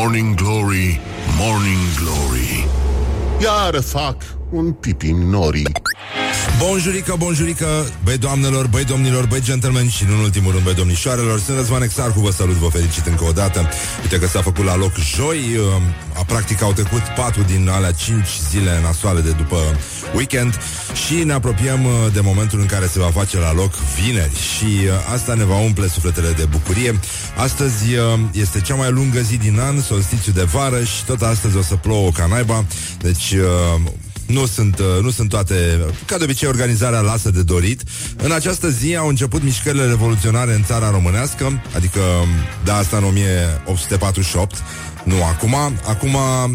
Morning 0.00 0.34
Glory, 0.34 0.98
Morning 1.36 1.82
Glory. 1.98 2.64
Iar 3.44 3.76
fac 3.84 4.24
un 4.50 4.72
pipi 4.80 5.12
norii 5.12 5.66
Bonjurică, 6.58 7.14
bonjurică, 7.18 7.66
băi 8.04 8.18
doamnelor, 8.18 8.66
băi 8.66 8.84
domnilor, 8.84 9.26
băi 9.26 9.40
gentlemen 9.40 9.88
și 9.88 10.02
în 10.02 10.18
ultimul 10.18 10.52
rând 10.52 10.64
băi 10.64 10.74
domnișoarelor 10.74 11.40
Sunt 11.40 11.56
Răzvan 11.56 11.82
Exarcu, 11.82 12.20
vă 12.20 12.30
salut, 12.30 12.54
vă 12.54 12.68
felicit 12.68 13.06
încă 13.06 13.24
o 13.24 13.32
dată. 13.32 13.68
Uite 14.02 14.18
că 14.18 14.26
s-a 14.26 14.42
făcut 14.42 14.64
la 14.64 14.76
loc 14.76 14.92
joi 14.96 15.38
um, 15.56 15.82
a, 16.16 16.24
Practic 16.24 16.62
au 16.62 16.72
trecut 16.72 17.00
patru 17.16 17.42
din 17.42 17.68
alea 17.68 17.92
cinci 17.92 18.28
zile 18.50 18.80
nasoale 18.82 19.20
de 19.20 19.30
după 19.30 19.56
weekend 20.14 20.58
Și 21.06 21.14
ne 21.14 21.32
apropiem 21.32 21.84
uh, 21.84 21.92
de 22.12 22.20
momentul 22.20 22.60
în 22.60 22.66
care 22.66 22.86
se 22.86 22.98
va 22.98 23.10
face 23.10 23.38
la 23.38 23.52
loc 23.52 23.74
vineri 23.74 24.34
Și 24.34 24.64
uh, 24.64 25.12
asta 25.14 25.34
ne 25.34 25.44
va 25.44 25.56
umple 25.56 25.88
sufletele 25.88 26.30
de 26.30 26.44
bucurie. 26.44 27.00
Astăzi 27.36 27.94
uh, 27.94 28.20
este 28.32 28.60
cea 28.60 28.74
mai 28.74 28.90
lungă 28.90 29.20
zi 29.20 29.36
din 29.36 29.58
an, 29.60 29.80
solstițiu 29.80 30.32
de 30.32 30.42
vară 30.42 30.84
Și 30.84 31.04
tot 31.04 31.22
astăzi 31.22 31.56
o 31.56 31.62
să 31.62 31.74
plouă 31.74 32.10
ca 32.10 32.26
naiba 32.26 32.64
Deci 32.98 33.34
nu 34.32 34.46
sunt, 34.46 34.78
uh, 34.78 35.02
nu 35.02 35.10
sunt 35.10 35.28
toate, 35.28 35.80
ca 36.04 36.18
de 36.18 36.24
obicei, 36.24 36.48
organizarea 36.48 37.00
lasă 37.00 37.30
de 37.30 37.42
dorit. 37.42 37.82
În 38.16 38.32
această 38.32 38.68
zi 38.68 38.96
au 38.96 39.08
început 39.08 39.42
mișcările 39.42 39.86
revoluționare 39.86 40.54
în 40.54 40.64
țara 40.64 40.90
românească, 40.90 41.62
adică, 41.74 42.00
da, 42.64 42.76
asta 42.76 42.96
în 42.96 43.04
1848, 43.04 44.62
nu 45.04 45.24
acum. 45.24 45.54
Acum 45.86 46.16
a, 46.16 46.44
uh, 46.44 46.50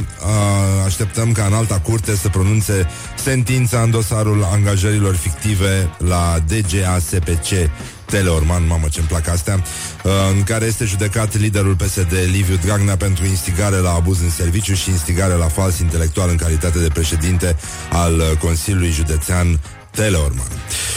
așteptăm 0.86 1.32
ca 1.32 1.46
în 1.46 1.54
alta 1.54 1.80
curte 1.80 2.16
să 2.16 2.30
pronunțe 2.30 2.88
sentința 3.24 3.82
în 3.82 3.92
dosarul 3.92 4.44
angajărilor 4.52 5.16
fictive 5.16 5.90
la 5.98 6.44
DGASPC 6.48 7.70
Teleorman, 8.06 8.68
mamă 8.68 8.88
ce-mi 8.92 9.08
plac 9.08 9.28
astea, 9.28 9.64
uh, 10.04 10.12
în 10.36 10.44
care 10.44 10.66
este 10.66 10.86
judecat 10.86 11.38
liderul 11.38 11.76
PSD 11.76 12.14
Liviu 12.32 12.56
Dragnea 12.56 12.98
pentru 12.98 13.26
instigare 13.26 13.76
la 13.76 13.92
abuz 13.94 14.22
în 14.22 14.30
serviciu 14.30 14.74
și 14.74 14.90
instigare 14.90 15.34
la 15.34 15.48
fals 15.48 15.80
intelectual 15.80 16.30
în 16.30 16.36
calitate 16.38 16.80
de 16.80 16.90
președinte 16.94 17.56
al 17.92 18.14
uh, 18.14 18.38
Consiliului 18.40 18.90
Județean 18.90 19.60
Teleorman. 19.96 20.48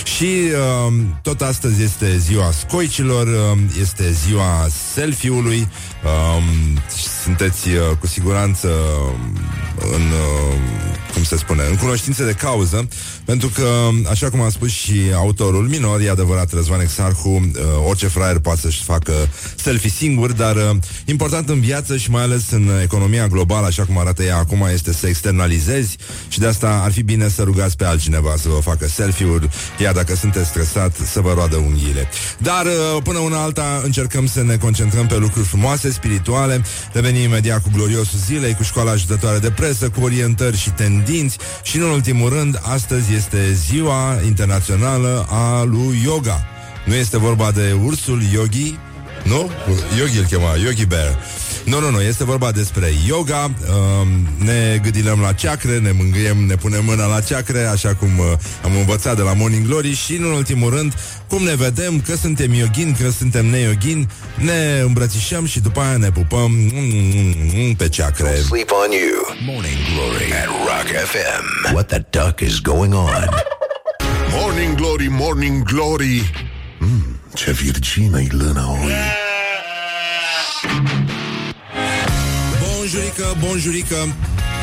Și 0.04 0.24
uh, 0.24 0.92
tot 1.22 1.40
astăzi 1.40 1.82
este 1.82 2.16
ziua 2.16 2.50
scoicilor, 2.50 3.26
uh, 3.26 3.58
este 3.80 4.12
ziua 4.12 4.66
selfie-ului. 4.94 5.68
Uh, 6.04 6.42
sunteți 7.22 7.68
uh, 7.68 7.96
cu 8.00 8.06
siguranță 8.06 8.68
în, 9.94 10.02
uh, 10.02 10.78
cum 11.12 11.22
se 11.22 11.36
spune, 11.36 11.62
în 11.70 11.76
cunoștință 11.76 12.24
de 12.24 12.32
cauză, 12.32 12.88
pentru 13.24 13.48
că, 13.48 13.68
așa 14.10 14.30
cum 14.30 14.40
a 14.40 14.48
spus 14.48 14.70
și 14.70 15.00
autorul 15.14 15.68
minor, 15.68 16.00
e 16.00 16.10
adevărat, 16.10 16.52
Răzvan 16.52 16.80
Exarhu, 16.80 17.28
uh, 17.28 17.42
orice 17.88 18.06
fraier 18.06 18.38
poate 18.38 18.60
să-și 18.60 18.82
facă 18.82 19.12
selfie 19.56 19.90
singur, 19.90 20.32
dar 20.32 20.56
uh, 20.56 20.76
important 21.04 21.48
în 21.48 21.60
viață 21.60 21.96
și 21.96 22.10
mai 22.10 22.22
ales 22.22 22.50
în 22.50 22.70
economia 22.82 23.26
globală, 23.26 23.66
așa 23.66 23.84
cum 23.84 23.98
arată 23.98 24.22
ea 24.22 24.36
acum, 24.36 24.68
este 24.72 24.92
să 24.92 25.06
externalizezi 25.06 25.96
și 26.28 26.38
de 26.38 26.46
asta 26.46 26.80
ar 26.84 26.92
fi 26.92 27.02
bine 27.02 27.28
să 27.28 27.42
rugați 27.42 27.76
pe 27.76 27.84
altcineva 27.84 28.34
să 28.36 28.48
vă 28.48 28.60
facă 28.60 28.88
selfie-uri, 28.88 29.48
iar 29.78 29.94
dacă 29.94 30.14
sunteți 30.14 30.48
stresat, 30.48 30.96
să 31.12 31.20
vă 31.20 31.32
roadă 31.32 31.56
unghiile. 31.56 32.08
Dar 32.38 32.64
uh, 32.64 33.02
până 33.02 33.18
una 33.18 33.42
alta 33.42 33.80
încercăm 33.84 34.26
să 34.26 34.42
ne 34.42 34.56
concentrăm 34.56 35.06
pe 35.06 35.16
lucruri 35.16 35.46
frumoase, 35.46 35.90
spirituale, 35.98 36.62
revenim 36.92 37.22
imediat 37.22 37.62
cu 37.62 37.70
gloriosul 37.74 38.18
zilei, 38.18 38.54
cu 38.54 38.62
școala 38.62 38.90
ajutătoare 38.90 39.38
de 39.38 39.50
presă, 39.50 39.88
cu 39.88 40.00
orientări 40.02 40.56
și 40.56 40.70
tendinți 40.70 41.38
și, 41.62 41.76
în 41.76 41.82
ultimul 41.82 42.28
rând, 42.28 42.60
astăzi 42.62 43.14
este 43.14 43.52
ziua 43.52 44.20
internațională 44.26 45.26
a 45.30 45.62
lui 45.62 46.00
yoga. 46.04 46.46
Nu 46.86 46.94
este 46.94 47.18
vorba 47.18 47.50
de 47.50 47.76
ursul 47.84 48.22
yogi, 48.32 48.78
nu? 49.22 49.50
Yogi 49.98 50.18
îl 50.18 50.24
chema, 50.24 50.54
Yogi 50.64 50.86
Bear. 50.86 51.18
Nu, 51.64 51.80
nu, 51.80 51.90
nu, 51.90 52.00
este 52.00 52.24
vorba 52.24 52.50
despre 52.50 52.92
yoga, 53.06 53.50
uh, 53.60 54.06
ne 54.36 54.80
gâdilăm 54.82 55.20
la 55.20 55.32
ceacre, 55.32 55.78
ne 55.78 55.90
mângâiem, 55.90 56.36
ne 56.46 56.54
punem 56.54 56.84
mâna 56.84 57.06
la 57.06 57.20
ceacre, 57.20 57.64
așa 57.64 57.94
cum 57.94 58.18
uh, 58.18 58.26
am 58.64 58.76
învățat 58.76 59.16
de 59.16 59.22
la 59.22 59.32
Morning 59.32 59.66
Glory 59.66 59.94
și, 59.94 60.14
în 60.16 60.24
ultimul 60.24 60.70
rând, 60.70 60.94
cum 61.28 61.42
ne 61.42 61.54
vedem, 61.54 62.00
că 62.00 62.16
suntem 62.16 62.52
yogini, 62.52 62.96
că 63.00 63.10
suntem 63.10 63.46
ne-yogini, 63.46 64.06
ne 64.36 64.80
îmbrățișăm 64.84 65.46
și 65.46 65.60
după 65.60 65.80
aia 65.80 65.96
ne 65.96 66.10
pupăm 66.10 66.50
mm, 66.50 66.70
mm, 66.72 67.34
mm, 67.54 67.74
pe 67.74 67.88
ceacre. 67.88 68.32
Don't 68.32 68.46
sleep 68.46 68.70
on 68.70 68.90
you. 68.90 69.52
Morning 69.54 69.78
Glory 69.94 70.32
at 70.32 70.46
Rock 70.46 70.88
FM. 71.10 71.72
What 71.72 71.86
the 71.86 72.04
duck 72.10 72.40
is 72.40 72.60
going 72.60 72.94
on? 72.94 73.28
Morning 74.40 74.74
Glory, 74.74 75.08
Morning 75.10 75.62
Glory 75.62 76.32
mm, 76.80 77.17
Ce 77.34 77.52
virgină-i 77.52 78.28
lâna 78.30 78.70
oi. 78.70 78.92
Bonjurică, 82.62 83.36
bonjurică. 83.38 83.96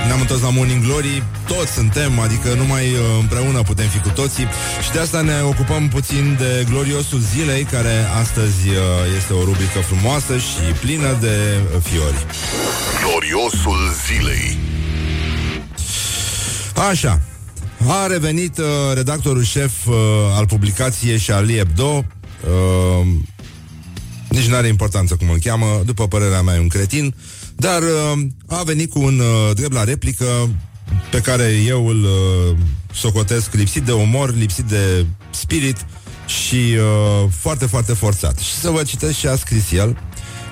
Ne-am 0.05 0.19
întors 0.19 0.41
la 0.41 0.49
Morning 0.49 0.83
Glory. 0.83 1.23
Toți 1.47 1.71
suntem, 1.71 2.19
adică 2.19 2.53
numai 2.53 2.83
uh, 2.91 2.99
împreună 3.19 3.61
putem 3.61 3.87
fi 3.87 3.99
cu 3.99 4.09
toții. 4.09 4.47
Și 4.83 4.91
de 4.91 4.99
asta 4.99 5.21
ne 5.21 5.41
ocupăm 5.41 5.87
puțin 5.87 6.35
de 6.39 6.65
gloriosul 6.69 7.19
zilei 7.19 7.63
Care 7.63 8.05
astăzi 8.21 8.69
uh, 8.69 8.75
este 9.17 9.33
o 9.33 9.43
rubrică 9.43 9.79
frumoasă 9.79 10.37
și 10.37 10.71
plină 10.79 11.17
de 11.21 11.59
fiori. 11.83 12.25
Gloriosul 13.03 13.79
zilei. 14.05 14.57
Așa. 16.89 17.21
A 17.87 18.07
revenit 18.07 18.57
uh, 18.57 18.65
redactorul 18.93 19.43
șef 19.43 19.85
uh, 19.85 19.95
al 20.35 20.45
publicației 20.45 21.19
Charlie 21.19 21.57
Hebdo 21.57 22.05
uh, 22.43 23.07
Nici 24.29 24.47
nu 24.47 24.55
are 24.55 24.67
importanță 24.67 25.15
cum 25.15 25.29
îl 25.29 25.39
cheamă 25.39 25.81
După 25.85 26.07
părerea 26.07 26.41
mea 26.41 26.55
e 26.55 26.59
un 26.59 26.67
cretin 26.67 27.15
dar 27.55 27.81
uh, 27.81 28.25
a 28.47 28.63
venit 28.63 28.89
cu 28.89 28.99
un 28.99 29.19
uh, 29.19 29.55
drept 29.55 29.73
la 29.73 29.83
replică 29.83 30.25
pe 31.11 31.19
care 31.19 31.51
eu 31.65 31.87
îl 31.87 32.03
uh, 32.03 32.57
socotesc 32.93 33.53
lipsit 33.53 33.83
de 33.83 33.91
umor, 33.91 34.35
lipsit 34.35 34.65
de 34.65 35.05
spirit 35.29 35.85
și 36.25 36.55
uh, 36.55 37.29
foarte, 37.39 37.65
foarte 37.65 37.93
forțat. 37.93 38.39
Și 38.39 38.53
să 38.53 38.69
vă 38.69 38.83
citesc 38.83 39.19
ce 39.19 39.27
a 39.27 39.35
scris 39.35 39.71
el. 39.71 39.97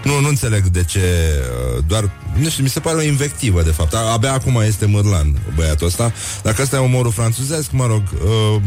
Nu, 0.03 0.19
nu 0.19 0.27
înțeleg 0.27 0.63
de 0.67 0.83
ce, 0.83 0.99
uh, 0.99 1.83
doar, 1.87 2.11
nu 2.35 2.49
știu, 2.49 2.63
mi 2.63 2.69
se 2.69 2.79
pare 2.79 2.97
o 2.97 3.01
invectivă, 3.01 3.61
de 3.63 3.71
fapt. 3.71 3.93
Abia 3.93 4.33
acum 4.33 4.61
este 4.65 4.85
mârlan 4.85 5.39
băiatul 5.55 5.87
ăsta. 5.87 6.13
Dacă 6.43 6.61
ăsta 6.61 6.75
e 6.75 6.79
umorul 6.79 7.11
franțuzesc, 7.11 7.71
mă 7.71 7.85
rog, 7.85 8.01
uh, 8.23 8.61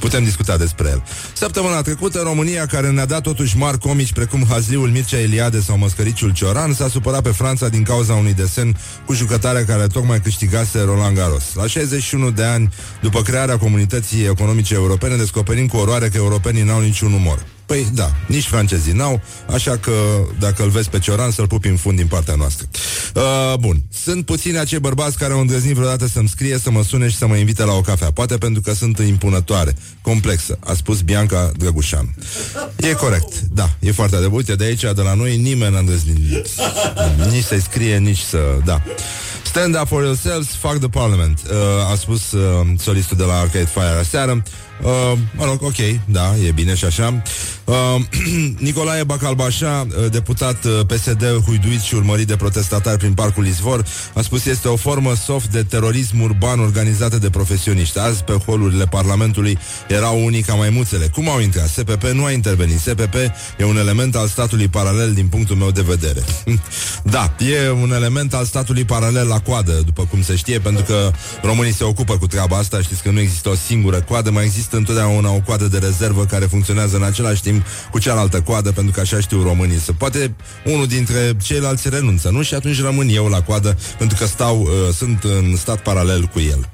Putem 0.00 0.24
discuta 0.24 0.56
despre 0.56 0.88
el. 0.88 1.02
Săptămâna 1.32 1.82
trecută, 1.82 2.20
România, 2.24 2.66
care 2.66 2.90
ne-a 2.90 3.06
dat 3.06 3.22
totuși 3.22 3.56
mari 3.56 3.78
comici 3.78 4.12
precum 4.12 4.46
Hazliul 4.48 4.88
Mircea 4.88 5.18
Eliade 5.18 5.60
sau 5.60 5.78
Măscăriciul 5.78 6.32
Cioran, 6.32 6.72
s-a 6.72 6.88
supărat 6.88 7.22
pe 7.22 7.30
Franța 7.30 7.68
din 7.68 7.82
cauza 7.82 8.14
unui 8.14 8.34
desen 8.34 8.76
cu 9.06 9.12
jucătarea 9.12 9.64
care 9.64 9.86
tocmai 9.86 10.20
câștigase 10.20 10.82
Roland 10.82 11.16
Garros. 11.16 11.54
La 11.54 11.66
61 11.66 12.30
de 12.30 12.44
ani, 12.44 12.72
după 13.00 13.22
crearea 13.22 13.58
comunității 13.58 14.24
economice 14.24 14.74
europene, 14.74 15.16
descoperim 15.16 15.66
cu 15.66 15.76
oroare 15.76 16.08
că 16.08 16.16
europenii 16.16 16.62
n-au 16.62 16.80
niciun 16.80 17.12
umor. 17.12 17.44
Păi 17.70 17.86
da, 17.94 18.10
nici 18.26 18.46
francezii 18.46 18.92
n-au, 18.92 19.20
așa 19.52 19.76
că 19.76 19.92
dacă 20.38 20.62
îl 20.62 20.68
vezi 20.68 20.88
pe 20.88 20.98
Cioran, 20.98 21.30
să-l 21.30 21.46
pupi 21.46 21.68
în 21.68 21.76
fund 21.76 21.96
din 21.96 22.06
partea 22.06 22.34
noastră. 22.34 22.68
Uh, 23.14 23.54
bun, 23.58 23.82
sunt 24.04 24.24
puțini 24.24 24.58
acei 24.58 24.78
bărbați 24.78 25.18
care 25.18 25.32
au 25.32 25.40
îndrăznit 25.40 25.74
vreodată 25.74 26.06
să-mi 26.06 26.28
scrie, 26.28 26.58
să 26.58 26.70
mă 26.70 26.82
sune 26.82 27.08
și 27.08 27.16
să 27.16 27.26
mă 27.26 27.36
invite 27.36 27.64
la 27.64 27.72
o 27.72 27.80
cafea. 27.80 28.10
Poate 28.10 28.38
pentru 28.38 28.60
că 28.62 28.74
sunt 28.74 28.98
impunătoare, 28.98 29.74
complexă, 30.00 30.58
a 30.60 30.74
spus 30.74 31.00
Bianca 31.00 31.52
Drăgușan. 31.56 32.14
E 32.76 32.92
corect, 32.92 33.40
da, 33.40 33.70
e 33.78 33.92
foarte 33.92 34.16
adevărat. 34.16 34.38
Uite, 34.38 34.54
de 34.54 34.64
aici, 34.64 34.80
de 34.80 35.02
la 35.02 35.14
noi, 35.14 35.36
nimeni 35.36 35.72
n-a 35.72 35.78
îndrăznit 35.78 36.46
nici 37.30 37.44
să-i 37.44 37.62
scrie, 37.62 37.98
nici 37.98 38.20
să... 38.20 38.38
Da. 38.64 38.82
Stand 39.44 39.78
up 39.80 39.86
for 39.86 40.02
yourselves, 40.02 40.48
fuck 40.48 40.78
the 40.78 40.88
parliament, 40.88 41.40
uh, 41.50 41.90
a 41.92 41.94
spus 41.94 42.32
uh, 42.32 42.66
solistul 42.78 43.16
de 43.16 43.24
la 43.24 43.38
Arcade 43.38 43.68
Fire 43.72 43.98
aseară. 44.00 44.42
Uh, 44.82 45.18
mă 45.36 45.44
rog, 45.44 45.62
ok, 45.62 45.76
da, 46.04 46.34
e 46.46 46.50
bine 46.50 46.74
și 46.74 46.84
așa. 46.84 47.22
Uh, 47.64 47.76
Nicolae 48.64 49.04
Bacalbașa, 49.04 49.86
uh, 49.88 50.10
deputat 50.10 50.64
uh, 50.64 50.80
PSD 50.86 51.24
huiduit 51.44 51.80
și 51.80 51.94
urmărit 51.94 52.26
de 52.26 52.36
protestatari 52.36 52.98
prin 52.98 53.14
Parcul 53.14 53.46
Izvor, 53.46 53.84
a 54.14 54.20
spus 54.20 54.44
este 54.44 54.68
o 54.68 54.76
formă 54.76 55.14
soft 55.14 55.50
de 55.50 55.62
terorism 55.62 56.20
urban 56.20 56.60
organizată 56.60 57.18
de 57.18 57.30
profesioniști. 57.30 57.98
Azi, 57.98 58.24
pe 58.24 58.32
holurile 58.32 58.86
Parlamentului, 58.86 59.58
erau 59.88 60.24
unii 60.24 60.42
ca 60.42 60.54
maimuțele. 60.54 61.06
Cum 61.06 61.28
au 61.28 61.40
intrat? 61.40 61.68
SPP 61.68 62.02
nu 62.02 62.24
a 62.24 62.30
intervenit. 62.30 62.78
SPP 62.78 63.14
e 63.58 63.64
un 63.64 63.76
element 63.76 64.16
al 64.16 64.28
statului 64.28 64.68
paralel 64.68 65.12
din 65.12 65.26
punctul 65.26 65.56
meu 65.56 65.70
de 65.70 65.82
vedere. 65.82 66.20
da, 67.02 67.34
e 67.38 67.70
un 67.70 67.92
element 67.92 68.34
al 68.34 68.44
statului 68.44 68.84
paralel 68.84 69.26
la 69.26 69.40
coadă, 69.40 69.72
după 69.84 70.06
cum 70.10 70.22
se 70.22 70.36
știe, 70.36 70.58
pentru 70.58 70.84
că 70.84 71.10
românii 71.42 71.74
se 71.74 71.84
ocupă 71.84 72.18
cu 72.18 72.26
treaba 72.26 72.56
asta. 72.56 72.80
Știți 72.80 73.02
că 73.02 73.10
nu 73.10 73.20
există 73.20 73.48
o 73.48 73.54
singură 73.54 74.00
coadă, 74.00 74.30
mai 74.30 74.44
există 74.44 74.69
întotdeauna 74.76 75.30
o 75.30 75.40
coadă 75.46 75.66
de 75.66 75.78
rezervă 75.78 76.24
care 76.24 76.44
funcționează 76.44 76.96
în 76.96 77.02
același 77.02 77.42
timp 77.42 77.66
cu 77.90 77.98
cealaltă 77.98 78.40
coadă, 78.40 78.72
pentru 78.72 78.92
că 78.92 79.00
așa 79.00 79.20
știu 79.20 79.42
românii. 79.42 79.78
Să 79.78 79.92
poate 79.92 80.34
unul 80.64 80.86
dintre 80.86 81.36
ceilalți 81.42 81.88
renunță, 81.88 82.30
nu? 82.30 82.42
Și 82.42 82.54
atunci 82.54 82.82
rămân 82.82 83.08
eu 83.08 83.26
la 83.26 83.42
coadă, 83.42 83.76
pentru 83.98 84.16
că 84.18 84.26
stau, 84.26 84.60
uh, 84.60 84.94
sunt 84.94 85.22
în 85.22 85.56
stat 85.56 85.82
paralel 85.82 86.24
cu 86.24 86.40
el. 86.40 86.68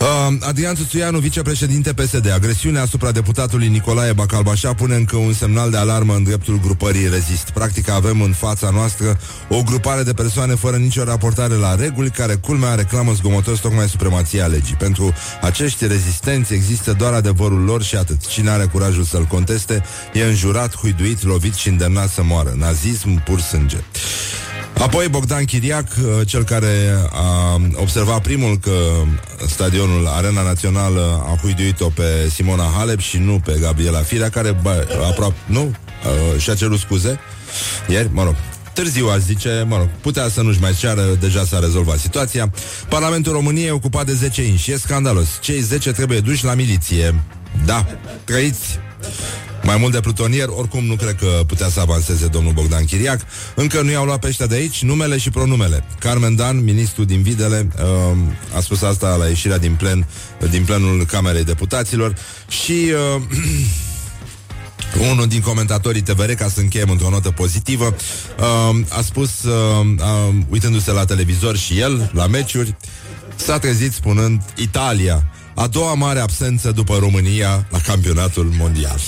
Uh, 0.00 0.36
Adrian 0.40 0.74
Tuțuianu, 0.74 1.18
vicepreședinte 1.18 1.92
PSD. 1.92 2.32
Agresiunea 2.32 2.82
asupra 2.82 3.10
deputatului 3.10 3.68
Nicolae 3.68 4.12
Bacalbașa 4.12 4.74
pune 4.74 4.94
încă 4.94 5.16
un 5.16 5.32
semnal 5.32 5.70
de 5.70 5.76
alarmă 5.76 6.14
în 6.14 6.22
dreptul 6.22 6.60
grupării 6.60 7.08
Rezist. 7.08 7.50
Practic 7.50 7.90
avem 7.90 8.20
în 8.20 8.32
fața 8.32 8.70
noastră 8.70 9.18
o 9.48 9.62
grupare 9.62 10.02
de 10.02 10.12
persoane 10.12 10.54
fără 10.54 10.76
nicio 10.76 11.04
raportare 11.04 11.54
la 11.54 11.74
reguli, 11.74 12.10
care 12.10 12.34
culmea 12.34 12.74
reclamă 12.74 13.12
zgomotos 13.12 13.58
tocmai 13.58 13.88
supremația 13.88 14.46
legii. 14.46 14.74
Pentru 14.74 15.14
acești 15.42 15.86
rezistenți 15.86 16.54
există 16.54 16.92
doar 16.92 17.12
adevărul 17.12 17.64
lor 17.64 17.82
și 17.82 17.96
atât. 17.96 18.26
Cine 18.26 18.50
are 18.50 18.64
curajul 18.64 19.04
să-l 19.04 19.24
conteste 19.24 19.82
e 20.12 20.24
înjurat, 20.24 20.76
huiduit, 20.76 21.22
lovit 21.22 21.54
și 21.54 21.68
îndemnat 21.68 22.08
să 22.08 22.22
moară. 22.22 22.54
Nazism 22.56 23.22
pur 23.24 23.40
sânge. 23.40 23.78
Apoi 24.78 25.08
Bogdan 25.08 25.44
Chiriac, 25.44 25.86
uh, 25.98 26.26
cel 26.26 26.44
care 26.44 26.94
a 27.12 27.60
observat 27.74 28.22
primul 28.22 28.58
că 28.58 28.72
stadionul 29.46 30.06
Arena 30.06 30.42
Națională 30.42 31.22
a 31.26 31.38
huiduit-o 31.40 31.88
pe 31.88 32.30
Simona 32.34 32.72
Halep 32.76 32.98
și 32.98 33.18
nu 33.18 33.40
pe 33.44 33.58
Gabriela 33.60 33.98
Firea, 33.98 34.28
care 34.28 34.56
bă, 34.62 34.86
aproape, 35.10 35.36
nu, 35.46 35.62
uh, 35.62 36.40
și-a 36.40 36.54
cerut 36.54 36.78
scuze 36.78 37.20
ieri, 37.88 38.08
mă 38.12 38.24
rog, 38.24 38.34
Târziu, 38.72 39.08
aș 39.08 39.20
zice, 39.20 39.64
mă 39.68 39.76
rog, 39.76 39.88
putea 40.00 40.28
să 40.28 40.42
nu-și 40.42 40.60
mai 40.60 40.74
ceară, 40.74 41.02
deja 41.20 41.44
s-a 41.44 41.58
rezolvat 41.58 41.98
situația. 41.98 42.52
Parlamentul 42.88 43.32
României 43.32 43.66
e 43.66 43.70
ocupat 43.70 44.06
de 44.06 44.12
10 44.12 44.42
inși. 44.42 44.72
E 44.72 44.76
scandalos. 44.76 45.28
Cei 45.40 45.60
10 45.60 45.92
trebuie 45.92 46.20
duși 46.20 46.44
la 46.44 46.54
miliție. 46.54 47.14
Da, 47.64 47.86
trăiți. 48.24 48.78
Mai 49.66 49.76
mult 49.76 49.92
de 49.92 50.00
plutonier, 50.00 50.48
oricum 50.48 50.84
nu 50.84 50.94
cred 50.94 51.16
că 51.16 51.26
putea 51.46 51.68
să 51.68 51.80
avanseze 51.80 52.26
domnul 52.26 52.52
Bogdan 52.52 52.84
Chiriac. 52.84 53.20
Încă 53.54 53.82
nu 53.82 53.90
i-au 53.90 54.04
luat 54.04 54.18
pe 54.18 54.26
ăștia 54.26 54.46
de 54.46 54.54
aici 54.54 54.82
numele 54.82 55.18
și 55.18 55.30
pronumele. 55.30 55.84
Carmen 55.98 56.36
Dan, 56.36 56.64
ministru 56.64 57.04
din 57.04 57.22
Videle, 57.22 57.68
uh, 57.78 58.16
a 58.56 58.60
spus 58.60 58.82
asta 58.82 59.14
la 59.14 59.26
ieșirea 59.26 59.58
din 59.58 59.74
plen, 59.74 60.06
din 60.50 60.64
plenul 60.64 61.04
Camerei 61.04 61.44
Deputaților 61.44 62.14
și 62.48 62.92
uh, 63.16 63.22
unul 65.10 65.26
din 65.26 65.40
comentatorii 65.40 66.02
TVR, 66.02 66.30
ca 66.30 66.48
să 66.48 66.60
încheiem 66.60 66.90
într-o 66.90 67.10
notă 67.10 67.30
pozitivă, 67.30 67.96
uh, 68.38 68.76
a 68.88 69.00
spus, 69.02 69.42
uh, 69.42 69.86
uh, 69.98 70.34
uitându-se 70.48 70.92
la 70.92 71.04
televizor 71.04 71.56
și 71.56 71.78
el, 71.78 72.10
la 72.14 72.26
meciuri, 72.26 72.76
s-a 73.36 73.58
trezit 73.58 73.92
spunând 73.92 74.42
Italia 74.56 75.30
a 75.56 75.66
doua 75.66 75.94
mare 75.94 76.18
absență 76.20 76.70
după 76.70 76.96
România 76.98 77.66
la 77.70 77.78
campionatul 77.78 78.52
mondial. 78.58 79.00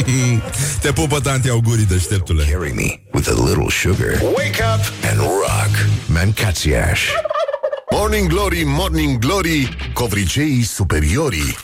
Te 0.82 0.92
pupă 0.92 1.20
tanti 1.20 1.48
augurii 1.48 1.84
deșteptule. 1.84 2.44
Carry 2.44 2.72
me 2.72 3.00
with 3.12 3.28
a 3.28 3.44
little 3.44 3.68
sugar. 3.68 4.20
Wake 4.22 4.62
up 4.74 4.92
and 5.10 5.18
rock. 5.18 5.88
Mancațiaș. 6.06 7.00
Morning 7.90 8.28
Glory, 8.28 8.62
Morning 8.66 9.18
Glory, 9.18 9.76
covriceii 9.92 10.62
superiorii. 10.62 11.56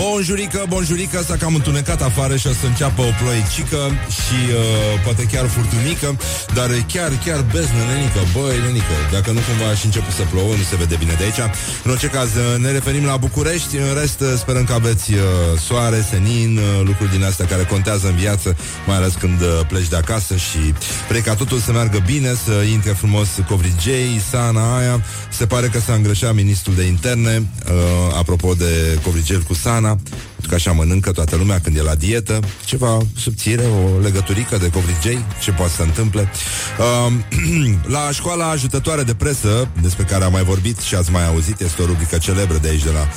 Bonjurică, 0.00 0.64
bonjurică, 0.68 1.22
s-a 1.22 1.36
cam 1.36 1.54
întunecat 1.54 2.02
afară 2.02 2.36
și 2.36 2.46
o 2.46 2.52
să 2.52 2.66
înceapă 2.66 3.00
o 3.02 3.12
ploicică 3.20 3.80
și 4.18 4.38
uh, 4.50 5.02
poate 5.04 5.22
chiar 5.32 5.46
furtunică, 5.56 6.08
dar 6.54 6.68
chiar, 6.92 7.10
chiar 7.24 7.40
beznă, 7.52 7.82
nenică, 7.90 8.20
băi, 8.34 8.58
nenică, 8.66 8.96
dacă 9.12 9.30
nu 9.36 9.40
cumva 9.48 9.74
și 9.78 9.84
început 9.84 10.14
să 10.20 10.24
plouă, 10.32 10.52
nu 10.60 10.64
se 10.70 10.76
vede 10.76 10.96
bine 11.02 11.14
de 11.18 11.24
aici. 11.24 11.42
În 11.84 11.90
orice 11.90 12.08
caz, 12.16 12.30
uh, 12.34 12.58
ne 12.64 12.70
referim 12.78 13.04
la 13.04 13.16
București, 13.16 13.76
în 13.76 13.90
rest 14.00 14.20
uh, 14.20 14.32
sperăm 14.42 14.64
că 14.64 14.72
aveți 14.72 15.06
uh, 15.12 15.20
soare, 15.66 16.00
senin, 16.10 16.50
uh, 16.56 16.64
lucruri 16.88 17.10
din 17.16 17.24
astea 17.24 17.46
care 17.46 17.64
contează 17.74 18.06
în 18.06 18.16
viață, 18.24 18.48
mai 18.86 18.96
ales 18.96 19.14
când 19.22 19.40
uh, 19.40 19.48
pleci 19.68 19.88
de 19.88 19.96
acasă 19.96 20.34
și 20.36 20.60
vrei 21.08 21.22
ca 21.28 21.34
totul 21.34 21.58
să 21.66 21.70
meargă 21.72 21.98
bine, 22.12 22.30
să 22.44 22.54
intre 22.76 22.92
frumos 22.92 23.28
covrigei, 23.48 24.20
sana 24.30 24.64
aia. 24.78 24.96
Se 25.38 25.46
pare 25.46 25.66
că 25.66 25.78
s-a 25.80 25.94
îngreșat 25.94 26.34
ministrul 26.34 26.74
de 26.74 26.84
interne, 26.94 27.34
uh, 27.36 28.18
apropo 28.18 28.54
de 28.54 28.98
covrigel 29.02 29.42
cu 29.42 29.54
sana, 29.54 29.87
pentru 29.96 30.48
că 30.48 30.54
așa 30.54 30.72
mănâncă 30.72 31.12
toată 31.12 31.36
lumea 31.36 31.60
când 31.60 31.76
e 31.76 31.82
la 31.82 31.94
dietă, 31.94 32.40
ceva 32.64 32.98
subțire, 33.16 33.62
o 33.62 34.00
legăturică 34.00 34.56
de 34.56 34.70
covrigei, 34.70 35.24
ce 35.42 35.50
poate 35.50 35.70
să 35.70 35.76
se 35.76 35.82
întâmple. 35.82 36.30
Uh, 36.78 37.12
la 37.96 38.10
școala 38.12 38.50
ajutătoare 38.50 39.02
de 39.02 39.14
presă, 39.14 39.68
despre 39.82 40.04
care 40.04 40.24
am 40.24 40.32
mai 40.32 40.44
vorbit 40.44 40.78
și 40.78 40.94
ați 40.94 41.10
mai 41.10 41.26
auzit, 41.26 41.60
este 41.60 41.82
o 41.82 41.86
rubrică 41.86 42.18
celebră 42.18 42.58
de 42.58 42.68
aici, 42.68 42.84
de 42.84 42.90
la 42.90 43.08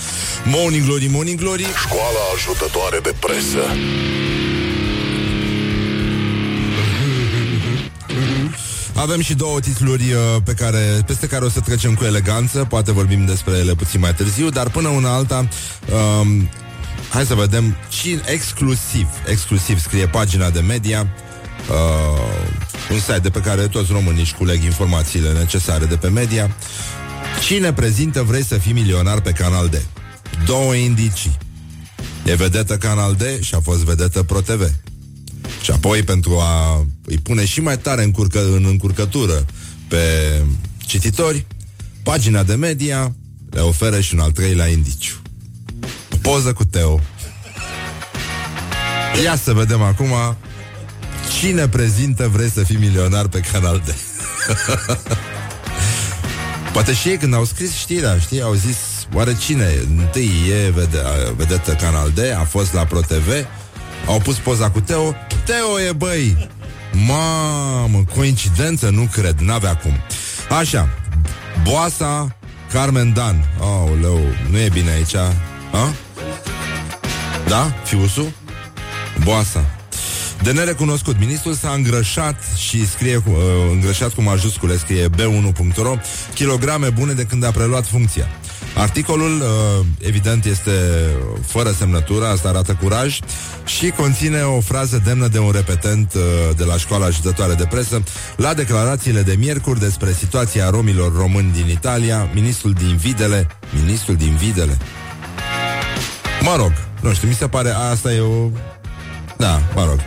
Morning 0.46 0.86
Glory, 0.86 1.08
Morning 1.08 1.40
Glory. 1.40 1.66
Școala 1.86 2.20
ajutătoare 2.36 3.00
de 3.04 3.14
presă. 3.20 3.64
Avem 8.96 9.22
și 9.22 9.34
două 9.34 9.60
titluri 9.60 10.12
uh, 10.12 10.42
pe 10.44 10.54
care, 10.54 11.04
peste 11.06 11.28
care 11.28 11.46
o 11.46 11.50
să 11.50 11.60
trecem 11.60 11.94
cu 11.94 12.04
eleganță, 12.04 12.66
poate 12.70 12.92
vorbim 12.92 13.26
despre 13.26 13.58
ele 13.58 13.74
puțin 13.74 14.00
mai 14.00 14.14
târziu, 14.14 14.50
dar 14.50 14.70
până 14.70 14.88
una 14.88 15.14
alta, 15.14 15.48
um, 16.22 16.50
hai 17.10 17.26
să 17.26 17.34
vedem 17.34 17.76
cine 17.90 18.22
exclusiv, 18.26 19.08
exclusiv 19.26 19.80
scrie 19.80 20.08
pagina 20.08 20.50
de 20.50 20.60
media, 20.60 21.08
uh, 21.70 22.52
un 22.92 23.00
site 23.00 23.20
de 23.20 23.30
pe 23.30 23.40
care 23.40 23.68
toți 23.68 23.92
românii 23.92 24.22
își 24.22 24.36
culeg 24.36 24.64
informațiile 24.64 25.32
necesare 25.32 25.86
de 25.86 25.96
pe 25.96 26.08
media. 26.08 26.56
Cine 27.42 27.74
prezintă 27.74 28.24
Vrei 28.24 28.44
să 28.44 28.58
fii 28.58 28.74
milionar 28.74 29.22
pe 29.22 29.32
Canal 29.32 29.68
D? 29.68 29.76
Două 30.46 30.74
indicii. 30.74 31.38
E 32.26 32.36
vedetă 32.36 32.78
Canal 32.78 33.16
D 33.16 33.44
și 33.44 33.56
a 33.56 33.60
fost 33.60 33.84
vedetă 33.84 34.24
Pro 34.24 34.42
TV. 34.42 34.72
Și 35.62 35.72
apoi, 35.72 36.04
pentru 36.04 36.40
a 36.40 36.86
îi 37.06 37.18
pune 37.18 37.46
și 37.46 37.62
mai 37.62 37.78
tare 37.78 38.04
în, 38.04 38.12
curcă, 38.12 38.46
în 38.46 38.66
încurcătură 38.66 39.46
pe 39.88 39.98
cititori, 40.78 41.46
pagina 42.04 42.44
de 42.44 42.56
media 42.56 43.16
le 43.50 43.60
oferă 43.60 44.00
și 44.00 44.14
un 44.14 44.20
al 44.20 44.32
treilea 44.32 44.68
indiciu. 44.68 45.16
O 46.14 46.16
poză 46.22 46.54
cu 46.54 46.66
Teo. 46.66 47.00
Ia 49.24 49.36
să 49.36 49.54
vedem 49.54 49.82
acum 49.82 50.38
cine 51.40 51.68
prezintă 51.68 52.28
Vrei 52.28 52.50
să 52.50 52.64
fii 52.64 52.78
milionar 52.78 53.28
pe 53.28 53.40
Canal 53.40 53.82
D. 53.86 53.94
Poate 56.74 56.94
și 56.94 57.10
ei 57.10 57.18
când 57.18 57.34
au 57.34 57.46
scris 57.46 57.74
știrea, 57.74 58.20
știi, 58.20 58.42
au 58.42 58.54
zis 58.54 58.78
Oare 59.14 59.38
cine? 59.40 59.68
Întâi 59.98 60.32
e 60.50 60.70
vede, 60.70 61.02
vedetă 61.36 61.72
Canal 61.72 62.12
D, 62.16 62.20
a 62.40 62.44
fost 62.44 62.74
la 62.74 62.86
Pro 62.86 63.00
TV 63.00 63.28
Au 64.06 64.20
pus 64.20 64.38
poza 64.38 64.70
cu 64.70 64.80
Teo 64.80 65.16
Teo 65.52 65.80
e 65.80 65.92
băi 65.92 66.50
Mamă, 67.06 68.04
coincidență? 68.16 68.90
Nu 68.90 69.10
cred, 69.12 69.40
n-avea 69.40 69.78
cum 69.78 69.92
Așa, 70.60 70.90
Boasa 71.64 72.36
Carmen 72.72 73.14
Dan 73.14 73.46
Aoleu, 73.60 74.20
nu 74.50 74.58
e 74.58 74.70
bine 74.74 74.92
aici 74.92 75.16
a? 75.16 75.34
Da? 77.48 77.74
Fiusul? 77.84 78.32
Boasa 79.24 79.66
de 80.44 80.52
nerecunoscut. 80.52 81.20
Ministrul 81.20 81.54
s-a 81.54 81.72
îngrășat 81.72 82.44
și 82.56 82.88
scrie 82.88 83.16
uh, 83.16 83.24
îngrășat 83.72 84.14
cu 84.14 84.22
majuscule, 84.22 84.78
scrie 84.78 85.10
B1.ro, 85.10 85.96
kilograme 86.34 86.90
bune 86.90 87.14
de 87.14 87.24
când 87.24 87.44
a 87.44 87.52
preluat 87.52 87.86
funcția. 87.86 88.28
Articolul, 88.82 89.42
uh, 89.42 89.86
evident, 90.00 90.46
este 90.46 90.72
fără 91.46 91.72
semnătură, 91.72 92.28
asta 92.28 92.48
arată 92.48 92.78
curaj 92.82 93.20
și 93.66 93.90
conține 93.90 94.42
o 94.42 94.60
frază 94.60 95.02
demnă 95.06 95.28
de 95.28 95.40
un 95.40 95.52
repetent 95.52 96.14
uh, 96.14 96.22
de 96.58 96.64
la 96.64 96.78
școala 96.78 97.06
ajutătoare 97.06 97.54
de 97.54 97.66
presă. 97.70 98.04
La 98.36 98.54
declarațiile 98.54 99.22
de 99.22 99.36
miercuri 99.38 99.80
despre 99.80 100.12
situația 100.12 100.70
romilor 100.70 101.16
români 101.16 101.52
din 101.52 101.70
Italia, 101.70 102.30
ministrul 102.34 102.74
din 102.74 102.96
Videle, 102.96 103.48
ministrul 103.82 104.16
din 104.16 104.36
Videle, 104.36 104.78
mă 106.42 106.56
rog, 106.58 106.72
nu 107.02 107.14
știu, 107.14 107.28
mi 107.28 107.34
se 107.34 107.48
pare, 107.48 107.70
asta 107.70 108.14
e 108.14 108.20
o 108.20 108.50
da, 109.38 109.62
mă 109.76 109.86
rog. 109.86 110.00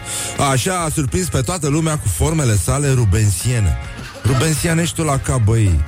Așa 0.50 0.75
a 0.75 0.88
surprins 0.88 1.28
pe 1.28 1.40
toată 1.40 1.69
lumea 1.69 1.99
cu 1.99 2.09
formele 2.09 2.57
sale 2.57 2.93
rubensiene. 2.93 3.76
Rubensianești 4.25 5.00
la 5.00 5.19
cap, 5.19 5.40
băi. 5.45 5.85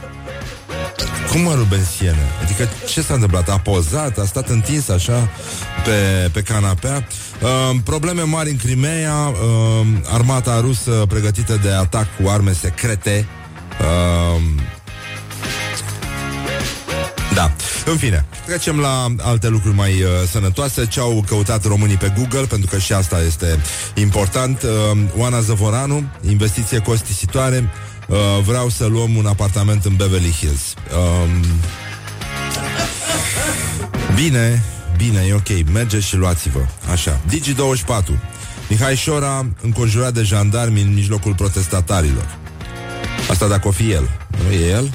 Cum 1.37 1.45
mă 1.45 1.55
rubensiene? 1.55 2.29
Adică 2.43 2.69
ce 2.87 3.03
s-a 3.03 3.15
întâmplat? 3.15 3.49
A 3.49 3.59
pozat, 3.59 4.19
a 4.19 4.25
stat 4.25 4.49
întins 4.49 4.89
așa 4.89 5.29
pe, 5.85 6.29
pe 6.33 6.43
canapea. 6.43 7.07
Uh, 7.43 7.77
probleme 7.85 8.23
mari 8.23 8.51
în 8.51 8.57
Crimea, 8.57 9.27
uh, 9.29 9.87
armata 10.13 10.61
rusă 10.61 11.05
pregătită 11.09 11.59
de 11.63 11.71
atac 11.71 12.07
cu 12.21 12.29
arme 12.29 12.53
secrete. 12.53 13.27
Uh, 13.81 14.43
da. 17.35 17.53
În 17.87 17.97
fine, 17.97 18.25
trecem 18.47 18.79
la 18.79 19.07
alte 19.23 19.49
lucruri 19.49 19.77
mai 19.77 20.03
uh, 20.03 20.09
sănătoase. 20.31 20.87
Ce 20.87 21.01
au 21.01 21.25
căutat 21.27 21.65
românii 21.65 21.97
pe 21.97 22.13
Google, 22.17 22.47
pentru 22.47 22.69
că 22.71 22.79
și 22.79 22.93
asta 22.93 23.21
este 23.27 23.59
important. 23.95 24.63
Uh, 24.63 24.99
Oana 25.17 25.41
Zăvoranu, 25.41 26.05
investiție 26.29 26.79
costisitoare. 26.79 27.71
Uh, 28.07 28.17
vreau 28.45 28.69
să 28.69 28.87
luăm 28.87 29.17
un 29.17 29.27
apartament 29.27 29.85
în 29.85 29.97
Beverly 29.97 30.31
Hills. 30.31 30.75
Uh, 30.75 31.31
bine, 34.15 34.63
bine, 34.97 35.25
e 35.29 35.35
ok. 35.35 35.71
Mergeți 35.73 36.07
și 36.07 36.17
luați-vă. 36.17 36.61
Așa. 36.91 37.21
Digi24. 37.29 38.19
Mihai 38.69 38.97
Șora 38.97 39.47
înconjurat 39.63 40.13
de 40.13 40.23
jandarmi 40.23 40.81
în 40.81 40.95
mijlocul 40.95 41.35
protestatarilor. 41.35 42.39
Asta 43.31 43.47
dacă 43.47 43.69
o 43.69 43.71
fi 43.71 43.91
el. 43.91 44.11
Nu 44.45 44.53
e 44.53 44.69
el? 44.69 44.91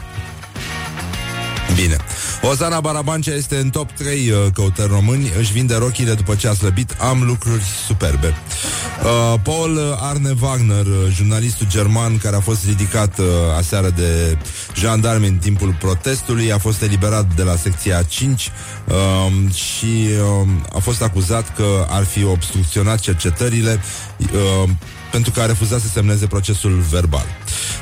Bine. 1.82 1.98
Ozana 2.42 2.80
Barabancea 2.80 3.34
este 3.34 3.56
în 3.56 3.70
top 3.70 3.92
3 3.92 4.30
uh, 4.30 4.38
căutări 4.54 4.88
români. 4.92 5.32
Își 5.38 5.52
vinde 5.52 5.76
rochile 5.76 6.14
după 6.14 6.36
ce 6.36 6.48
a 6.48 6.54
slăbit. 6.54 6.96
Am 7.00 7.24
lucruri 7.24 7.64
superbe. 7.86 8.28
Uh, 8.28 9.40
Paul 9.44 9.98
Arne 10.02 10.34
Wagner, 10.42 10.86
uh, 10.86 10.94
jurnalistul 11.14 11.68
german 11.70 12.18
care 12.18 12.36
a 12.36 12.40
fost 12.40 12.66
ridicat 12.66 13.18
uh, 13.18 13.26
aseară 13.58 13.90
de 13.90 14.38
jandarmi 14.76 15.28
în 15.28 15.36
timpul 15.36 15.76
protestului, 15.80 16.52
a 16.52 16.58
fost 16.58 16.82
eliberat 16.82 17.36
de 17.36 17.44
la 17.44 17.56
secția 17.56 18.04
5 18.04 18.52
uh, 18.88 19.54
și 19.54 20.08
uh, 20.42 20.48
a 20.74 20.80
fost 20.80 21.02
acuzat 21.02 21.56
că 21.56 21.86
ar 21.90 22.04
fi 22.04 22.24
obstrucționat 22.24 23.00
cercetările 23.00 23.80
uh, 24.18 24.70
pentru 25.12 25.32
că 25.32 25.42
a 25.42 25.46
refuzat 25.46 25.80
să 25.80 25.88
semneze 25.88 26.28
procesul 26.28 26.84
verbal. 26.90 27.26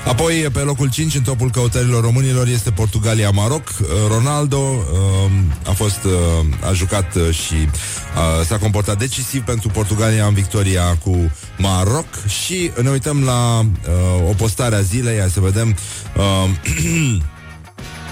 Apoi, 0.06 0.34
pe 0.34 0.60
locul 0.60 0.90
5, 0.90 1.16
în 1.16 1.22
topul 1.22 1.52
căutărilor 1.52 2.04
românilor, 2.04 2.48
este 2.48 2.72
Portugalia-Maroc. 2.72 3.68
Uh, 3.68 3.88
Ronaldo 4.08 4.58
uh, 4.58 5.32
a 5.68 5.72
fost, 5.72 6.04
uh, 6.04 6.68
a 6.70 6.74
jucat 6.74 7.16
uh, 7.16 7.36
și 7.36 7.54
uh, 7.54 8.46
s-a 8.46 8.58
comportat 8.58 8.98
decisiv 8.98 9.42
pentru 9.44 9.68
Portugalia 9.70 10.26
în 10.26 10.34
victoria 10.34 10.98
cu 11.04 11.32
Maroc 11.58 12.26
și 12.28 12.72
ne 12.82 12.90
uităm 12.90 13.24
la 13.24 13.60
uh, 13.60 14.30
o 14.30 14.34
postare 14.34 14.76
a 14.76 14.82
zilei, 14.82 15.20
hai 15.20 15.30
să 15.30 15.40
vedem 15.40 15.76
uh, 16.18 16.50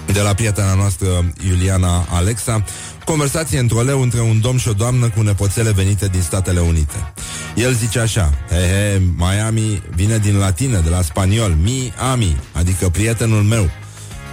de 0.13 0.21
la 0.21 0.33
prietena 0.33 0.73
noastră 0.73 1.07
Iuliana 1.47 2.05
Alexa 2.09 2.63
Conversație 3.07 3.59
într-o 3.59 3.81
leu 3.81 4.01
între 4.01 4.21
un 4.21 4.41
domn 4.41 4.57
și 4.57 4.67
o 4.67 4.73
doamnă 4.73 5.09
cu 5.09 5.21
nepoțele 5.21 5.71
venite 5.71 6.07
din 6.07 6.21
Statele 6.21 6.59
Unite. 6.59 7.13
El 7.55 7.73
zice 7.73 7.99
așa, 7.99 8.33
he, 8.49 8.55
he, 8.55 9.01
Miami 9.15 9.81
vine 9.95 10.17
din 10.17 10.37
latină, 10.37 10.79
de 10.79 10.89
la 10.89 11.01
spaniol, 11.01 11.55
mi-ami, 11.61 12.37
adică 12.51 12.89
prietenul 12.89 13.43
meu. 13.43 13.69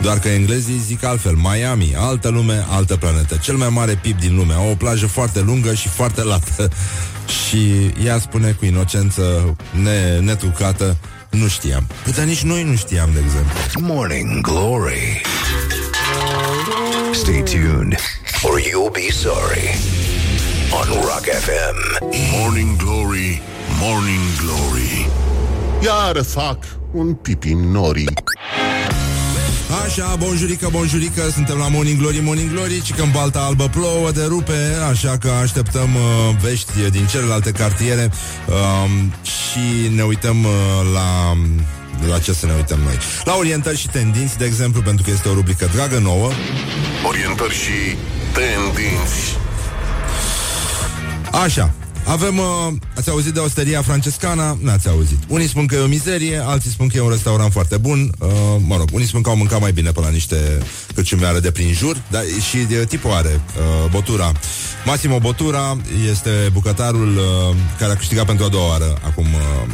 Doar 0.03 0.19
că 0.19 0.29
englezii 0.29 0.79
zic 0.87 1.05
altfel, 1.05 1.35
Miami, 1.35 1.95
altă 1.97 2.29
lume, 2.29 2.65
altă 2.69 2.97
planetă. 2.97 3.37
Cel 3.37 3.57
mai 3.57 3.69
mare 3.69 3.95
pip 3.95 4.21
din 4.21 4.37
lume, 4.37 4.55
o 4.71 4.75
plajă 4.75 5.07
foarte 5.07 5.41
lungă 5.41 5.75
și 5.75 5.89
foarte 5.89 6.23
lată. 6.23 6.69
și 7.49 7.93
ea 8.05 8.19
spune 8.19 8.51
cu 8.51 8.65
inocență 8.65 9.57
ne, 9.83 10.19
netrucată, 10.19 10.97
nu 11.31 11.49
știam. 11.49 11.87
Păi, 12.03 12.13
dar 12.13 12.25
nici 12.25 12.43
noi 12.43 12.63
nu 12.63 12.77
știam, 12.77 13.11
de 13.13 13.21
exemplu. 13.25 13.95
Morning 13.95 14.41
Glory. 14.41 15.23
Stay 17.13 17.43
tuned, 17.43 17.97
or 18.47 18.61
you'll 18.61 18.91
be 18.91 19.11
sorry. 19.11 19.69
On 20.73 20.89
Rock 21.09 21.25
FM. 21.47 21.77
Morning 22.33 22.77
Glory, 22.77 23.41
Morning 23.81 24.25
Glory 24.41 25.09
Iar 25.83 26.23
fac 26.23 26.59
un 26.93 27.15
pipi 27.15 27.53
nori 27.53 28.05
Așa, 29.85 30.17
bonjurică, 30.19 30.69
bonjurică, 30.71 31.29
suntem 31.33 31.57
la 31.57 31.69
Morning 31.69 31.99
Glory, 31.99 32.21
Morning 32.21 32.51
Glory, 32.51 32.83
ci 32.83 32.95
că 32.95 33.03
în 33.03 33.11
balta 33.11 33.41
albă 33.41 33.69
plouă 33.69 34.11
de 34.11 34.25
rupe, 34.25 34.77
așa 34.91 35.19
că 35.19 35.29
așteptăm 35.29 35.95
uh, 35.95 36.37
vești 36.43 36.91
din 36.91 37.07
celelalte 37.07 37.51
cartiere 37.51 38.11
uh, 38.49 38.91
și 39.23 39.95
ne 39.95 40.03
uităm 40.03 40.45
uh, 40.45 40.51
la 40.93 41.37
la 42.09 42.19
ce 42.19 42.33
să 42.33 42.47
ne 42.47 42.53
uităm 42.53 42.79
noi? 42.79 42.99
La 43.25 43.37
orientări 43.37 43.79
și 43.79 43.89
tendinți, 43.89 44.39
de 44.39 44.45
exemplu, 44.45 44.83
pentru 44.83 45.05
că 45.05 45.11
este 45.11 45.29
o 45.29 45.33
rubrică 45.33 45.69
dragă 45.75 45.99
nouă. 45.99 46.31
Orientări 47.07 47.55
și 47.55 47.97
tendinți 48.35 49.37
Așa, 51.43 51.73
avem, 52.07 52.39
uh, 52.39 52.73
ați 52.97 53.11
auzit 53.11 53.33
de 53.33 53.39
osteria 53.39 53.83
francescana? 53.83 54.59
N-ați 54.61 54.89
auzit. 54.89 55.19
Unii 55.29 55.49
spun 55.49 55.67
că 55.67 55.75
e 55.75 55.79
o 55.79 55.87
mizerie, 55.87 56.43
alții 56.45 56.71
spun 56.71 56.89
că 56.89 56.97
e 56.97 57.01
un 57.01 57.11
restaurant 57.11 57.53
foarte 57.53 57.77
bun. 57.77 58.11
Uh, 58.19 58.29
mă 58.67 58.77
rog, 58.77 58.89
unii 58.93 59.07
spun 59.07 59.23
că 59.23 59.29
au 59.29 59.37
mâncat 59.37 59.61
mai 59.61 59.73
bine 59.73 59.91
pe 59.91 60.01
la 60.01 60.09
niște 60.09 60.37
cârciumeare 60.95 61.41
de 61.41 61.51
prin 61.51 61.73
jur, 61.73 62.03
dar 62.11 62.23
și 62.51 62.57
de 62.57 62.85
tipul 62.85 63.11
are 63.11 63.41
uh, 63.57 63.91
Botura. 63.91 64.33
Massimo 64.85 65.19
Botura 65.19 65.77
este 66.11 66.31
bucătarul 66.53 67.17
uh, 67.17 67.57
care 67.79 67.93
a 67.93 67.97
câștigat 67.97 68.27
pentru 68.27 68.45
a 68.45 68.49
doua 68.49 68.69
oară 68.69 68.99
acum 69.07 69.25
uh, 69.25 69.73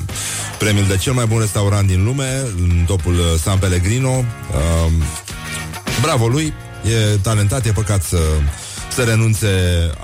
premiul 0.59 0.87
de 0.87 0.97
cel 0.97 1.13
mai 1.13 1.27
bun 1.27 1.39
restaurant 1.39 1.87
din 1.87 2.05
lume, 2.05 2.43
în 2.57 2.85
topul 2.87 3.13
uh, 3.13 3.39
San 3.43 3.59
Pellegrino. 3.59 4.11
Uh, 4.11 4.93
bravo 6.03 6.27
lui, 6.27 6.53
e 6.85 7.17
talentat, 7.23 7.67
e 7.67 7.73
păcat 7.73 8.03
să 8.03 8.19
să 8.93 9.03
renunțe 9.03 9.49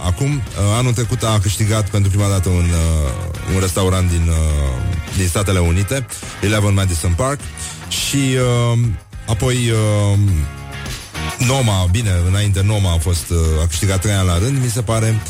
acum. 0.07 0.35
Uh, 0.35 0.43
anul 0.79 0.93
trecut 0.93 1.23
a 1.23 1.39
câștigat 1.43 1.89
pentru 1.89 2.11
prima 2.11 2.29
dată 2.29 2.49
un, 2.49 2.65
uh, 2.71 3.55
un 3.55 3.61
restaurant 3.61 4.11
din, 4.11 4.29
uh, 4.29 4.37
din 5.17 5.29
Statele 5.29 5.59
Unite, 5.59 6.07
Eleven 6.43 6.75
Madison 6.75 7.13
Park, 7.13 7.41
și 7.89 8.17
uh, 8.17 8.79
apoi 9.27 9.55
uh, 9.55 10.19
Noma, 11.39 11.87
bine, 11.91 12.11
înainte 12.29 12.63
Noma 12.63 12.93
a 12.93 12.99
fost, 12.99 13.31
uh, 13.31 13.37
a 13.63 13.67
câștigat 13.67 14.01
trei 14.01 14.15
ani 14.15 14.27
la 14.27 14.39
rând, 14.39 14.63
mi 14.63 14.71
se 14.71 14.83
pare. 14.83 15.21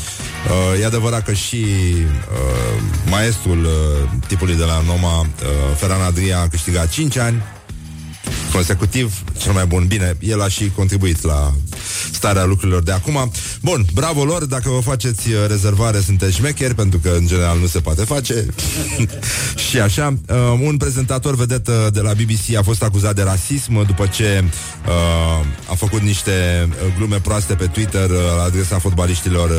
Uh, 0.73 0.81
e 0.81 0.85
adevărat 0.85 1.23
că 1.23 1.33
și 1.33 1.65
uh, 1.65 2.81
maestrul 3.09 3.65
uh, 3.65 4.09
tipului 4.27 4.55
de 4.55 4.63
la 4.63 4.81
Noma, 4.85 5.19
uh, 5.19 5.27
Ferran 5.75 6.01
Adria, 6.01 6.39
a 6.39 6.47
câștigat 6.47 6.89
5 6.89 7.17
ani 7.17 7.43
consecutiv, 8.57 9.23
cel 9.37 9.51
mai 9.51 9.65
bun. 9.65 9.85
Bine, 9.87 10.17
el 10.19 10.41
a 10.41 10.47
și 10.47 10.71
contribuit 10.75 11.23
la 11.23 11.53
starea 12.11 12.45
lucrurilor 12.45 12.83
de 12.83 12.91
acum. 12.91 13.31
Bun, 13.61 13.85
bravo 13.93 14.23
lor, 14.23 14.45
dacă 14.45 14.69
vă 14.69 14.79
faceți 14.79 15.29
uh, 15.29 15.35
rezervare 15.47 15.99
sunteți 15.99 16.35
șmecheri, 16.35 16.75
pentru 16.75 16.99
că 16.99 17.09
în 17.17 17.27
general 17.27 17.59
nu 17.59 17.67
se 17.67 17.79
poate 17.79 18.03
face. 18.03 18.45
și 19.69 19.79
așa, 19.79 20.17
uh, 20.29 20.35
un 20.63 20.77
prezentator 20.77 21.35
vedetă 21.35 21.89
de 21.93 21.99
la 21.99 22.13
BBC 22.13 22.55
a 22.57 22.61
fost 22.63 22.83
acuzat 22.83 23.15
de 23.15 23.21
rasism 23.21 23.85
după 23.85 24.05
ce 24.05 24.43
uh, 24.87 25.45
a 25.69 25.75
făcut 25.75 26.01
niște 26.01 26.67
uh, 26.69 26.93
glume 26.97 27.19
proaste 27.19 27.53
pe 27.53 27.65
Twitter 27.65 28.09
uh, 28.09 28.17
la 28.37 28.43
adresa 28.43 28.79
fotbaliștilor 28.79 29.49
uh, 29.49 29.57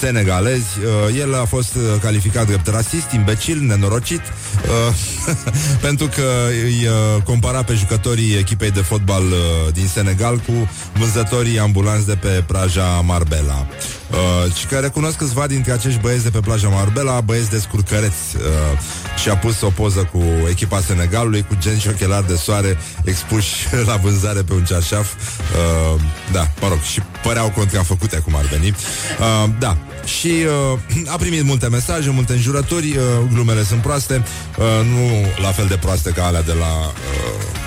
senegalezi. 0.00 0.78
Uh, 1.08 1.18
el 1.20 1.34
a 1.34 1.44
fost 1.44 1.74
uh, 1.74 1.82
calificat 2.00 2.46
drept 2.46 2.66
rasist, 2.66 3.10
imbecil, 3.14 3.60
nenorocit, 3.60 4.20
uh, 4.20 4.94
pentru 5.86 6.06
că 6.06 6.28
îi 6.64 6.86
uh, 6.86 7.22
compara 7.22 7.62
pe 7.62 7.74
jucătorii 7.74 8.23
echipei 8.32 8.70
de 8.70 8.80
fotbal 8.80 9.22
uh, 9.22 9.72
din 9.72 9.86
Senegal 9.86 10.36
cu 10.36 10.70
vânzătorii 10.98 11.58
ambulanți 11.58 12.06
de 12.06 12.14
pe 12.14 12.44
plaja 12.46 12.84
Marbella. 12.84 13.66
Uh, 14.10 14.54
și 14.54 14.66
că 14.66 14.78
recunosc 14.78 15.16
câțiva 15.16 15.46
dintre 15.46 15.72
acești 15.72 16.00
băieți 16.00 16.22
de 16.22 16.30
pe 16.30 16.40
plaja 16.40 16.68
Marbella, 16.68 17.20
băieți 17.20 17.50
de 17.50 17.58
scurcăreți. 17.58 18.36
Uh, 18.36 18.78
și 19.22 19.28
a 19.28 19.36
pus 19.36 19.60
o 19.60 19.68
poză 19.68 20.08
cu 20.12 20.22
echipa 20.48 20.80
Senegalului, 20.80 21.44
cu 21.48 21.56
gen 21.58 21.78
și 21.78 21.88
ochelari 21.88 22.26
de 22.26 22.36
soare 22.36 22.78
expuși 23.04 23.66
la 23.88 23.96
vânzare 23.96 24.42
pe 24.42 24.52
un 24.52 24.64
cearșaf. 24.64 25.12
Uh, 25.12 26.00
da, 26.32 26.50
mă 26.60 26.68
rog, 26.68 26.80
și 26.80 27.00
păreau 27.22 27.50
contrafăcute 27.50 28.18
cum 28.18 28.34
ar 28.36 28.44
veni. 28.44 28.68
Uh, 28.68 29.50
da, 29.58 29.76
și 30.04 30.32
uh, 30.72 30.78
a 31.14 31.16
primit 31.16 31.44
multe 31.44 31.68
mesaje, 31.68 32.10
multe 32.10 32.32
înjurături, 32.32 32.96
uh, 32.96 33.02
glumele 33.32 33.62
sunt 33.62 33.82
proaste, 33.82 34.24
uh, 34.58 34.64
nu 34.90 35.26
la 35.42 35.48
fel 35.48 35.66
de 35.66 35.76
proaste 35.76 36.10
ca 36.10 36.26
alea 36.26 36.42
de 36.42 36.52
la 36.52 36.86
uh, 36.86 37.63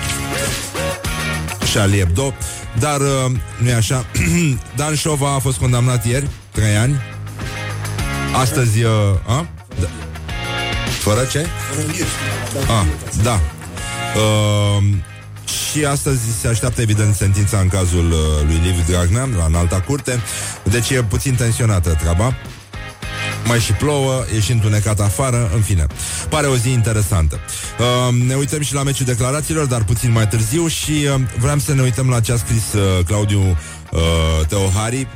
Charlie 1.72 1.98
Hebdo, 1.98 2.34
dar 2.78 3.00
uh, 3.00 3.32
nu 3.58 3.68
e 3.68 3.74
așa. 3.74 4.06
Dan 4.76 4.94
Șova 4.94 5.34
a 5.34 5.38
fost 5.38 5.58
condamnat 5.58 6.06
ieri, 6.06 6.28
3 6.52 6.76
ani. 6.76 6.96
Astăzi, 8.32 8.82
uh, 8.82 8.90
a? 9.26 9.46
Da. 9.80 9.88
Fără 11.00 11.24
ce? 11.30 11.46
Ah, 12.66 12.86
da. 13.22 13.40
Uh, 14.16 14.82
și 15.70 15.84
astăzi 15.84 16.20
se 16.40 16.48
așteaptă 16.48 16.80
evident 16.80 17.14
sentința 17.14 17.58
în 17.58 17.68
cazul 17.68 18.10
uh, 18.10 18.18
lui 18.46 18.60
Liviu 18.64 18.82
Dragnea 18.86 19.28
la 19.36 19.44
înalta 19.44 19.80
curte. 19.80 20.20
Deci 20.62 20.90
e 20.90 21.02
puțin 21.02 21.34
tensionată 21.34 21.90
treaba. 22.00 22.34
Mai 23.48 23.58
și 23.58 23.72
plouă, 23.72 24.24
e 24.36 24.40
și 24.40 24.52
întunecat 24.52 25.00
afară, 25.00 25.50
în 25.54 25.60
fine. 25.60 25.86
Pare 26.28 26.46
o 26.46 26.56
zi 26.56 26.70
interesantă. 26.70 27.40
Uh, 27.78 28.14
ne 28.26 28.34
uităm 28.34 28.62
și 28.62 28.74
la 28.74 28.82
meciul 28.82 29.06
declarațiilor, 29.06 29.66
dar 29.66 29.84
puțin 29.84 30.12
mai 30.12 30.28
târziu 30.28 30.66
și 30.66 30.90
uh, 30.90 31.20
vreau 31.38 31.58
să 31.58 31.74
ne 31.74 31.82
uităm 31.82 32.08
la 32.08 32.20
ce 32.20 32.32
a 32.32 32.36
scris 32.36 32.72
uh, 32.72 33.04
Claudiu 33.04 33.58
uh, 33.92 34.46
Teo 34.48 34.68
Hari, 34.74 35.08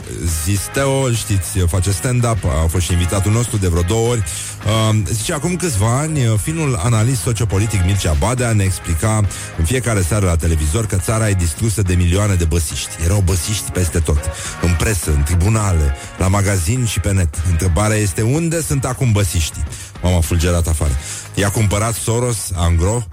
zis 0.45 0.61
Teo, 0.73 1.11
știți, 1.11 1.59
face 1.59 1.91
stand-up, 1.91 2.45
a 2.45 2.67
fost 2.69 2.85
și 2.85 2.93
invitatul 2.93 3.33
nostru 3.33 3.57
de 3.57 3.69
vreo 3.69 3.83
două 3.83 4.09
ori. 4.09 4.23
Uh, 4.67 4.97
zice, 5.13 5.33
acum 5.33 5.57
câțiva 5.57 5.99
ani, 5.99 6.27
uh, 6.27 6.39
finul 6.43 6.81
analist 6.85 7.21
sociopolitic 7.21 7.85
Mircea 7.85 8.13
Badea 8.13 8.53
ne 8.53 8.65
explica 8.65 9.21
în 9.59 9.65
fiecare 9.65 10.03
seară 10.03 10.27
la 10.27 10.37
televizor 10.37 10.87
că 10.87 10.97
țara 10.97 11.29
e 11.29 11.33
distrusă 11.33 11.83
de 11.83 11.95
milioane 11.95 12.35
de 12.35 12.45
băsiști. 12.45 12.91
Erau 13.05 13.21
băsiști 13.21 13.71
peste 13.71 13.99
tot, 13.99 14.31
în 14.63 14.75
presă, 14.79 15.11
în 15.11 15.23
tribunale, 15.23 15.95
la 16.19 16.29
magazin 16.29 16.85
și 16.85 17.01
pe 17.01 17.13
net. 17.13 17.43
Întrebarea 17.51 17.97
este 17.97 18.23
unde 18.23 18.63
sunt 18.63 18.85
acum 18.85 19.13
băsiștii? 19.13 19.65
M-am 20.03 20.21
fulgerat 20.21 20.67
afară. 20.67 20.93
I-a 21.35 21.51
cumpărat 21.51 21.95
Soros, 21.95 22.51
Angro, 22.55 23.05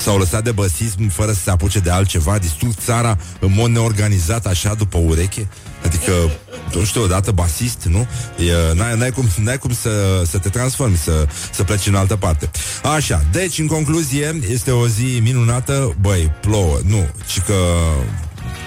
S-au 0.00 0.18
lăsat 0.18 0.44
de 0.44 0.52
băsism 0.52 1.08
fără 1.08 1.32
să 1.32 1.40
se 1.42 1.50
apuce 1.50 1.78
de 1.78 1.90
altceva, 1.90 2.38
distrug 2.38 2.72
țara 2.84 3.18
în 3.40 3.52
mod 3.54 3.70
neorganizat, 3.70 4.46
așa, 4.46 4.74
după 4.74 4.98
ureche. 4.98 5.48
Adică, 5.84 6.12
nu 6.74 6.84
știu, 6.84 7.02
odată 7.02 7.30
basist, 7.30 7.84
nu? 7.84 8.06
E, 8.44 8.74
n-ai, 8.74 8.96
n-ai, 8.96 9.10
cum, 9.10 9.28
n-ai 9.36 9.58
cum 9.58 9.74
să, 9.74 10.22
să 10.26 10.38
te 10.38 10.48
transformi, 10.48 10.96
să, 10.96 11.26
să 11.52 11.62
pleci 11.62 11.86
în 11.86 11.94
altă 11.94 12.16
parte. 12.16 12.50
Așa, 12.94 13.24
deci, 13.32 13.58
în 13.58 13.66
concluzie, 13.66 14.40
este 14.50 14.70
o 14.70 14.88
zi 14.88 15.20
minunată. 15.22 15.94
Băi, 16.00 16.32
plouă, 16.40 16.78
nu, 16.84 17.08
ci 17.26 17.40
că 17.40 17.54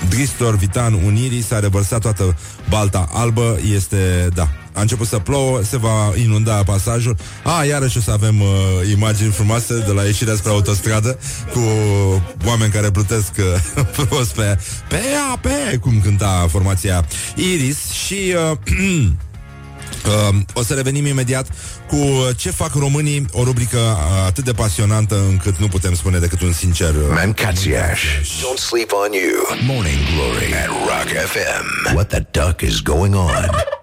Dristor, 0.10 0.56
Vitan, 0.56 0.94
Unirii, 0.94 1.42
s-a 1.42 1.60
revărsat 1.60 2.02
toată 2.02 2.38
balta 2.70 3.10
albă, 3.12 3.58
este, 3.74 4.28
da, 4.34 4.50
a 4.74 4.82
început 4.82 5.08
să 5.08 5.20
plouă, 5.20 5.62
se 5.63 5.77
va 5.77 6.13
inunda 6.15 6.63
pasajul. 6.63 7.15
A, 7.44 7.63
iarăși 7.63 7.98
o 7.98 8.01
să 8.01 8.12
avem 8.12 8.42
uh, 8.42 8.48
imagini 8.92 9.32
frumoase 9.32 9.84
de 9.86 9.92
la 9.92 10.03
ieșirea 10.03 10.36
spre 10.36 10.51
autostradă 10.51 11.20
cu 11.51 11.60
oameni 12.46 12.72
care 12.72 12.92
plutesc 12.92 13.32
uh, 13.38 13.46
frumos 13.96 14.27
pe, 14.27 14.58
pe, 14.88 15.01
pe, 15.42 15.77
cum 15.77 16.01
cânta 16.01 16.48
formația 16.50 17.06
Iris 17.36 17.92
și 17.92 18.36
uh, 18.51 18.58
Uh, 20.06 20.36
o 20.53 20.63
să 20.63 20.74
revenim 20.74 21.06
imediat 21.06 21.48
cu 21.88 21.98
ce 22.36 22.51
fac 22.51 22.74
românii, 22.74 23.25
o 23.32 23.44
rubrică 23.44 23.77
uh, 23.77 24.25
atât 24.25 24.44
de 24.44 24.51
pasionantă 24.51 25.25
încât 25.30 25.58
nu 25.58 25.68
putem 25.68 25.96
spune 25.96 26.20
decât 26.20 26.42
un 26.42 26.53
sincer... 26.53 26.96
Uh, 26.96 27.01
Mancațiaș. 27.13 28.01
Don't 28.22 28.60
sleep 28.60 28.92
on 28.92 29.12
you. 29.12 29.58
Morning 29.65 30.00
Glory 30.15 30.53
at 30.53 30.68
Rock 30.68 31.08
FM. 31.32 31.94
What 31.94 32.08
the 32.08 32.25
duck 32.32 32.62
is 32.62 32.82
going 32.82 33.15
on? 33.15 33.50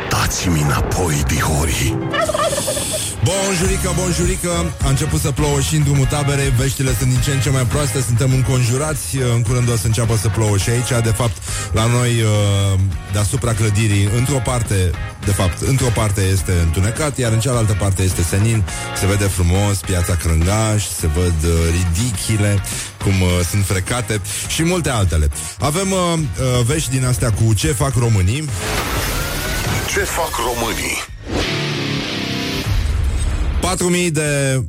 Dați-mi 0.31 0.61
înapoi, 0.61 1.23
dihorii 1.27 1.97
Bonjurică, 3.23 3.93
bonjurică. 3.95 4.73
A 4.83 4.89
început 4.89 5.19
să 5.19 5.31
plouă 5.31 5.59
și 5.59 5.75
în 5.75 5.83
drumul 5.83 6.05
taberei. 6.05 6.49
Veștile 6.57 6.95
sunt 6.97 7.09
din 7.09 7.19
ce 7.21 7.31
în 7.31 7.39
ce 7.39 7.49
mai 7.49 7.65
proaste. 7.65 8.01
Suntem 8.01 8.31
înconjurați. 8.33 9.17
În 9.35 9.41
curând 9.41 9.69
o 9.69 9.75
să 9.75 9.85
înceapă 9.85 10.15
să 10.15 10.27
plouă 10.27 10.57
și 10.57 10.69
aici. 10.69 11.03
De 11.03 11.09
fapt, 11.09 11.37
la 11.71 11.85
noi 11.85 12.21
uh, 12.21 12.79
Deasupra 13.11 13.53
clădirii 13.53 14.09
Într-o 14.17 14.41
parte, 14.43 14.91
de 15.25 15.31
fapt, 15.31 15.61
într-o 15.61 15.91
parte 15.93 16.21
este 16.21 16.51
întunecat 16.63 17.17
Iar 17.17 17.31
în 17.31 17.39
cealaltă 17.39 17.75
parte 17.79 18.01
este 18.01 18.21
senin. 18.21 18.63
Se 18.99 19.05
vede 19.05 19.25
frumos 19.25 19.77
piața 19.77 20.15
Crângaș 20.15 20.83
Se 20.83 21.07
văd 21.07 21.35
uh, 21.43 21.51
ridichile 21.71 22.63
Cum 23.03 23.21
uh, 23.21 23.29
sunt 23.49 23.65
frecate 23.65 24.21
Și 24.47 24.63
multe 24.63 24.89
altele. 24.89 25.29
Avem 25.59 25.91
uh, 25.91 25.97
uh, 26.17 26.65
vești 26.65 26.89
din 26.89 27.05
astea 27.05 27.31
cu 27.31 27.53
ce 27.53 27.67
fac 27.67 27.93
românii 27.95 28.49
Ce 29.93 29.99
fac 29.99 30.31
românii? 30.35 30.97
4.000 34.05 34.11
de 34.11 34.63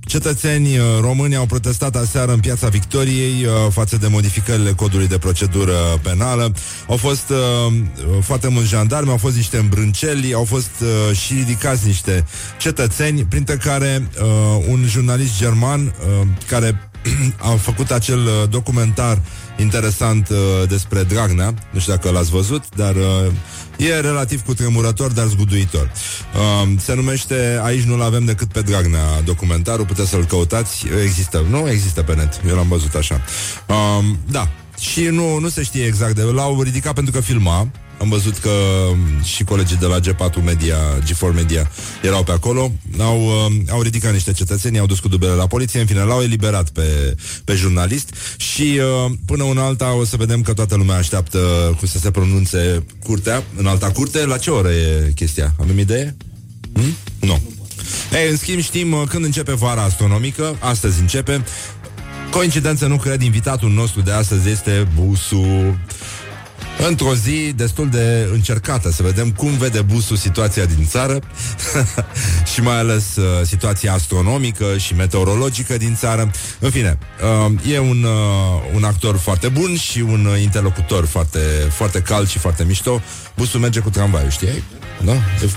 cetățeni 0.00 0.78
uh, 0.78 0.84
români 1.00 1.36
au 1.36 1.46
protestat 1.46 1.96
aseară 1.96 2.32
în 2.32 2.40
piața 2.40 2.68
Victoriei 2.68 3.44
uh, 3.44 3.52
față 3.70 3.96
de 3.96 4.06
modificările 4.06 4.72
codului 4.72 5.06
de 5.06 5.18
procedură 5.18 5.74
penală. 6.02 6.52
Au 6.88 6.96
fost 6.96 7.30
uh, 7.30 7.72
foarte 8.20 8.48
mulți 8.48 8.68
jandarmi, 8.68 9.10
au 9.10 9.16
fost 9.16 9.36
niște 9.36 9.56
îmbrânceli, 9.56 10.34
au 10.34 10.44
fost 10.44 10.70
uh, 10.80 11.16
și 11.16 11.34
ridicați 11.34 11.86
niște 11.86 12.24
cetățeni, 12.58 13.24
printre 13.24 13.56
care 13.56 14.08
uh, 14.22 14.64
un 14.68 14.84
jurnalist 14.86 15.38
german 15.38 15.80
uh, 15.80 16.26
care 16.46 16.90
a 17.50 17.50
făcut 17.50 17.90
acel 17.90 18.18
uh, 18.18 18.48
documentar 18.50 19.18
interesant 19.56 20.28
uh, 20.28 20.36
despre 20.68 21.02
Dragnea. 21.02 21.54
Nu 21.70 21.78
știu 21.80 21.92
dacă 21.92 22.10
l-ați 22.10 22.30
văzut, 22.30 22.64
dar 22.76 22.94
uh, 22.94 23.32
e 23.76 24.00
relativ 24.00 24.44
cutremurător, 24.44 25.12
dar 25.12 25.26
zguduitor. 25.26 25.90
Uh, 26.34 26.68
se 26.78 26.94
numește 26.94 27.60
Aici 27.62 27.82
nu-l 27.82 28.02
avem 28.02 28.24
decât 28.24 28.52
pe 28.52 28.60
Dragnea 28.60 29.20
documentarul, 29.24 29.86
puteți 29.86 30.10
să-l 30.10 30.24
căutați. 30.24 30.86
Există, 31.04 31.44
nu? 31.50 31.68
Există 31.70 32.02
pe 32.02 32.14
net. 32.14 32.40
Eu 32.48 32.56
l-am 32.56 32.68
văzut 32.68 32.94
așa. 32.94 33.20
Uh, 33.66 34.04
da, 34.30 34.48
și 34.78 35.00
nu, 35.00 35.38
nu 35.38 35.48
se 35.48 35.62
știe 35.62 35.84
exact 35.84 36.14
de... 36.14 36.22
L-au 36.22 36.62
ridicat 36.62 36.94
pentru 36.94 37.12
că 37.12 37.20
filma 37.20 37.68
am 38.02 38.08
văzut 38.08 38.38
că 38.38 38.50
um, 38.90 39.22
și 39.22 39.44
colegii 39.44 39.76
de 39.76 39.86
la 39.86 40.00
G4 40.00 40.44
Media, 40.44 40.76
G4 40.98 41.34
Media 41.34 41.70
erau 42.02 42.24
pe 42.24 42.32
acolo, 42.32 42.72
au, 42.98 43.20
uh, 43.24 43.52
au 43.70 43.82
ridicat 43.82 44.12
niște 44.12 44.32
cetățeni, 44.32 44.78
au 44.78 44.86
dus 44.86 44.98
cu 44.98 45.08
dubele 45.08 45.32
la 45.32 45.46
poliție, 45.46 45.80
în 45.80 45.86
fine, 45.86 46.02
l-au 46.02 46.22
eliberat 46.22 46.70
pe, 46.70 47.16
pe 47.44 47.54
jurnalist 47.54 48.14
și 48.36 48.80
uh, 49.06 49.12
până 49.26 49.42
una 49.42 49.64
alta 49.64 49.94
o 49.94 50.04
să 50.04 50.16
vedem 50.16 50.42
că 50.42 50.52
toată 50.52 50.76
lumea 50.76 50.96
așteaptă 50.96 51.38
cum 51.78 51.88
să 51.88 51.98
se 51.98 52.10
pronunțe 52.10 52.84
curtea, 53.04 53.42
în 53.56 53.66
alta 53.66 53.90
curte. 53.90 54.26
La 54.26 54.38
ce 54.38 54.50
oră 54.50 54.70
e 54.70 55.12
chestia? 55.14 55.54
Avem 55.60 55.78
idee? 55.78 56.16
Hmm? 56.72 56.96
Nu. 57.20 57.40
Ei, 58.12 58.30
în 58.30 58.36
schimb 58.36 58.60
știm 58.60 58.92
uh, 58.92 59.02
când 59.08 59.24
începe 59.24 59.54
vara 59.54 59.82
astronomică, 59.82 60.56
astăzi 60.60 61.00
începe. 61.00 61.44
Coincidență 62.30 62.86
nu 62.86 62.96
cred, 62.96 63.22
invitatul 63.22 63.70
nostru 63.70 64.00
de 64.00 64.10
astăzi 64.10 64.48
este 64.48 64.88
Busu 64.94 65.76
într-o 66.78 67.14
zi 67.14 67.52
destul 67.56 67.88
de 67.88 68.28
încercată 68.32 68.90
să 68.90 69.02
vedem 69.02 69.30
cum 69.30 69.50
vede 69.56 69.80
busul 69.80 70.16
situația 70.16 70.64
din 70.64 70.86
țară 70.86 71.18
și 72.52 72.60
mai 72.60 72.78
ales 72.78 73.16
uh, 73.16 73.24
situația 73.46 73.92
astronomică 73.92 74.76
și 74.76 74.94
meteorologică 74.94 75.76
din 75.76 75.94
țară. 75.94 76.30
În 76.58 76.70
fine, 76.70 76.98
uh, 77.46 77.72
e 77.72 77.78
un, 77.78 78.02
uh, 78.04 78.74
un 78.74 78.84
actor 78.84 79.16
foarte 79.16 79.48
bun 79.48 79.76
și 79.76 80.00
un 80.00 80.24
uh, 80.24 80.42
interlocutor 80.42 81.06
foarte, 81.06 81.38
foarte 81.70 82.00
cald 82.00 82.28
și 82.28 82.38
foarte 82.38 82.64
mișto. 82.64 83.00
Busul 83.36 83.60
merge 83.60 83.80
cu 83.80 83.90
tramvaiul, 83.90 84.30
știi? 84.30 84.62
Da? 85.04 85.12
E 85.12 85.48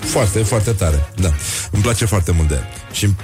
foarte, 0.00 0.38
foarte 0.38 0.70
tare. 0.70 1.08
Da. 1.16 1.32
Îmi 1.70 1.82
place 1.82 2.04
foarte 2.04 2.32
mult 2.32 2.48
de 2.48 2.54
el. 2.54 2.66
Și 2.92 3.14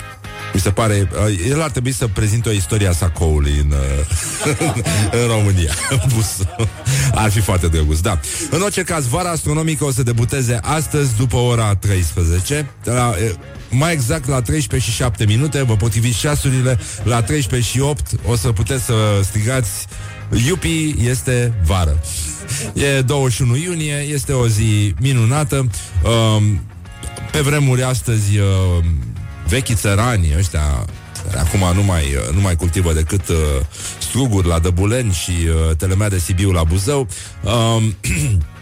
mi 0.55 0.61
se 0.61 0.71
pare, 0.71 1.09
uh, 1.13 1.49
el 1.49 1.63
ar 1.63 1.71
trebui 1.71 1.93
să 1.93 2.09
prezinte 2.09 2.49
o 2.49 2.53
istorie 2.53 2.89
a 2.89 2.93
sacoului 2.93 3.59
în, 3.59 3.71
uh, 3.71 4.57
în 5.21 5.27
România. 5.27 5.73
Bus. 6.15 6.39
Ar 7.15 7.31
fi 7.31 7.41
foarte 7.41 7.67
drăguț, 7.67 7.99
da. 7.99 8.21
În 8.51 8.61
orice 8.61 8.83
caz, 8.83 9.07
vara 9.07 9.31
astronomică 9.31 9.85
o 9.85 9.91
să 9.91 10.03
debuteze 10.03 10.59
astăzi 10.63 11.17
după 11.17 11.37
ora 11.37 11.75
13. 11.75 12.71
La, 12.85 13.09
uh, 13.09 13.35
mai 13.71 13.93
exact 13.93 14.29
la 14.29 14.43
13 14.43 14.91
și 14.91 14.97
7 14.97 15.25
minute, 15.25 15.63
vă 15.63 15.77
potriviți 15.77 16.19
ceasurile, 16.19 16.79
la 17.03 17.23
13 17.23 17.71
și 17.71 17.81
8 17.81 18.11
o 18.27 18.37
să 18.37 18.53
puteți 18.53 18.85
să 18.85 18.95
strigați 19.23 19.87
Iupi 20.47 20.95
este 20.99 21.53
vară. 21.65 22.01
E 22.75 23.01
21 23.01 23.57
iunie, 23.57 23.95
este 23.95 24.33
o 24.33 24.49
zi 24.49 24.95
minunată. 25.01 25.57
Um, 25.57 26.61
pe 27.33 27.41
vremuri 27.41 27.83
astăzi 27.83 28.39
uh, 28.39 28.85
vechii 29.49 29.75
țărani 29.75 30.35
ăștia 30.39 30.85
care 31.31 31.39
acum 31.39 31.75
nu 31.75 31.83
mai, 31.83 32.05
nu 32.33 32.41
mai 32.41 32.57
cultivă 32.57 32.93
decât 32.93 33.29
uh, 33.29 33.37
struguri 33.99 34.47
la 34.47 34.59
Dăbulen 34.59 35.13
și 35.13 35.31
uh, 35.31 35.77
telemea 35.77 36.09
de 36.09 36.19
Sibiu 36.19 36.51
la 36.51 36.65
Buzău, 36.65 37.09
uh, 37.43 37.83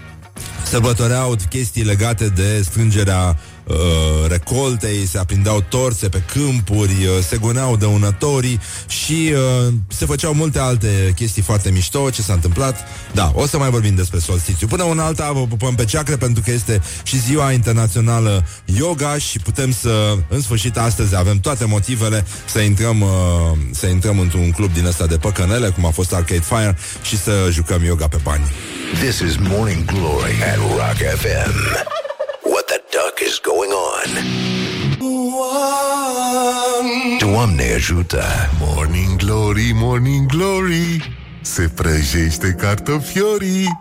sărbătoreau 0.64 1.36
chestii 1.48 1.82
legate 1.82 2.28
de 2.28 2.62
strângerea 2.64 3.38
uh, 3.64 3.76
recoltei, 4.28 5.06
se 5.06 5.18
aprindeau 5.18 5.64
torțe 5.68 6.08
pe 6.08 6.22
câmpuri, 6.32 6.90
uh, 6.90 7.24
se 7.28 7.36
goneau 7.36 7.76
dăunătorii 7.76 8.60
și 8.86 9.32
uh, 9.32 9.72
se 9.86 10.06
făceau 10.06 10.34
multe 10.34 10.58
alte 10.58 11.12
chestii 11.14 11.42
foarte 11.42 11.70
mișto. 11.70 12.10
Ce 12.10 12.22
s-a 12.22 12.32
întâmplat? 12.32 12.76
Da, 13.12 13.32
o 13.34 13.46
să 13.46 13.58
mai 13.58 13.70
vorbim 13.70 13.94
despre 13.94 14.18
solstițiu. 14.18 14.66
Până 14.66 14.82
una 14.82 15.04
alta 15.04 15.32
vă 15.32 15.46
pupăm 15.46 15.74
pe 15.74 15.84
ceacre 15.84 16.16
pentru 16.16 16.42
că 16.44 16.50
este 16.50 16.82
și 17.02 17.20
ziua 17.20 17.52
internațională 17.52 18.46
yoga 18.64 19.18
și 19.18 19.38
putem 19.38 19.72
să, 19.72 20.16
în 20.28 20.40
sfârșit, 20.40 20.76
astăzi 20.76 21.16
avem 21.16 21.38
toate 21.38 21.64
motivele 21.64 22.24
să 22.46 22.60
intrăm, 22.60 23.00
uh, 23.00 23.08
să 23.70 23.86
intrăm 23.86 24.18
într-un 24.18 24.50
club 24.50 24.72
din 24.72 24.86
ăsta 24.86 25.06
de 25.06 25.16
păcănele, 25.16 25.68
cum 25.68 25.86
a 25.86 25.90
fost 25.90 26.12
Arcade 26.12 26.40
Fire, 26.40 26.76
și 27.02 27.18
să 27.18 27.48
jucăm 27.50 27.84
yoga 27.84 28.08
pe 28.08 28.18
bani. 28.22 28.44
This 29.00 29.20
is 29.20 29.38
Morning 29.38 29.84
Glory 29.86 30.34
at 30.42 30.58
Rock 30.76 30.96
FM. 30.96 31.54
What 32.44 32.66
the 32.68 32.80
duck 32.90 33.20
is 33.20 33.38
going 33.40 33.70
on? 33.72 34.08
Doamne 37.18 37.72
ajută! 37.74 38.24
Morning 38.60 39.16
Glory, 39.16 39.70
Morning 39.74 40.26
Glory 40.26 41.16
Se 41.40 41.68
prăjește 41.74 42.56
cartofiorii 42.60 43.78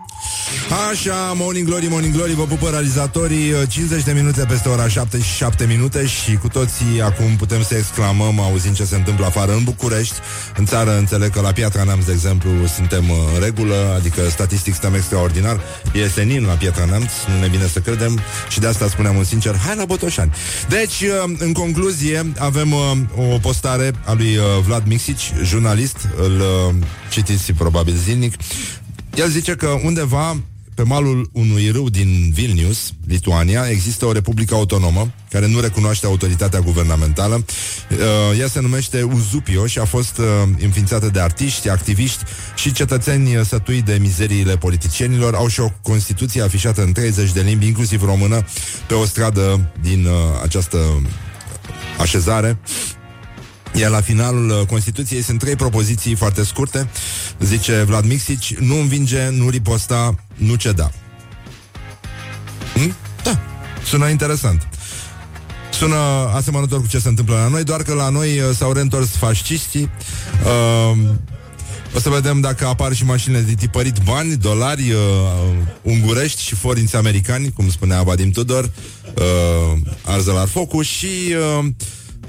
Așa, 0.91 1.33
Morning 1.35 1.67
Glory, 1.67 1.87
Morning 1.87 2.13
Glory, 2.13 2.33
vă 2.33 2.43
pupă 2.43 2.69
realizatorii 2.69 3.53
50 3.67 4.03
de 4.03 4.11
minute 4.11 4.45
peste 4.45 4.69
ora 4.69 4.87
7 4.87 5.21
și 5.21 5.35
7 5.35 5.65
minute 5.65 6.05
și 6.05 6.35
cu 6.35 6.47
toții 6.47 7.01
acum 7.03 7.35
putem 7.35 7.63
să 7.63 7.75
exclamăm 7.75 8.39
auzind 8.39 8.75
ce 8.75 8.85
se 8.85 8.95
întâmplă 8.95 9.25
afară 9.25 9.51
în 9.51 9.63
București. 9.63 10.15
În 10.57 10.65
țară 10.65 10.97
înțeleg 10.97 11.29
că 11.29 11.41
la 11.41 11.51
Piatra 11.51 11.83
Neamț, 11.83 12.05
de 12.05 12.11
exemplu, 12.11 12.49
suntem 12.75 13.09
în 13.09 13.41
regulă, 13.41 13.93
adică 13.95 14.29
statistic 14.29 14.73
stăm 14.73 14.93
extraordinar. 14.93 15.59
E 15.93 16.07
senin 16.07 16.45
la 16.45 16.53
Piatra 16.53 16.85
Neamț, 16.85 17.11
nu 17.27 17.39
ne 17.39 17.47
vine 17.47 17.67
să 17.67 17.79
credem 17.79 18.19
și 18.49 18.59
de 18.59 18.67
asta 18.67 18.87
spuneam 18.87 19.15
un 19.15 19.23
sincer, 19.23 19.57
hai 19.65 19.75
la 19.75 19.85
Botoșani. 19.85 20.33
Deci, 20.69 21.03
în 21.37 21.53
concluzie, 21.53 22.31
avem 22.37 22.73
o 23.15 23.37
postare 23.41 23.91
a 24.05 24.13
lui 24.13 24.39
Vlad 24.65 24.87
Mixici, 24.87 25.33
jurnalist, 25.43 25.97
îl 26.17 26.43
citiți 27.09 27.51
probabil 27.51 27.95
zilnic, 28.03 28.33
el 29.15 29.29
zice 29.29 29.55
că 29.55 29.67
undeva 29.83 30.37
pe 30.75 30.83
malul 30.83 31.29
unui 31.33 31.69
râu 31.69 31.89
din 31.89 32.31
Vilnius, 32.33 32.93
Lituania, 33.07 33.69
există 33.69 34.05
o 34.05 34.11
republică 34.11 34.53
autonomă 34.53 35.11
care 35.29 35.47
nu 35.47 35.59
recunoaște 35.59 36.05
autoritatea 36.05 36.59
guvernamentală. 36.59 37.45
Uh, 37.91 38.39
ea 38.39 38.47
se 38.47 38.59
numește 38.59 39.01
Uzupio 39.01 39.65
și 39.65 39.79
a 39.79 39.85
fost 39.85 40.17
uh, 40.17 40.25
înființată 40.59 41.09
de 41.09 41.19
artiști, 41.19 41.69
activiști 41.69 42.23
și 42.55 42.71
cetățeni 42.71 43.45
sătui 43.45 43.81
de 43.81 43.97
mizeriile 44.01 44.57
politicienilor. 44.57 45.35
Au 45.35 45.47
și 45.47 45.59
o 45.59 45.69
constituție 45.81 46.41
afișată 46.41 46.83
în 46.83 46.91
30 46.91 47.31
de 47.31 47.41
limbi, 47.41 47.65
inclusiv 47.65 48.03
română, 48.03 48.45
pe 48.87 48.93
o 48.93 49.05
stradă 49.05 49.71
din 49.81 50.05
uh, 50.05 50.13
această 50.43 50.77
așezare. 51.99 52.59
Iar 53.73 53.91
la 53.91 54.01
finalul 54.01 54.49
uh, 54.49 54.65
Constituției 54.67 55.21
sunt 55.21 55.39
trei 55.39 55.55
propoziții 55.55 56.15
foarte 56.15 56.43
scurte. 56.43 56.89
Zice 57.39 57.83
Vlad 57.83 58.05
Mixici, 58.05 58.55
nu 58.55 58.79
învinge, 58.79 59.29
nu 59.29 59.49
riposta, 59.49 60.15
nu 60.35 60.55
ceda. 60.55 60.91
Hm? 62.73 62.95
Da, 63.23 63.39
sună 63.85 64.07
interesant. 64.07 64.67
Sună 65.71 65.95
asemănător 66.35 66.79
cu 66.81 66.87
ce 66.87 66.99
se 66.99 67.07
întâmplă 67.07 67.35
la 67.35 67.47
noi, 67.47 67.63
doar 67.63 67.83
că 67.83 67.93
la 67.93 68.09
noi 68.09 68.39
uh, 68.39 68.55
s-au 68.55 68.71
reîntors 68.71 69.09
fasciștii. 69.09 69.89
Uh, 70.45 70.99
o 71.95 71.99
să 71.99 72.09
vedem 72.09 72.39
dacă 72.39 72.65
apar 72.65 72.93
și 72.93 73.05
mașinile 73.05 73.41
de 73.41 73.53
tipărit 73.53 73.97
bani, 74.03 74.35
dolari, 74.35 74.91
uh, 74.91 74.97
ungurești 75.81 76.41
și 76.41 76.55
forinți 76.55 76.95
americani, 76.95 77.51
cum 77.51 77.69
spunea 77.69 78.01
Vadim 78.01 78.31
Tudor, 78.31 78.71
uh, 79.15 79.79
arză 80.05 80.31
la 80.31 80.45
focul 80.45 80.83
și 80.83 81.05
uh, 81.59 81.65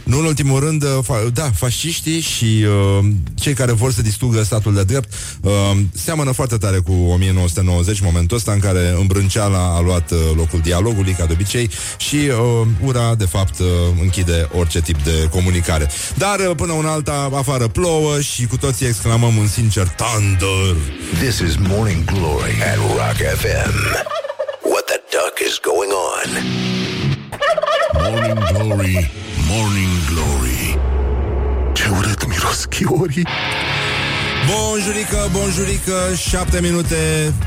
nu 0.05 0.19
în 0.19 0.25
ultimul 0.25 0.61
rând, 0.61 0.83
uh, 0.83 0.88
fa- 1.03 1.33
da, 1.33 1.51
fasciștii 1.55 2.21
și 2.21 2.65
uh, 2.65 3.05
cei 3.35 3.53
care 3.55 3.73
vor 3.73 3.93
să 3.93 4.03
distrugă 4.03 4.43
statul 4.43 4.75
de 4.75 4.85
drept 4.85 5.12
uh, 5.43 5.51
seamănă 5.95 6.33
foarte 6.33 6.57
tare 6.57 6.77
cu 6.79 6.93
1990, 6.93 8.01
momentul 8.01 8.37
ăsta 8.37 8.53
în 8.53 8.59
care 8.59 8.95
îmbrânceala 8.99 9.75
a 9.77 9.81
luat 9.81 10.11
uh, 10.11 10.19
locul 10.37 10.61
dialogului, 10.62 11.12
ca 11.12 11.27
de 11.27 11.33
obicei, 11.33 11.71
și 11.97 12.17
uh, 12.17 12.67
ura, 12.85 13.15
de 13.15 13.25
fapt, 13.25 13.59
uh, 13.59 13.67
închide 14.01 14.49
orice 14.59 14.81
tip 14.81 15.03
de 15.03 15.29
comunicare. 15.31 15.88
Dar, 16.17 16.38
uh, 16.38 16.51
până 16.57 16.73
un 16.73 16.87
alta, 16.87 17.31
afară 17.35 17.69
plouă 17.69 18.21
și 18.21 18.47
cu 18.47 18.57
toții 18.57 18.87
exclamăm 18.87 19.37
un 19.37 19.47
sincer 19.47 19.88
Thunder! 19.88 20.77
This 21.21 21.38
is 21.38 21.57
Morning 21.69 22.05
Glory 22.05 22.55
at 22.73 22.77
Rock 22.77 23.17
FM. 23.41 23.75
What 24.73 24.85
the 24.85 24.99
duck 25.15 25.35
is 25.49 25.59
going 25.71 25.93
on? 26.11 26.31
Morning 28.03 28.38
Glory, 28.53 29.11
Morning 29.55 30.05
Glory 30.11 30.79
Ce 31.73 31.88
urât 31.88 32.29
miros 32.29 32.65
chiorii 32.65 33.27
Bonjurică, 34.51 35.29
bonjurică, 35.33 35.95
7 36.29 36.61
minute 36.61 36.97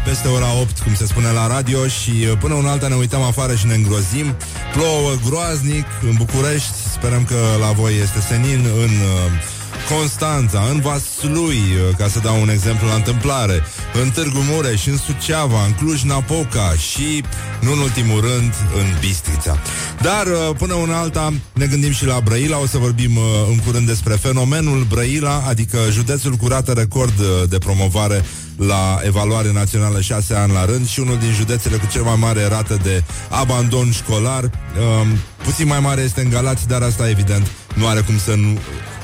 peste 0.03 0.27
ora 0.27 0.59
8, 0.61 0.79
cum 0.79 0.93
se 0.93 1.05
spune 1.05 1.31
la 1.31 1.47
radio 1.47 1.87
și 1.87 2.09
uh, 2.09 2.37
până 2.39 2.53
un 2.53 2.65
alta 2.65 2.87
ne 2.87 2.95
uităm 2.95 3.21
afară 3.21 3.55
și 3.55 3.65
ne 3.65 3.73
îngrozim. 3.73 4.35
Plouă 4.73 5.11
groaznic 5.25 5.85
în 6.01 6.13
București, 6.17 6.73
sperăm 6.91 7.23
că 7.23 7.35
la 7.59 7.71
voi 7.71 7.93
este 8.01 8.19
senin 8.19 8.59
în 8.83 8.89
uh, 8.89 9.54
Constanța, 9.89 10.67
în 10.71 10.79
Vaslui, 10.79 11.57
uh, 11.57 11.95
ca 11.97 12.07
să 12.07 12.19
dau 12.19 12.41
un 12.41 12.49
exemplu 12.49 12.87
la 12.87 12.93
întâmplare, 12.93 13.63
în 14.03 14.09
Târgu 14.09 14.39
Mureș, 14.51 14.85
în 14.85 14.97
Suceava, 14.97 15.65
în 15.65 15.71
Cluj-Napoca 15.71 16.73
și, 16.73 17.23
nu 17.61 17.71
în 17.71 17.79
ultimul 17.79 18.21
rând, 18.21 18.53
în 18.75 18.85
Bistrița. 18.99 19.57
Dar, 20.01 20.25
uh, 20.25 20.55
până 20.57 20.73
una 20.73 20.99
alta, 20.99 21.33
ne 21.53 21.65
gândim 21.65 21.91
și 21.91 22.05
la 22.05 22.19
Brăila, 22.23 22.59
o 22.59 22.65
să 22.65 22.77
vorbim 22.77 23.15
uh, 23.15 23.23
în 23.49 23.57
curând 23.57 23.87
despre 23.87 24.13
fenomenul 24.13 24.83
Brăila, 24.89 25.43
adică 25.47 25.77
județul 25.91 26.33
cu 26.33 26.47
rată 26.47 26.71
record 26.71 27.13
de 27.49 27.57
promovare 27.57 28.23
la 28.57 28.99
evaluare 29.03 29.51
națională 29.51 30.01
șase 30.01 30.33
ani 30.33 30.53
la 30.53 30.65
rând 30.65 30.87
și 30.87 30.99
unul 30.99 31.17
din 31.17 31.33
județele 31.33 31.77
cu 31.77 31.87
cel 31.91 32.03
mai 32.03 32.15
mare 32.19 32.47
rată 32.47 32.79
de 32.83 33.03
abandon 33.29 33.91
școlar. 33.91 34.43
Um, 34.43 35.07
puțin 35.43 35.67
mai 35.67 35.79
mare 35.79 36.01
este 36.01 36.21
în 36.21 36.29
Galați, 36.29 36.67
dar 36.67 36.81
asta 36.81 37.09
evident 37.09 37.51
nu 37.73 37.87
are 37.87 37.99
cum 37.99 38.17
să 38.17 38.35
nu 38.35 38.57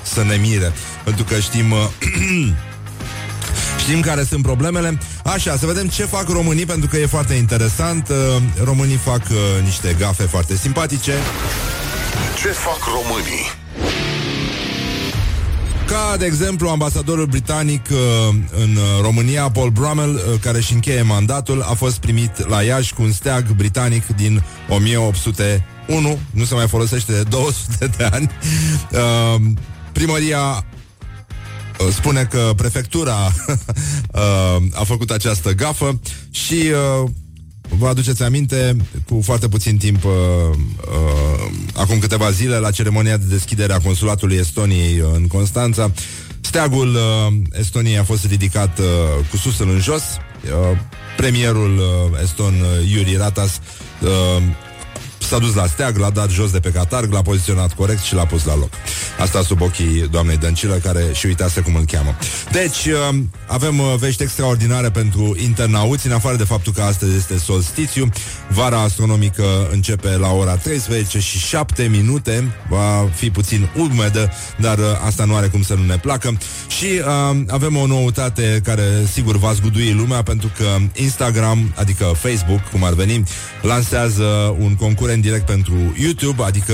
să 0.03 0.23
ne 0.23 0.35
mire, 0.35 0.71
pentru 1.03 1.23
că 1.23 1.39
știm... 1.39 1.71
Uh, 1.71 1.87
Știm 3.79 4.01
care 4.01 4.23
sunt 4.23 4.43
problemele. 4.43 4.97
Așa, 5.23 5.57
să 5.57 5.65
vedem 5.65 5.87
ce 5.87 6.05
fac 6.05 6.29
românii, 6.29 6.65
pentru 6.65 6.89
că 6.89 6.97
e 6.97 7.05
foarte 7.05 7.33
interesant. 7.33 8.09
Uh, 8.09 8.15
românii 8.63 8.95
fac 8.95 9.21
uh, 9.29 9.63
niște 9.63 9.95
gafe 9.99 10.23
foarte 10.23 10.55
simpatice. 10.55 11.13
Ce 12.41 12.47
fac 12.47 12.79
românii? 12.85 13.61
Ca, 15.91 16.17
de 16.17 16.25
exemplu, 16.25 16.69
ambasadorul 16.69 17.25
britanic 17.25 17.85
uh, 17.91 18.35
în 18.61 18.77
România, 19.01 19.49
Paul 19.49 19.69
Brummel, 19.69 20.09
uh, 20.09 20.39
care 20.41 20.57
își 20.57 20.73
încheie 20.73 21.01
mandatul, 21.01 21.61
a 21.61 21.73
fost 21.73 21.97
primit 21.97 22.47
la 22.47 22.61
Iași 22.61 22.93
cu 22.93 23.01
un 23.01 23.11
steag 23.11 23.51
britanic 23.51 24.05
din 24.05 24.43
1801. 24.69 26.19
Nu 26.31 26.43
se 26.43 26.53
mai 26.53 26.67
folosește 26.67 27.11
de 27.11 27.23
200 27.23 27.89
de 27.97 28.09
ani. 28.11 28.31
Uh, 28.91 29.41
Primăria 30.01 30.65
uh, 31.79 31.93
spune 31.93 32.23
că 32.23 32.51
prefectura 32.55 33.15
uh, 34.13 34.63
a 34.73 34.83
făcut 34.83 35.11
această 35.11 35.51
gafă 35.51 35.99
și 36.31 36.53
uh, 36.53 37.09
vă 37.77 37.87
aduceți 37.87 38.23
aminte, 38.23 38.75
cu 39.07 39.21
foarte 39.23 39.47
puțin 39.47 39.77
timp, 39.77 40.03
uh, 40.03 40.11
uh, 40.11 41.51
acum 41.75 41.99
câteva 41.99 42.31
zile, 42.31 42.57
la 42.57 42.71
ceremonia 42.71 43.17
de 43.17 43.25
deschidere 43.29 43.73
a 43.73 43.79
consulatului 43.79 44.37
Estoniei 44.37 44.99
uh, 44.99 45.07
în 45.13 45.27
Constanța, 45.27 45.91
steagul 46.41 46.95
uh, 46.95 47.33
Estoniei 47.59 47.97
a 47.97 48.03
fost 48.03 48.25
ridicat 48.25 48.79
uh, 48.79 48.85
cu 49.29 49.37
susul 49.37 49.69
în 49.69 49.79
jos. 49.79 50.03
Uh, 50.43 50.77
premierul 51.17 51.77
uh, 51.77 52.19
eston 52.23 52.53
uh, 52.53 52.91
Yuri 52.91 53.15
Ratas 53.17 53.59
uh, 54.01 54.43
S-a 55.31 55.39
dus 55.39 55.53
la 55.53 55.67
steag, 55.67 55.97
l-a 55.97 56.09
dat 56.09 56.29
jos 56.29 56.51
de 56.51 56.59
pe 56.59 56.69
catarg, 56.69 57.11
l-a 57.11 57.21
poziționat 57.21 57.73
corect 57.73 58.01
și 58.03 58.13
l-a 58.13 58.25
pus 58.25 58.45
la 58.45 58.55
loc. 58.55 58.69
Asta 59.19 59.41
sub 59.41 59.61
ochii 59.61 60.07
doamnei 60.11 60.37
Dăncilă, 60.37 60.73
care 60.73 61.03
și 61.13 61.25
uitase 61.25 61.61
cum 61.61 61.75
îl 61.75 61.85
cheamă. 61.85 62.15
Deci, 62.51 62.85
uh, 62.85 63.19
avem 63.45 63.79
uh, 63.79 63.93
vești 63.99 64.23
extraordinare 64.23 64.89
pentru 64.89 65.35
internauți, 65.43 66.07
în 66.07 66.13
afară 66.13 66.35
de 66.35 66.43
faptul 66.43 66.73
că 66.73 66.81
astăzi 66.81 67.15
este 67.15 67.37
solstițiu. 67.37 68.09
Vara 68.47 68.79
astronomică 68.79 69.43
începe 69.71 70.17
la 70.17 70.31
ora 70.31 70.55
13 70.55 71.19
și 71.19 71.37
7 71.37 71.83
minute. 71.83 72.55
Va 72.69 73.09
fi 73.13 73.29
puțin 73.29 73.69
umedă, 73.77 74.31
dar 74.57 74.77
uh, 74.77 74.85
asta 75.05 75.25
nu 75.25 75.35
are 75.35 75.47
cum 75.47 75.61
să 75.61 75.73
nu 75.73 75.83
ne 75.83 75.97
placă. 75.97 76.37
Și 76.67 76.85
uh, 76.85 77.37
avem 77.47 77.77
o 77.77 77.85
noutate 77.85 78.61
care, 78.63 78.83
sigur, 79.11 79.37
va 79.37 79.53
zgudui 79.53 79.93
lumea, 79.93 80.23
pentru 80.23 80.51
că 80.57 80.65
Instagram, 80.93 81.73
adică 81.75 82.03
Facebook, 82.03 82.61
cum 82.71 82.83
ar 82.83 82.93
veni, 82.93 83.23
lansează 83.61 84.55
un 84.59 84.75
concurent 84.75 85.20
direct 85.21 85.45
pentru 85.45 85.73
YouTube, 85.99 86.43
adică 86.43 86.73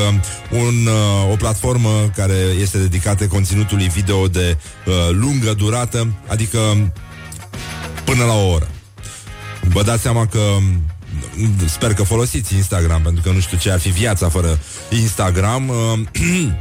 un, 0.51 0.87
uh, 0.87 1.31
o 1.31 1.35
platformă 1.35 2.11
care 2.15 2.33
este 2.59 2.77
dedicată 2.77 3.27
conținutului 3.27 3.87
video 3.87 4.27
de 4.27 4.57
uh, 4.85 4.93
lungă 5.11 5.53
durată, 5.53 6.07
adică 6.27 6.59
până 8.05 8.23
la 8.23 8.33
o 8.33 8.51
oră. 8.51 8.67
Vă 9.61 9.83
dați 9.83 10.01
seama 10.01 10.25
că 10.25 10.39
sper 11.65 11.93
că 11.93 12.03
folosiți 12.03 12.55
Instagram, 12.55 13.01
pentru 13.01 13.21
că 13.21 13.31
nu 13.31 13.39
știu 13.39 13.57
ce 13.57 13.71
ar 13.71 13.79
fi 13.79 13.89
viața 13.89 14.29
fără 14.29 14.59
Instagram. 14.89 15.69
Uh, 15.69 15.99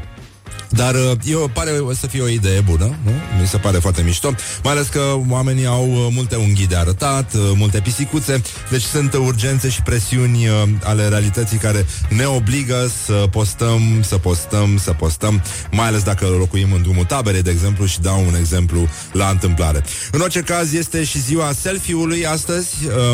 Dar 0.69 0.95
uh, 0.95 1.11
eu 1.25 1.51
pare 1.53 1.71
să 1.99 2.07
fie 2.07 2.23
o 2.23 2.29
idee 2.29 2.61
bună, 2.61 2.97
nu? 3.05 3.11
Mi 3.41 3.47
se 3.47 3.57
pare 3.57 3.79
foarte 3.79 4.03
mișto, 4.03 4.35
mai 4.63 4.73
ales 4.73 4.87
că 4.87 5.01
oamenii 5.29 5.67
au 5.67 5.91
uh, 5.91 6.07
multe 6.11 6.37
unghii 6.37 6.67
de 6.67 6.77
arătat, 6.77 7.35
uh, 7.35 7.41
multe 7.55 7.81
pisicuțe, 7.81 8.43
deci 8.71 8.83
sunt 8.83 9.15
urgențe 9.15 9.69
și 9.69 9.83
presiuni 9.83 10.49
ale 10.83 11.09
realității 11.09 11.59
care 11.59 11.87
ne 12.09 12.25
obligă 12.25 12.91
să 13.05 13.13
postăm, 13.13 14.03
să 14.03 14.17
postăm, 14.19 14.79
să 14.79 14.93
postăm, 14.93 15.43
mai 15.71 15.87
ales 15.87 16.03
dacă 16.03 16.27
locuim 16.27 16.73
în 16.73 16.83
drumul 16.83 17.05
taberei, 17.05 17.43
de 17.43 17.51
exemplu, 17.51 17.87
și 17.87 18.01
dau 18.01 18.25
un 18.27 18.35
exemplu 18.35 18.89
la 19.13 19.29
întâmplare. 19.29 19.85
În 20.11 20.21
orice 20.21 20.41
caz, 20.41 20.73
este 20.73 21.05
și 21.05 21.21
ziua 21.21 21.53
selfie-ului 21.53 22.27
astăzi, 22.27 22.69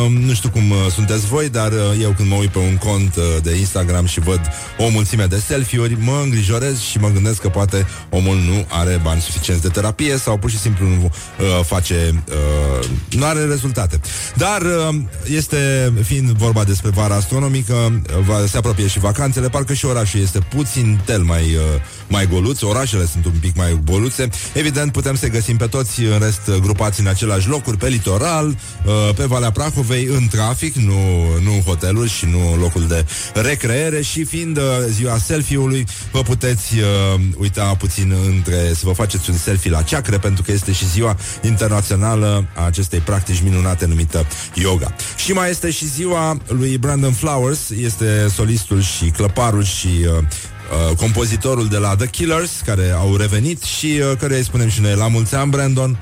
nu 0.09 0.33
știu 0.33 0.51
cum 0.51 0.73
sunteți 0.95 1.27
voi, 1.27 1.49
dar 1.49 1.73
eu 2.01 2.11
când 2.11 2.29
mă 2.29 2.35
uit 2.35 2.51
pe 2.51 2.59
un 2.59 2.77
cont 2.77 3.17
de 3.43 3.57
Instagram 3.57 4.07
și 4.07 4.21
văd 4.21 4.41
o 4.79 4.89
mulțime 4.89 5.25
de 5.25 5.43
selfie-uri, 5.47 5.97
mă 6.01 6.21
îngrijorez 6.23 6.81
și 6.81 6.99
mă 6.99 7.09
gândesc 7.09 7.42
că 7.43 7.49
poate 7.49 7.87
omul 8.11 8.37
nu 8.37 8.67
are 8.69 9.01
bani 9.03 9.21
suficienți 9.21 9.63
de 9.63 9.69
terapie 9.69 10.17
sau 10.17 10.37
pur 10.39 10.51
și 10.51 10.59
simplu 10.59 10.87
nu 10.87 11.05
uh, 11.05 11.65
face, 11.65 12.25
uh, 12.29 12.89
nu 13.11 13.25
are 13.25 13.45
rezultate. 13.45 14.01
Dar 14.35 14.61
uh, 14.63 14.95
este, 15.27 15.93
fiind 16.05 16.31
vorba 16.31 16.65
despre 16.65 16.91
vara 16.91 17.15
astronomică, 17.15 17.75
uh, 17.75 18.25
va, 18.27 18.47
se 18.47 18.57
apropie 18.57 18.87
și 18.87 18.99
vacanțele, 18.99 19.49
parcă 19.49 19.73
și 19.73 19.85
orașul 19.85 20.21
este 20.21 20.39
puțin 20.39 21.01
tel 21.05 21.23
mai, 21.23 21.43
uh, 21.43 21.63
mai 22.09 22.27
goluț, 22.27 22.63
orașele 22.63 23.07
sunt 23.07 23.25
un 23.25 23.33
pic 23.41 23.57
mai 23.57 23.81
goluțe. 23.85 24.29
Evident, 24.53 24.93
putem 24.93 25.17
să 25.17 25.29
găsim 25.29 25.57
pe 25.57 25.67
toți, 25.67 26.01
în 26.01 26.19
rest, 26.19 26.61
grupați 26.61 27.01
în 27.01 27.07
același 27.07 27.49
locuri, 27.49 27.77
pe 27.77 27.89
litoral, 27.89 28.47
uh, 28.49 29.15
pe 29.15 29.25
Valea 29.25 29.51
Prahovei, 29.51 30.05
în 30.05 30.29
trafic, 30.31 30.75
nu, 30.75 30.99
nu 31.43 31.63
hoteluri 31.67 32.11
și 32.11 32.27
nu 32.27 32.57
locul 32.61 32.87
de 32.87 33.05
recreere 33.35 34.03
și 34.03 34.25
fiind 34.25 34.57
uh, 34.57 34.63
ziua 34.89 35.19
selfie-ului, 35.19 35.87
vă 36.13 36.23
puteți 36.23 36.79
uh, 36.79 37.21
uita 37.39 37.75
puțin 37.79 38.15
între 38.27 38.73
să 38.75 38.81
vă 38.83 38.93
faceți 38.93 39.31
un 39.31 39.37
selfie 39.37 39.71
la 39.71 39.83
ceacre, 39.83 40.19
pentru 40.19 40.43
că 40.43 40.53
este 40.53 40.73
și 40.73 40.89
ziua 40.89 41.17
internațională 41.43 42.47
a 42.55 42.65
acestei 42.65 42.99
practici 42.99 43.43
minunate 43.43 43.87
numită 43.87 44.27
yoga. 44.55 44.95
Și 45.17 45.33
mai 45.33 45.51
este 45.51 45.71
și 45.71 45.89
ziua 45.89 46.37
lui 46.47 46.79
Brandon 46.79 47.13
Flowers, 47.13 47.71
este 47.71 48.29
solistul 48.35 48.81
și 48.81 49.05
clăparul 49.05 49.65
și 49.65 49.87
uh, 49.87 50.07
uh, 50.09 50.97
compozitorul 50.97 51.69
de 51.69 51.77
la 51.77 51.97
The 51.97 52.07
Killers, 52.07 52.51
care 52.65 52.91
au 52.91 53.17
revenit 53.17 53.63
și 53.63 54.01
uh, 54.11 54.17
care 54.19 54.37
îi 54.37 54.45
spunem 54.45 54.69
și 54.69 54.81
noi 54.81 54.95
la 54.95 55.09
mulți 55.09 55.35
ani, 55.35 55.51
Brandon, 55.51 55.99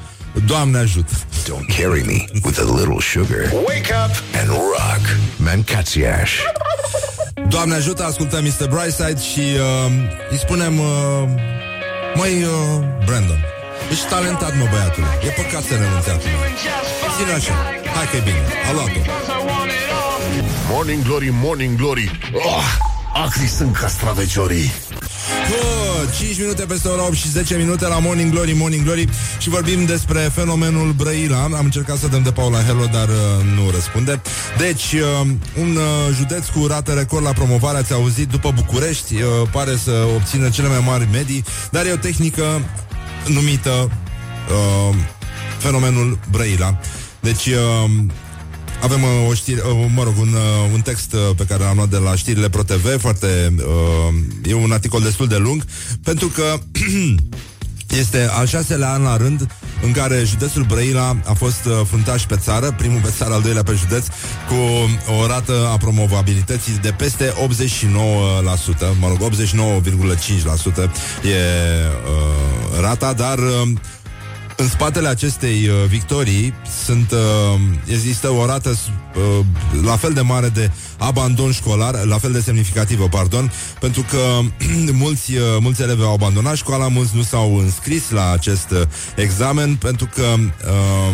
Doamne 0.47 0.79
ajută! 0.79 1.13
Don't 1.49 1.67
carry 1.77 2.03
me 2.07 2.25
with 2.45 2.59
a 2.59 2.77
little 2.77 3.01
sugar. 3.01 3.53
Wake 3.53 3.93
up 4.05 4.15
and 4.41 4.49
rock. 4.49 5.17
Mancațiaș. 5.37 6.33
Doamne 7.51 7.75
ajută, 7.75 8.05
ascultăm 8.05 8.43
Mr. 8.45 8.69
Brightside 8.69 9.21
și 9.21 9.41
uh, 9.41 9.93
îi 10.31 10.39
spunem 10.39 10.79
uh, 10.79 11.29
Măi, 12.15 12.43
uh, 12.43 12.51
Brandon, 13.05 13.45
ești 13.91 14.09
talentat, 14.09 14.57
mă, 14.57 14.67
băiatul. 14.71 15.05
E 15.27 15.43
păcat 15.43 15.63
să 15.63 15.75
renunți 15.75 16.11
acum. 16.11 16.31
Ține 17.17 17.33
așa. 17.33 17.53
Hai 17.95 18.07
că 18.11 18.17
e 18.17 18.21
bine. 18.25 18.43
A 18.69 18.73
luat-o. 18.73 19.01
Morning 20.71 21.03
Glory, 21.03 21.29
Morning 21.33 21.77
Glory. 21.77 22.11
Oh, 22.33 22.90
acri 23.13 23.47
sunt 23.47 23.77
castraveciorii. 23.77 24.71
Oh, 25.53 26.09
5 26.19 26.39
minute 26.39 26.65
peste 26.65 26.89
ora 26.89 27.07
8 27.07 27.15
și 27.15 27.29
10 27.29 27.57
minute 27.57 27.87
la 27.87 27.99
Morning 27.99 28.33
Glory, 28.33 28.53
Morning 28.53 28.85
Glory 28.85 29.09
și 29.39 29.49
vorbim 29.49 29.85
despre 29.85 30.21
fenomenul 30.21 30.93
Brăila. 30.93 31.43
Am 31.43 31.65
încercat 31.65 31.97
să 31.97 32.07
dăm 32.07 32.23
de 32.23 32.33
Paula 32.33 32.63
Hello, 32.63 32.85
dar 32.93 33.09
uh, 33.09 33.15
nu 33.57 33.71
răspunde. 33.71 34.21
Deci, 34.59 34.93
uh, 34.93 35.29
un 35.59 35.77
uh, 35.77 36.15
județ 36.15 36.47
cu 36.47 36.67
rată 36.67 36.93
record 36.93 37.25
la 37.25 37.33
promovare, 37.33 37.79
ați 37.79 37.93
auzit, 37.93 38.29
după 38.29 38.53
București, 38.55 39.15
uh, 39.15 39.49
pare 39.51 39.77
să 39.77 40.07
obțină 40.15 40.49
cele 40.49 40.69
mai 40.69 40.83
mari 40.87 41.09
medii, 41.13 41.45
dar 41.71 41.87
e 41.87 41.93
o 41.93 41.97
tehnică 41.97 42.45
numită 43.27 43.91
uh, 44.51 44.97
fenomenul 45.59 46.19
Brăila. 46.31 46.79
Deci, 47.21 47.47
uh, 47.47 47.91
avem 48.81 49.03
uh, 49.03 49.09
o 49.29 49.35
știre, 49.35 49.61
uh, 49.61 49.87
mă 49.95 50.03
rog, 50.03 50.15
un, 50.19 50.33
uh, 50.33 50.71
un 50.73 50.81
text 50.81 51.13
uh, 51.13 51.21
pe 51.37 51.45
care 51.45 51.63
l-am 51.63 51.77
luat 51.77 51.89
de 51.89 51.97
la 51.97 52.15
știrile 52.15 52.49
ProTV, 52.49 53.01
foarte, 53.01 53.55
uh, 53.57 54.51
e 54.51 54.55
un 54.55 54.73
articol 54.73 55.03
destul 55.03 55.27
de 55.27 55.37
lung, 55.37 55.65
pentru 56.03 56.27
că 56.27 56.59
este 58.01 58.29
al 58.31 58.47
șaselea 58.47 58.93
an 58.93 59.03
la 59.03 59.17
rând 59.17 59.47
în 59.83 59.93
care 59.93 60.23
județul 60.25 60.63
Brăila 60.63 61.17
a 61.25 61.33
fost 61.33 61.65
uh, 61.65 61.81
fruntaș 61.87 62.23
pe 62.23 62.37
țară, 62.37 62.75
primul 62.77 63.01
pe 63.01 63.13
țară, 63.17 63.35
al 63.35 63.43
doilea 63.43 63.63
pe 63.63 63.77
județ, 63.79 64.07
cu 64.49 64.55
o 65.21 65.27
rată 65.27 65.69
a 65.73 65.77
promovabilității 65.77 66.79
de 66.83 66.91
peste 66.91 67.29
89%, 67.29 67.35
mă 69.01 69.09
rog, 69.09 69.31
89,5% 69.31 69.37
e 71.23 71.37
uh, 72.05 72.81
rata, 72.81 73.13
dar 73.13 73.39
uh, 73.39 73.69
în 74.61 74.69
spatele 74.69 75.09
acestei 75.09 75.69
uh, 75.69 75.75
victorii 75.89 76.55
sunt, 76.85 77.11
uh, 77.11 77.61
există 77.87 78.29
o 78.29 78.47
rată 78.47 78.71
uh, 78.71 78.77
la 79.85 79.97
fel 79.97 80.13
de 80.13 80.21
mare 80.21 80.49
de 80.49 80.71
abandon 80.99 81.53
școlar, 81.53 82.05
la 82.05 82.19
fel 82.19 82.33
de 82.33 82.41
semnificativă, 82.41 83.09
pardon, 83.09 83.53
pentru 83.81 84.05
că 84.11 84.41
mulți, 84.93 85.35
uh, 85.35 85.43
mulți 85.61 85.83
elevi 85.83 86.03
au 86.03 86.13
abandonat 86.13 86.57
școala, 86.57 86.89
mulți 86.89 87.17
nu 87.17 87.23
s-au 87.23 87.57
înscris 87.59 88.11
la 88.11 88.31
acest 88.31 88.71
uh, 88.71 88.83
examen, 89.17 89.75
pentru 89.75 90.09
că 90.15 90.23
uh, 90.23 90.49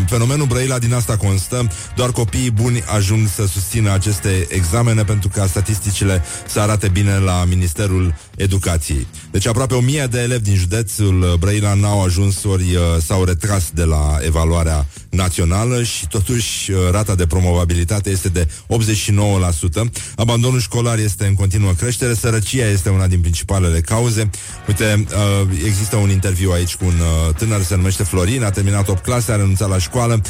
fenomenul 0.07 0.47
Brăila 0.47 0.79
din 0.79 0.95
asta 0.95 1.17
constă, 1.17 1.69
doar 1.97 2.11
copiii 2.11 2.51
buni 2.51 2.83
ajung 2.95 3.29
să 3.29 3.47
susțină 3.47 3.93
aceste 3.93 4.47
examene 4.49 5.05
pentru 5.05 5.29
ca 5.29 5.47
statisticile 5.47 6.23
să 6.47 6.61
arate 6.61 6.89
bine 6.89 7.19
la 7.19 7.45
Ministerul 7.49 8.15
Educației. 8.37 9.07
Deci 9.31 9.47
aproape 9.47 9.75
o 9.75 9.81
mie 9.81 10.07
de 10.11 10.21
elevi 10.21 10.43
din 10.43 10.55
județul 10.55 11.37
Brăila 11.39 11.75
n-au 11.75 12.03
ajuns 12.03 12.45
ori 12.45 12.75
uh, 12.75 12.81
s-au 13.07 13.25
retras 13.25 13.71
de 13.75 13.85
la 13.85 14.19
evaluarea 14.25 14.87
națională 15.17 15.83
și 15.83 16.07
totuși 16.07 16.71
uh, 16.71 16.79
rata 16.91 17.15
de 17.15 17.27
promovabilitate 17.27 18.11
este 18.11 18.29
de 18.29 18.49
89%. 18.69 19.91
Abandonul 20.17 20.61
școlar 20.61 20.99
este 20.99 21.27
în 21.27 21.35
continuă 21.35 21.73
creștere, 21.73 22.15
sărăcia 22.15 22.69
este 22.69 22.89
una 22.89 23.07
din 23.07 23.21
principalele 23.21 23.81
cauze. 23.81 24.31
Uite, 24.69 25.07
uh, 25.13 25.49
există 25.65 25.97
un 25.97 26.11
interviu 26.11 26.51
aici 26.51 26.75
cu 26.75 26.85
un 26.85 26.95
uh, 27.01 27.35
tânăr, 27.35 27.63
se 27.63 27.77
numește 27.77 28.03
Florin, 28.03 28.45
a 28.45 28.51
terminat 28.51 28.89
8 28.89 29.03
clase, 29.03 29.33
a 29.33 29.37
renunțat 29.37 29.69
la 29.69 29.79
școală, 29.79 30.23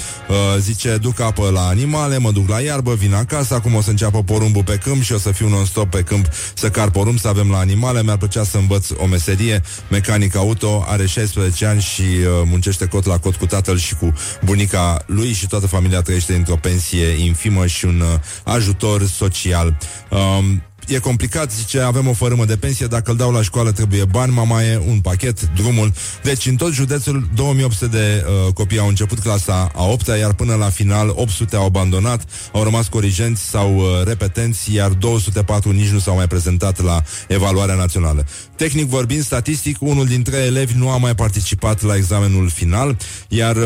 zice, 0.59 0.97
duc 0.97 1.21
apă 1.21 1.51
la 1.51 1.67
animale, 1.67 2.19
mă 2.19 2.31
duc 2.31 2.49
la 2.49 2.61
iarbă, 2.61 2.95
vin 2.95 3.15
acasă, 3.15 3.55
acum 3.55 3.75
o 3.75 3.81
să 3.81 3.91
înceapă 3.91 4.23
porumbul 4.23 4.65
pe 4.65 4.77
câmp 4.77 5.03
și 5.03 5.13
o 5.13 5.19
să 5.19 5.31
fiu 5.31 5.49
non-stop 5.49 5.91
pe 5.91 6.03
câmp 6.03 6.27
să 6.55 6.71
car 6.71 6.91
porumb, 6.91 7.19
să 7.19 7.29
avem 7.29 7.51
la 7.51 7.59
animale, 7.59 8.03
mi-ar 8.03 8.17
plăcea 8.17 8.45
să 8.45 8.57
învăț 8.57 8.89
o 8.97 9.07
meserie, 9.07 9.63
mecanic 9.91 10.37
auto, 10.37 10.85
are 10.87 11.07
16 11.07 11.67
ani 11.67 11.81
și 11.81 12.03
muncește 12.45 12.87
cot 12.87 13.05
la 13.05 13.19
cot 13.19 13.37
cu 13.37 13.47
tatăl 13.47 13.79
și 13.79 13.95
cu 13.95 14.13
bunica 14.45 14.76
bunica 14.77 15.05
lui 15.07 15.33
și 15.33 15.47
toată 15.47 15.67
familia 15.67 16.01
trăiește 16.03 16.35
într-o 16.35 16.57
pensie 16.57 17.07
infimă 17.07 17.67
și 17.67 17.85
un 17.85 18.01
uh, 18.01 18.21
ajutor 18.45 19.07
social. 19.07 19.79
Um, 20.11 20.63
e 20.87 20.99
complicat, 20.99 21.53
zice, 21.53 21.81
avem 21.81 22.09
o 22.09 22.13
fărâmă 22.13 22.45
de 22.45 22.57
pensie, 22.57 22.87
dacă 22.87 23.11
îl 23.11 23.17
dau 23.17 23.33
la 23.33 23.43
școală 23.43 23.73
trebuie 23.73 24.05
bani, 24.05 24.33
mama 24.33 24.63
e 24.63 24.83
un 24.89 25.01
pachet, 25.01 25.49
drumul. 25.55 25.93
Deci 26.23 26.47
în 26.47 26.57
tot 26.57 26.73
județul 26.73 27.29
2800 27.35 27.87
de 27.87 28.25
uh, 28.27 28.53
copii 28.53 28.79
au 28.79 28.89
început 28.89 29.19
clasa 29.19 29.71
a 29.75 29.85
8 29.85 30.07
iar 30.07 30.33
până 30.33 30.55
la 30.55 30.69
final 30.69 31.13
800 31.15 31.57
au 31.57 31.65
abandonat, 31.65 32.25
au 32.53 32.63
rămas 32.63 32.89
corigenți 32.89 33.43
sau 33.43 33.77
uh, 33.77 33.85
repetenți, 34.05 34.75
iar 34.75 34.91
204 34.91 35.71
nici 35.71 35.89
nu 35.89 35.99
s-au 35.99 36.15
mai 36.15 36.27
prezentat 36.27 36.83
la 36.83 37.03
evaluarea 37.29 37.75
națională. 37.75 38.27
Tehnic 38.57 38.87
vorbind, 38.87 39.23
statistic, 39.23 39.77
unul 39.81 40.07
dintre 40.07 40.37
elevi 40.37 40.77
nu 40.77 40.91
a 40.91 40.97
mai 40.97 41.15
participat 41.15 41.83
la 41.83 41.97
examenul 41.97 42.49
final, 42.49 42.97
iar 43.29 43.57
uh, 43.57 43.63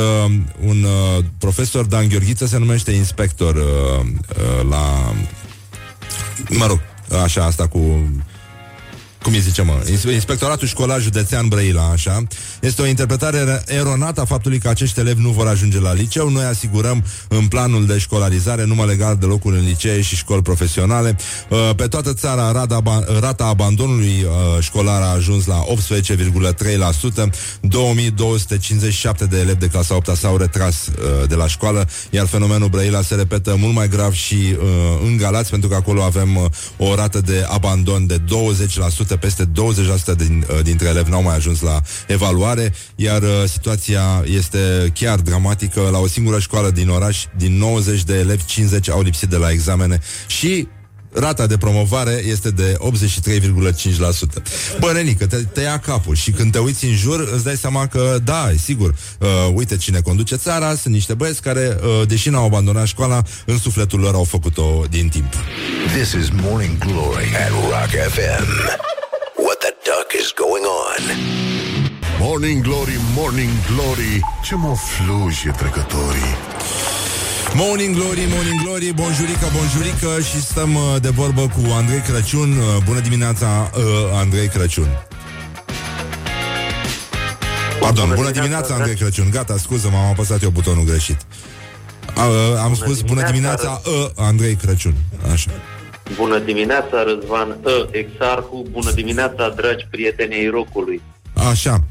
un 0.66 0.82
uh, 0.82 1.24
profesor, 1.38 1.84
Dan 1.84 2.08
Gheorghiță, 2.08 2.46
se 2.46 2.58
numește 2.58 2.90
inspector 2.90 3.54
uh, 3.54 3.62
uh, 4.02 4.68
la 4.68 5.14
mă 6.48 6.66
rog, 6.66 6.80
așa, 7.16 7.44
asta 7.44 7.66
cu 7.66 7.78
cum 9.22 9.32
îi 9.32 9.40
zice, 9.40 9.62
mă, 9.62 9.86
Inspectoratul 10.12 10.66
Școlar 10.66 11.00
Județean 11.00 11.48
Brăila, 11.48 11.88
așa, 11.90 12.22
este 12.60 12.82
o 12.82 12.86
interpretare 12.86 13.62
eronată 13.66 14.20
a 14.20 14.24
faptului 14.24 14.58
că 14.58 14.68
acești 14.68 15.00
elevi 15.00 15.22
nu 15.22 15.30
vor 15.30 15.46
ajunge 15.46 15.80
la 15.80 15.92
liceu. 15.92 16.28
Noi 16.28 16.44
asigurăm 16.44 17.04
în 17.28 17.46
planul 17.46 17.86
de 17.86 17.98
școlarizare 17.98 18.64
numai 18.64 18.86
legal 18.86 19.16
de 19.16 19.26
locuri 19.26 19.58
în 19.58 19.64
licee 19.64 20.00
și 20.00 20.16
școli 20.16 20.42
profesionale. 20.42 21.16
Uh, 21.48 21.70
pe 21.76 21.86
toată 21.86 22.12
țara, 22.12 22.52
rata, 22.52 22.82
rata 23.20 23.44
abandonului 23.44 24.24
uh, 24.24 24.62
școlar 24.62 25.02
a 25.02 25.12
ajuns 25.14 25.46
la 25.46 25.64
18,3%. 27.22 27.30
2257 27.60 29.26
de 29.26 29.38
elevi 29.38 29.58
de 29.58 29.66
clasa 29.66 29.94
8 29.96 30.16
s-au 30.16 30.36
retras 30.36 30.86
uh, 30.86 31.28
de 31.28 31.34
la 31.34 31.46
școală, 31.46 31.88
iar 32.10 32.26
fenomenul 32.26 32.68
Brăila 32.68 33.02
se 33.02 33.14
repetă 33.14 33.56
mult 33.58 33.74
mai 33.74 33.88
grav 33.88 34.12
și 34.12 34.56
în 35.06 35.16
Galați, 35.16 35.50
pentru 35.50 35.68
că 35.68 35.74
acolo 35.74 36.02
avem 36.02 36.50
o 36.76 36.94
rată 36.94 37.20
de 37.20 37.46
abandon 37.48 38.06
de 38.06 38.20
20%, 39.16 39.18
peste 39.20 39.44
20% 39.44 40.16
din, 40.16 40.44
uh, 40.50 40.62
dintre 40.62 40.88
elevi 40.88 41.10
n-au 41.10 41.22
mai 41.22 41.34
ajuns 41.34 41.60
la 41.60 41.80
evaluare, 42.06 42.49
iar 42.96 43.22
uh, 43.22 43.44
situația 43.46 44.24
este 44.26 44.92
chiar 44.94 45.18
dramatică. 45.18 45.88
La 45.92 45.98
o 45.98 46.06
singură 46.06 46.38
școală 46.38 46.70
din 46.70 46.88
oraș, 46.88 47.24
din 47.36 47.58
90 47.58 48.04
de 48.04 48.14
elevi, 48.14 48.44
50 48.44 48.88
au 48.90 49.02
lipsit 49.02 49.28
de 49.28 49.36
la 49.36 49.50
examene 49.50 50.00
și 50.26 50.68
rata 51.12 51.46
de 51.46 51.56
promovare 51.56 52.22
este 52.26 52.50
de 52.50 52.76
83,5%. 52.78 52.78
Bă, 54.78 54.90
Renică, 54.92 55.26
te, 55.26 55.36
te 55.36 55.60
ia 55.60 55.78
capul 55.78 56.14
și 56.14 56.30
când 56.30 56.52
te 56.52 56.58
uiți 56.58 56.84
în 56.84 56.94
jur, 56.94 57.28
îți 57.34 57.44
dai 57.44 57.56
seama 57.56 57.86
că, 57.86 58.18
da, 58.24 58.50
sigur, 58.62 58.94
uh, 59.18 59.28
uite 59.54 59.76
cine 59.76 60.00
conduce 60.00 60.36
țara, 60.36 60.74
sunt 60.74 60.94
niște 60.94 61.14
băieți 61.14 61.42
care, 61.42 61.78
uh, 61.82 62.06
deși 62.08 62.28
n-au 62.28 62.44
abandonat 62.44 62.86
școala, 62.86 63.22
în 63.46 63.58
sufletul 63.58 64.00
lor 64.00 64.14
au 64.14 64.24
făcut-o 64.24 64.84
din 64.90 65.08
timp. 65.08 65.34
This 65.96 66.12
is 66.12 66.28
Morning 66.42 66.78
Glory 66.78 67.26
at 67.44 67.50
Rock 67.50 67.90
FM. 68.12 68.46
What 69.36 69.58
the 69.58 69.72
duck 69.84 70.08
is 70.20 70.32
going 70.36 70.64
on? 70.64 71.79
Morning 72.22 72.62
Glory, 72.62 72.96
Morning 73.16 73.50
Glory, 73.72 74.20
ce 74.42 74.54
mă 74.54 74.74
fluje 74.74 75.50
trecătorii. 75.56 76.32
Morning 77.54 77.94
Glory, 77.94 78.24
Morning 78.34 78.60
Glory, 78.62 78.92
bonjurică, 78.92 79.46
bonjurică 79.56 80.20
și 80.28 80.40
stăm 80.40 80.74
uh, 80.74 80.82
de 81.00 81.08
vorbă 81.08 81.40
cu 81.40 81.72
Andrei 81.72 82.00
Crăciun. 82.00 82.50
Uh, 82.50 82.82
bună 82.84 83.00
dimineața, 83.00 83.70
uh, 83.76 83.82
Andrei 84.14 84.48
Crăciun. 84.48 84.88
Pardon, 87.80 88.04
bună, 88.04 88.14
bună 88.14 88.30
dimineața, 88.30 88.74
Andrei 88.74 88.94
Crăciun. 88.94 89.30
Gata, 89.30 89.56
scuză, 89.56 89.88
m-am 89.92 90.10
apăsat 90.10 90.42
eu 90.42 90.50
butonul 90.50 90.84
greșit. 90.84 91.20
A, 92.16 92.24
uh, 92.24 92.34
am 92.58 92.62
bună 92.62 92.74
spus 92.74 93.00
bună 93.00 93.22
dimineața, 93.22 93.80
uh, 93.86 94.10
Andrei 94.16 94.54
Crăciun. 94.54 94.94
Așa. 95.32 95.50
Bună 96.16 96.38
dimineața, 96.38 97.02
Răzvan 97.02 97.48
uh, 97.62 97.72
Exarhu. 97.90 98.66
Bună 98.70 98.90
dimineața, 98.90 99.48
dragi 99.56 99.86
prieteni 99.90 100.34
ai 100.34 100.48
rocului. 100.48 101.02
Așa. 101.50 101.84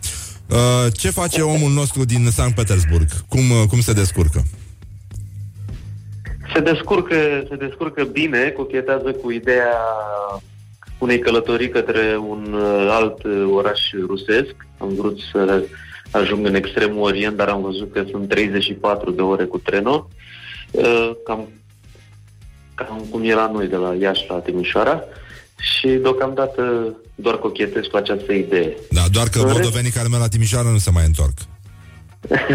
Uh, 0.50 0.94
ce 0.94 1.10
face 1.10 1.42
omul 1.42 1.72
nostru 1.72 2.06
din 2.06 2.30
Sankt 2.32 2.56
Petersburg? 2.56 3.08
Cum, 3.28 3.40
uh, 3.52 3.68
cum 3.70 3.80
se 3.80 3.94
descurcă? 3.94 4.44
Se 6.54 6.60
descurcă, 6.60 7.16
se 7.50 7.56
descurcă 7.56 8.04
bine, 8.04 8.50
cochetează 8.50 9.12
cu 9.12 9.32
ideea 9.32 9.76
unei 10.98 11.20
călătorii 11.20 11.70
către 11.70 12.18
un 12.18 12.54
uh, 12.54 12.88
alt 12.90 13.24
uh, 13.24 13.50
oraș 13.54 13.80
rusesc. 14.08 14.56
Am 14.78 14.94
vrut 14.94 15.20
să 15.32 15.64
ajung 16.12 16.46
în 16.46 16.56
extremul 16.56 17.04
orient, 17.04 17.36
dar 17.36 17.48
am 17.48 17.62
văzut 17.62 17.94
că 17.94 18.04
sunt 18.10 18.30
34 18.30 19.12
de 19.12 19.22
ore 19.22 19.44
cu 19.44 19.58
trenul. 19.58 20.08
Uh, 20.72 21.12
cam, 21.26 21.48
cam 22.76 23.06
cum 23.10 23.24
era 23.24 23.50
noi 23.54 23.68
de 23.68 23.76
la 23.76 23.94
Iași 23.94 24.26
la 24.30 24.36
Timișoara. 24.36 25.04
Și 25.60 25.88
deocamdată 25.88 26.94
doar 27.16 27.36
cochetez 27.36 27.84
cu 27.92 27.98
această 27.98 28.32
idee. 28.34 28.74
Da, 28.90 29.02
doar 29.12 29.28
că 29.30 29.40
moldovenii 29.46 29.92
care 29.92 30.08
merg 30.08 30.22
la 30.22 30.28
Timișoara 30.28 30.70
nu 30.70 30.78
se 30.78 30.92
mai 30.92 31.06
întorc. 31.06 31.38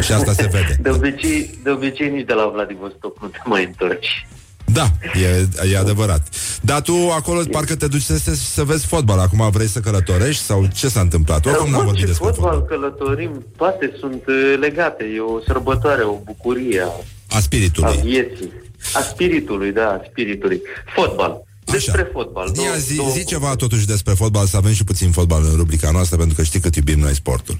Și 0.00 0.12
asta 0.12 0.32
se 0.32 0.48
vede. 0.52 0.76
De 0.82 0.90
obicei, 0.90 1.58
de 1.62 1.70
obicei 1.70 2.10
nici 2.10 2.26
de 2.26 2.32
la 2.32 2.46
Vladivostok 2.46 3.20
nu 3.20 3.28
te 3.28 3.38
mai 3.44 3.64
întorci. 3.64 4.26
Da, 4.64 4.86
e, 5.14 5.48
e 5.72 5.78
adevărat. 5.78 6.28
Dar 6.60 6.80
tu 6.80 7.10
acolo 7.16 7.40
parcă 7.50 7.76
te 7.76 7.86
duci 7.86 8.02
să, 8.02 8.34
să 8.34 8.62
vezi 8.62 8.86
fotbal. 8.86 9.18
Acum 9.18 9.50
vrei 9.50 9.66
să 9.66 9.80
călătorești 9.80 10.42
sau 10.42 10.66
ce 10.74 10.88
s-a 10.88 11.00
întâmplat? 11.00 11.46
Oricum 11.46 11.70
n-am 11.70 11.84
vorbit 11.84 12.04
despre 12.04 12.26
fotbal, 12.26 12.52
fotbal, 12.52 12.78
călătorim, 12.78 13.44
toate 13.56 13.96
sunt 13.98 14.22
uh, 14.26 14.54
legate. 14.60 15.04
E 15.14 15.20
o 15.20 15.40
sărbătoare, 15.40 16.02
o 16.02 16.18
bucurie 16.24 16.80
a, 16.80 16.90
a 17.36 17.40
spiritului. 17.40 17.96
A 17.98 18.00
vieții. 18.00 18.52
A 18.94 19.00
spiritului, 19.00 19.72
da, 19.72 19.88
a 19.88 20.00
spiritului. 20.10 20.62
Fotbal. 20.94 21.42
Despre 21.64 22.00
Așa. 22.00 22.10
fotbal. 22.12 22.52
Ia, 22.56 22.76
zi, 22.76 23.00
zi 23.10 23.24
ceva 23.24 23.56
totuși 23.56 23.86
despre 23.86 24.12
fotbal, 24.12 24.46
să 24.46 24.56
avem 24.56 24.72
și 24.72 24.84
puțin 24.84 25.10
fotbal 25.10 25.42
în 25.50 25.56
rubrica 25.56 25.90
noastră, 25.90 26.16
pentru 26.16 26.36
că 26.36 26.42
știi 26.42 26.60
cât 26.60 26.74
iubim 26.74 26.98
noi 26.98 27.14
sportul. 27.14 27.58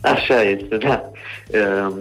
Așa 0.00 0.42
este, 0.42 0.76
da. 0.76 1.10
Uh, 1.46 1.96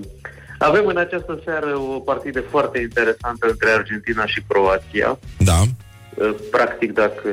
avem 0.57 0.85
în 0.85 0.97
această 0.97 1.41
seară 1.45 1.77
o 1.77 1.99
partidă 1.99 2.43
foarte 2.49 2.79
interesantă 2.79 3.47
între 3.49 3.69
Argentina 3.69 4.25
și 4.25 4.41
Croația. 4.47 5.19
Da. 5.37 5.61
Uh, 5.61 6.35
practic, 6.51 6.93
dacă 6.93 7.29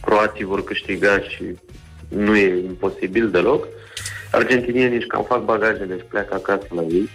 croații 0.00 0.44
vor 0.44 0.64
câștiga 0.64 1.18
și 1.28 1.44
nu 2.08 2.36
e 2.36 2.64
imposibil 2.66 3.30
deloc, 3.30 3.66
argentinienii 4.30 4.96
își 4.96 5.06
cam 5.06 5.24
fac 5.28 5.44
bagajele 5.44 5.96
și 5.96 6.04
pleacă 6.04 6.34
acasă 6.34 6.66
la 6.74 6.82
ei, 6.82 7.10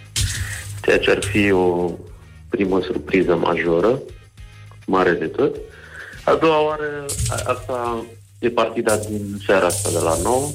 ceea 0.82 0.98
ce 0.98 1.10
ar 1.10 1.24
fi 1.24 1.50
o 1.50 1.90
primă 2.48 2.80
surpriză 2.80 3.36
majoră, 3.36 3.98
mare 4.86 5.12
de 5.12 5.26
tot. 5.26 5.56
A 6.30 6.34
doua 6.34 6.64
oară, 6.64 7.04
asta 7.28 8.04
e 8.38 8.48
partida 8.48 8.96
din 8.96 9.42
seara 9.46 9.66
asta 9.66 9.90
de 9.90 9.98
la 9.98 10.16
9. 10.22 10.50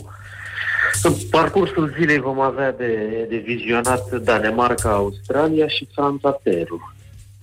În 1.03 1.13
parcursul 1.29 1.95
zilei 1.99 2.19
vom 2.19 2.39
avea 2.39 2.71
de, 2.71 3.25
de 3.29 3.43
vizionat 3.45 4.21
Danemarca, 4.23 4.89
Australia 4.89 5.67
și 5.67 5.87
Franța, 5.93 6.29
Peru. 6.29 6.93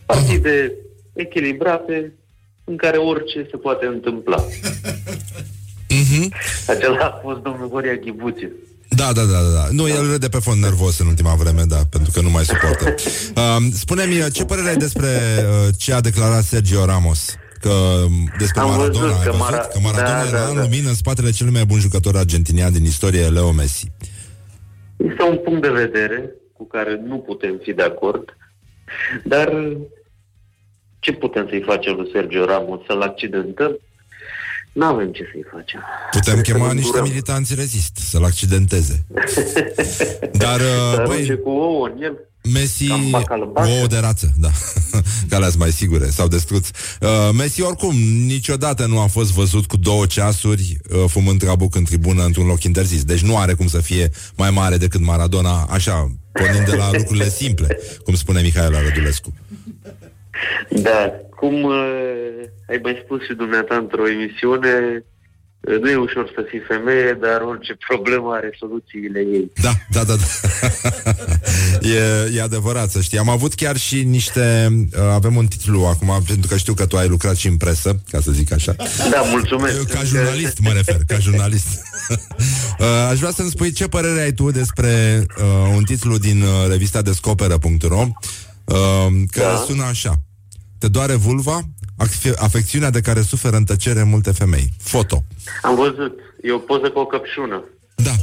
Partide 0.06 0.72
echilibrate 1.12 2.12
în 2.64 2.76
care 2.76 2.96
orice 2.96 3.46
se 3.50 3.56
poate 3.56 3.86
întâmpla. 3.86 4.44
Mm-hmm. 5.88 6.28
Acela 6.72 7.04
a 7.04 7.20
fost 7.22 7.40
domnul 7.40 7.68
Horia 7.68 7.94
Ghibuțiu. 7.94 8.50
Da, 8.88 9.12
da, 9.12 9.22
da, 9.22 9.38
da. 9.54 9.66
Nu, 9.70 9.88
el 9.88 10.10
râde 10.10 10.28
pe 10.28 10.38
fond 10.38 10.62
nervos 10.62 10.98
în 10.98 11.06
ultima 11.06 11.34
vreme, 11.34 11.62
da, 11.62 11.80
pentru 11.90 12.10
că 12.12 12.20
nu 12.20 12.30
mai 12.30 12.44
suportă. 12.44 12.94
Uh, 13.36 13.56
spune-mi, 13.72 14.30
ce 14.30 14.44
părere 14.44 14.68
ai 14.68 14.76
despre 14.76 15.08
uh, 15.08 15.74
ce 15.78 15.92
a 15.92 16.00
declarat 16.00 16.44
Sergio 16.44 16.84
Ramos? 16.84 17.36
Că 17.62 17.74
despre 18.38 18.60
Am 18.60 18.68
Maradona, 18.68 19.06
văzut, 19.06 19.18
ai 19.18 19.24
văzut? 19.24 19.40
Mara... 19.40 19.56
Că 19.56 19.78
Maradona 19.82 20.22
da, 20.22 20.28
era 20.28 20.38
da, 20.38 20.48
în 20.48 20.54
da. 20.54 20.62
lumină 20.62 20.88
în 20.88 20.94
spatele 20.94 21.30
cel 21.30 21.50
mai 21.50 21.64
bun 21.64 21.78
jucător 21.78 22.16
argentinian 22.16 22.72
din 22.72 22.84
istorie, 22.84 23.28
Leo 23.28 23.52
Messi. 23.52 23.92
Este 24.96 25.22
un 25.22 25.38
punct 25.44 25.62
de 25.62 25.70
vedere 25.70 26.30
cu 26.52 26.64
care 26.66 27.00
nu 27.06 27.18
putem 27.18 27.60
fi 27.62 27.72
de 27.72 27.82
acord, 27.82 28.36
dar 29.24 29.48
ce 30.98 31.12
putem 31.12 31.46
să-i 31.48 31.62
facem 31.62 31.94
lui 31.94 32.10
Sergio 32.12 32.44
Ramos? 32.44 32.80
Să-l 32.86 33.02
accidentăm? 33.02 33.78
Nu 34.72 34.84
avem 34.84 35.12
ce 35.12 35.28
să-i 35.32 35.44
facem. 35.52 35.80
Putem 36.10 36.40
chema 36.40 36.72
niște 36.72 37.00
militanți 37.02 37.54
rezist 37.54 37.96
să-l 37.96 38.24
accidenteze. 38.24 39.04
Dar, 40.44 40.60
uh, 40.60 41.02
băi, 41.06 41.40
cu 41.42 41.50
ouă 41.50 41.88
în 41.88 42.02
el. 42.02 42.18
Messi, 42.50 42.90
o 43.82 43.86
de 43.86 43.98
rață, 43.98 44.32
da, 44.38 44.48
care 45.30 45.46
mai 45.58 45.70
sigure, 45.70 46.06
sau 46.06 46.28
destruț. 46.28 46.68
Uh, 47.00 47.08
Messi 47.38 47.62
oricum 47.62 47.94
niciodată 48.26 48.86
nu 48.86 49.00
a 49.00 49.06
fost 49.06 49.32
văzut 49.32 49.66
cu 49.66 49.76
două 49.76 50.06
ceasuri 50.06 50.76
uh, 50.90 51.04
fumând 51.06 51.38
trabuc 51.38 51.74
în 51.74 51.84
tribună 51.84 52.24
într-un 52.24 52.46
loc 52.46 52.62
interzis. 52.62 53.04
Deci 53.04 53.22
nu 53.22 53.36
are 53.36 53.54
cum 53.54 53.66
să 53.66 53.80
fie 53.80 54.10
mai 54.36 54.50
mare 54.50 54.76
decât 54.76 55.00
Maradona, 55.00 55.66
așa, 55.70 56.10
pornind 56.32 56.70
de 56.70 56.76
la 56.76 56.90
lucrurile 56.98 57.28
simple, 57.28 57.78
cum 58.04 58.14
spune 58.14 58.40
Mihaela 58.40 58.82
Rădulescu. 58.82 59.32
Da, 60.70 61.12
cum 61.36 61.62
uh, 61.62 61.72
ai 62.68 62.78
mai 62.82 63.02
spus 63.04 63.24
și 63.24 63.34
dumneata 63.34 63.76
într-o 63.76 64.08
emisiune, 64.08 65.04
nu 65.62 65.90
e 65.90 65.96
ușor 65.96 66.32
să 66.34 66.44
fii 66.48 66.60
femeie, 66.68 67.18
dar 67.20 67.40
orice 67.40 67.76
problemă 67.88 68.32
are 68.32 68.56
soluțiile 68.58 69.20
ei. 69.20 69.52
Da, 69.62 69.72
da, 69.90 70.04
da. 70.04 70.14
da. 70.14 70.26
e, 71.88 72.30
e 72.34 72.42
adevărat, 72.42 72.90
să 72.90 73.00
știi. 73.00 73.18
Am 73.18 73.28
avut 73.28 73.54
chiar 73.54 73.76
și 73.76 74.02
niște... 74.02 74.68
Uh, 74.96 75.00
avem 75.00 75.36
un 75.36 75.46
titlu 75.46 75.84
acum, 75.84 76.22
pentru 76.26 76.48
că 76.48 76.56
știu 76.56 76.74
că 76.74 76.86
tu 76.86 76.96
ai 76.96 77.08
lucrat 77.08 77.36
și 77.36 77.46
în 77.46 77.56
presă, 77.56 78.00
ca 78.10 78.20
să 78.20 78.30
zic 78.30 78.52
așa. 78.52 78.74
Da, 79.10 79.20
mulțumesc. 79.30 79.76
Eu, 79.76 79.84
ca 79.84 80.02
jurnalist 80.04 80.58
mă 80.58 80.70
refer, 80.72 81.00
ca 81.06 81.18
jurnalist. 81.18 81.66
uh, 82.78 82.86
aș 83.10 83.18
vrea 83.18 83.30
să-mi 83.30 83.50
spui 83.50 83.72
ce 83.72 83.88
părere 83.88 84.20
ai 84.20 84.32
tu 84.32 84.50
despre 84.50 85.24
uh, 85.38 85.74
un 85.76 85.84
titlu 85.84 86.18
din 86.18 86.42
uh, 86.42 86.48
revista 86.68 87.02
Descoperă.ro 87.02 88.06
uh, 88.64 88.76
care 89.30 89.52
da. 89.52 89.64
sună 89.66 89.82
așa. 89.82 90.14
Te 90.78 90.88
doare 90.88 91.14
vulva? 91.14 91.60
Afecțiunea 92.36 92.90
de 92.90 93.00
care 93.00 93.22
suferă 93.22 93.56
în 93.56 93.64
tăcere 93.64 94.02
multe 94.02 94.32
femei. 94.32 94.72
Foto. 94.78 95.24
Am 95.62 95.74
văzut. 95.74 96.18
E 96.42 96.52
o 96.52 96.58
poză 96.58 96.90
cu 96.90 96.98
o 96.98 97.06
căpșună. 97.06 97.64
Da. 97.94 98.14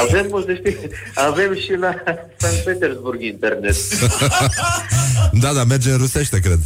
Avem, 0.00 0.26
o 0.30 0.40
să 0.40 0.54
știi, 0.54 0.76
avem 1.14 1.54
și 1.54 1.72
la 1.72 1.94
St. 2.36 2.64
Petersburg 2.64 3.22
internet. 3.22 3.76
da, 5.42 5.52
da, 5.52 5.64
merge 5.64 5.90
în 5.90 5.98
rusește, 5.98 6.40
cred. 6.40 6.58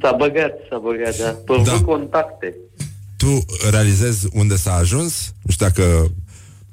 S-a 0.00 0.12
băgat, 0.12 0.52
s-a 0.70 0.78
băgat, 0.78 1.16
da. 1.16 1.28
Pe 1.28 1.62
da. 1.64 1.80
contacte. 1.80 2.54
Tu 3.16 3.44
realizezi 3.70 4.28
unde 4.32 4.56
s-a 4.56 4.74
ajuns? 4.74 5.34
Nu 5.42 5.52
știu 5.52 5.66
dacă... 5.66 6.12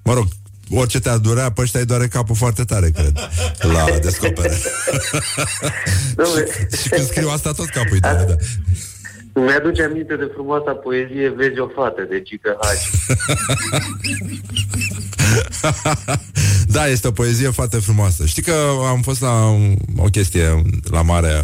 Mă 0.03 0.13
rog, 0.13 0.27
orice 0.73 0.99
te-ar 0.99 1.17
durea, 1.17 1.51
pe 1.51 1.61
ăștia 1.61 1.79
îi 1.79 1.85
doare 1.85 2.07
capul 2.07 2.35
foarte 2.35 2.63
tare, 2.63 2.89
cred, 2.89 3.29
la 3.59 3.85
descopere. 4.01 4.53
și, 6.71 6.81
și 6.81 6.89
când 6.89 7.05
scriu 7.05 7.29
asta, 7.29 7.51
tot 7.51 7.69
capul 7.69 7.93
îi 7.93 7.99
doare, 7.99 8.25
da. 8.27 8.35
Mi-aduce 9.33 9.83
aminte 9.83 10.15
de 10.15 10.29
frumoasa 10.33 10.71
poezie 10.71 11.29
Vezi 11.29 11.59
o 11.59 11.67
fată 11.67 12.07
de 12.09 12.21
Gică 12.21 12.57
Hagi. 12.61 12.89
da, 16.75 16.87
este 16.87 17.07
o 17.07 17.11
poezie 17.11 17.49
foarte 17.49 17.77
frumoasă. 17.77 18.25
Știi 18.25 18.43
că 18.43 18.53
am 18.87 19.01
fost 19.01 19.21
la 19.21 19.45
o 19.97 20.05
chestie 20.11 20.61
la 20.83 21.01
mare, 21.01 21.43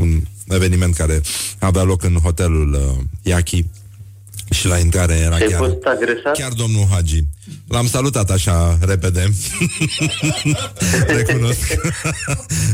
un 0.00 0.20
eveniment 0.48 0.94
care 0.94 1.20
avea 1.58 1.82
loc 1.82 2.02
în 2.02 2.14
hotelul 2.22 2.72
uh, 2.72 3.04
Iachi 3.22 3.64
și 4.50 4.66
la 4.66 4.78
intrare 4.78 5.14
era 5.14 5.36
chiar, 5.36 5.58
fost 5.58 5.84
agresat? 5.84 6.32
chiar 6.32 6.52
domnul 6.52 6.86
Hagi. 6.90 7.22
L-am 7.68 7.86
salutat 7.86 8.30
așa 8.30 8.78
repede. 8.80 9.32
Recunosc 11.16 11.74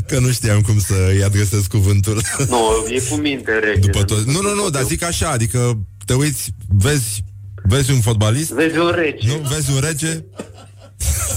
că 0.06 0.18
nu 0.18 0.30
știam 0.30 0.60
cum 0.60 0.80
să-i 0.80 1.22
adresez 1.24 1.66
cuvântul. 1.66 2.20
Nu, 2.48 2.86
e 2.88 3.00
cu 3.10 3.14
minte 3.14 3.58
rege. 3.58 3.78
După 3.78 4.04
tot... 4.04 4.24
Nu, 4.24 4.40
nu, 4.40 4.54
nu, 4.54 4.70
dar 4.70 4.82
zic 4.82 5.02
așa, 5.02 5.28
adică 5.28 5.78
te 6.06 6.14
uiți, 6.14 6.50
vezi, 6.68 7.24
vezi 7.62 7.90
un 7.90 8.00
fotbalist? 8.00 8.50
Vezi 8.50 8.78
un 8.78 8.92
rege. 8.94 9.26
Nu, 9.26 9.48
vezi 9.54 9.70
un 9.70 9.80
rege, 9.80 10.24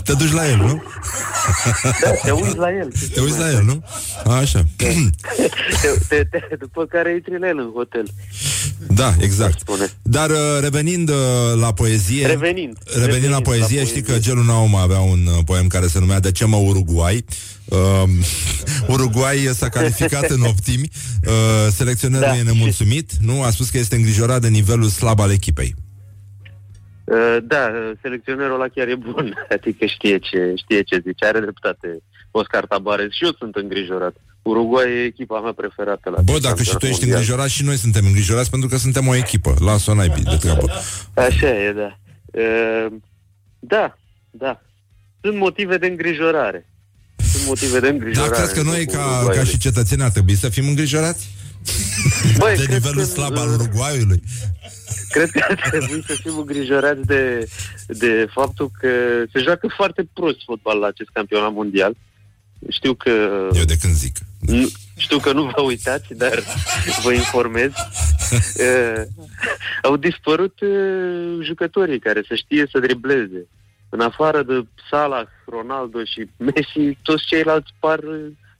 te 0.03 0.13
duci 0.13 0.31
la 0.31 0.49
el, 0.49 0.57
nu? 0.57 0.83
Da, 2.01 2.11
te 2.11 2.31
uiți 2.31 2.57
la 2.57 2.69
el. 2.69 2.91
Te 3.13 3.21
uiți 3.21 3.39
la 3.39 3.49
el, 3.51 3.63
nu? 3.63 3.83
A, 4.23 4.33
așa. 4.35 4.65
te, 4.77 4.93
te, 6.07 6.23
te, 6.23 6.55
după 6.59 6.85
care 6.85 7.13
intri 7.13 7.39
la 7.39 7.47
el 7.47 7.59
în 7.59 7.71
hotel. 7.73 8.05
Da, 8.87 9.15
exact. 9.19 9.63
Dar 10.01 10.29
uh, 10.29 10.37
revenind 10.61 11.09
uh, 11.09 11.15
la 11.59 11.73
poezie... 11.73 12.27
Revenind. 12.27 12.77
Revenind, 12.83 13.05
revenind 13.05 13.31
la 13.31 13.41
poezie, 13.41 13.79
la 13.79 13.85
știi 13.85 14.01
poezie. 14.01 14.13
că 14.13 14.19
Gelu 14.19 14.43
Naum 14.43 14.75
avea 14.75 14.99
un 14.99 15.25
uh, 15.25 15.43
poem 15.45 15.67
care 15.67 15.87
se 15.87 15.99
numea 15.99 16.19
De 16.19 16.31
ce 16.31 16.45
mă 16.45 16.57
Uruguay? 16.57 17.25
Uh, 17.65 17.77
Uruguay 18.93 19.49
s-a 19.53 19.69
calificat 19.69 20.29
în 20.29 20.41
optimi. 20.41 20.89
Uh, 21.27 21.31
selecționerul 21.71 22.27
da. 22.27 22.37
e 22.37 22.41
nemulțumit, 22.41 23.11
nu? 23.19 23.43
A 23.43 23.49
spus 23.49 23.69
că 23.69 23.77
este 23.77 23.95
îngrijorat 23.95 24.41
de 24.41 24.47
nivelul 24.47 24.89
slab 24.89 25.19
al 25.19 25.31
echipei. 25.31 25.75
Uh, 27.05 27.37
da, 27.43 27.71
selecționerul 28.01 28.53
ăla 28.53 28.67
chiar 28.67 28.87
e 28.87 28.95
bun, 28.95 29.33
adică 29.55 29.85
știe 29.85 30.17
ce, 30.17 30.53
știe 30.55 30.81
ce 30.81 31.01
zice, 31.05 31.25
are 31.25 31.39
dreptate 31.39 31.99
Oscar 32.31 32.65
Tabares 32.65 33.11
și 33.11 33.23
eu 33.23 33.31
sunt 33.39 33.55
îngrijorat. 33.55 34.15
Uruguay 34.41 34.91
e 34.91 35.03
echipa 35.03 35.39
mea 35.39 35.53
preferată 35.53 36.09
la 36.09 36.21
Bă, 36.21 36.37
dacă 36.41 36.63
și 36.63 36.75
tu 36.77 36.85
ești 36.85 37.03
îngrijorat 37.03 37.47
și 37.47 37.63
noi 37.63 37.75
suntem 37.75 38.05
îngrijorați 38.05 38.49
pentru 38.49 38.69
că 38.69 38.77
suntem 38.77 39.07
o 39.07 39.15
echipă. 39.15 39.53
Lasă-o 39.59 39.93
naibii 39.93 40.23
de 40.23 40.37
treabă. 40.39 40.69
Așa 41.13 41.49
e, 41.49 41.73
da. 41.73 41.97
Uh, 42.25 42.93
da, 43.59 43.97
da. 44.31 44.61
Sunt 45.21 45.37
motive 45.37 45.77
de 45.77 45.87
îngrijorare. 45.87 46.69
Sunt 47.31 47.45
motive 47.47 47.79
de 47.79 47.87
îngrijorare. 47.87 48.29
Dar 48.29 48.39
crezi 48.39 48.53
că 48.53 48.61
noi, 48.61 48.85
ca, 48.85 49.27
ca 49.33 49.43
și 49.43 49.57
cetățeni, 49.57 50.01
ar 50.01 50.09
trebui 50.09 50.35
să 50.35 50.49
fim 50.49 50.67
îngrijorați? 50.67 51.29
Băi, 52.37 52.55
de 52.55 52.73
nivelul 52.73 53.03
că, 53.03 53.03
slab 53.03 53.37
al 53.37 53.49
Uruguayului? 53.49 54.23
Cred 55.15 55.29
că 55.29 55.45
ar 55.49 55.69
trebui 55.69 56.03
să 56.07 56.13
fim 56.13 56.37
îngrijorați 56.37 57.01
de, 57.01 57.47
de 57.87 58.27
faptul 58.31 58.71
că 58.79 58.89
se 59.33 59.39
joacă 59.39 59.67
foarte 59.75 60.09
prost 60.13 60.43
fotbal 60.43 60.79
la 60.79 60.87
acest 60.87 61.09
campionat 61.13 61.53
mondial. 61.53 61.95
Știu 62.69 62.93
că... 62.93 63.09
Eu 63.53 63.63
de 63.65 63.77
când 63.81 63.93
zic. 63.93 64.15
Nu, 64.39 64.67
știu 64.97 65.17
că 65.17 65.31
nu 65.31 65.43
vă 65.55 65.61
uitați, 65.61 66.13
dar 66.13 66.43
vă 67.03 67.11
informez. 67.13 67.71
Uh, 67.71 69.03
au 69.89 69.97
dispărut 69.97 70.59
uh, 70.59 71.37
jucătorii 71.41 71.99
care 71.99 72.23
să 72.27 72.35
știe 72.35 72.67
să 72.71 72.79
dribleze. 72.79 73.47
În 73.89 73.99
afară 73.99 74.43
de 74.43 74.65
Salah, 74.89 75.27
Ronaldo 75.45 76.03
și 76.03 76.29
Messi, 76.37 76.97
toți 77.01 77.25
ceilalți 77.25 77.73
par 77.79 77.99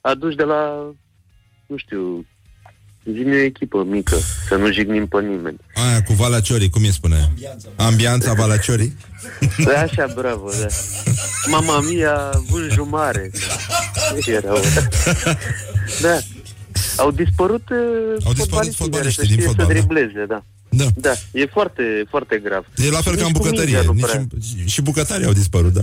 aduși 0.01 0.36
de 0.36 0.43
la, 0.43 0.91
nu 1.66 1.78
știu, 1.78 2.26
Zi-mi 3.14 3.34
o 3.36 3.38
echipă 3.38 3.84
mică, 3.84 4.16
să 4.47 4.56
nu 4.56 4.72
jignim 4.72 5.08
pe 5.08 5.22
nimeni. 5.22 5.58
Aia 5.74 6.03
cu 6.03 6.14
Valea 6.14 6.39
Ciorii, 6.39 6.70
cum 6.70 6.82
îi 6.84 6.91
spune? 6.91 7.16
Ambianța. 7.30 7.68
Ambianța 7.76 8.34
Valea 8.34 8.58
Ciorii? 8.58 8.97
Da, 9.66 9.80
așa, 9.80 10.12
bravo, 10.16 10.49
da. 10.60 10.68
Mama 11.49 11.80
mia, 11.82 12.32
vânjul 12.49 12.86
mare. 12.86 13.32
Erau. 14.26 14.60
Da. 16.01 16.18
Au 16.97 17.12
dispărut, 17.12 17.70
uh, 17.70 18.26
Au 18.26 18.34
dispărut 18.34 18.76
fotbaliștii 18.76 19.28
din 19.28 19.39
fotbal, 19.45 19.66
să 19.66 19.74
da. 19.74 19.80
dribleze, 19.80 20.26
da. 20.28 20.43
Da. 20.70 20.86
Da, 20.95 21.12
e 21.32 21.45
foarte, 21.45 21.84
foarte 22.10 22.41
grav. 22.43 22.66
E 22.76 22.89
la 22.89 23.01
fel 23.01 23.14
Nici 23.14 23.22
ca 23.22 23.28
în 23.28 23.34
cu 23.34 23.39
bucătărie. 23.39 23.66
mingea 23.74 23.82
nu 23.86 23.93
Nici 23.93 24.06
prea. 24.06 24.20
în, 24.20 24.66
și 24.66 24.82
bucătarii 24.82 25.26
au 25.26 25.34
dispărut, 25.34 25.74
da. 25.74 25.82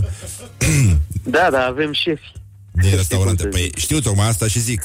Da, 1.23 1.49
da, 1.51 1.67
avem 1.67 1.93
șefi. 1.93 2.33
Din 2.73 2.91
restaurante. 2.97 3.47
Păi 3.47 3.71
știu 3.77 4.01
tocmai 4.01 4.29
asta 4.29 4.47
și 4.47 4.59
zic. 4.61 4.83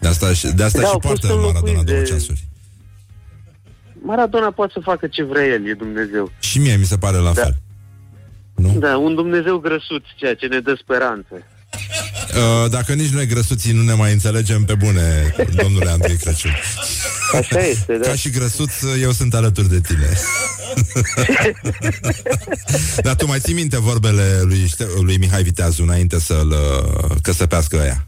De 0.00 0.08
asta, 0.08 0.32
și- 0.32 0.52
de 0.54 0.62
asta 0.62 0.78
Da, 0.80 0.86
și 0.86 0.92
au 0.92 0.98
fost 1.00 1.20
poartă 1.20 1.26
Maradona 1.26 1.48
înlocuiți 1.58 1.84
două 1.84 1.98
de- 2.00 2.04
ceasuri. 2.08 2.44
Maradona 4.02 4.50
poate 4.50 4.72
să 4.74 4.80
facă 4.82 5.06
ce 5.06 5.22
vrea 5.22 5.44
el, 5.44 5.66
e 5.68 5.72
Dumnezeu. 5.74 6.30
Și 6.38 6.58
mie 6.58 6.76
mi 6.76 6.84
se 6.84 6.98
pare 6.98 7.16
la 7.16 7.32
Da. 7.32 7.42
fel. 7.42 7.56
Nu? 8.54 8.78
Da, 8.78 8.96
un 8.98 9.14
Dumnezeu 9.14 9.56
grăsuț, 9.58 10.02
ceea 10.16 10.34
ce 10.34 10.46
ne 10.46 10.60
dă 10.60 10.74
speranță. 10.82 11.34
Uh, 12.36 12.70
dacă 12.70 12.92
nici 12.92 13.10
noi 13.10 13.26
grăsuții 13.26 13.72
nu 13.72 13.82
ne 13.82 13.92
mai 13.92 14.12
înțelegem 14.12 14.64
pe 14.64 14.74
bune, 14.74 15.34
domnule 15.62 15.90
Andrei 15.90 16.16
Crăciun. 16.16 16.50
Așa 17.32 17.66
este, 17.66 17.98
da. 18.02 18.08
Ca 18.08 18.14
și 18.14 18.30
grăsuț, 18.30 18.72
eu 19.00 19.12
sunt 19.12 19.34
alături 19.34 19.68
de 19.68 19.80
tine. 19.80 20.06
Dar 23.02 23.14
tu 23.14 23.26
mai 23.26 23.38
ții 23.40 23.54
minte 23.54 23.78
vorbele 23.78 24.40
lui, 24.42 24.66
Ște- 24.68 24.86
lui 25.02 25.16
Mihai 25.16 25.42
Viteazu 25.42 25.82
înainte 25.82 26.20
să-l 26.20 26.50
uh, 26.50 27.10
căsăpească 27.22 27.76
ăia? 27.80 28.06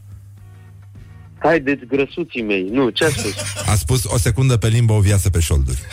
Haideți, 1.39 1.84
grăsuții 1.86 2.43
mei. 2.43 2.68
Nu, 2.70 2.89
ce 2.89 3.05
a 3.05 3.09
spus? 3.09 3.34
A 3.66 3.74
spus 3.74 4.05
o 4.05 4.18
secundă 4.18 4.57
pe 4.57 4.68
limbă, 4.68 4.93
o 4.93 5.01
viață 5.01 5.30
pe 5.30 5.41
șolduri. 5.41 5.78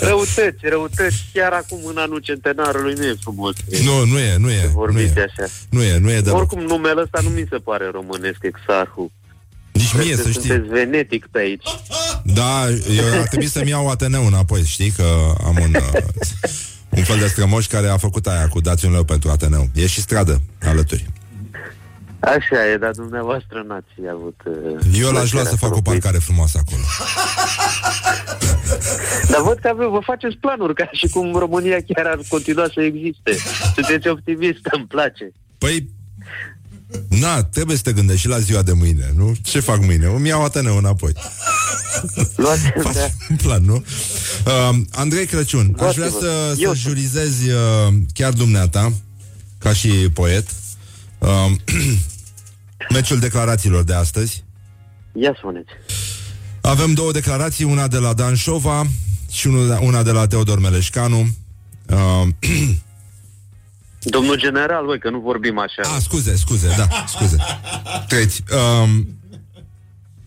Răutăți, 0.00 0.68
răutăți. 0.68 1.24
Chiar 1.32 1.52
acum, 1.52 1.78
în 1.84 1.96
anul 1.96 2.18
centenarului, 2.18 2.94
nu 2.96 3.04
e 3.06 3.14
frumos. 3.20 3.54
Nu, 3.84 4.04
nu 4.04 4.18
e, 4.18 4.36
nu 4.36 4.50
e. 4.50 4.62
Nu 4.64 4.70
Vorbiți 4.70 5.18
e, 5.18 5.22
așa. 5.22 5.50
nu 5.70 5.82
e, 5.82 5.98
nu 5.98 6.10
e 6.10 6.20
deloc. 6.20 6.38
Oricum, 6.38 6.60
numele 6.62 7.00
ăsta 7.00 7.20
nu 7.22 7.28
mi 7.28 7.46
se 7.50 7.56
pare 7.56 7.88
românesc, 7.92 8.38
exarhu. 8.42 9.10
Nici 9.72 9.92
mie, 9.94 10.04
Cred 10.04 10.16
să 10.16 10.22
că 10.22 10.28
știi. 10.30 10.40
sunteți 10.42 10.68
venetic 10.68 11.26
pe 11.30 11.38
aici. 11.38 11.68
Da, 12.24 12.68
eu 12.96 13.20
ar 13.20 13.26
trebui 13.28 13.46
să-mi 13.46 13.68
iau 13.70 13.88
Ateneu 13.90 14.26
înapoi, 14.26 14.62
știi 14.62 14.90
că 14.90 15.34
am 15.44 15.58
un, 15.62 15.74
uh, 15.74 15.92
un 16.96 17.02
fel 17.04 17.18
de 17.18 17.26
strămoș 17.26 17.66
care 17.66 17.88
a 17.88 17.96
făcut 17.96 18.26
aia 18.26 18.48
cu 18.48 18.60
dați 18.60 18.86
un 18.86 18.92
leu 18.92 19.04
pentru 19.04 19.30
Ateneu. 19.30 19.68
E 19.74 19.86
și 19.86 20.00
stradă 20.00 20.40
alături. 20.62 21.06
Așa 22.18 22.66
e, 22.72 22.76
dar 22.76 22.90
dumneavoastră 22.90 23.64
n-ați 23.68 24.08
avut... 24.12 24.40
uh, 24.44 25.00
Eu 25.00 25.10
l-aș 25.10 25.32
lua 25.32 25.42
plăcerea 25.42 25.44
să 25.44 25.56
fac 25.56 25.70
o 25.70 25.74
locuiți. 25.74 26.00
parcare 26.00 26.18
frumoasă 26.18 26.60
acolo. 26.66 26.82
Dar 29.30 29.40
văd 29.40 29.58
că 29.58 29.68
ave- 29.68 29.86
vă 29.86 29.98
faceți 30.02 30.36
planuri 30.36 30.74
ca 30.74 30.88
și 30.92 31.08
cum 31.08 31.34
România 31.34 31.78
chiar 31.88 32.06
ar 32.06 32.18
continua 32.28 32.66
să 32.74 32.80
existe. 32.80 33.32
Sunteți 33.74 34.08
optimist, 34.08 34.60
îmi 34.76 34.86
place. 34.86 35.32
Păi, 35.58 35.88
na, 37.08 37.42
trebuie 37.44 37.76
să 37.76 37.82
te 37.82 37.92
gândești 37.92 38.20
și 38.20 38.28
la 38.28 38.38
ziua 38.38 38.62
de 38.62 38.72
mâine, 38.72 39.12
nu? 39.16 39.34
Ce 39.42 39.60
fac 39.60 39.80
mâine? 39.84 40.06
Îmi 40.06 40.28
iau 40.28 40.44
Ateneu 40.44 40.76
înapoi. 40.76 41.12
Luați, 42.36 42.62
Faci 42.82 42.94
da. 42.94 43.06
un 43.30 43.36
plan, 43.36 43.64
nu? 43.64 43.84
Uh, 44.46 44.76
Andrei 44.90 45.26
Crăciun, 45.26 45.76
aș 45.80 45.94
vrea 45.94 46.08
Luați-vă. 46.08 46.18
să, 46.20 46.52
să 46.54 46.60
Eu- 46.60 46.74
jurizezi 46.74 47.48
uh, 47.50 47.94
chiar 48.12 48.32
dumneata, 48.32 48.92
ca 49.58 49.72
și 49.72 49.88
poet, 49.88 50.46
uh, 51.18 51.50
meciul 52.94 53.18
declarațiilor 53.18 53.82
de 53.82 53.94
astăzi. 53.94 54.44
Ia 55.12 55.34
spuneți. 55.36 55.68
Avem 56.60 56.92
două 56.94 57.12
declarații, 57.12 57.64
una 57.64 57.88
de 57.88 57.98
la 57.98 58.12
Dan 58.12 58.34
Șova 58.34 58.86
și 59.30 59.46
unul- 59.46 59.78
una 59.82 60.02
de 60.02 60.10
la 60.10 60.26
Teodor 60.26 60.58
Meleșcanu. 60.60 61.28
Uh, 61.88 62.26
Domnul 64.04 64.36
general, 64.36 64.84
voi 64.84 64.98
că 64.98 65.10
nu 65.10 65.18
vorbim 65.18 65.58
așa. 65.58 65.82
a, 65.96 65.98
scuze, 65.98 66.36
scuze, 66.36 66.74
da, 66.76 66.88
scuze. 67.06 67.36
Treci. 68.08 68.34
Um, 68.82 69.18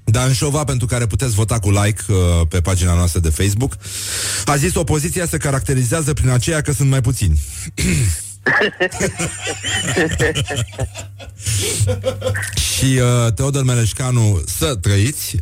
Dan 0.09 0.33
Șova, 0.33 0.63
pentru 0.63 0.87
care 0.87 1.07
puteți 1.07 1.33
vota 1.33 1.59
cu 1.59 1.71
like 1.71 2.01
uh, 2.07 2.17
pe 2.49 2.61
pagina 2.61 2.93
noastră 2.93 3.19
de 3.19 3.29
Facebook, 3.29 3.77
a 4.45 4.55
zis 4.55 4.75
opoziția 4.75 5.25
se 5.25 5.37
caracterizează 5.37 6.13
prin 6.13 6.29
aceea 6.29 6.61
că 6.61 6.71
sunt 6.71 6.89
mai 6.89 7.01
puțini. 7.01 7.39
și 12.77 12.85
uh, 12.85 13.33
Teodor 13.33 13.63
Meleșcanu 13.63 14.41
să 14.45 14.75
trăiți, 14.75 15.35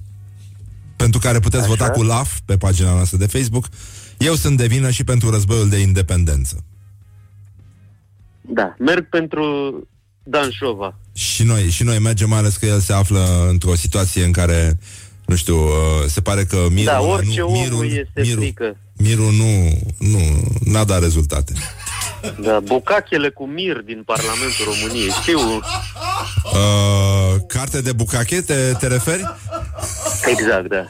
pentru 0.96 1.20
care 1.20 1.40
puteți 1.40 1.64
Așa. 1.64 1.72
vota 1.72 1.90
cu 1.90 2.04
LAF 2.04 2.40
pe 2.46 2.58
pagina 2.58 2.94
noastră 2.94 3.18
de 3.18 3.26
Facebook. 3.26 3.66
Eu 4.18 4.36
sunt 4.36 4.58
de 4.58 4.68
vină 4.68 4.90
și 4.90 5.04
pentru 5.04 5.30
războiul 5.30 5.70
de 5.70 5.78
independență. 5.78 6.64
Da, 8.48 8.76
merg 8.80 9.10
pentru 9.10 9.44
Dan 10.24 10.50
Șova. 10.52 10.96
Și 11.14 11.44
noi, 11.44 11.70
și 11.70 11.84
noi 11.84 12.00
mergem, 12.00 12.30
mai 12.30 12.38
ales 12.38 12.56
că 12.58 12.66
el 12.66 12.80
se 12.80 12.94
află 12.94 13.48
într-o 13.50 13.76
situație 13.76 14.24
în 14.24 14.32
care, 14.32 14.78
nu 15.26 15.36
știu, 15.36 15.56
uh, 15.58 15.72
se 16.08 16.22
pare 16.22 16.44
că 16.44 16.68
mirul... 16.70 16.86
Da, 16.94 17.02
orice 17.02 17.40
nu, 17.40 17.48
om 17.48 17.54
mirul, 17.54 17.86
este 17.86 18.22
mirul, 18.22 18.42
frică. 18.44 18.78
mirul 18.98 19.32
nu, 19.32 19.70
nu, 19.98 20.20
n-a 20.64 20.84
dat 20.84 21.02
rezultate. 21.02 21.54
Da, 22.42 22.60
bucachele 22.60 23.30
cu 23.30 23.46
mir 23.46 23.78
din 23.86 24.02
Parlamentul 24.06 24.66
României. 24.66 25.10
Știu, 25.10 25.40
Uh, 26.54 27.42
carte 27.48 27.82
de 27.82 27.92
bucache, 27.94 28.42
te, 28.42 28.72
te 28.80 28.88
referi? 28.88 29.36
exact, 30.26 30.68
da. 30.68 30.86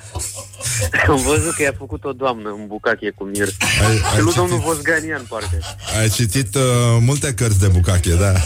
Am 1.09 1.21
văzut 1.23 1.53
că 1.55 1.61
i-a 1.63 1.73
făcut 1.77 2.03
o 2.03 2.11
doamnă 2.11 2.49
un 2.49 2.67
bucache 2.67 3.09
cu 3.15 3.23
mir. 3.23 3.47
Ai- 3.87 3.87
ai 3.87 3.99
Și 4.15 4.21
lui 4.21 4.31
citit? 4.31 4.35
domnul 4.35 4.59
Vosganian, 4.59 5.25
parcă. 5.29 5.57
Ai 5.99 6.09
citit 6.09 6.55
uh, 6.55 6.61
multe 6.99 7.33
cărți 7.33 7.59
de 7.59 7.67
bucache, 7.67 8.15
da. 8.15 8.33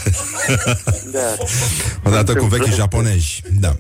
Da. 1.12 1.36
Odată 2.10 2.34
cu 2.36 2.46
vechi 2.46 2.74
japonezi, 2.74 3.42
da. 3.60 3.76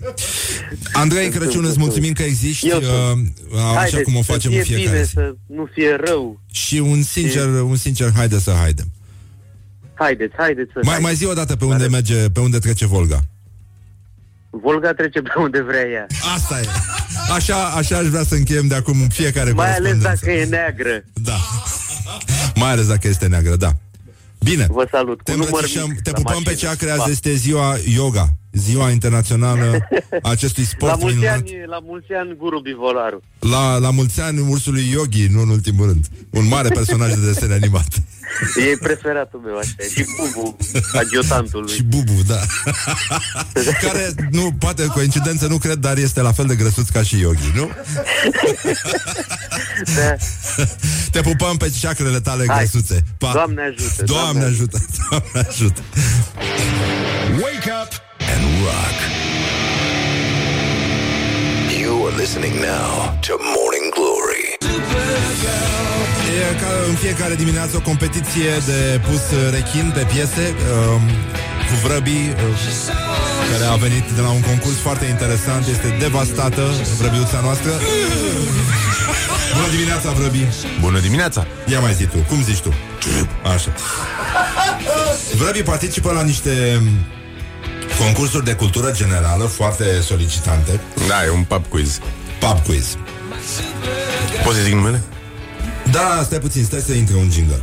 Andrei 0.93 1.29
Crăciun, 1.29 1.65
îți 1.65 1.79
mulțumim 1.79 2.13
că 2.13 2.23
existi, 2.23 2.67
Eu 2.69 2.77
uh, 2.77 2.83
sunt. 2.83 3.33
așa 3.55 3.73
Haideți, 3.75 4.03
cum 4.03 4.15
o 4.15 4.23
să 4.23 4.31
facem 4.31 4.49
fie 4.51 4.59
în 4.59 4.65
fiecare 4.65 4.89
bine, 4.89 5.03
zi. 5.03 5.11
să 5.11 5.35
nu 5.47 5.69
fie 5.73 5.97
rău. 6.05 6.39
Și 6.51 6.75
un 6.75 7.01
sincer, 7.03 7.45
un 7.47 7.75
sincer, 7.75 8.11
haide 8.15 8.39
să 8.39 8.51
haidem. 8.51 8.91
Haideți, 9.93 10.33
haideți 10.37 10.71
să... 10.73 10.79
Mai, 10.83 10.97
mai 10.99 11.15
zi 11.15 11.25
o 11.25 11.33
dată 11.33 11.55
pe 11.55 11.65
unde 11.65 11.87
merge, 11.87 12.29
pe 12.29 12.39
unde 12.39 12.57
trece 12.59 12.85
Volga. 12.87 13.19
Volga 14.49 14.93
trece 14.93 15.21
pe 15.21 15.29
unde 15.37 15.61
vrea 15.61 15.85
ea. 15.93 16.05
Asta 16.35 16.59
e. 16.59 16.65
Așa, 17.35 17.55
așa 17.65 17.97
aș 17.97 18.05
vrea 18.07 18.23
să 18.23 18.35
încheiem 18.35 18.67
de 18.67 18.75
acum 18.75 19.01
în 19.01 19.09
fiecare 19.09 19.51
Mai 19.51 19.65
ales 19.65 19.77
corespondență. 19.77 20.25
dacă 20.25 20.37
e 20.39 20.45
neagră. 20.45 21.03
Da. 21.13 21.37
Mai 22.55 22.71
ales 22.71 22.87
dacă 22.87 23.07
este 23.07 23.27
neagră, 23.27 23.55
da. 23.55 23.71
Bine. 24.43 24.67
Vă 24.69 24.87
salut. 24.91 25.23
Te 25.23 25.31
Cu 25.31 25.37
număr 25.37 25.51
îmbrățișăm, 25.53 25.87
mic 25.89 26.01
te 26.01 26.09
la 26.11 26.15
pupăm 26.17 26.41
pe 26.43 26.49
mașină. 26.49 26.67
ceacre, 26.69 26.87
Pa. 26.95 27.03
azi 27.03 27.11
este 27.11 27.33
ziua 27.33 27.75
yoga, 27.95 28.27
ziua 28.51 28.89
internațională 28.89 29.87
a 30.21 30.29
acestui 30.29 30.63
La 30.67 30.69
sport 30.69 31.01
mulți, 31.01 31.15
minunat. 31.15 31.37
ani, 31.37 31.51
la 31.67 31.79
mulți 31.83 32.13
ani, 32.13 32.35
Guru 32.37 32.59
Bivolaru. 32.59 33.21
La, 33.39 33.77
la 33.77 33.89
mulți 33.89 34.21
ani 34.21 34.39
ursului 34.49 34.89
Yogi, 34.91 35.27
nu 35.27 35.41
în 35.41 35.49
ultimul 35.49 35.85
rând. 35.85 36.05
Un 36.29 36.47
mare 36.47 36.69
personaj 36.69 37.13
de 37.13 37.25
desene 37.25 37.53
animat. 37.53 37.87
E 38.71 38.77
preferatul 38.77 39.39
meu, 39.39 39.57
așa. 39.57 39.69
Și 39.93 40.05
Bubu, 40.17 40.57
adjutantul 40.93 41.61
lui. 41.61 41.73
Și 41.73 41.83
Bubu, 41.83 42.21
da. 42.27 42.39
Care, 43.81 44.13
nu, 44.31 44.55
poate 44.59 44.85
coincidență, 44.85 45.47
nu 45.47 45.57
cred, 45.57 45.75
dar 45.75 45.97
este 45.97 46.21
la 46.21 46.31
fel 46.31 46.45
de 46.45 46.55
grăsuț 46.55 46.89
ca 46.89 47.03
și 47.03 47.19
Yogi, 47.19 47.51
nu? 47.55 47.69
Da. 49.95 50.15
Te 51.11 51.21
pupăm 51.21 51.57
pe 51.57 51.69
ceacrele 51.79 52.19
tale 52.19 52.43
Hai. 52.47 52.57
grăsuțe. 52.57 53.03
Pa. 53.17 53.31
Doamne 53.33 53.61
ajută, 53.61 54.03
Doamne 54.03 54.23
Doamne 54.39 54.43
ajută. 54.43 54.85
Doamne 55.09 55.49
ajută. 55.49 55.81
Wake 57.41 57.71
up 57.83 58.08
and 58.33 58.43
rock. 58.65 58.97
You 61.81 61.91
are 62.07 62.15
listening 62.23 62.55
now 62.73 62.91
to 63.27 63.33
Morning 63.55 63.87
Glory. 63.97 64.45
E 66.39 66.55
ca 66.61 66.71
în 66.89 66.95
fiecare 66.95 67.35
dimineață 67.35 67.77
o 67.77 67.81
competiție 67.81 68.51
de 68.65 68.99
pus 69.07 69.23
rechin 69.51 69.91
pe 69.93 70.03
piese 70.11 70.45
um, 70.53 71.01
cu 71.67 71.75
vrăbii 71.83 72.27
uh, 72.29 72.99
care 73.51 73.65
a 73.71 73.75
venit 73.75 74.05
de 74.17 74.21
la 74.21 74.29
un 74.29 74.41
concurs 74.41 74.75
foarte 74.75 75.05
interesant. 75.05 75.67
Este 75.67 75.95
devastată 75.99 76.63
vrăbiuța 76.97 77.39
noastră. 77.43 77.71
Bună 79.53 79.69
dimineața, 79.71 80.11
vrăbii! 80.11 80.47
Bună 80.81 80.99
dimineața! 80.99 81.47
Ia 81.71 81.79
mai 81.79 81.93
zi 81.93 82.05
tu, 82.05 82.17
cum 82.27 82.43
zici 82.43 82.59
tu? 82.59 82.73
Așa. 83.53 83.71
Vrăbii 85.35 85.63
participă 85.63 86.11
la 86.11 86.21
niște 86.21 86.81
concursuri 87.97 88.45
de 88.45 88.53
cultură 88.53 88.91
generală 88.91 89.43
foarte 89.43 90.01
solicitante. 90.01 90.79
Da, 91.07 91.25
e 91.25 91.29
un 91.29 91.43
pub 91.43 91.65
quiz. 91.67 91.99
Pub 92.39 92.63
quiz. 92.65 92.97
Poți 94.43 94.57
să 94.57 94.63
zic 94.63 94.73
numele? 94.73 95.01
Da, 95.91 96.21
stai 96.25 96.39
puțin, 96.39 96.63
stai 96.63 96.79
să 96.79 96.93
intre 96.93 97.15
un 97.15 97.29
jingle. 97.31 97.59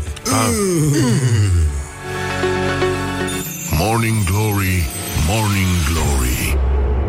Morning 3.71 4.25
Glory, 4.25 4.89
Morning 5.29 5.77
Glory 5.93 6.59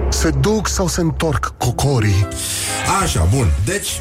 Se 0.09 0.29
duc 0.29 0.67
sau 0.67 0.87
se 0.87 1.01
întorc 1.01 1.53
cocorii? 1.57 2.27
Așa, 3.01 3.27
bun. 3.33 3.51
Deci, 3.65 3.99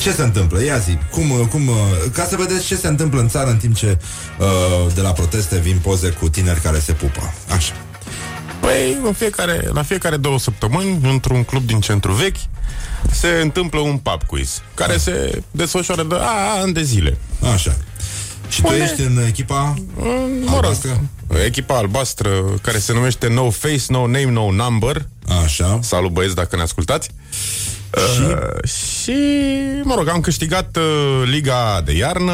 ce 0.00 0.12
se 0.12 0.22
întâmplă? 0.22 0.64
Ia 0.64 0.78
zi, 0.78 0.98
cum, 1.10 1.48
cum, 1.50 1.70
ca 2.12 2.24
să 2.24 2.36
vedeți 2.36 2.66
ce 2.66 2.76
se 2.76 2.88
întâmplă 2.88 3.20
în 3.20 3.28
țară 3.28 3.50
în 3.50 3.56
timp 3.56 3.74
ce 3.74 3.98
uh, 4.38 4.94
de 4.94 5.00
la 5.00 5.12
proteste 5.12 5.58
vin 5.58 5.78
poze 5.82 6.08
cu 6.08 6.28
tineri 6.28 6.60
care 6.60 6.78
se 6.78 6.92
pupă. 6.92 7.34
Așa. 7.54 7.72
Păi, 8.62 8.98
în 9.04 9.12
fiecare, 9.12 9.70
la 9.72 9.82
fiecare 9.82 10.16
două 10.16 10.38
săptămâni, 10.38 10.98
într-un 11.02 11.44
club 11.44 11.66
din 11.66 11.80
centru 11.80 12.12
vechi, 12.12 12.36
se 13.10 13.28
întâmplă 13.42 13.80
un 13.80 13.96
pub 13.96 14.22
quiz, 14.26 14.62
care 14.74 14.96
se 14.96 15.42
desfășoară 15.50 16.02
de 16.02 16.14
ani 16.62 16.72
de 16.72 16.82
zile. 16.82 17.18
Așa. 17.54 17.76
Și 18.48 18.60
Unde? 18.64 18.76
tu 18.76 18.82
ești 18.82 19.00
în 19.00 19.24
echipa 19.26 19.74
mm, 19.94 20.30
mă 20.44 20.54
albastră? 20.54 21.00
Echipa 21.44 21.76
albastră 21.76 22.30
care 22.62 22.78
se 22.78 22.92
numește 22.92 23.28
No 23.28 23.50
Face, 23.50 23.82
No 23.88 24.00
Name, 24.06 24.30
No 24.30 24.50
Number. 24.50 25.06
Așa. 25.44 25.78
Salut 25.82 26.10
băieți 26.10 26.34
dacă 26.34 26.56
ne 26.56 26.62
ascultați. 26.62 27.10
Și? 28.14 28.20
Uh, 28.20 28.68
și, 28.68 29.16
mă 29.82 29.94
rog, 29.94 30.08
am 30.08 30.20
câștigat 30.20 30.76
uh, 30.76 31.28
Liga 31.30 31.82
de 31.84 31.92
iarnă. 31.92 32.32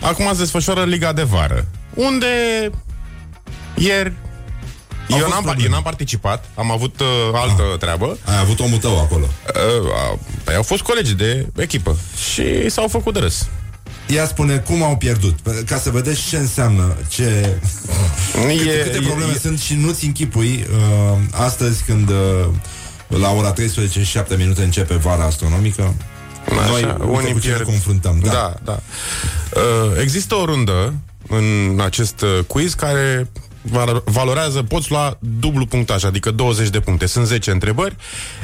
Acum 0.00 0.28
se 0.32 0.38
desfășoară 0.38 0.84
Liga 0.84 1.12
de 1.12 1.22
vară. 1.22 1.66
Unde 1.94 2.26
ieri 3.76 4.12
eu 5.18 5.28
n-am, 5.28 5.56
eu 5.62 5.70
n-am 5.70 5.82
participat, 5.82 6.44
am 6.54 6.70
avut 6.70 7.00
uh, 7.00 7.06
altă 7.32 7.62
ah. 7.72 7.78
treabă. 7.78 8.18
Ai 8.24 8.38
avut 8.38 8.60
omul 8.60 8.78
tău 8.78 9.00
acolo. 9.00 9.24
Uh, 9.24 9.90
uh, 10.48 10.54
au 10.56 10.62
fost 10.62 10.82
colegi 10.82 11.14
de 11.14 11.46
echipă 11.56 11.96
și 12.32 12.70
s-au 12.70 12.88
făcut 12.88 13.12
de 13.12 13.18
râs. 13.18 13.48
Ea 14.06 14.26
spune 14.26 14.56
cum 14.56 14.82
au 14.82 14.96
pierdut, 14.96 15.38
ca 15.66 15.76
să 15.76 15.90
vedeți 15.90 16.28
ce 16.28 16.36
înseamnă, 16.36 16.96
ce... 17.08 17.24
E, 18.48 18.56
câte, 18.56 18.80
câte 18.82 19.00
probleme 19.06 19.32
e, 19.34 19.38
sunt 19.38 19.58
și 19.58 19.74
nu-ți 19.74 20.04
închipui 20.04 20.66
uh, 20.72 21.18
astăzi 21.30 21.82
când 21.82 22.08
uh, 22.08 22.46
la 23.06 23.30
ora 23.30 23.52
13 23.52 24.02
și 24.02 24.10
7 24.10 24.36
minute 24.36 24.62
începe 24.62 24.94
vara 24.94 25.24
astronomică. 25.24 25.94
Așa, 26.48 26.68
Noi 26.68 26.96
unii 27.08 27.32
cu 27.32 27.38
ce 27.38 27.46
pierd... 27.46 27.58
ne 27.58 27.64
confruntăm. 27.64 28.18
Da, 28.22 28.30
da. 28.30 28.54
da. 28.64 28.80
Uh, 29.60 30.00
există 30.00 30.34
o 30.34 30.44
rundă 30.44 30.94
în 31.28 31.80
acest 31.80 32.20
uh, 32.20 32.44
quiz 32.46 32.74
care 32.74 33.30
valorează, 34.04 34.62
poți 34.62 34.90
lua 34.90 35.18
dublu 35.20 35.66
punctaj, 35.66 36.04
adică 36.04 36.30
20 36.30 36.68
de 36.68 36.80
puncte. 36.80 37.06
Sunt 37.06 37.26
10 37.26 37.50
întrebări. 37.50 37.96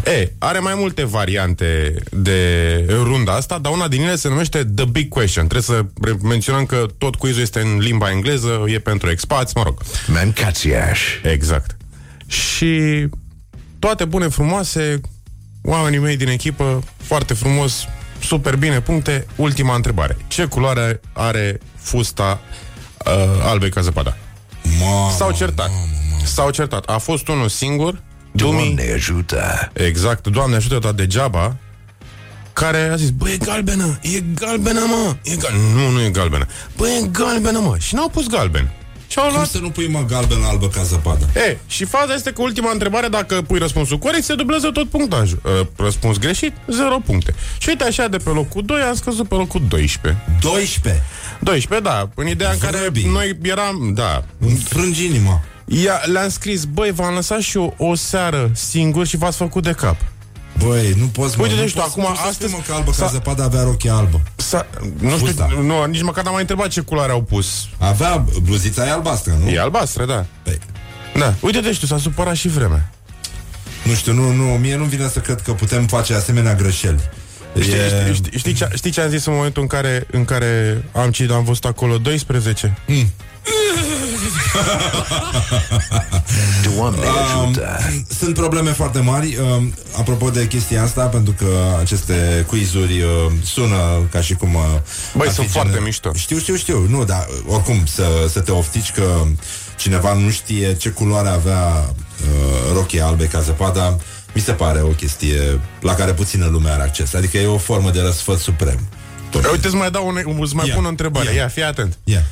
E, 0.04 0.32
are 0.38 0.58
mai 0.58 0.74
multe 0.76 1.04
variante 1.04 1.94
de 2.10 2.84
runda 2.88 3.32
asta, 3.32 3.58
dar 3.58 3.72
una 3.72 3.88
din 3.88 4.02
ele 4.02 4.16
se 4.16 4.28
numește 4.28 4.64
The 4.74 4.84
Big 4.84 5.08
Question. 5.08 5.46
Trebuie 5.46 5.76
să 5.76 6.06
menționăm 6.22 6.66
că 6.66 6.86
tot 6.98 7.14
quizul 7.14 7.42
este 7.42 7.60
în 7.60 7.78
limba 7.78 8.10
engleză, 8.10 8.64
e 8.66 8.78
pentru 8.78 9.10
expați, 9.10 9.52
mă 9.56 9.62
rog. 9.62 9.80
Mancațiaș. 10.06 11.00
Exact. 11.22 11.76
Și 12.26 13.06
toate 13.78 14.04
bune, 14.04 14.28
frumoase, 14.28 15.00
oamenii 15.62 15.98
mei 15.98 16.16
din 16.16 16.28
echipă, 16.28 16.82
foarte 16.96 17.34
frumos, 17.34 17.86
super 18.22 18.56
bine, 18.56 18.80
puncte. 18.80 19.26
Ultima 19.36 19.74
întrebare. 19.74 20.16
Ce 20.26 20.44
culoare 20.44 21.00
are 21.12 21.60
fusta 21.76 22.40
uh, 23.06 23.12
albei 23.42 23.70
ca 23.70 23.80
zăpada? 23.80 24.16
Mamă, 24.80 25.10
S-au 25.16 25.32
certat. 25.32 25.68
Mamă, 25.68 25.80
mamă. 26.10 26.24
S-au 26.24 26.50
certat. 26.50 26.84
A 26.88 26.98
fost 26.98 27.28
unul 27.28 27.48
singur. 27.48 28.02
Doamne 28.32 28.92
ajută! 28.94 29.70
Exact, 29.72 30.26
Doamne 30.26 30.56
ajută, 30.56 30.78
dar 30.78 30.92
degeaba 30.92 31.56
care 32.52 32.88
a 32.92 32.96
zis, 32.96 33.10
băi, 33.10 33.32
e 33.32 33.36
galbenă, 33.36 33.98
e 34.02 34.20
galbenă, 34.34 34.80
mă, 34.80 35.16
e 35.22 35.36
gal... 35.36 35.52
Nu, 35.74 35.90
nu 35.90 36.00
e 36.02 36.10
galbenă. 36.10 36.46
Băi, 36.76 36.90
e 37.02 37.08
galbenă, 37.12 37.58
mă. 37.58 37.76
Și 37.78 37.94
n-au 37.94 38.08
pus 38.08 38.26
galben. 38.26 38.70
Și 39.16 39.22
au 39.22 39.30
luat... 39.30 39.46
să 39.46 39.58
nu 39.58 39.70
pui, 39.70 39.88
mă, 39.88 40.04
galben 40.08 40.42
albă 40.42 40.68
ca 40.68 40.82
zăpadă? 40.82 41.28
E, 41.48 41.56
și 41.66 41.84
faza 41.84 42.14
este 42.14 42.32
că 42.32 42.42
ultima 42.42 42.70
întrebare, 42.70 43.08
dacă 43.08 43.42
pui 43.42 43.58
răspunsul 43.58 43.98
corect, 43.98 44.24
se 44.24 44.34
dublează 44.34 44.70
tot 44.70 44.88
punctajul. 44.88 45.68
Răspuns 45.76 46.18
greșit, 46.18 46.52
0 46.68 46.98
puncte. 47.06 47.34
Și 47.58 47.68
uite 47.68 47.84
așa, 47.84 48.08
de 48.08 48.16
pe 48.16 48.30
locul 48.30 48.62
2 48.64 48.80
am 48.80 48.94
scăzut 48.94 49.28
pe 49.28 49.34
locul 49.34 49.62
12. 49.68 50.24
12? 50.40 51.02
12, 51.40 51.88
da. 51.88 52.08
În 52.14 52.26
ideea 52.26 52.50
în 52.50 52.58
care 52.58 52.90
noi 53.04 53.38
eram, 53.42 53.92
da. 53.94 54.24
Frângi 54.64 55.04
inima. 55.04 55.42
Ia, 55.64 56.00
le-am 56.04 56.28
scris, 56.28 56.64
băi, 56.64 56.90
v-am 56.90 57.14
lăsat 57.14 57.40
și 57.40 57.56
eu 57.56 57.74
o 57.78 57.94
seară 57.94 58.50
singur 58.54 59.06
și 59.06 59.16
v-ați 59.16 59.36
făcut 59.36 59.62
de 59.62 59.72
cap. 59.72 59.96
Băi, 60.64 60.94
nu 60.98 61.06
poți, 61.06 61.40
Uite, 61.40 61.54
mă, 61.54 61.60
deci 61.60 61.72
tu 61.72 61.80
acum, 61.80 62.02
nu 62.02 62.28
astăzi... 62.28 62.52
Mă, 62.52 62.60
că 62.66 62.72
albă 62.72 62.90
ca 62.90 63.06
zăpada 63.06 63.44
avea 63.44 63.62
rochie 63.62 63.90
albă. 63.90 64.20
S-a, 64.36 64.66
nu 65.00 65.16
știu, 65.16 65.62
nu, 65.62 65.84
nici 65.84 66.02
măcar 66.02 66.24
n-am 66.24 66.32
mai 66.32 66.40
întrebat 66.40 66.68
ce 66.68 66.80
culoare 66.80 67.12
au 67.12 67.22
pus. 67.22 67.68
Avea, 67.78 68.24
bluzița 68.42 68.86
e 68.86 68.90
albastră, 68.90 69.38
nu? 69.42 69.50
E 69.50 69.60
albastră, 69.60 70.04
da. 70.04 70.26
Păi. 70.42 70.58
Da, 71.14 71.34
uite, 71.40 71.60
deci 71.60 71.78
tu 71.78 71.86
s-a 71.86 71.98
supărat 71.98 72.34
și 72.34 72.48
vremea. 72.48 72.90
Nu 73.84 73.94
știu, 73.94 74.12
nu, 74.12 74.32
nu, 74.32 74.42
mie 74.42 74.76
nu 74.76 74.84
vine 74.84 75.08
să 75.08 75.18
cred 75.18 75.40
că 75.40 75.52
putem 75.52 75.86
face 75.86 76.14
asemenea 76.14 76.54
greșeli. 76.54 77.00
Știi, 77.60 77.74
e... 77.74 78.12
știi, 78.12 78.38
știi, 78.38 78.52
ce, 78.52 78.68
știi 78.74 78.90
ce 78.90 79.00
am 79.00 79.08
zis 79.10 79.26
în 79.26 79.34
momentul 79.34 79.62
în 79.62 79.68
care, 79.68 80.06
în 80.10 80.24
care 80.24 80.84
am 80.92 81.10
citit, 81.10 81.30
am 81.30 81.44
văzut 81.44 81.64
acolo 81.64 81.98
12? 81.98 82.78
Mm. 82.86 82.96
Doamne 86.76 87.06
ajută! 87.06 87.78
Uh, 87.78 88.00
sunt 88.18 88.34
probleme 88.34 88.70
foarte 88.70 88.98
mari 88.98 89.36
uh, 89.36 89.62
Apropo 89.98 90.30
de 90.30 90.46
chestia 90.46 90.82
asta 90.82 91.06
Pentru 91.06 91.34
că 91.38 91.46
aceste 91.80 92.44
quizuri 92.48 93.00
uh, 93.00 93.32
Sună 93.42 94.08
ca 94.10 94.20
și 94.20 94.34
cum 94.34 94.54
uh, 94.54 94.62
Băi, 95.16 95.30
sunt 95.30 95.50
foarte 95.50 95.70
gene... 95.72 95.84
mișto 95.84 96.12
Știu, 96.14 96.38
știu, 96.38 96.56
știu 96.56 96.86
Nu, 96.88 97.04
dar 97.04 97.26
oricum 97.46 97.86
să, 97.86 98.04
să 98.28 98.40
te 98.40 98.52
oftici 98.52 98.92
că 98.92 99.22
Cineva 99.76 100.12
nu 100.14 100.30
știe 100.30 100.74
ce 100.74 100.88
culoare 100.88 101.28
avea 101.28 101.94
uh, 102.20 102.74
Rochie 102.74 103.00
albe 103.00 103.24
ca 103.24 103.40
zăpada 103.40 103.96
Mi 104.32 104.40
se 104.40 104.52
pare 104.52 104.80
o 104.80 104.88
chestie 104.88 105.60
La 105.80 105.94
care 105.94 106.12
puțină 106.12 106.46
lume 106.46 106.70
are 106.70 106.82
acces 106.82 107.14
Adică 107.14 107.38
e 107.38 107.46
o 107.46 107.58
formă 107.58 107.90
de 107.90 108.00
răsfăt 108.00 108.38
suprem 108.38 108.80
Uite, 109.52 109.66
îți 109.66 109.76
mai 109.76 109.90
dau 109.90 110.06
un, 110.06 110.38
îți 110.40 110.54
mai 110.54 110.64
yeah. 110.64 110.76
pun 110.76 110.86
o 110.86 110.88
întrebare. 110.88 111.24
Yeah. 111.24 111.36
Ia, 111.36 111.48
fii 111.48 111.62
atent. 111.62 111.98
Yeah. 112.04 112.22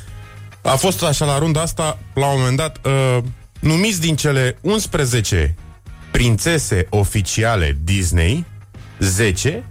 A 0.65 0.75
fost 0.75 1.03
așa 1.03 1.25
la 1.25 1.37
runda 1.37 1.61
asta, 1.61 1.99
la 2.13 2.27
un 2.27 2.37
moment 2.37 2.57
dat, 2.57 2.79
uh, 2.85 3.17
numiți 3.59 4.01
din 4.01 4.15
cele 4.15 4.57
11 4.61 5.55
prințese 6.11 6.87
oficiale 6.89 7.77
Disney, 7.83 8.45
10 8.99 9.63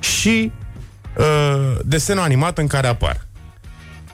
și 0.00 0.52
uh, 1.16 1.78
desenul 1.84 2.22
animat 2.22 2.58
în 2.58 2.66
care 2.66 2.86
apar. 2.86 3.26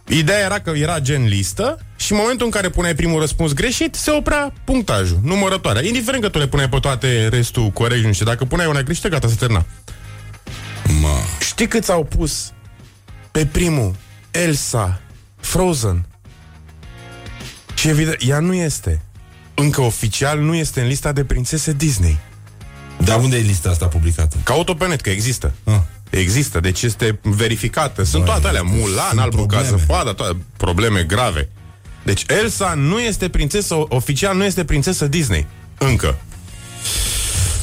Ideea 0.09 0.39
era 0.39 0.61
că 0.61 0.71
era 0.71 1.01
gen 1.01 1.25
listă 1.25 1.79
și 1.97 2.13
în 2.13 2.19
momentul 2.19 2.47
în 2.47 2.53
care 2.53 2.69
puneai 2.69 2.95
primul 2.95 3.21
răspuns 3.21 3.53
greșit, 3.53 3.95
se 3.95 4.11
oprea 4.11 4.53
punctajul, 4.65 5.19
numărătoarea. 5.23 5.83
Indiferent 5.83 6.23
că 6.23 6.29
tu 6.29 6.39
le 6.39 6.47
puneai 6.47 6.69
pe 6.69 6.79
toate 6.79 7.29
restul 7.29 7.69
corect, 7.69 8.05
nu 8.05 8.13
știu, 8.13 8.25
dacă 8.25 8.45
puneai 8.45 8.69
una 8.69 8.83
greșită, 8.83 9.09
gata, 9.09 9.29
se 9.29 9.35
termina. 9.35 9.67
Ma. 11.01 11.17
Știi 11.41 11.69
câți 11.69 11.91
au 11.91 12.05
pus 12.05 12.53
pe 13.31 13.47
primul 13.47 13.95
Elsa, 14.31 15.01
Frozen, 15.37 16.07
și 17.81 17.89
evident, 17.89 18.17
ea 18.27 18.39
nu 18.39 18.55
este. 18.55 19.01
Încă 19.55 19.81
oficial 19.81 20.41
nu 20.41 20.55
este 20.55 20.81
în 20.81 20.87
lista 20.87 21.13
de 21.13 21.25
prințese 21.25 21.73
Disney. 21.73 22.19
Dar 23.05 23.19
unde 23.19 23.37
e 23.37 23.41
lista 23.41 23.71
asta 23.71 23.87
publicată? 23.87 24.37
Caut-o 24.43 24.75
pe 24.75 24.87
net, 24.87 25.01
că 25.01 25.11
există. 25.11 25.53
Ah. 25.65 25.75
Există, 26.11 26.61
deci 26.61 26.83
este 26.83 27.19
verificată. 27.23 28.03
Sunt 28.03 28.25
Băi, 28.25 28.33
toate 28.33 28.49
alea, 28.49 28.63
Mulan, 28.63 29.19
Albul 29.19 29.47
ca 29.47 29.63
zăpadă, 29.63 30.13
toate 30.13 30.37
probleme 30.57 31.03
grave. 31.03 31.49
Deci 32.03 32.25
Elsa 32.27 32.75
nu 32.75 33.01
este 33.01 33.29
prințesă, 33.29 33.75
oficial 33.89 34.37
nu 34.37 34.45
este 34.45 34.65
prințesă 34.65 35.07
Disney. 35.07 35.47
Încă. 35.79 36.19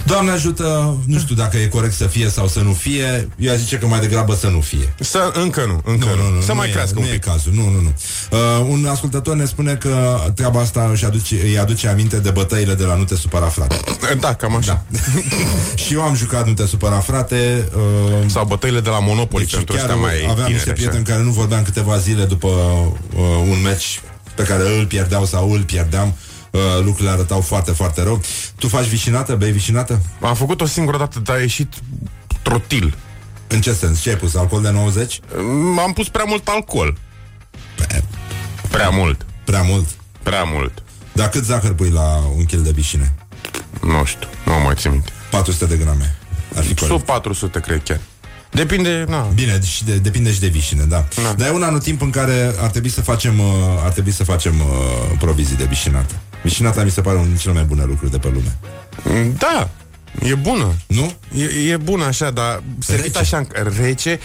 Doamne 0.06 0.32
ajută, 0.32 0.98
nu 1.06 1.20
știu 1.20 1.36
dacă 1.36 1.58
e 1.58 1.68
corect 1.68 1.93
să 1.93 2.08
fie 2.08 2.30
sau 2.30 2.48
să 2.48 2.60
nu 2.60 2.74
fie, 2.74 3.30
eu 3.38 3.52
aș 3.52 3.58
zice 3.58 3.78
că 3.78 3.88
mai 3.88 4.00
degrabă 4.00 4.36
să 4.36 4.48
nu 4.48 4.60
fie. 4.60 4.93
Să, 5.00 5.32
încă 5.34 5.66
nu, 5.68 5.82
încă 5.91 6.06
nu. 6.06 6.24
nu, 6.24 6.36
nu 6.36 6.41
să 6.41 6.52
nu 6.52 6.58
mai 6.58 6.68
e, 6.68 6.72
crească 6.72 7.00
nu 7.00 7.02
un 7.02 7.08
pic. 7.12 7.26
E 7.26 7.30
cazul, 7.30 7.54
nu, 7.54 7.70
nu, 7.70 7.82
nu. 7.82 7.93
Uh, 8.32 8.66
un 8.70 8.86
ascultător 8.86 9.36
ne 9.36 9.45
spune 9.45 9.74
că 9.76 10.20
treaba 10.36 10.60
asta 10.60 10.89
își 10.91 11.06
aduce, 11.06 11.36
îi 11.43 11.60
aduce 11.60 11.88
aminte 11.88 12.20
de 12.20 12.30
bătăile 12.30 12.74
de 12.74 12.84
la 12.84 12.95
Nu 12.95 13.04
te 13.04 13.16
supăra 13.16 13.45
frate. 13.45 13.80
Da, 14.20 14.34
cam 14.34 14.56
așa. 14.56 14.86
Da. 14.88 15.00
și 15.84 15.93
eu 15.93 16.02
am 16.02 16.16
jucat 16.16 16.48
Nu 16.48 16.54
te 16.54 16.66
supăra 16.66 17.00
frate. 17.00 17.70
Uh, 17.76 18.30
sau 18.30 18.45
bătăile 18.45 18.80
de 18.80 18.89
la 18.89 19.00
Monopoly 19.00 19.43
deci 19.43 19.56
pentru 19.56 19.76
ăștia 19.76 19.95
mai 19.95 20.14
Aveam 20.14 20.34
tineri, 20.34 20.54
niște 20.54 20.72
prieteni 20.72 21.06
care 21.06 21.24
nu 21.24 21.32
vorbeam 21.32 21.64
câteva 21.64 21.98
zile 21.98 22.24
după 22.24 22.48
uh, 22.48 23.22
un 23.50 23.62
meci 23.64 24.02
pe 24.36 24.43
care 24.43 24.78
îl 24.78 24.86
pierdeau 24.86 25.26
sau 25.26 25.52
îl 25.52 25.62
pierdeam 25.62 26.16
uh, 26.52 26.62
lucrurile 26.84 27.10
arătau 27.10 27.41
foarte, 27.41 27.72
foarte 27.72 28.04
rău. 28.04 28.22
Tu 28.56 28.68
faci 28.68 28.86
vișinată? 28.86 29.36
Bei 29.36 29.52
vișinată? 29.52 30.02
Am 30.22 30.36
făcut 30.36 30.62
o 30.62 30.66
singură 30.66 30.98
dată, 30.98 31.20
dar 31.20 31.36
a 31.36 31.39
ieșit 31.39 31.74
trotil. 32.41 32.98
În 33.48 33.62
ce 33.62 33.74
sens? 33.74 34.00
Ce 34.00 34.10
ai 34.10 34.16
pus? 34.16 34.36
Alcool 34.36 34.62
de 34.62 34.70
90? 34.70 35.20
Mm, 35.38 35.80
am 35.80 35.93
pus 35.93 36.10
prea 36.10 36.26
mult 36.28 36.48
alcool. 36.48 36.98
Pe... 37.76 38.04
Prea 38.70 38.89
mult. 38.89 39.26
Prea 39.43 39.62
mult? 39.62 39.88
Prea 40.24 40.43
mult. 40.43 40.84
Dar 41.14 41.30
cât 41.30 41.43
zahăr 41.43 41.74
pui 41.74 41.89
la 41.89 42.24
un 42.38 42.45
kil 42.45 42.64
de 42.64 42.72
vișine? 42.72 43.14
Nu 43.82 44.06
știu, 44.06 44.28
nu 44.45 44.54
mai 44.64 44.74
țin 44.76 44.91
minte. 44.91 45.12
400 45.30 45.66
de 45.66 45.78
grame. 45.84 46.16
Ar 46.56 46.64
fi 46.64 46.76
Sub 46.76 47.02
400, 47.02 47.60
cred 47.60 47.84
chiar. 47.84 48.00
Depinde, 48.52 49.06
na. 49.08 49.20
Bine, 49.34 49.60
și 49.64 49.84
de, 49.84 49.98
depinde 49.98 50.32
și 50.34 50.39
de 50.39 50.48
vișine, 50.48 50.84
da. 50.84 51.06
Na. 51.24 51.34
Dar 51.34 51.48
e 51.48 51.52
un 51.52 51.64
anotimp 51.64 52.02
în 52.02 52.10
care 52.10 52.54
ar 52.60 52.70
trebui 52.70 52.89
să 52.89 53.02
facem, 53.02 53.39
uh, 53.39 53.45
ar 53.84 53.91
trebui 53.91 54.12
să 54.12 54.24
facem 54.24 54.60
uh, 54.60 55.18
provizii 55.20 55.56
de 55.56 55.64
vișinată. 55.64 56.14
Vișinata 56.43 56.83
mi 56.83 56.91
se 56.91 57.01
pare 57.01 57.15
unul 57.15 57.27
din 57.27 57.38
cele 57.38 57.53
mai 57.53 57.63
bune 57.63 57.83
lucruri 57.83 58.11
de 58.11 58.17
pe 58.17 58.27
lume. 58.33 58.57
Da, 59.38 59.69
E 60.23 60.35
bună. 60.35 60.73
Nu? 60.88 61.13
E, 61.35 61.71
e 61.71 61.77
bună 61.77 62.03
așa, 62.03 62.31
dar 62.31 62.63
servit 62.79 63.15
așa 63.15 63.47
rece. 63.79 64.19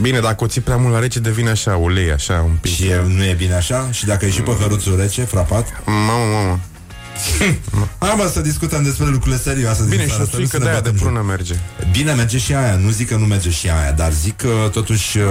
Bine, 0.00 0.20
dacă 0.20 0.44
o 0.44 0.46
ții 0.46 0.60
prea 0.60 0.76
mult 0.76 0.92
la 0.92 0.98
rece, 0.98 1.18
devine 1.18 1.50
așa 1.50 1.76
ulei, 1.76 2.12
așa 2.12 2.42
un 2.44 2.56
pic. 2.60 2.72
Și 2.72 2.86
e, 2.86 3.02
nu 3.06 3.24
e 3.24 3.34
bine 3.38 3.54
așa? 3.54 3.88
Și 3.90 4.06
dacă 4.06 4.24
e 4.24 4.30
și 4.30 4.40
păhăruțul 4.40 4.96
rece, 4.96 5.22
frapat? 5.22 5.82
Mamă, 5.86 6.32
mamă. 6.32 6.60
Hai 7.98 8.14
mă 8.16 8.30
să 8.32 8.40
discutăm 8.40 8.82
despre 8.82 9.06
lucrurile 9.06 9.40
serioase 9.40 9.84
Bine, 9.88 10.06
și 10.06 10.20
o 10.20 10.24
suică 10.24 10.58
de 10.58 10.68
aia 10.68 10.80
de 10.80 10.90
prună 10.90 11.20
merge 11.20 11.54
Bine, 11.90 12.12
merge 12.12 12.38
și 12.38 12.54
aia, 12.54 12.76
nu 12.76 12.90
zic 12.90 13.08
că 13.08 13.16
nu 13.16 13.24
merge 13.24 13.50
și 13.50 13.70
aia 13.70 13.92
Dar 13.92 14.12
zic 14.12 14.36
că 14.36 14.68
totuși 14.72 15.18
uh, 15.18 15.24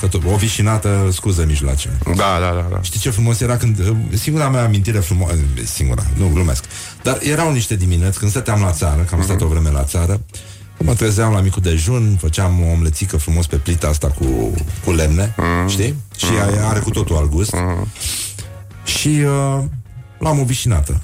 că 0.00 0.08
to- 0.08 0.32
O 0.32 0.36
vișinată 0.36 1.08
scuză 1.12 1.44
mijloace 1.46 1.90
Da, 2.04 2.38
da, 2.40 2.52
da, 2.54 2.66
da 2.70 2.82
Știi 2.82 3.00
ce 3.00 3.10
frumos 3.10 3.40
era 3.40 3.56
când 3.56 3.78
uh, 3.78 3.96
Singura 4.14 4.48
mea 4.48 4.64
amintire 4.64 4.98
frumoasă 4.98 5.36
Singura, 5.64 6.02
nu 6.16 6.30
glumesc 6.32 6.64
Dar 7.02 7.18
erau 7.20 7.52
niște 7.52 7.76
dimineți 7.76 8.18
când 8.18 8.30
stăteam 8.30 8.60
la 8.60 8.72
țară 8.72 9.02
Că 9.02 9.14
am 9.14 9.22
stat 9.22 9.40
o 9.40 9.46
vreme 9.46 9.70
la 9.70 9.84
țară 9.84 10.20
Mă 10.78 10.94
trezeam 10.94 11.32
la 11.32 11.40
micul 11.40 11.62
dejun, 11.62 12.16
făceam 12.20 12.62
o 12.62 12.70
omlețică 12.70 13.16
frumos 13.16 13.46
pe 13.46 13.56
plita 13.56 13.88
asta 13.88 14.08
cu, 14.08 14.54
cu 14.84 14.92
lemne, 14.92 15.34
mm. 15.36 15.68
știi? 15.68 15.94
Și 16.16 16.30
mm. 16.30 16.68
are 16.68 16.78
cu 16.78 16.90
totul 16.90 17.16
alt 17.16 17.30
gust. 17.30 17.52
Mm. 17.52 17.86
Și 18.84 19.08
uh, 19.08 19.64
l-am 20.18 20.40
o 20.40 20.44
vișinată. 20.44 21.00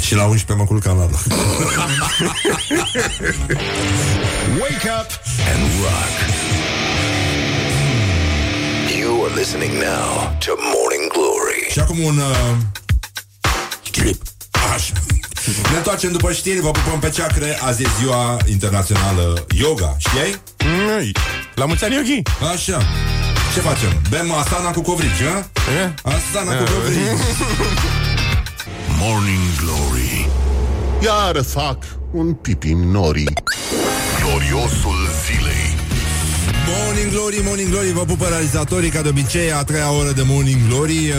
Și 0.00 0.14
la 0.14 0.24
11 0.24 0.52
mă 0.52 0.64
culcam 0.64 0.98
la 0.98 1.04
loc. 1.04 1.20
Wake 4.60 4.88
up 4.98 5.10
and 5.52 5.62
rock. 5.82 6.12
You 8.98 9.24
are 9.24 9.34
listening 9.34 9.72
now 9.72 10.36
to 10.44 10.52
Morning 10.74 11.12
Glory. 11.12 11.66
Și 11.70 11.78
acum 11.78 11.98
un 11.98 12.18
uh, 12.18 12.56
clip. 13.90 14.22
Așa. 14.74 14.92
Ne 15.70 15.76
întoarcem 15.76 16.12
după 16.12 16.32
știri, 16.32 16.60
vă 16.60 16.70
pupăm 16.70 16.98
pe 16.98 17.10
ceacre 17.10 17.58
Azi 17.62 17.82
e 17.82 17.86
ziua 18.00 18.36
internațională 18.48 19.46
yoga 19.54 19.96
Știai? 19.98 20.40
Mm, 20.64 21.12
la 21.54 21.64
mulți 21.64 21.84
ani, 21.84 21.94
Yogi 21.94 22.22
Așa 22.52 22.82
Ce 23.54 23.60
facem? 23.60 24.02
Bem 24.08 24.32
asana 24.32 24.70
cu 24.70 24.80
covrici, 24.80 25.24
ha? 25.32 25.48
E? 25.82 25.94
Asana 26.02 26.56
cu 26.56 26.64
covrici 26.72 26.98
Morning 29.02 29.40
Glory. 29.56 30.28
Iar 31.02 31.42
fac 31.42 31.78
un 32.12 32.32
pipi 32.32 32.72
nori. 32.72 33.24
Gloriosul 34.20 34.98
zilei. 35.24 35.74
Morning 36.66 37.10
Glory, 37.12 37.40
Morning 37.44 37.68
Glory 37.68 37.92
Vă 37.92 38.04
pupă 38.04 38.26
realizatorii 38.26 38.90
ca 38.90 39.02
de 39.02 39.08
obicei 39.08 39.52
A 39.52 39.64
treia 39.64 39.92
oră 39.92 40.12
de 40.12 40.22
Morning 40.26 40.68
Glory 40.68 40.98
uh, 40.98 41.16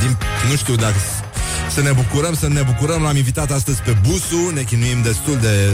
din, 0.00 0.16
Nu 0.50 0.56
știu 0.56 0.74
dacă 0.74 0.94
să 1.70 1.80
ne 1.80 1.92
bucurăm, 1.92 2.34
să 2.34 2.48
ne 2.48 2.62
bucurăm. 2.62 3.02
L-am 3.02 3.16
invitat 3.16 3.50
astăzi 3.50 3.80
pe 3.80 3.96
Busu 4.08 4.50
Ne 4.54 4.62
chinuim 4.62 5.02
destul 5.02 5.36
de 5.40 5.70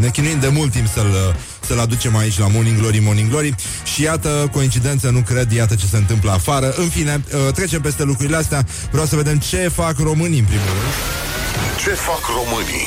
ne 0.00 0.08
chinuim 0.08 0.40
de 0.40 0.48
mult 0.48 0.72
timp 0.72 0.86
să-l, 0.86 1.36
să-l 1.66 1.78
aducem 1.78 2.16
aici 2.16 2.38
la 2.38 2.46
Morning 2.46 2.78
Glory, 2.78 2.98
Morning 2.98 3.30
Glory. 3.30 3.54
Și 3.94 4.02
iată, 4.02 4.48
coincidență, 4.52 5.10
nu 5.10 5.20
cred, 5.20 5.52
iată 5.52 5.74
ce 5.74 5.86
se 5.86 5.96
întâmplă 5.96 6.30
afară. 6.30 6.74
În 6.76 6.88
fine, 6.88 7.24
uh, 7.32 7.52
trecem 7.52 7.80
peste 7.80 8.02
lucrurile 8.02 8.36
astea. 8.36 8.66
Vreau 8.90 9.06
să 9.06 9.16
vedem 9.16 9.38
ce 9.38 9.68
fac 9.68 9.98
românii 9.98 10.38
în 10.38 10.44
primul 10.44 10.66
rând. 10.66 10.94
Ce 11.84 11.90
fac 11.90 12.20
românii? 12.36 12.86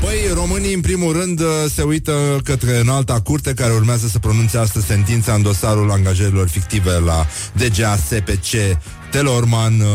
Păi, 0.00 0.34
românii, 0.34 0.74
în 0.74 0.80
primul 0.80 1.12
rând, 1.12 1.40
uh, 1.40 1.46
se 1.74 1.82
uită 1.82 2.40
către 2.44 2.78
înalta 2.78 3.20
curte 3.20 3.54
care 3.54 3.72
urmează 3.72 4.06
să 4.06 4.18
pronunțe 4.18 4.58
astăzi 4.58 4.86
sentința 4.86 5.32
în 5.32 5.42
dosarul 5.42 5.90
angajărilor 5.90 6.48
fictive 6.48 6.90
la 6.90 7.26
DGA 7.52 7.96
SPC 7.96 8.78
Telorman. 9.12 9.80
Uh, 9.80 9.86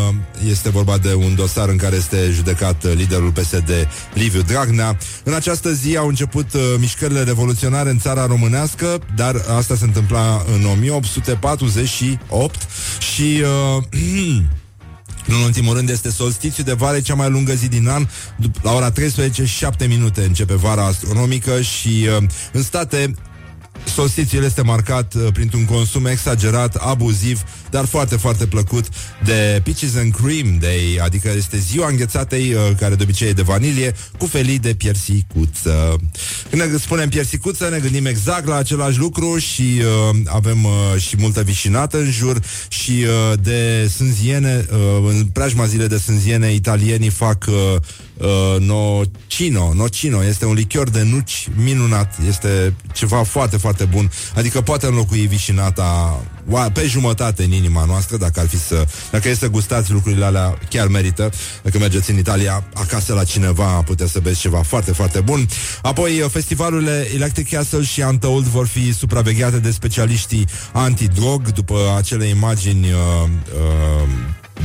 este 0.49 0.69
vorba 0.69 0.97
de 0.97 1.13
un 1.13 1.35
dosar 1.35 1.69
în 1.69 1.77
care 1.77 1.95
este 1.95 2.31
judecat 2.33 2.83
uh, 2.83 2.91
liderul 2.95 3.31
PSD 3.31 3.71
Liviu 4.13 4.41
Dragnea. 4.41 4.97
În 5.23 5.33
această 5.33 5.73
zi 5.73 5.97
au 5.97 6.07
început 6.07 6.47
mișcările 6.79 7.23
revoluționare 7.23 7.89
în 7.89 7.99
țara 7.99 8.25
românească, 8.25 8.99
dar 9.15 9.35
asta 9.57 9.75
se 9.75 9.83
întâmpla 9.83 10.45
în 10.53 10.65
1848 10.65 12.67
și... 13.15 13.41
Uh, 13.77 13.83
În 15.29 15.35
ultimul 15.35 15.75
rând 15.75 15.89
este 15.89 16.09
solstițiu 16.09 16.63
de 16.63 16.73
vare, 16.73 17.01
cea 17.01 17.13
mai 17.13 17.29
lungă 17.29 17.53
zi 17.53 17.67
din 17.67 17.87
an. 17.87 18.07
La 18.61 18.73
ora 18.73 18.91
13 18.91 19.45
7 19.45 19.85
minute 19.85 20.21
începe 20.21 20.55
vara 20.55 20.85
astronomică 20.85 21.61
și 21.61 22.07
uh, 22.17 22.23
în 22.51 22.63
state 22.63 23.13
Solstițiul 23.93 24.43
este 24.43 24.61
marcat 24.61 25.13
uh, 25.13 25.27
printr-un 25.33 25.65
consum 25.65 26.05
exagerat, 26.05 26.75
abuziv, 26.75 27.43
dar 27.69 27.85
foarte, 27.85 28.15
foarte 28.15 28.45
plăcut 28.45 28.85
de 29.23 29.61
Peaches 29.63 29.95
and 29.95 30.13
Cream 30.15 30.57
Day, 30.59 30.99
adică 31.01 31.31
este 31.37 31.57
ziua 31.57 31.87
înghețatei, 31.87 32.53
uh, 32.53 32.61
care 32.79 32.95
de 32.95 33.03
obicei 33.03 33.27
e 33.27 33.33
de 33.33 33.41
vanilie, 33.41 33.95
cu 34.17 34.25
felii 34.25 34.59
de 34.59 34.73
piersicuță. 34.73 35.95
Când 36.49 36.61
ne 36.61 36.77
spunem 36.77 37.09
piersicuță, 37.09 37.69
ne 37.69 37.79
gândim 37.79 38.05
exact 38.05 38.47
la 38.47 38.55
același 38.55 38.97
lucru 38.97 39.37
și 39.37 39.61
uh, 39.61 40.15
avem 40.25 40.63
uh, 40.63 41.01
și 41.01 41.15
multă 41.17 41.41
vișinată 41.41 41.97
în 41.97 42.11
jur 42.11 42.39
și 42.67 42.91
uh, 42.91 43.39
de 43.41 43.87
sânziene, 43.87 44.65
uh, 44.71 45.09
în 45.09 45.25
preajma 45.25 45.65
zile 45.65 45.87
de 45.87 45.97
sânziene, 45.97 46.53
italienii 46.53 47.09
fac 47.09 47.45
uh, 47.47 47.81
uh, 48.17 48.55
nocino. 48.59 49.73
Nocino 49.73 50.23
este 50.23 50.45
un 50.45 50.53
lichior 50.53 50.89
de 50.89 51.03
nuci 51.03 51.47
minunat. 51.63 52.15
Este 52.27 52.73
ceva 52.93 53.23
foarte, 53.23 53.57
foarte 53.57 53.85
bun. 53.85 54.11
Adică 54.35 54.61
poate 54.61 54.85
înlocui 54.85 55.27
vișinata 55.27 56.19
pe 56.73 56.85
jumătate 56.85 57.43
în 57.43 57.51
inima 57.51 57.85
noastră, 57.85 58.17
dacă 58.17 58.39
ar 58.39 58.47
fi 58.47 58.57
să... 58.59 58.85
Dacă 59.11 59.29
e 59.29 59.33
să 59.33 59.47
gustați 59.47 59.91
lucrurile 59.91 60.25
alea, 60.25 60.57
chiar 60.69 60.87
merită. 60.87 61.29
Dacă 61.63 61.77
mergeți 61.77 62.11
în 62.11 62.17
Italia, 62.17 62.63
acasă 62.73 63.13
la 63.13 63.23
cineva, 63.23 63.63
puteți 63.63 64.11
să 64.11 64.19
beți 64.19 64.39
ceva 64.39 64.61
foarte, 64.61 64.91
foarte 64.91 65.19
bun. 65.19 65.47
Apoi, 65.81 66.27
festivalurile 66.31 67.07
Electric 67.13 67.49
Castle 67.49 67.83
și 67.83 68.01
Untold 68.01 68.45
vor 68.45 68.67
fi 68.67 68.93
supravegheate 68.93 69.57
de 69.57 69.71
specialiștii 69.71 70.47
antidrog, 70.71 71.51
după 71.51 71.95
acele 71.97 72.25
imagini 72.25 72.91
uh, 72.91 73.29
uh, 73.53 74.09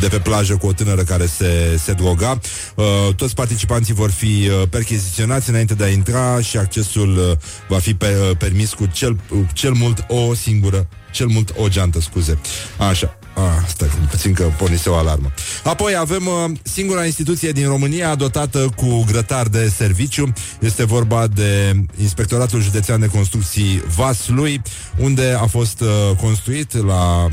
de 0.00 0.08
pe 0.08 0.18
plajă 0.18 0.56
cu 0.56 0.66
o 0.66 0.72
tânără 0.72 1.02
care 1.02 1.26
se, 1.26 1.80
se 1.82 1.92
droga. 1.92 2.38
Uh, 2.74 3.14
toți 3.16 3.34
participanții 3.34 3.94
vor 3.94 4.10
fi 4.10 4.48
uh, 4.48 4.68
percheziționați 4.70 5.50
înainte 5.50 5.74
de 5.74 5.84
a 5.84 5.88
intra 5.88 6.40
și 6.40 6.56
accesul 6.56 7.16
uh, 7.16 7.36
va 7.68 7.78
fi 7.78 7.94
pe, 7.94 8.16
uh, 8.30 8.36
permis 8.36 8.72
cu 8.72 8.86
cel, 8.86 9.16
uh, 9.28 9.38
cel 9.52 9.72
mult 9.72 10.04
o 10.08 10.34
singură, 10.34 10.88
cel 11.12 11.26
mult 11.26 11.52
o 11.56 11.68
geantă, 11.68 12.00
scuze. 12.00 12.38
Așa. 12.78 13.16
Ah, 13.34 13.64
stai 13.66 13.88
puțin 14.10 14.32
că 14.32 14.50
pornise 14.58 14.88
o 14.88 14.94
alarmă. 14.94 15.32
Apoi 15.64 15.96
avem 15.96 16.26
uh, 16.26 16.50
singura 16.62 17.04
instituție 17.04 17.52
din 17.52 17.66
România 17.66 18.14
dotată 18.14 18.68
cu 18.76 19.04
grătar 19.04 19.46
de 19.46 19.72
serviciu. 19.76 20.32
Este 20.60 20.84
vorba 20.84 21.26
de 21.26 21.74
Inspectoratul 22.00 22.60
Județean 22.60 23.00
de 23.00 23.06
Construcții 23.06 23.82
Vaslui, 23.96 24.62
unde 24.98 25.38
a 25.40 25.46
fost 25.46 25.80
uh, 25.80 25.88
construit 26.20 26.86
la 26.86 27.24
uh, 27.24 27.30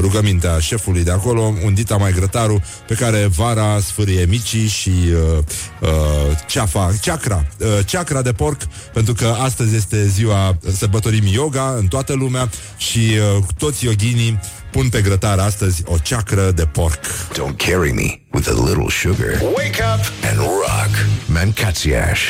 rugămintea 0.00 0.58
șefului 0.58 1.04
de 1.04 1.10
acolo 1.10 1.54
un 1.64 1.74
dita 1.74 1.96
mai 1.96 2.12
grătarul 2.12 2.62
pe 2.86 2.94
care 2.94 3.26
vara 3.26 3.80
sfârie 3.80 4.24
micii 4.24 4.66
și 4.66 4.90
uh, 4.90 5.38
uh, 5.80 5.88
ceafa, 6.46 6.94
ceacra, 7.00 7.46
uh, 7.58 7.66
ceacra 7.86 8.22
de 8.22 8.32
porc, 8.32 8.62
pentru 8.92 9.14
că 9.14 9.36
astăzi 9.38 9.76
este 9.76 10.06
ziua 10.06 10.56
sărbătorim 10.76 11.26
yoga 11.26 11.74
în 11.78 11.86
toată 11.86 12.12
lumea 12.12 12.50
și 12.76 12.98
uh, 12.98 13.44
toți 13.58 13.84
yoginii 13.84 14.40
pun 14.72 14.88
pe 14.88 15.00
grătar 15.00 15.38
astăzi 15.38 15.82
o 15.86 15.96
ceacră 16.02 16.50
de 16.50 16.66
porc. 16.66 17.00
Don't 17.32 17.56
carry 17.56 17.92
me 17.92 18.20
with 18.32 18.48
a 18.48 18.64
little 18.66 18.88
sugar. 18.88 19.40
Wake 19.56 19.82
up 19.94 20.12
and 20.30 20.38
rock. 20.38 20.92
Mancațiaș. 21.26 22.20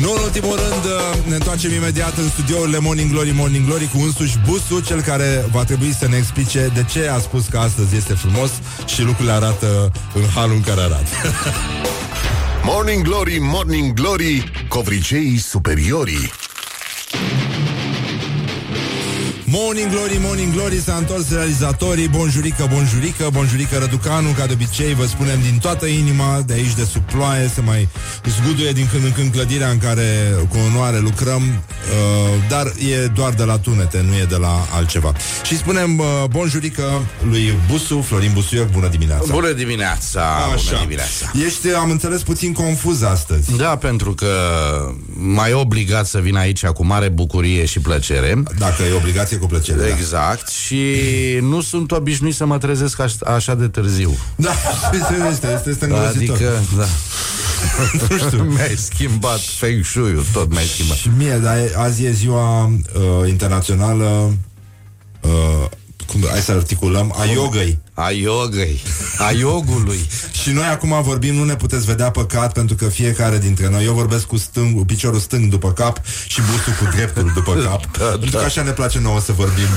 Nu 0.00 0.12
în 0.12 0.22
ultimul 0.22 0.56
rând, 0.56 0.84
ne 1.28 1.34
întoarcem 1.34 1.72
imediat 1.72 2.16
în 2.16 2.28
studiourile 2.28 2.78
Morning 2.78 3.10
Glory, 3.10 3.30
Morning 3.30 3.66
Glory 3.66 3.90
cu 3.92 3.98
însuși 3.98 4.38
Busu, 4.46 4.80
cel 4.80 5.00
care 5.00 5.44
va 5.50 5.64
trebui 5.64 5.94
să 5.98 6.08
ne 6.08 6.16
explice 6.16 6.70
de 6.74 6.84
ce 6.90 7.08
a 7.08 7.18
spus 7.18 7.46
că 7.46 7.58
astăzi 7.58 7.96
este 7.96 8.14
frumos 8.14 8.50
și 8.86 9.02
lucrurile 9.02 9.32
arată 9.32 9.92
în 10.14 10.22
halul 10.34 10.54
în 10.54 10.62
care 10.62 10.80
arată. 10.80 11.10
Morning 12.70 13.02
Glory, 13.02 13.38
Morning 13.40 13.92
Glory 13.92 14.50
Covriceii 14.68 15.38
superiorii 15.38 16.30
Morning 19.56 19.90
Glory, 19.90 20.18
Morning 20.20 20.52
Glory 20.52 20.80
S-a 20.80 20.94
întors 20.94 21.30
realizatorii. 21.30 22.08
Bonjurică, 22.08 22.68
bonjurică, 22.72 23.28
bonjurică 23.32 23.78
Răducanu 23.78 24.28
Ca 24.38 24.46
de 24.46 24.52
obicei 24.52 24.94
vă 24.94 25.06
spunem 25.06 25.38
din 25.42 25.58
toată 25.58 25.86
inima 25.86 26.42
De 26.46 26.52
aici 26.52 26.74
de 26.74 26.84
sub 26.84 27.02
ploaie 27.02 27.50
Se 27.54 27.60
mai 27.60 27.88
zguduie 28.24 28.72
din 28.72 28.88
când 28.92 29.04
în 29.04 29.12
când 29.12 29.32
clădirea 29.32 29.68
În 29.68 29.78
care 29.78 30.34
cu 30.48 30.56
onoare 30.70 30.98
lucrăm 30.98 31.42
uh, 31.42 32.48
Dar 32.48 32.66
e 32.66 33.06
doar 33.06 33.32
de 33.32 33.44
la 33.44 33.58
tunete 33.58 34.04
Nu 34.08 34.14
e 34.14 34.24
de 34.28 34.36
la 34.36 34.66
altceva. 34.72 35.12
Și 35.44 35.56
spunem 35.56 35.98
uh, 35.98 36.06
bonjurică 36.28 37.02
lui 37.22 37.58
Busu 37.70 38.00
Florin 38.00 38.30
Busuioc, 38.32 38.70
bună 38.70 38.88
dimineața. 38.88 39.26
Bună 39.30 39.52
dimineața, 39.52 40.20
Așa. 40.20 40.64
bună 40.64 40.80
dimineața. 40.80 41.30
Ești, 41.46 41.68
am 41.68 41.90
înțeles, 41.90 42.22
puțin 42.22 42.52
confuz 42.52 43.02
astăzi. 43.02 43.56
Da, 43.56 43.76
pentru 43.76 44.14
că 44.14 44.26
mai 45.16 45.52
obligat 45.52 46.06
să 46.06 46.18
vin 46.18 46.36
aici 46.36 46.66
cu 46.66 46.84
mare 46.84 47.08
bucurie 47.08 47.64
și 47.64 47.80
plăcere 47.80 48.42
Dacă 48.58 48.82
e 48.82 48.92
obligație 48.92 49.36
cu 49.36 49.46
plăcere. 49.46 49.78
Da. 49.78 49.88
Exact. 49.88 50.48
Și 50.48 50.96
nu 51.40 51.60
sunt 51.60 51.92
obișnuit 51.92 52.34
să 52.34 52.46
mă 52.46 52.58
trezesc 52.58 53.00
aș, 53.00 53.12
așa 53.26 53.54
de 53.54 53.68
târziu. 53.68 54.16
Da, 54.36 54.50
este, 54.92 55.14
este, 55.30 55.52
este, 55.54 55.70
este 55.70 55.84
îngrozitor. 55.84 56.36
Adică, 56.36 56.62
da. 56.76 56.86
nu 58.10 58.18
știu. 58.18 58.42
Mi-ai 58.54 58.76
schimbat 58.76 59.40
feng 59.40 59.84
shui-ul, 59.84 60.24
tot 60.32 60.50
mi-ai 60.50 60.64
schimbat. 60.64 60.96
Și 60.96 61.10
mie, 61.16 61.38
dar 61.42 61.56
e- 61.56 61.72
azi 61.76 62.04
e 62.04 62.10
ziua 62.10 62.64
uh, 62.64 63.28
internațională 63.28 64.34
uh, 65.20 65.68
cum, 66.06 66.24
hai 66.30 66.40
să 66.40 66.52
articulăm, 66.52 67.14
a 67.18 67.24
yogăi. 67.24 67.78
A 67.94 68.10
yogăi, 68.10 68.82
a 69.18 69.30
yogului. 69.30 70.08
Și 70.42 70.50
noi 70.50 70.64
acum 70.64 71.02
vorbim, 71.02 71.34
nu 71.34 71.44
ne 71.44 71.56
puteți 71.56 71.84
vedea 71.84 72.10
păcat 72.10 72.52
pentru 72.52 72.76
că 72.76 72.84
fiecare 72.88 73.38
dintre 73.38 73.68
noi, 73.68 73.84
eu 73.84 73.92
vorbesc 73.92 74.24
cu 74.26 74.36
stâng, 74.36 74.76
cu 74.76 74.84
piciorul 74.84 75.18
stâng 75.18 75.50
după 75.50 75.72
cap 75.72 76.00
și 76.26 76.40
busul 76.40 76.72
cu 76.78 76.94
dreptul 76.96 77.32
după 77.34 77.52
cap. 77.64 77.96
Da, 77.98 78.04
pentru 78.04 78.30
da. 78.30 78.38
că 78.38 78.44
așa 78.44 78.62
ne 78.62 78.70
place 78.70 78.98
nouă 79.00 79.20
să 79.20 79.32
vorbim 79.32 79.68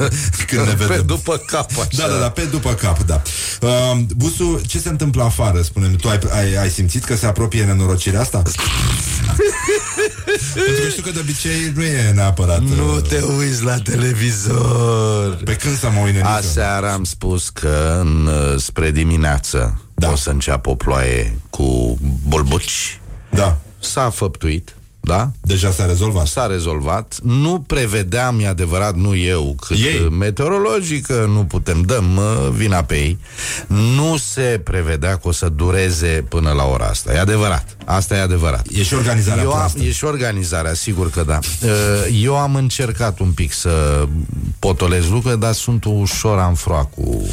uh, 0.00 0.08
când 0.46 0.66
ne 0.66 0.72
Pe 0.74 0.84
vedem. 0.84 1.06
după 1.06 1.36
cap, 1.46 1.70
așa. 1.70 1.88
Da, 1.96 2.06
da, 2.08 2.18
da, 2.18 2.30
pe 2.30 2.42
după 2.42 2.72
cap, 2.74 3.02
da. 3.02 3.22
Uh, 3.60 3.98
busul, 4.16 4.60
ce 4.66 4.78
se 4.78 4.88
întâmplă 4.88 5.22
afară, 5.22 5.62
spune 5.62 5.88
Tu 5.88 6.08
ai, 6.08 6.18
ai, 6.30 6.54
ai 6.56 6.70
simțit 6.70 7.04
că 7.04 7.16
se 7.16 7.26
apropie 7.26 7.64
nenorocirea 7.64 8.20
asta? 8.20 8.42
Pentru 10.54 10.82
că 10.82 10.88
știu 10.88 11.02
că 11.02 11.10
de 11.10 11.18
obicei 11.20 11.72
nu 11.74 11.82
e 11.82 12.10
neapărat... 12.14 12.60
Nu 12.60 12.94
uh, 12.94 13.02
te 13.02 13.20
uiți 13.38 13.62
la 13.62 13.78
televizor. 13.78 15.38
Pe 15.44 15.54
când 15.54 15.78
să 15.78 15.90
mă 15.90 16.00
uit 16.00 16.12
nenică? 16.12 16.28
Aseară 16.28 16.90
am 16.90 17.04
spus 17.04 17.48
că 17.48 17.61
în, 18.00 18.26
uh, 18.26 18.58
spre 18.60 18.90
dimineață 18.90 19.80
Da. 19.94 20.10
o 20.10 20.16
să 20.16 20.30
înceapă 20.30 20.70
o 20.70 20.74
ploaie 20.74 21.38
cu 21.50 21.98
bolbuci. 22.28 23.00
Da, 23.30 23.56
S-a 23.78 24.10
făptuit, 24.10 24.74
da? 25.00 25.30
deja 25.40 25.70
s-a 25.70 25.86
rezolvat. 25.86 26.26
S-a 26.26 26.46
rezolvat. 26.46 27.18
Nu 27.22 27.64
prevedeam, 27.66 28.40
e 28.40 28.46
adevărat, 28.46 28.94
nu 28.94 29.16
eu, 29.16 29.56
cât 29.66 29.76
Ei. 29.76 29.82
ei. 29.84 30.08
meteorologică, 30.10 31.24
nu 31.28 31.44
putem, 31.44 31.82
dăm 31.82 32.16
uh, 32.16 32.48
vina 32.50 32.82
pe 32.82 32.94
ei. 32.94 33.18
Nu 33.66 34.16
se 34.16 34.60
prevedea 34.64 35.16
că 35.16 35.28
o 35.28 35.32
să 35.32 35.48
dureze 35.48 36.24
până 36.28 36.50
la 36.52 36.64
ora 36.64 36.86
asta. 36.86 37.12
E 37.12 37.18
adevărat. 37.18 37.76
Asta 37.84 38.14
e 38.16 38.20
adevărat. 38.20 38.66
E 38.72 38.82
și 38.82 38.94
organizarea 38.94 39.42
Eu 39.42 39.48
am, 39.50 39.56
proastă. 39.56 39.82
e 39.82 39.92
și 39.92 40.04
organizarea, 40.04 40.74
sigur 40.74 41.10
că 41.10 41.22
da. 41.26 41.38
Uh, 41.64 41.70
Eu 42.22 42.36
am 42.38 42.54
încercat 42.54 43.18
un 43.18 43.30
pic 43.32 43.52
să 43.52 44.06
potolez 44.58 45.04
lucrurile, 45.08 45.40
dar 45.40 45.52
sunt 45.52 45.84
ușor 45.84 46.38
amfroa 46.38 46.84
cu... 46.84 47.26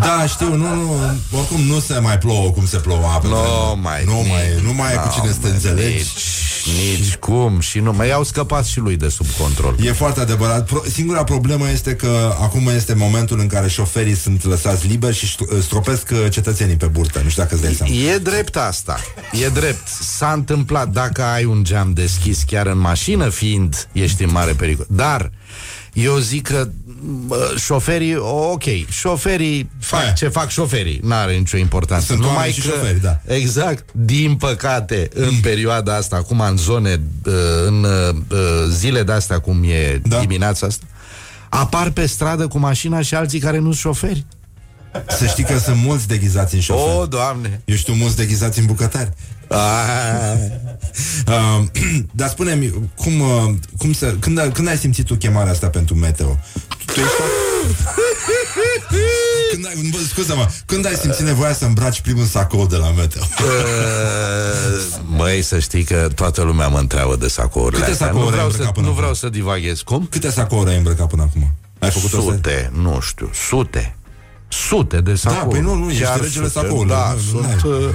Da, 0.00 0.26
știu, 0.26 0.56
nu, 0.56 0.74
nu, 0.74 1.10
oricum 1.38 1.60
nu 1.60 1.80
se 1.80 1.98
mai 1.98 2.18
plouă 2.18 2.50
cum 2.50 2.66
se 2.66 2.76
plouă 2.76 3.18
pe 3.22 3.26
Nu 3.28 3.34
vremuri. 3.34 3.80
mai, 3.80 4.04
nu 4.04 4.12
nici- 4.22 4.28
mai, 4.28 4.42
nu 4.62 4.72
mai 4.72 4.92
e 4.92 4.96
cu 4.96 5.14
cine 5.20 5.32
să 5.32 5.38
te 5.42 5.48
înțelegi. 5.48 5.94
Nici, 5.96 6.98
nici 6.98 7.14
cum 7.16 7.60
și 7.60 7.78
nu. 7.78 7.92
Mai 7.92 8.08
i-au 8.08 8.24
scăpat 8.24 8.64
și 8.64 8.78
lui 8.78 8.96
de 8.96 9.08
sub 9.08 9.26
control. 9.38 9.76
E 9.84 9.92
foarte 9.92 10.20
adevărat. 10.20 10.64
Pro- 10.66 10.82
singura 10.92 11.24
problemă 11.24 11.70
este 11.70 11.94
că 11.94 12.34
acum 12.40 12.68
este 12.68 12.94
momentul 12.94 13.38
în 13.40 13.46
care 13.46 13.68
șoferii 13.68 14.16
sunt 14.16 14.44
lăsați 14.44 14.86
liberi 14.86 15.16
și 15.16 15.26
ștru- 15.26 15.60
stropesc 15.60 16.08
uh, 16.12 16.26
cetățenii 16.30 16.76
pe 16.76 16.86
burtă. 16.86 17.20
Nu 17.24 17.28
știu 17.28 17.42
dacă 17.42 17.54
îți 17.54 17.62
dai 17.64 17.74
seama. 17.74 17.92
E 17.94 18.18
drept 18.18 18.56
asta. 18.56 19.00
E 19.44 19.48
drept. 19.48 19.88
S-a 20.00 20.32
întâmplat 20.32 20.88
dacă 20.88 21.22
ai 21.22 21.44
un 21.44 21.64
geam 21.64 21.92
deschis 21.92 22.42
chiar 22.46 22.66
în 22.66 22.78
mașină, 22.78 23.28
fiind 23.28 23.88
ești 23.92 24.22
în 24.22 24.30
mare 24.32 24.52
pericol. 24.52 24.86
Dar 24.88 25.30
eu 25.92 26.16
zic 26.16 26.46
că 26.46 26.68
bă, 27.26 27.54
șoferii, 27.58 28.16
ok, 28.16 28.62
șoferii 28.88 29.70
fac 29.80 30.00
Aia. 30.02 30.10
ce 30.12 30.28
fac 30.28 30.48
șoferii, 30.48 31.00
n-are 31.02 31.36
nicio 31.36 31.56
importanță. 31.56 32.06
Sunt 32.12 32.24
oameni 32.24 32.52
și 32.52 32.60
șoferi, 32.60 33.00
da. 33.00 33.20
Exact. 33.26 33.88
Din 33.92 34.34
păcate, 34.34 35.08
în 35.14 35.34
perioada 35.42 35.96
asta, 35.96 36.16
acum 36.16 36.40
în 36.40 36.56
zone, 36.56 37.00
uh, 37.24 37.32
în 37.66 37.84
uh, 37.84 38.38
zile 38.68 39.02
de 39.02 39.12
astea, 39.12 39.38
cum 39.38 39.62
e 39.64 40.00
Da. 40.04 40.18
dimineața 40.20 40.66
asta, 40.66 40.84
apar 41.48 41.90
pe 41.90 42.06
stradă 42.06 42.46
cu 42.46 42.58
mașina 42.58 43.00
și 43.00 43.14
alții 43.14 43.38
care 43.38 43.56
nu 43.58 43.64
sunt 43.72 43.76
șoferi. 43.76 44.24
Să 45.08 45.26
știi 45.26 45.44
că 45.44 45.58
sunt 45.58 45.76
mulți 45.76 46.08
deghizați 46.08 46.54
în 46.54 46.60
șoferi. 46.60 46.96
O, 46.96 47.06
Doamne! 47.06 47.60
Eu 47.64 47.76
știu 47.76 47.92
mulți 47.94 48.16
deghizați 48.16 48.58
în 48.58 48.66
bucătari. 48.66 49.10
Ah. 49.48 49.58
Uh, 51.26 51.64
dar 52.12 52.28
spune-mi, 52.28 52.72
cum, 52.96 53.20
uh, 53.20 53.54
cum 53.78 53.92
să, 53.92 54.06
când, 54.20 54.50
când 54.52 54.68
ai 54.68 54.76
simțit 54.78 55.06
tu 55.06 55.14
chemarea 55.14 55.52
asta 55.52 55.68
pentru 55.68 55.94
meteo? 55.94 56.38
Tu 56.86 57.00
ești 57.00 57.12
când 59.52 59.66
ai, 59.66 59.88
bă, 59.90 59.96
scuză-mă, 60.08 60.48
când 60.66 60.86
ai 60.86 60.94
simțit 60.94 61.24
nevoia 61.24 61.52
să 61.54 61.64
îmbraci 61.64 62.00
primul 62.00 62.24
sacou 62.24 62.66
de 62.66 62.76
la 62.76 62.90
meteo? 62.90 63.22
Uh, 63.22 65.16
Băi, 65.16 65.42
să 65.42 65.58
știi 65.58 65.84
că 65.84 66.08
toată 66.14 66.42
lumea 66.42 66.68
mă 66.68 66.78
întreabă 66.78 67.16
de 67.16 67.28
sacourile 67.28 67.78
Câte 67.80 67.90
astea. 67.92 68.06
sacouri 68.06 68.22
Nu 68.24 68.26
ai 68.28 68.32
vreau, 68.32 68.46
îmbrăcat 68.46 68.66
să, 68.66 68.72
până 68.72 68.86
nu 68.86 68.90
acum? 68.92 69.00
vreau 69.02 69.14
să 69.14 69.28
divaghez. 69.28 69.80
Cum? 69.80 70.06
Câte 70.10 70.30
sacouri 70.30 70.70
ai 70.70 70.76
îmbrăcat 70.76 71.06
până 71.06 71.22
acum? 71.22 71.52
Ai 71.78 71.90
făcut 71.90 72.12
o 72.12 72.20
Sute, 72.20 72.70
nu 72.74 73.00
știu, 73.00 73.30
sute. 73.48 73.94
Sute 74.52 75.00
de 75.00 75.14
sacouri. 75.14 75.48
păi 75.48 75.60
nu, 75.60 75.74
nu, 75.74 75.90
ești 75.90 76.02
Chiar 76.02 76.20
regele 76.20 76.46
sute, 76.46 76.58
sacourilor. 76.60 76.96
Da, 76.96 77.14
Nu, 77.32 77.40
nu 77.40 77.46
sunt 77.46 77.62
uh, 77.62 77.88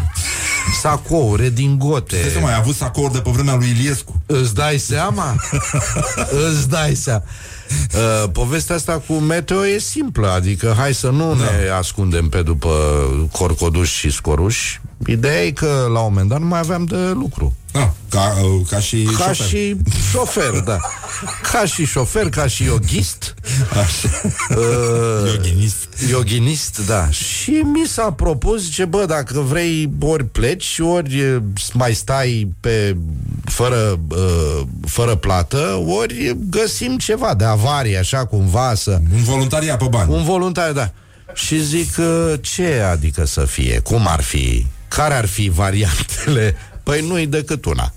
sacouri, 0.81 1.41
redingote. 1.41 2.17
Stai 2.17 2.29
să 2.29 2.39
mai 2.39 2.51
ai 2.51 2.59
avut 2.59 2.75
sacouri 2.75 3.13
de 3.13 3.19
pe 3.19 3.29
vremea 3.29 3.55
lui 3.55 3.69
Iliescu. 3.69 4.21
Îți 4.25 4.53
dai 4.53 4.77
seama? 4.77 5.35
Îți 6.49 6.69
dai 6.69 6.95
seama. 6.95 7.23
Uh, 7.95 8.29
povestea 8.31 8.75
asta 8.75 9.03
cu 9.07 9.13
meteo 9.13 9.65
e 9.65 9.77
simplă, 9.77 10.31
adică 10.31 10.73
hai 10.77 10.93
să 10.93 11.09
nu 11.09 11.35
da. 11.35 11.43
ne 11.43 11.69
ascundem 11.69 12.29
pe 12.29 12.41
după 12.41 12.69
corcoduși 13.31 13.95
și 13.95 14.09
scoruși. 14.09 14.81
Ideea 15.05 15.43
e 15.43 15.51
că 15.51 15.87
la 15.93 15.99
un 15.99 16.05
moment 16.07 16.29
dat 16.29 16.39
nu 16.39 16.45
mai 16.45 16.59
aveam 16.59 16.85
de 16.85 17.11
lucru. 17.13 17.55
Ah, 17.75 17.87
ca, 18.09 18.35
uh, 18.43 18.61
ca 18.69 18.79
și 18.79 19.03
Ca 19.17 19.33
șofer. 19.33 19.47
și 19.47 19.75
șofer, 20.11 20.49
da. 20.65 20.77
Ca 21.51 21.65
și 21.65 21.85
șofer, 21.85 22.29
ca 22.29 22.47
și 22.47 22.63
yoghist. 22.63 23.33
Așa. 23.71 24.21
Uh, 24.49 25.31
Yoghinist. 25.33 25.87
Yoghinist, 26.09 26.85
da. 26.85 27.09
Și 27.09 27.49
mi 27.51 27.87
s-a 27.87 28.11
propus, 28.11 28.61
zice, 28.63 28.85
bă, 28.85 29.05
dacă 29.05 29.39
vrei, 29.39 29.89
ori 29.99 30.25
pleci, 30.25 30.79
ori 30.79 31.19
e, 31.19 31.41
mai 31.73 31.93
stai 31.93 32.51
pe 32.59 32.97
fără, 33.45 33.99
uh, 34.09 34.61
fără 34.87 35.15
plată, 35.15 35.83
ori 35.87 36.37
găsim 36.49 36.97
ceva 36.97 37.33
de 37.33 37.43
avarie, 37.43 37.97
așa 37.97 38.25
cumva 38.25 38.73
să... 38.75 38.91
Un 39.13 39.23
voluntariat 39.23 39.77
pe 39.77 39.85
bani. 39.89 40.13
Un 40.13 40.23
voluntar, 40.23 40.71
da. 40.71 40.91
Și 41.33 41.63
zic, 41.63 41.95
uh, 41.97 42.33
ce 42.41 42.79
adică 42.91 43.25
să 43.25 43.45
fie? 43.45 43.79
Cum 43.79 44.07
ar 44.07 44.21
fi? 44.21 44.65
Care 44.87 45.13
ar 45.13 45.25
fi 45.25 45.49
variantele? 45.49 46.55
Păi 46.85 47.05
nu-i 47.07 47.25
decât 47.27 47.65
una. 47.65 47.93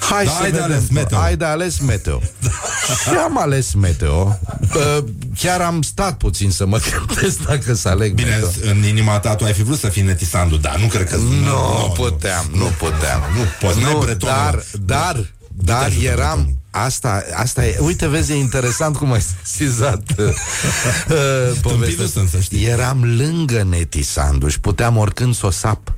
Hai 0.00 0.24
Da, 0.24 0.30
să 0.30 0.42
ai 0.42 0.50
de 0.50 0.58
vedem. 0.58 0.72
ales 0.72 0.88
meteo. 0.90 1.18
Ai 1.18 1.36
de 1.36 1.44
ales 1.44 1.78
meteo. 1.78 2.20
Și 3.02 3.08
am 3.24 3.38
ales 3.38 3.72
meteo. 3.74 4.38
Uh, 4.74 5.04
Chiar 5.38 5.60
am 5.60 5.82
stat 5.82 6.16
puțin 6.16 6.50
să 6.50 6.66
mă 6.66 6.80
gândesc 7.06 7.38
dacă 7.46 7.74
să 7.74 7.88
aleg 7.88 8.14
Bine, 8.14 8.28
meteo. 8.28 8.70
în 8.70 8.84
inima 8.84 9.18
ta 9.18 9.34
tu 9.34 9.44
ai 9.44 9.52
fi 9.52 9.62
vrut 9.62 9.78
să 9.78 9.88
fii 9.88 10.02
netisandu, 10.02 10.56
dar 10.56 10.78
nu 10.78 10.86
cred 10.86 11.08
că... 11.10 11.16
Nu 11.16 11.92
puteam, 11.94 12.46
nu 12.54 12.64
puteam. 12.78 13.22
Nu 13.36 13.42
poți, 13.60 13.80
n-ai 13.82 13.96
bretonul. 14.00 14.34
dar, 14.36 14.64
dar, 14.84 15.26
dar 15.52 15.84
ajută 15.84 16.04
eram 16.04 16.34
bretonul. 16.34 16.56
Asta, 16.70 17.24
asta 17.34 17.66
e, 17.66 17.78
uite, 17.80 18.06
vezi, 18.08 18.32
e 18.32 18.36
interesant 18.36 18.96
cum 18.96 19.12
ai 19.12 19.22
sesizat 19.42 20.02
uh, 20.18 20.24
uh, 20.26 21.58
povestea. 21.62 22.06
sunt, 22.06 22.28
să 22.28 22.38
știi. 22.40 22.64
Eram 22.64 23.04
lângă 23.16 23.62
Neti 23.62 24.02
Sandu 24.02 24.48
și 24.48 24.60
puteam 24.60 24.96
oricând 24.96 25.34
să 25.34 25.46
o 25.46 25.50
sap. 25.50 25.92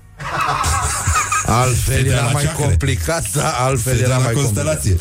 Altfel 1.46 1.94
Fedea 1.94 2.12
era 2.12 2.24
la 2.24 2.30
mai 2.30 2.42
ceacre. 2.42 2.64
complicat, 2.64 3.32
da, 3.32 3.48
altfel 3.48 3.92
Fedea 3.92 4.06
era 4.08 4.16
la 4.16 4.22
mai 4.22 4.32
complicat. 4.32 4.82
constelație. 4.84 4.96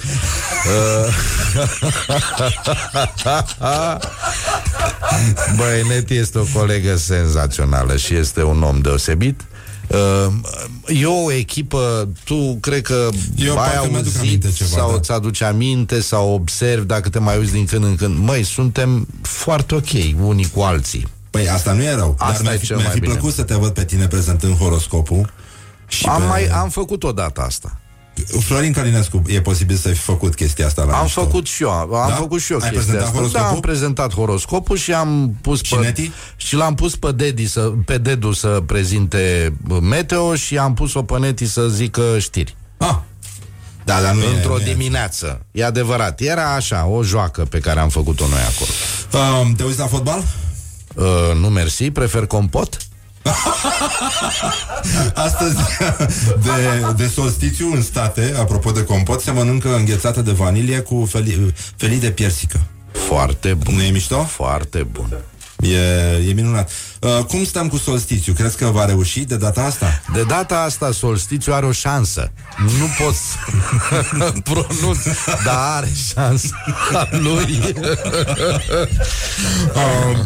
Băi, 5.55 5.83
Neti 5.87 6.15
este 6.15 6.37
o 6.37 6.43
colegă 6.53 6.95
senzațională 6.95 7.97
și 7.97 8.15
este 8.15 8.43
un 8.43 8.63
om 8.63 8.79
deosebit. 8.81 9.41
Uh, 9.87 10.27
E 10.87 11.05
o 11.05 11.31
echipă, 11.31 12.09
tu 12.23 12.57
cred 12.61 12.81
că 12.81 13.09
Eu 13.35 13.59
ai 13.59 13.69
parcă 13.69 13.87
mi-aduc 13.89 14.05
auzit 14.05 14.19
aminte 14.19 14.51
ceva, 14.51 14.69
sau 14.69 14.89
da. 14.89 14.95
îți 14.95 15.11
aduce 15.11 15.43
aminte 15.43 16.01
sau 16.01 16.33
observi 16.33 16.85
dacă 16.85 17.09
te 17.09 17.19
mai 17.19 17.37
uiți 17.37 17.51
din 17.51 17.65
când 17.65 17.83
în 17.83 17.95
când. 17.95 18.17
Măi, 18.17 18.43
suntem 18.43 19.07
foarte 19.21 19.75
ok 19.75 19.89
unii 20.21 20.49
cu 20.53 20.61
alții. 20.61 21.07
Păi 21.29 21.49
asta 21.49 21.71
nu 21.73 21.83
e 21.83 21.93
rău. 21.95 22.15
Asta 22.17 22.33
dar 22.33 22.41
mi-ar 22.41 22.53
e 22.53 22.57
fi, 22.57 22.65
cel 22.65 22.75
mi-ar 22.75 22.87
mai 22.87 22.95
fi 22.95 23.01
bine. 23.01 23.13
plăcut 23.13 23.33
să 23.33 23.43
te 23.43 23.53
văd 23.55 23.69
pe 23.73 23.85
tine 23.85 24.07
prezentând 24.07 24.57
horoscopul. 24.57 25.33
Și 25.87 26.05
Am, 26.05 26.21
pe... 26.21 26.27
mai, 26.27 26.47
am 26.47 26.69
făcut 26.69 27.03
odată 27.03 27.41
asta. 27.41 27.77
Florin 28.39 28.71
Calinescu, 28.73 29.21
e 29.27 29.41
posibil 29.41 29.75
să 29.75 29.89
fi 29.89 29.99
făcut 29.99 30.35
chestia 30.35 30.65
asta 30.65 30.83
la 30.83 30.93
Am 30.97 31.03
mișto. 31.03 31.21
făcut 31.21 31.47
și 31.47 31.63
eu, 31.63 31.69
am 31.71 32.09
Da? 32.09 32.15
făcut 32.15 32.41
și 32.41 32.51
eu 32.51 32.59
Ai 32.61 32.69
chestia 32.69 32.79
prezentat 32.81 33.03
asta. 33.07 33.15
horoscopul? 33.17 33.47
Da, 33.49 33.53
am 33.55 33.59
prezentat 33.59 34.13
horoscopul 34.13 34.77
și 34.77 34.93
am 34.93 35.35
pus 35.41 35.63
Și 35.63 35.75
pe, 35.75 35.81
Neti? 35.81 36.11
și 36.35 36.55
l-am 36.55 36.75
pus 36.75 36.95
pe 36.95 37.11
Dedi 37.11 37.47
să, 37.47 37.71
pe 37.85 37.97
Dedu 37.97 38.31
să 38.31 38.47
prezinte 38.65 39.53
meteo 39.81 40.35
și 40.35 40.57
am 40.57 40.73
pus-o 40.73 41.03
pe 41.03 41.17
Neti 41.19 41.45
să 41.47 41.67
zică 41.67 42.19
știri. 42.19 42.55
Ah. 42.77 42.95
Da, 43.85 44.01
dar 44.01 44.13
nu 44.13 44.21
Într-o 44.35 44.59
e, 44.59 44.63
nu 44.63 44.69
e. 44.69 44.73
dimineață. 44.73 45.41
E 45.51 45.65
adevărat. 45.65 46.19
Era 46.19 46.53
așa, 46.53 46.85
o 46.85 47.03
joacă 47.03 47.41
pe 47.45 47.59
care 47.59 47.79
am 47.79 47.89
făcut-o 47.89 48.27
noi 48.27 48.39
acolo. 48.41 48.69
Um, 49.41 49.53
te 49.53 49.63
uiți 49.63 49.79
la 49.79 49.87
fotbal? 49.87 50.23
Uh, 50.99 51.35
nu 51.39 51.49
mersi, 51.49 51.91
prefer 51.91 52.25
compot. 52.25 52.77
Astăzi, 55.25 55.55
de, 56.43 56.93
de 56.95 57.07
solstițiu 57.07 57.71
în 57.73 57.81
state, 57.81 58.33
apropo 58.37 58.71
de 58.71 58.83
compot, 58.83 59.21
se 59.21 59.31
mănâncă 59.31 59.75
înghețată 59.75 60.21
de 60.21 60.31
vanilie 60.31 60.79
cu 60.79 61.07
felii, 61.09 61.53
felii 61.75 61.99
de 61.99 62.11
piersică. 62.11 62.59
Foarte 62.91 63.53
bun. 63.53 63.75
Nu 63.75 63.81
e 63.81 63.89
mișto? 63.89 64.23
Foarte 64.23 64.83
bun. 64.83 65.17
E, 65.59 65.77
e 66.29 66.33
minunat. 66.33 66.71
Uh, 66.99 67.23
cum 67.27 67.43
stăm 67.43 67.67
cu 67.67 67.77
solstițiu? 67.77 68.33
Crezi 68.33 68.57
că 68.57 68.65
va 68.65 68.85
reuși 68.85 69.19
de 69.19 69.37
data 69.37 69.61
asta? 69.61 70.01
De 70.13 70.23
data 70.23 70.61
asta 70.61 70.91
solstițiu 70.91 71.53
are 71.53 71.65
o 71.65 71.71
șansă. 71.71 72.31
Nu 72.57 73.05
pot 73.05 73.13
să 73.13 73.37
pronunț, 74.49 75.03
dar 75.45 75.55
are 75.55 75.89
șansă 76.13 76.55
a 76.93 77.07
lui. 77.11 77.59
uh, 79.75 80.19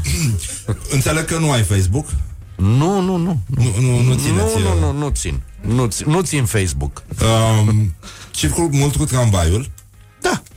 înțeleg 0.89 1.25
că 1.25 1.37
nu 1.37 1.51
ai 1.51 1.61
Facebook? 1.61 2.07
Nu, 2.55 3.01
nu, 3.01 3.15
nu. 3.15 3.39
Nu, 3.47 3.75
nu, 3.79 4.01
nu 4.01 4.13
țineți. 4.13 4.57
Nu, 4.57 4.73
nu, 4.73 4.79
nu, 4.79 4.97
nu 4.97 5.09
țin. 5.09 5.41
Nu, 5.61 5.85
țin, 5.85 6.09
nu 6.09 6.21
țin 6.21 6.45
Facebook. 6.45 7.03
Uh, 7.21 7.73
circul 8.31 8.69
mult 8.71 8.95
cu 8.95 9.05
tramvaiul? 9.05 9.69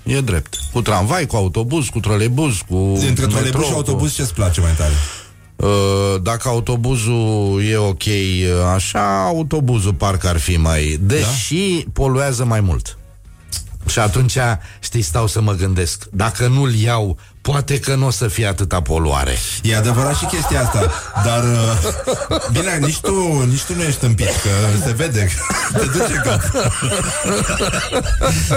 Da, 0.06 0.12
e 0.12 0.20
drept. 0.20 0.58
Cu 0.72 0.82
tramvai, 0.82 1.26
cu 1.26 1.36
autobuz, 1.36 1.86
cu 1.86 2.00
trolebuz, 2.00 2.54
cu 2.68 2.96
Dintre 2.98 3.24
metro, 3.24 3.26
trolebuz 3.26 3.64
și 3.64 3.72
autobuz 3.72 4.14
ce-ți 4.14 4.34
place 4.34 4.60
mai 4.60 4.72
tare? 4.72 4.92
Uh, 5.56 6.22
dacă 6.22 6.48
autobuzul 6.48 7.62
e 7.70 7.76
ok 7.76 8.02
uh, 8.04 8.14
așa, 8.74 9.24
autobuzul 9.24 9.94
parcă 9.94 10.28
ar 10.28 10.38
fi 10.38 10.56
mai... 10.56 10.98
Deși 11.00 11.82
da? 11.84 11.90
poluează 11.92 12.44
mai 12.44 12.60
mult. 12.60 12.98
Și 13.86 13.98
atunci, 13.98 14.36
știi, 14.80 15.02
stau 15.02 15.26
să 15.26 15.40
mă 15.40 15.52
gândesc. 15.52 16.08
Dacă 16.12 16.46
nu-l 16.46 16.74
iau, 16.74 17.18
poate 17.46 17.78
că 17.78 17.94
nu 17.94 18.06
o 18.06 18.10
să 18.10 18.28
fie 18.28 18.46
atâta 18.46 18.80
poluare. 18.80 19.36
E 19.62 19.76
adevărat 19.76 20.16
și 20.16 20.24
chestia 20.24 20.62
asta, 20.62 20.92
dar 21.24 21.44
uh, 21.44 22.48
bine, 22.52 22.78
nici 22.80 23.00
tu, 23.00 23.44
nici 23.48 23.62
tu 23.62 23.74
nu 23.74 23.82
ești 23.82 24.04
împit, 24.04 24.26
că 24.26 24.84
se 24.84 24.92
vede 24.92 25.28
că 25.34 25.78
te 25.78 25.84
duce 25.84 26.20
cap. 26.24 26.40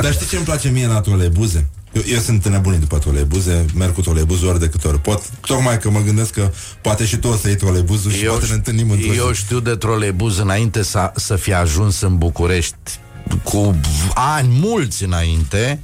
dar 0.02 0.14
știi 0.14 0.28
ce 0.28 0.36
îmi 0.36 0.46
place 0.46 0.70
mie 0.70 0.88
la 0.88 1.02
troleibuze? 1.02 1.70
Eu, 1.92 2.02
eu 2.06 2.20
sunt 2.20 2.48
nebunit 2.48 2.80
după 2.80 2.98
troleibuze, 2.98 3.66
merg 3.76 3.94
cu 3.94 4.02
troleibuzul 4.02 4.48
ori 4.48 4.60
de 4.60 4.70
câte 4.70 4.88
ori 4.88 5.00
pot, 5.00 5.22
tocmai 5.42 5.80
că 5.80 5.90
mă 5.90 6.00
gândesc 6.00 6.34
că 6.34 6.52
poate 6.82 7.06
și 7.06 7.18
tu 7.18 7.28
o 7.28 7.36
să 7.36 7.48
iei 7.48 7.56
troleibuzul 7.56 8.12
și 8.12 8.24
eu 8.24 8.32
poate 8.32 8.46
ne 8.46 8.54
întâlnim 8.54 8.92
într 8.92 9.08
Eu 9.16 9.32
știu 9.32 9.60
de 9.60 9.76
troleibuz 9.76 10.38
înainte 10.38 10.84
să, 10.84 11.12
să 11.16 11.36
fie 11.36 11.54
ajuns 11.54 12.02
în 12.02 12.18
București 12.18 13.00
cu 13.44 13.76
ani 14.14 14.48
mulți 14.62 15.04
înainte, 15.04 15.80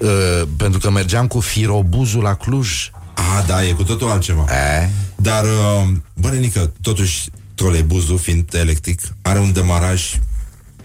uh, 0.00 0.42
pentru 0.56 0.78
că 0.78 0.90
mergeam 0.90 1.26
cu 1.26 1.40
firobuzul 1.40 2.22
la 2.22 2.34
Cluj. 2.34 2.90
Ah, 3.14 3.44
da, 3.46 3.64
e 3.64 3.72
cu 3.72 3.82
totul 3.82 4.10
altceva. 4.10 4.44
E? 4.50 4.88
Dar, 5.16 5.44
uh, 5.44 5.88
bă, 6.14 6.70
totuși, 6.80 7.28
troleibuzul, 7.54 8.18
fiind 8.18 8.54
electric, 8.54 9.00
are 9.22 9.38
un 9.38 9.52
demaraj 9.52 10.18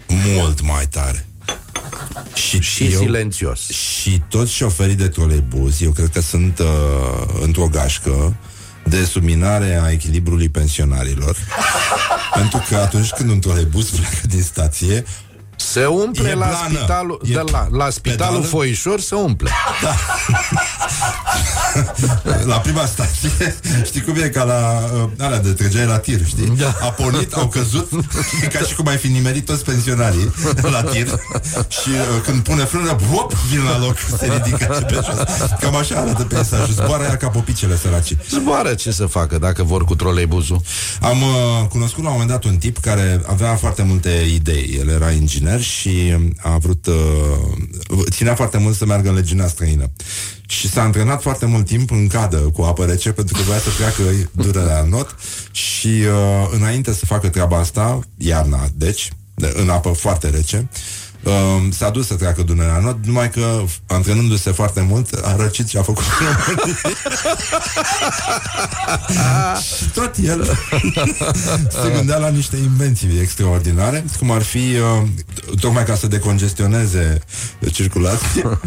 mult 0.08 0.60
mai 0.60 0.86
tare. 0.86 1.26
Și, 2.34 2.60
și 2.60 2.84
eu, 2.84 3.00
silențios. 3.00 3.68
Și 3.68 4.22
toți 4.28 4.52
șoferii 4.52 4.94
de 4.94 5.08
troleibuz, 5.08 5.80
eu 5.80 5.90
cred 5.90 6.08
că 6.08 6.20
sunt 6.20 6.58
uh, 6.58 6.66
într-o 7.42 7.66
gașcă 7.66 8.36
de 8.84 9.04
subminare 9.04 9.80
a 9.82 9.90
echilibrului 9.90 10.48
pensionarilor. 10.48 11.36
pentru 12.40 12.64
că 12.68 12.76
atunci 12.76 13.10
când 13.10 13.30
un 13.30 13.38
troleibuz 13.38 13.88
pleacă 13.88 14.26
din 14.28 14.42
stație, 14.42 15.04
se 15.56 15.86
umple 15.86 16.34
la 16.34 16.46
plană. 16.46 16.76
spitalul, 16.76 17.20
e 17.24 17.32
de 17.32 17.42
la, 17.52 17.68
la 17.70 17.90
spitalul 17.90 18.32
pedală? 18.32 18.46
Foișor 18.46 19.00
se 19.00 19.14
umple. 19.14 19.50
Da. 19.82 19.94
la 22.52 22.58
prima 22.58 22.84
stație, 22.84 23.56
știi 23.84 24.00
cum 24.00 24.14
e 24.16 24.28
ca 24.28 24.44
la 24.44 24.90
uh, 24.94 25.10
alea 25.18 25.40
de 25.40 25.52
trăgeai 25.52 25.86
la 25.86 25.98
tir, 25.98 26.26
știi? 26.26 26.46
Da. 26.46 26.76
A 26.80 26.86
pornit, 26.86 27.32
au 27.32 27.46
căzut, 27.46 27.90
e 28.42 28.46
ca 28.56 28.58
și 28.58 28.74
cum 28.74 28.86
ai 28.86 28.96
fi 28.96 29.08
nimerit 29.08 29.44
toți 29.44 29.64
pensionarii 29.64 30.34
la 30.62 30.82
tir 30.82 31.06
și 31.68 31.88
uh, 31.88 32.22
când 32.24 32.42
pune 32.42 32.64
frână, 32.64 32.96
hop, 33.12 33.32
vin 33.32 33.64
la 33.64 33.78
loc, 33.78 33.96
se 34.18 34.32
ridică 34.32 34.84
pe 34.86 34.94
jos. 34.94 35.26
Cam 35.60 35.76
așa 35.76 35.96
arată 35.96 36.24
peisajul, 36.24 36.74
zboară 36.74 37.02
ea 37.02 37.16
ca 37.16 37.28
popicele 37.28 37.76
săraci. 37.76 38.16
Zboară 38.30 38.74
ce 38.74 38.90
să 38.90 39.06
facă 39.06 39.38
dacă 39.38 39.62
vor 39.62 39.84
cu 39.84 39.94
troleibuzul. 39.94 40.60
Am 41.00 41.22
uh, 41.22 41.66
cunoscut 41.68 42.02
la 42.02 42.08
un 42.08 42.16
moment 42.18 42.30
dat 42.30 42.44
un 42.44 42.56
tip 42.56 42.78
care 42.78 43.22
avea 43.26 43.56
foarte 43.56 43.82
multe 43.82 44.10
idei. 44.34 44.76
El 44.80 44.88
era 44.88 45.10
inginer 45.10 45.45
și 45.60 46.16
a 46.38 46.58
vrut, 46.58 46.86
uh, 46.86 48.04
ținea 48.10 48.34
foarte 48.34 48.58
mult 48.58 48.76
să 48.76 48.86
meargă 48.86 49.08
în 49.08 49.14
legiunea 49.14 49.48
străină. 49.48 49.90
Și 50.46 50.70
s-a 50.70 50.82
antrenat 50.82 51.22
foarte 51.22 51.46
mult 51.46 51.66
timp 51.66 51.90
în 51.90 52.06
cadă 52.06 52.36
cu 52.36 52.62
apă 52.62 52.84
rece 52.84 53.12
pentru 53.12 53.36
că 53.36 53.42
voia 53.42 53.58
să 53.58 53.70
treacă 53.76 54.02
durerea 54.32 54.80
în 54.80 54.88
not 54.88 55.16
și 55.50 55.86
uh, 55.88 56.48
înainte 56.50 56.92
să 56.92 57.06
facă 57.06 57.28
treaba 57.28 57.58
asta, 57.58 58.00
iarna, 58.16 58.68
deci, 58.74 59.10
de, 59.34 59.54
în 59.56 59.68
apă 59.68 59.90
foarte 59.90 60.30
rece, 60.30 60.68
uh, 60.70 60.78
s-a 61.70 61.90
dus 61.90 62.06
să 62.06 62.14
treacă 62.14 62.42
Dunărea 62.42 62.78
Not, 62.78 63.06
numai 63.06 63.30
că, 63.30 63.64
antrenându-se 63.86 64.50
foarte 64.50 64.80
mult, 64.88 65.12
a 65.12 65.36
răcit 65.36 65.68
și 65.68 65.76
a 65.76 65.82
făcut 65.82 66.04
Și 69.76 69.88
tot 70.00 70.14
el 70.22 70.44
se 71.82 71.90
gândea 71.94 72.16
la 72.16 72.28
niște 72.28 72.56
invenții 72.56 73.20
extraordinare, 73.20 74.04
cum 74.18 74.30
ar 74.30 74.42
fi, 74.42 74.58
uh, 74.58 75.08
tocmai 75.60 75.84
ca 75.84 75.94
să 75.94 76.06
decongestioneze 76.06 77.18
circulație, 77.72 78.42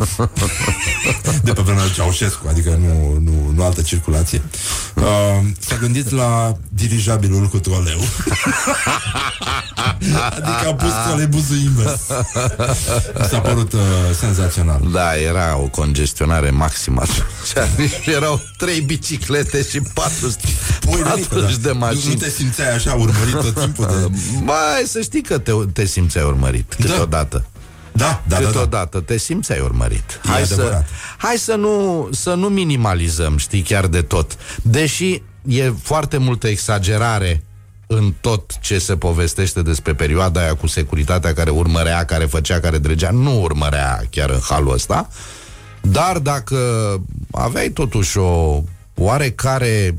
de 1.43 1.53
pe 1.53 1.61
vremea 1.61 1.87
Ceaușescu, 1.95 2.47
adică 2.49 2.69
nu, 2.69 3.17
nu, 3.19 3.51
nu 3.55 3.63
altă 3.63 3.81
circulație, 3.81 4.41
uh, 4.95 5.03
s-a 5.59 5.75
gândit 5.75 6.09
la 6.09 6.57
dirijabilul 6.69 7.47
cu 7.47 7.59
troleu. 7.59 7.99
adică 10.29 10.67
a 10.67 10.73
pus 10.73 10.91
troleibuzul 11.05 11.57
invers. 11.57 12.01
S-a 13.29 13.39
părut 13.39 13.73
uh, 13.73 13.79
senzațional. 14.19 14.81
Da, 14.91 15.15
era 15.15 15.57
o 15.57 15.67
congestionare 15.67 16.49
maximă. 16.49 17.03
Erau 18.15 18.41
trei 18.57 18.81
biciclete 18.81 19.63
și 19.69 19.81
patru, 19.93 20.35
Pui, 20.79 21.01
patru 21.01 21.39
da. 21.39 21.47
de 21.61 21.71
mașini. 21.71 22.13
Nu 22.13 22.19
te 22.19 22.29
simțeai 22.29 22.73
așa 22.73 22.93
urmărit 22.93 23.33
tot 23.33 23.59
timpul? 23.59 23.85
De... 23.85 24.17
Mai 24.51 24.83
să 24.85 25.01
știi 25.01 25.21
că 25.21 25.37
te, 25.37 25.51
te 25.73 25.85
simțeai 25.85 26.25
urmărit 26.25 26.75
da. 26.77 26.85
câteodată. 26.85 27.45
Da, 27.91 28.21
da, 28.27 28.35
Câteodată 28.35 28.89
da, 28.91 28.99
da. 28.99 29.05
te 29.05 29.17
simțeai 29.17 29.59
urmărit. 29.59 30.21
Hai, 30.25 30.45
să, 30.45 30.83
hai 31.17 31.35
să, 31.37 31.55
nu, 31.55 32.07
să 32.11 32.33
nu 32.33 32.47
minimalizăm, 32.47 33.37
știi, 33.37 33.61
chiar 33.61 33.87
de 33.87 34.01
tot. 34.01 34.37
Deși 34.61 35.21
e 35.47 35.73
foarte 35.81 36.17
multă 36.17 36.47
exagerare 36.47 37.43
în 37.91 38.13
tot 38.21 38.59
ce 38.59 38.79
se 38.79 38.95
povestește 38.95 39.61
despre 39.61 39.93
perioada 39.93 40.39
aia 40.39 40.55
cu 40.55 40.67
securitatea 40.67 41.33
care 41.33 41.49
urmărea, 41.49 42.05
care 42.05 42.25
făcea, 42.25 42.59
care 42.59 42.77
dregea, 42.77 43.11
nu 43.11 43.41
urmărea 43.41 44.01
chiar 44.09 44.29
în 44.29 44.39
halul 44.39 44.73
ăsta, 44.73 45.07
dar 45.81 46.17
dacă 46.17 46.57
aveai 47.31 47.69
totuși 47.69 48.17
o 48.17 48.61
oarecare 48.95 49.95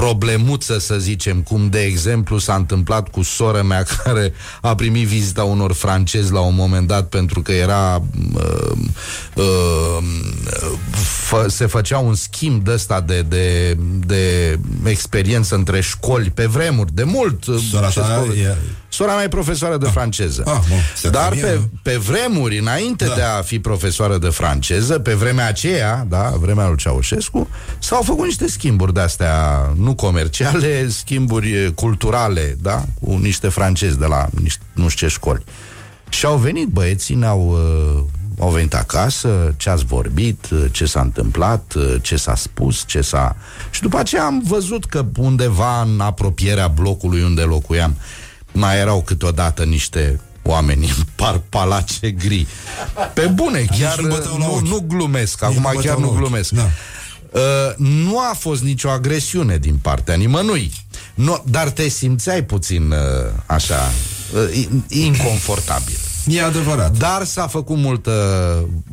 problemuță, 0.00 0.78
să 0.78 0.98
zicem, 0.98 1.42
cum 1.42 1.68
de 1.68 1.80
exemplu 1.80 2.38
s-a 2.38 2.54
întâmplat 2.54 3.08
cu 3.08 3.22
sora 3.22 3.62
mea 3.62 3.82
care 4.04 4.32
a 4.60 4.74
primit 4.74 5.06
vizita 5.06 5.44
unor 5.44 5.72
francezi 5.72 6.32
la 6.32 6.40
un 6.40 6.54
moment 6.54 6.86
dat 6.86 7.08
pentru 7.08 7.42
că 7.42 7.52
era 7.52 8.02
uh, 8.34 8.76
uh, 9.34 9.98
fă, 10.90 11.46
se 11.48 11.66
făcea 11.66 11.98
un 11.98 12.14
schimb 12.14 12.64
de 12.64 12.72
ăsta 12.72 13.00
de, 13.00 13.22
de, 13.22 13.76
de 14.06 14.58
experiență 14.84 15.54
între 15.54 15.80
școli 15.80 16.30
pe 16.30 16.46
vremuri, 16.46 16.94
de 16.94 17.04
mult. 17.04 17.44
Sora 17.70 17.88
ta 17.88 18.26
e... 18.36 18.56
Sora 18.94 19.14
mea 19.14 19.24
e 19.24 19.28
profesoară 19.28 19.76
de 19.76 19.86
ah. 19.86 19.92
franceză. 19.92 20.42
Ah, 20.46 20.60
bă, 21.02 21.08
Dar 21.08 21.28
pe, 21.28 21.60
pe 21.82 21.96
vremuri, 21.96 22.58
înainte 22.58 23.04
da. 23.04 23.14
de 23.14 23.22
a 23.22 23.42
fi 23.42 23.58
profesoară 23.58 24.18
de 24.18 24.28
franceză, 24.28 24.98
pe 24.98 25.14
vremea 25.14 25.46
aceea, 25.46 26.06
da, 26.08 26.32
vremea 26.40 26.66
lui 26.66 26.76
Ceaușescu, 26.76 27.48
s-au 27.78 28.02
făcut 28.02 28.24
niște 28.24 28.48
schimburi 28.48 28.94
de-astea 28.94 29.72
nu 29.76 29.94
comerciale, 29.94 30.88
schimburi 31.00 31.74
culturale, 31.74 32.56
da, 32.62 32.84
cu 33.00 33.18
niște 33.22 33.48
francezi 33.48 33.98
de 33.98 34.06
la 34.06 34.28
niște, 34.40 34.62
nu 34.72 34.88
știu 34.88 35.06
ce 35.06 35.14
școli. 35.14 35.44
Și 36.08 36.26
au 36.26 36.36
venit 36.36 36.68
băieții, 36.68 37.14
ne-au 37.14 37.48
uh, 37.48 38.02
au 38.38 38.50
venit 38.50 38.74
acasă, 38.74 39.54
ce 39.56 39.70
ați 39.70 39.84
vorbit, 39.84 40.48
ce 40.70 40.84
s-a 40.84 41.00
întâmplat, 41.00 41.74
ce 42.00 42.16
s-a 42.16 42.34
spus, 42.34 42.84
ce 42.86 43.00
s-a... 43.00 43.36
Și 43.70 43.80
după 43.80 43.98
aceea 43.98 44.24
am 44.24 44.42
văzut 44.46 44.84
că 44.84 45.04
undeva 45.16 45.82
în 45.82 46.00
apropierea 46.00 46.68
blocului 46.68 47.22
unde 47.22 47.42
locuiam 47.42 47.96
mai 48.54 48.78
erau 48.78 49.02
câteodată 49.02 49.64
niște 49.64 50.20
oameni 50.42 50.84
în 50.96 51.04
par 51.14 51.40
palace 51.48 52.10
gri. 52.10 52.46
Pe 53.14 53.26
bune, 53.26 53.64
chiar 53.78 54.00
nu, 54.00 54.60
nu 54.60 54.84
glumesc, 54.88 55.42
acum 55.42 55.72
chiar 55.80 55.96
nu 55.96 56.08
glumesc. 56.08 56.50
Da. 56.50 56.70
Uh, 57.30 57.40
nu 57.76 58.18
a 58.18 58.34
fost 58.38 58.62
nicio 58.62 58.90
agresiune 58.90 59.56
din 59.58 59.76
partea 59.82 60.14
nimănui. 60.14 60.72
Nu, 61.14 61.42
dar 61.46 61.70
te 61.70 61.88
simțeai 61.88 62.42
puțin 62.42 62.90
uh, 62.90 62.98
așa, 63.46 63.92
uh, 64.34 64.66
inconfortabil. 64.88 65.98
E 66.28 66.42
adevărat. 66.42 66.96
Dar 66.98 67.24
s-a 67.24 67.46
făcut 67.46 67.76
multă, 67.76 68.12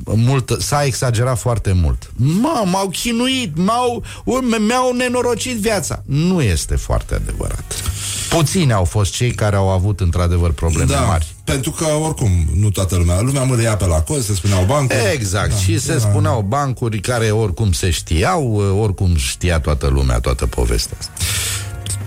multă 0.05 0.57
s-a 0.59 0.83
exagerat 0.83 1.39
foarte 1.39 1.71
mult. 1.71 2.11
Mă, 2.15 2.63
m-au 2.65 2.87
chinuit, 2.89 3.57
m-au, 3.57 4.03
mi-au 4.67 4.93
nenorocit 4.97 5.57
viața. 5.57 6.01
Nu 6.05 6.41
este 6.41 6.75
foarte 6.75 7.13
adevărat. 7.15 7.63
Puțini 8.29 8.73
au 8.73 8.83
fost 8.83 9.11
cei 9.11 9.31
care 9.31 9.55
au 9.55 9.69
avut 9.69 9.99
într-adevăr 9.99 10.51
probleme 10.51 10.93
Da, 10.93 10.99
mari. 10.99 11.33
pentru 11.43 11.71
că 11.71 11.85
oricum 11.85 12.29
nu 12.55 12.69
toată 12.69 12.95
lumea, 12.95 13.21
lumea 13.21 13.43
mărea 13.43 13.75
pe 13.77 13.85
la 13.85 14.01
cozi, 14.01 14.25
se 14.25 14.33
spuneau 14.33 14.63
bancuri. 14.63 14.99
Exact, 15.13 15.49
Da, 15.49 15.55
și 15.55 15.79
se 15.79 15.91
era- 15.91 15.99
spuneau 15.99 16.41
bancuri 16.41 16.99
care 16.99 17.29
oricum 17.31 17.71
se 17.71 17.89
știau, 17.89 18.55
oricum 18.79 19.15
știa 19.15 19.59
toată 19.59 19.87
lumea 19.87 20.19
toată 20.19 20.45
povestea 20.45 20.97
asta. 20.99 21.11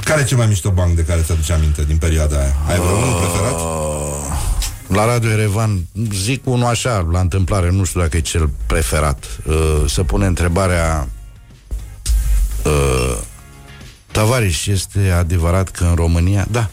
Care 0.04 0.20
e 0.20 0.24
cel 0.24 0.36
mai 0.36 0.46
mișto 0.46 0.70
banc 0.70 0.96
de 0.96 1.02
care 1.04 1.20
ți-aduce 1.20 1.52
aminte 1.52 1.84
din 1.84 1.96
perioada 1.96 2.36
aia? 2.38 2.54
Ai 2.68 2.78
vreo 2.78 2.96
unul 2.96 3.18
preferat? 3.20 3.60
La 4.86 5.04
Radio 5.04 5.30
Erevan, 5.30 5.86
zic 6.12 6.46
unul 6.46 6.66
așa, 6.66 7.06
la 7.10 7.20
întâmplare, 7.20 7.70
nu 7.70 7.84
știu 7.84 8.00
dacă 8.00 8.16
e 8.16 8.20
cel 8.20 8.50
preferat. 8.66 9.24
Uh, 9.46 9.84
să 9.86 10.02
pune 10.02 10.26
întrebarea 10.26 11.08
uh, 12.64 13.16
Tavariș, 14.10 14.66
este 14.66 15.10
adevărat 15.18 15.68
că 15.68 15.84
în 15.84 15.94
România... 15.94 16.46
Da. 16.50 16.68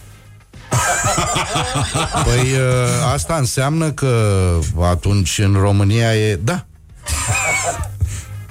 păi 2.25 2.39
uh, 2.39 3.11
asta 3.13 3.35
înseamnă 3.35 3.91
că 3.91 4.53
atunci 4.81 5.37
în 5.37 5.53
România 5.53 6.15
e... 6.15 6.35
Da. 6.35 6.65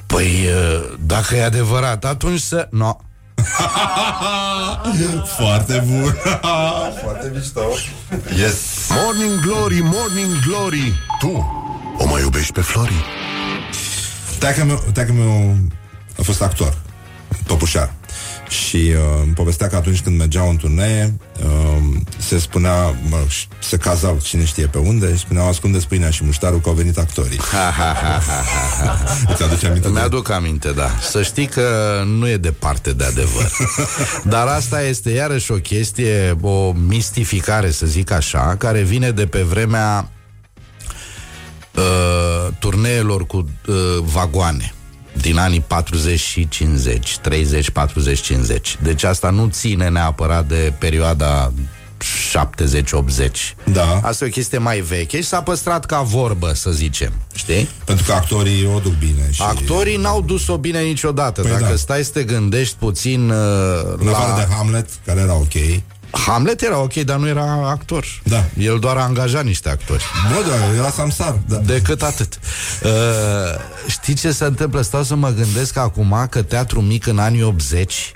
Păi 0.07 0.47
uh, 0.47 0.97
dacă 1.01 1.37
e 1.37 1.45
adevărat, 1.45 2.05
atunci 2.05 2.41
să... 2.41 2.69
No. 2.71 2.97
Foarte 5.39 5.85
bun. 5.87 6.17
Foarte 7.03 7.31
mișto. 7.35 7.61
Yes. 8.37 8.80
Morning 8.91 9.41
Glory, 9.41 9.81
Morning 9.83 10.39
Glory 10.47 10.93
Tu 11.19 11.29
o 11.99 12.07
mai 12.07 12.21
iubești 12.21 12.53
pe 12.53 12.61
Flori? 12.61 13.05
Taică 14.39 14.65
meu, 14.65 14.85
taică 14.93 15.13
meu 15.13 15.57
a 16.19 16.23
fost 16.23 16.43
actor, 16.43 16.79
topușar. 17.47 17.93
Și 18.51 18.77
uh, 18.77 19.21
îmi 19.25 19.33
povestea 19.33 19.67
că 19.69 19.77
atunci 19.77 20.01
când 20.01 20.19
mergeau 20.19 20.49
în 20.49 20.57
turnee, 20.57 21.15
uh, 21.45 21.83
se 22.19 22.39
spunea, 22.39 22.75
mă, 23.09 23.17
rog, 23.19 23.29
și 23.29 23.47
se 23.59 23.77
cazau 23.77 24.19
cine 24.23 24.45
știe 24.45 24.67
pe 24.67 24.79
unde, 24.79 25.13
și 25.13 25.19
spuneau, 25.19 25.49
ascundeți 25.49 25.87
pâinea 25.89 26.11
și 26.11 26.25
muștarul 26.25 26.61
că 26.61 26.69
au 26.69 26.75
venit 26.75 26.99
actorii. 26.99 27.41
Îți 29.33 29.43
aduce 29.43 29.67
aminte? 29.67 29.87
de- 29.89 29.93
Mi-aduc 29.95 30.31
aminte, 30.31 30.71
da. 30.73 30.91
Să 31.11 31.23
știi 31.23 31.47
că 31.47 31.69
nu 32.07 32.29
e 32.29 32.37
departe 32.37 32.93
de 32.93 33.05
adevăr. 33.05 33.51
Dar 34.35 34.47
asta 34.47 34.83
este 34.83 35.11
iarăși 35.11 35.53
o 35.53 35.57
chestie, 35.57 36.37
o 36.41 36.73
mistificare, 36.73 37.71
să 37.71 37.87
zic 37.87 38.11
așa, 38.11 38.55
care 38.59 38.83
vine 38.83 39.11
de 39.11 39.27
pe 39.27 39.43
vremea 39.43 40.11
uh, 41.75 42.53
turneelor 42.59 43.27
cu 43.27 43.37
uh, 43.67 43.75
vagoane 44.03 44.73
din 45.13 45.39
anii 45.39 45.61
40 45.61 46.21
și 46.21 46.49
50, 46.49 47.19
30, 47.19 47.71
40, 47.71 48.21
50. 48.21 48.79
Deci 48.83 49.03
asta 49.03 49.31
nu 49.31 49.47
ține 49.47 49.89
neapărat 49.89 50.47
de 50.47 50.73
perioada 50.79 51.53
70-80. 52.03 53.55
Da. 53.73 54.01
Asta 54.03 54.25
e 54.25 54.29
o 54.29 54.31
chestie 54.31 54.59
mai 54.59 54.81
veche 54.81 55.17
și 55.17 55.27
s-a 55.27 55.43
păstrat 55.43 55.87
ca 55.87 56.01
vorbă, 56.01 56.53
să 56.55 56.71
zicem. 56.71 57.13
Știi? 57.35 57.69
Pentru 57.85 58.05
că 58.05 58.13
actorii 58.13 58.67
o 58.75 58.79
duc 58.79 58.93
bine. 58.99 59.29
Și... 59.31 59.43
Actorii 59.43 59.97
n-au 59.97 60.23
dus-o 60.23 60.57
bine 60.59 60.81
niciodată. 60.81 61.41
Păi 61.41 61.51
Dacă 61.51 61.65
da. 61.65 61.77
stai 61.77 62.05
să 62.05 62.11
te 62.11 62.23
gândești 62.23 62.77
puțin 62.79 63.31
uh, 63.31 63.37
În 63.97 64.09
afară 64.09 64.33
la... 64.33 64.39
de 64.39 64.55
Hamlet, 64.55 64.89
care 65.05 65.21
era 65.21 65.35
ok. 65.35 65.53
Hamlet 66.11 66.63
era 66.63 66.79
ok, 66.79 66.95
dar 66.95 67.17
nu 67.17 67.29
era 67.29 67.69
actor. 67.69 68.07
Da. 68.23 68.45
El 68.59 68.79
doar 68.79 68.97
a 68.97 69.03
angajat 69.03 69.45
niște 69.45 69.69
actori. 69.69 70.05
Bă, 70.33 70.49
da, 70.49 70.75
era 70.75 70.91
Samsar. 70.91 71.39
Da. 71.49 71.57
Decât 71.57 72.03
atât. 72.03 72.39
Uh, 72.83 72.91
știi 73.89 74.15
ce 74.15 74.33
se 74.33 74.45
întâmplă? 74.45 74.81
Stau 74.81 75.03
să 75.03 75.15
mă 75.15 75.31
gândesc 75.31 75.77
acum 75.77 76.27
că 76.31 76.43
teatru 76.43 76.81
mic 76.81 77.07
în 77.07 77.19
anii 77.19 77.43
80 77.43 78.13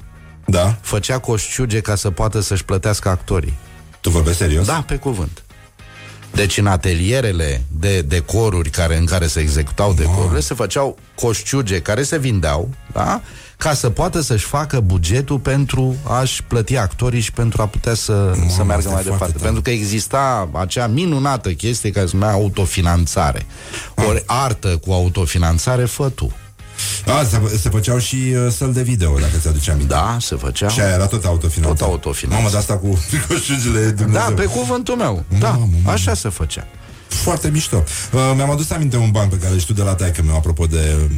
da. 0.47 0.77
făcea 0.81 1.19
coșciuge 1.19 1.81
ca 1.81 1.95
să 1.95 2.11
poată 2.11 2.41
să-și 2.41 2.65
plătească 2.65 3.09
actorii. 3.09 3.55
Tu 4.01 4.11
vorbești 4.11 4.39
serios? 4.39 4.67
Da, 4.67 4.85
pe 4.87 4.97
cuvânt. 4.97 5.43
Deci 6.33 6.59
în 6.59 6.67
atelierele 6.67 7.65
de 7.71 8.01
decoruri 8.01 8.71
care, 8.71 8.97
în 8.97 9.05
care 9.05 9.27
se 9.27 9.41
executau 9.41 9.93
decorurile 9.93 10.41
se 10.41 10.55
făceau 10.55 10.99
coșciuge 11.15 11.81
care 11.81 12.03
se 12.03 12.19
vindeau, 12.19 12.69
da? 12.93 13.21
Ca 13.65 13.75
să 13.75 13.91
poată 13.91 14.21
să-și 14.21 14.45
facă 14.45 14.81
bugetul 14.81 15.39
pentru 15.39 15.97
a-și 16.03 16.43
plăti 16.43 16.77
actorii 16.77 17.21
și 17.21 17.33
pentru 17.33 17.63
a 17.63 17.67
putea 17.67 17.95
să, 17.95 18.33
să 18.49 18.65
meargă 18.65 18.75
asta 18.75 18.91
e 18.91 18.93
mai 18.93 19.03
foarte 19.03 19.03
departe. 19.03 19.33
tare. 19.33 19.45
Pentru 19.45 19.63
că 19.63 19.71
exista 19.71 20.49
acea 20.53 20.87
minunată 20.87 21.51
chestie 21.53 21.91
care 21.91 22.07
se 22.07 22.17
numea 22.17 22.33
autofinanțare. 22.33 23.47
Ori 24.09 24.23
artă 24.27 24.69
cu 24.77 24.93
autofinanțare 24.93 25.85
fă 25.85 26.09
tu. 26.09 26.33
A, 27.07 27.25
se, 27.25 27.57
se 27.59 27.69
făceau 27.69 27.99
și 27.99 28.17
uh, 28.17 28.53
săl 28.53 28.73
de 28.73 28.83
video, 28.83 29.19
dacă 29.19 29.37
ți-aduce 29.41 29.71
aminte. 29.71 29.93
Da, 29.95 30.17
se 30.21 30.37
făcea. 30.37 30.69
Și 30.69 30.81
aia 30.81 30.95
era 30.95 31.07
tot 31.07 31.25
autofinanțat. 31.25 31.79
Tot 31.79 31.89
autofinanțat. 31.89 32.43
Mamă, 32.43 32.51
de 32.51 32.57
asta 32.61 32.77
cu 32.77 32.99
coșugile 33.29 33.85
Da, 33.85 34.03
Dumnezeu. 34.03 34.35
pe 34.35 34.45
cuvântul 34.45 34.95
meu. 34.97 35.25
Da, 35.39 35.49
Mamă, 35.51 35.69
mamă. 35.73 35.91
așa 35.91 36.15
se 36.15 36.29
făcea. 36.29 36.67
Foarte 37.09 37.49
mișto. 37.49 37.77
Uh, 38.13 38.33
mi-am 38.37 38.51
adus 38.51 38.71
aminte 38.71 38.97
un 38.97 39.11
banc 39.11 39.31
pe 39.31 39.37
care 39.37 39.53
îl 39.53 39.59
știu 39.59 39.75
de 39.75 39.83
la 39.83 39.95
taică 39.95 40.23
meu, 40.23 40.35
apropo 40.37 40.67
de 40.67 41.11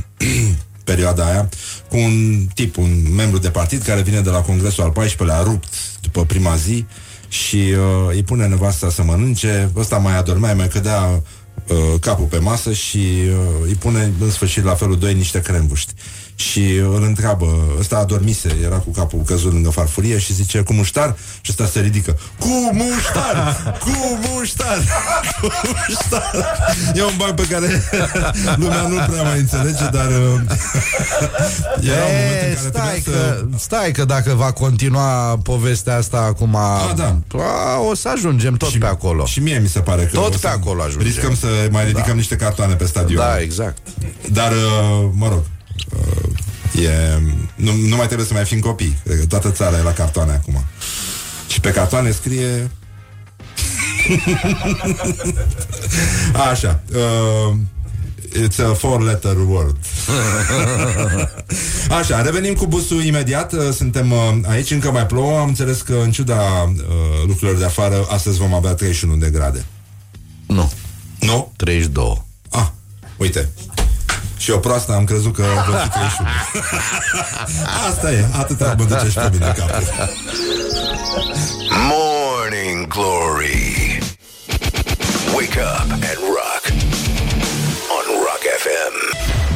perioada 0.87 1.25
aia, 1.25 1.49
cu 1.89 1.97
un 1.97 2.47
tip, 2.55 2.77
un 2.77 3.15
membru 3.15 3.39
de 3.39 3.51
partid 3.51 3.83
care 3.83 4.03
vine 4.03 4.21
de 4.21 4.31
la 4.31 4.41
congresul 4.41 4.85
al 4.85 4.93
14-lea, 5.05 5.43
rupt 5.43 5.69
după 6.01 6.25
prima 6.25 6.57
zi 6.57 6.87
și 7.29 7.57
uh, 7.57 8.15
îi 8.15 8.23
pune 8.23 8.47
nevasta 8.47 8.91
să 8.91 9.03
mănânce, 9.03 9.71
ăsta 9.77 9.97
mai 9.99 10.17
adormea, 10.17 10.55
mai 10.55 10.69
cădea 10.69 11.23
uh, 11.69 12.01
capul 12.01 12.27
pe 12.27 12.39
masă 12.39 12.73
și 12.73 12.99
uh, 12.99 13.67
îi 13.67 13.75
pune 13.75 14.13
în 14.21 14.31
sfârșit 14.31 14.65
la 14.65 14.75
felul 14.75 14.99
2 14.99 15.15
niște 15.15 15.41
crembuști. 15.41 15.93
Și 16.39 16.75
îl 16.77 17.03
întreabă, 17.07 17.47
ăsta 17.79 17.97
adormise, 17.97 18.57
era 18.65 18.77
cu 18.77 18.91
capul 18.91 19.23
căzut 19.27 19.53
lângă 19.53 19.71
farfurie 19.71 20.19
și 20.19 20.33
zice, 20.33 20.61
cu 20.61 20.73
muștar? 20.73 21.17
Și 21.41 21.51
ăsta 21.51 21.67
se 21.67 21.81
ridică, 21.81 22.19
cu 22.39 22.71
muștar! 22.73 23.57
Cu 23.81 23.91
muștar! 24.29 24.79
Cu 25.41 25.49
muștar! 25.65 26.47
E 26.95 27.03
un 27.03 27.13
banc 27.17 27.33
pe 27.35 27.43
care 27.51 27.83
lumea 28.61 28.83
nu 28.89 28.95
prea 29.13 29.23
mai 29.23 29.39
înțelege, 29.39 29.85
dar 29.93 30.07
uh, 30.07 30.41
era 31.93 32.05
un 32.05 32.13
moment 32.17 32.43
în 32.43 32.51
E, 32.51 32.55
care 32.55 32.57
stai, 32.69 33.01
trebuia 33.01 33.23
să... 33.35 33.41
că, 33.41 33.47
stai 33.59 33.91
că 33.93 34.05
dacă 34.05 34.35
va 34.35 34.53
continua 34.53 35.39
povestea 35.43 35.97
asta 35.97 36.19
acum 36.19 36.55
A, 36.57 36.93
da. 36.97 37.17
a, 37.39 37.79
O 37.81 37.95
să 37.95 38.09
ajungem 38.15 38.55
tot 38.55 38.69
și, 38.69 38.79
pe 38.79 38.87
acolo 38.87 39.25
Și 39.25 39.41
mie 39.41 39.59
mi 39.59 39.69
se 39.69 39.81
pare 39.81 40.03
că 40.03 40.17
Tot 40.17 40.29
o 40.29 40.33
să 40.33 40.39
pe 40.39 40.49
acolo 40.49 40.83
ajungem. 40.83 41.07
Riscăm 41.13 41.35
să 41.35 41.47
mai 41.71 41.83
ridicăm 41.85 42.05
Da. 42.07 42.13
niște 42.15 42.37
cartoane 42.37 42.75
pe 42.75 42.87
stadion. 42.87 43.19
Da, 43.25 43.41
exact 43.41 43.79
Dar, 44.33 44.53
uh, 44.53 45.09
mă 45.13 45.29
rog, 45.29 45.43
uh, 45.93 46.85
e, 46.85 47.21
nu, 47.55 47.73
nu 47.73 47.97
mai 47.97 48.07
trebuie 48.07 48.27
să 48.27 48.33
mai 48.33 48.45
fim 48.45 48.61
copii. 48.61 48.99
Cred 49.05 49.19
că 49.19 49.27
toată 49.27 49.51
țara 49.51 49.79
e 49.79 49.83
la 49.83 49.93
cartoane 49.93 50.33
acum. 50.33 50.65
Și 51.49 51.61
pe 51.61 51.71
cartoane 51.71 52.11
scrie... 52.11 52.71
Așa. 56.51 56.83
Uh, 56.95 57.55
It's 58.45 58.59
a 58.59 58.75
four-letter 58.75 59.37
word. 59.37 59.77
Așa, 61.99 62.23
revenim 62.23 62.55
cu 62.55 62.67
busul 62.67 63.03
imediat. 63.05 63.53
Uh, 63.53 63.73
Suntem 63.73 64.13
uh, 64.13 64.19
aici, 64.47 64.71
încă 64.71 64.91
mai 64.91 65.07
plouă. 65.07 65.39
Am 65.39 65.49
înțeles 65.49 65.81
că, 65.81 66.01
în 66.03 66.11
ciuda 66.11 66.63
uh, 66.63 66.75
lucrurilor 67.27 67.59
de 67.59 67.65
afară, 67.65 68.07
astăzi 68.09 68.39
vom 68.39 68.55
avea 68.55 68.75
31 68.75 69.17
de 69.17 69.31
grade. 69.31 69.65
Nu, 70.47 70.73
Nu? 71.21 71.53
32 71.57 72.25
Ah, 72.51 72.67
uite. 73.17 73.49
Și 74.37 74.51
eu 74.51 74.59
proastă 74.61 74.93
am 74.93 75.05
crezut 75.05 75.35
că 75.35 75.43
vor 75.67 75.81
fi 75.83 75.89
31. 75.89 76.29
Asta 77.89 78.13
e, 78.13 78.25
atâta 78.39 78.75
mă 78.79 78.85
duce 78.85 79.09
și 79.09 79.15
pe 79.15 79.29
mine 79.33 79.55
capul. 79.57 79.85
Morning 81.89 82.87
Glory. 82.87 83.99
Wake 85.35 85.61
up 85.61 85.91
and 85.91 86.19
rock. 86.37 86.63
On 87.97 88.05
Rock 88.27 88.43
FM. 88.63 88.95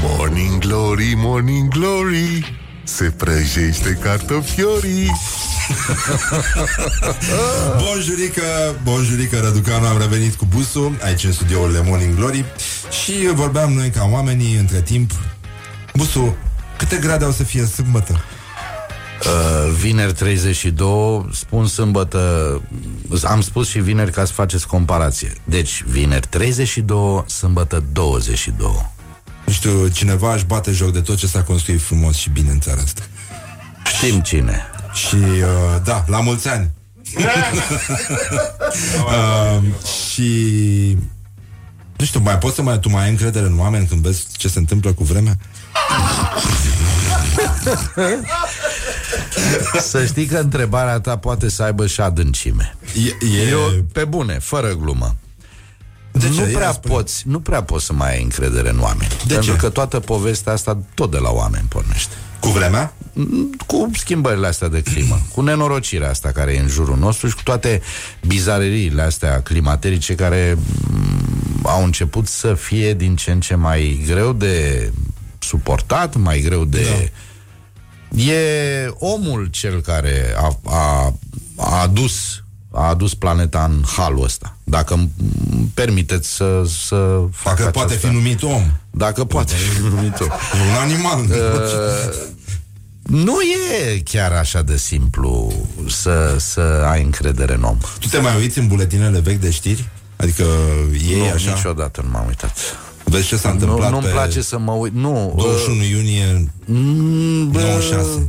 Morning 0.03 0.59
Glory, 0.59 1.13
Morning 1.17 1.69
Glory 1.69 2.59
Se 2.85 3.11
prăjește 3.11 3.99
cartofiorii 4.03 5.11
Bonjurică, 7.85 8.43
bonjurică 8.83 9.41
Răducanu, 9.41 9.87
am 9.87 9.99
revenit 9.99 10.35
cu 10.35 10.45
busul 10.45 10.97
aici 11.03 11.25
în 11.25 11.33
studiourile 11.33 11.83
Morning 11.85 12.15
Glory 12.15 12.45
și 13.05 13.13
vorbeam 13.35 13.73
noi 13.73 13.91
ca 13.91 14.09
oamenii 14.13 14.57
între 14.57 14.81
timp. 14.81 15.11
Busul, 15.95 16.37
câte 16.79 16.97
grade 16.97 17.25
au 17.25 17.31
să 17.31 17.45
fie 17.45 17.65
sâmbătă? 17.65 18.21
uh, 19.25 19.73
Vineri 19.81 20.13
32 20.13 21.29
Spun 21.33 21.67
sâmbătă 21.67 22.61
Am 23.23 23.41
spus 23.41 23.69
și 23.69 23.79
vineri 23.79 24.11
ca 24.11 24.25
să 24.25 24.33
faceți 24.33 24.67
comparație 24.67 25.33
Deci 25.45 25.83
vineri 25.87 26.27
32 26.27 27.25
Sâmbătă 27.27 27.85
22 27.93 28.87
Nu 29.47 29.53
știu, 29.53 29.89
cineva 29.89 30.35
își 30.35 30.45
bate 30.45 30.71
joc 30.71 30.93
de 30.93 31.01
tot 31.01 31.17
ce 31.17 31.27
s-a 31.27 31.43
construit 31.43 31.81
frumos 31.81 32.17
și 32.17 32.31
bine 32.31 32.51
în 32.51 32.61
țara 32.61 32.81
asta. 32.81 33.03
Știm 33.85 34.21
cine 34.21 34.63
Și, 34.93 35.15
uh, 35.15 35.83
da, 35.85 36.05
la 36.07 36.21
mulți 36.21 36.49
ani. 36.49 36.71
uh, 39.07 39.63
și 40.11 40.99
nu 42.01 42.07
știu, 42.07 42.21
mai 42.21 42.39
poți 42.39 42.55
să 42.55 42.63
mai, 42.63 42.79
tu 42.79 42.89
mai 42.89 43.03
ai 43.05 43.11
încredere 43.11 43.47
în 43.47 43.59
oameni 43.59 43.87
când 43.87 44.03
vezi 44.03 44.27
ce 44.37 44.49
se 44.49 44.59
întâmplă 44.59 44.93
cu 44.93 45.05
vremea? 45.05 45.37
Să 49.81 50.05
știi 50.07 50.27
că 50.27 50.39
întrebarea 50.39 51.01
ta 51.01 51.17
poate 51.19 51.49
să 51.49 51.63
aibă 51.63 51.87
și 51.87 52.01
adâncime. 52.01 52.77
E, 52.95 53.27
e... 53.27 53.49
Eu, 53.49 53.85
pe 53.93 54.05
bune, 54.05 54.39
fără 54.39 54.75
glumă. 54.75 55.17
De 56.13 56.29
nu 56.29 56.35
ce? 56.35 56.41
Ia 56.41 56.57
prea 56.57 56.73
spune. 56.73 56.95
poți, 56.95 57.23
nu 57.27 57.41
prea 57.41 57.63
poți 57.63 57.85
să 57.85 57.93
mai 57.93 58.15
ai 58.15 58.23
încredere 58.23 58.69
în 58.71 58.81
oameni. 58.81 59.11
De 59.27 59.35
pentru 59.35 59.53
ce? 59.53 59.57
că 59.57 59.69
toată 59.69 60.01
povestea 60.01 60.53
asta 60.53 60.79
tot 60.95 61.11
de 61.11 61.19
la 61.19 61.31
oameni 61.31 61.67
pornește. 61.69 62.15
Cu 62.41 62.49
vremea? 62.49 62.93
Cu 63.67 63.91
schimbările 63.95 64.47
astea 64.47 64.69
de 64.69 64.83
climă, 64.83 65.21
cu 65.35 65.41
nenorocirea 65.41 66.09
asta 66.11 66.31
care 66.31 66.53
e 66.53 66.61
în 66.61 66.69
jurul 66.69 66.99
nostru 66.99 67.29
și 67.29 67.35
cu 67.35 67.43
toate 67.43 67.81
bizareriile 68.27 69.03
astea 69.03 69.41
climaterice 69.43 70.15
care 70.15 70.59
m, 70.91 71.67
au 71.67 71.85
început 71.85 72.27
să 72.29 72.55
fie 72.55 72.95
din 72.95 73.17
ce 73.17 73.31
în 73.31 73.41
ce 73.41 73.55
mai 73.55 74.03
greu 74.07 74.33
de 74.33 74.91
suportat, 75.39 76.17
mai 76.17 76.41
greu 76.41 76.65
de... 76.65 76.87
Da. 78.09 78.23
E 78.23 78.87
omul 78.99 79.47
cel 79.51 79.81
care 79.81 80.35
a, 80.37 80.59
a, 80.65 81.15
a 81.57 81.81
adus 81.81 82.43
a 82.73 82.89
adus 82.89 83.15
planeta 83.15 83.65
în 83.65 83.83
halul 83.97 84.25
ăsta. 84.25 84.57
Dacă 84.65 84.95
îmi 84.95 85.11
permiteți 85.75 86.35
să, 86.35 86.63
să 86.87 87.23
fac 87.33 87.57
Dacă 87.57 87.71
poate 87.71 87.89
această- 87.93 88.07
fi 88.07 88.15
numit 88.15 88.43
om. 88.43 88.63
Dacă 88.91 89.25
poate 89.25 89.55
fi 89.55 89.83
numit 89.83 90.21
om. 90.21 90.27
E 90.27 90.71
un 90.71 90.91
animal. 90.93 91.25
Uh, 91.31 92.29
Nu 93.03 93.37
e 93.41 93.99
chiar 94.05 94.33
așa 94.33 94.63
de 94.63 94.77
simplu 94.77 95.53
să, 95.89 96.37
să 96.39 96.61
ai 96.91 97.03
încredere 97.03 97.55
în 97.55 97.63
om. 97.63 97.77
Tu 97.99 98.09
te 98.09 98.19
mai 98.19 98.37
uiți 98.37 98.59
în 98.59 98.67
buletinele 98.69 99.19
vechi 99.21 99.41
de 99.41 99.51
știri? 99.51 99.89
Adică 100.17 100.45
ei 101.11 101.19
nu, 101.19 101.31
așa? 101.35 101.53
niciodată 101.53 102.01
nu 102.05 102.11
m-am 102.11 102.27
uitat. 102.27 102.57
Vezi 103.05 103.27
ce 103.27 103.37
s-a 103.37 103.49
Nu, 103.49 103.55
întâmplat 103.55 103.91
nu-mi 103.91 104.03
pe 104.03 104.09
place 104.09 104.41
să 104.43 104.59
mă 104.59 104.73
uit. 104.73 104.93
Nu, 104.95 105.33
21 105.37 105.83
iunie 105.83 106.51
mm, 106.65 107.51
bă, 107.51 107.61
96. 107.61 108.29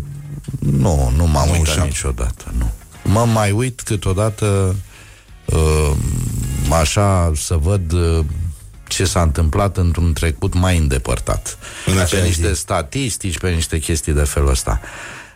Nu, 0.59 1.12
nu 1.16 1.28
m-am 1.28 1.47
97. 1.47 1.59
uitat 1.59 1.86
niciodată. 1.86 2.53
Nu. 2.57 2.72
Mă 3.03 3.26
mai 3.34 3.51
uit 3.51 3.82
câteodată 3.82 4.76
uh, 5.45 5.91
așa 6.82 7.32
să 7.36 7.55
văd 7.62 7.91
uh, 7.91 8.26
ce 8.92 9.06
s-a 9.06 9.22
întâmplat 9.22 9.78
într-un 9.78 10.14
trecut 10.14 10.54
mai 10.54 10.78
îndepărtat. 10.78 11.58
În 11.86 11.94
pe 11.94 12.00
acea 12.00 12.24
niște 12.24 12.54
zi. 12.54 12.60
statistici, 12.60 13.39
pe 13.39 13.50
niște 13.50 13.80
chestii 13.80 14.14
de 14.14 14.24
felul 14.24 14.50
ăsta. 14.50 14.80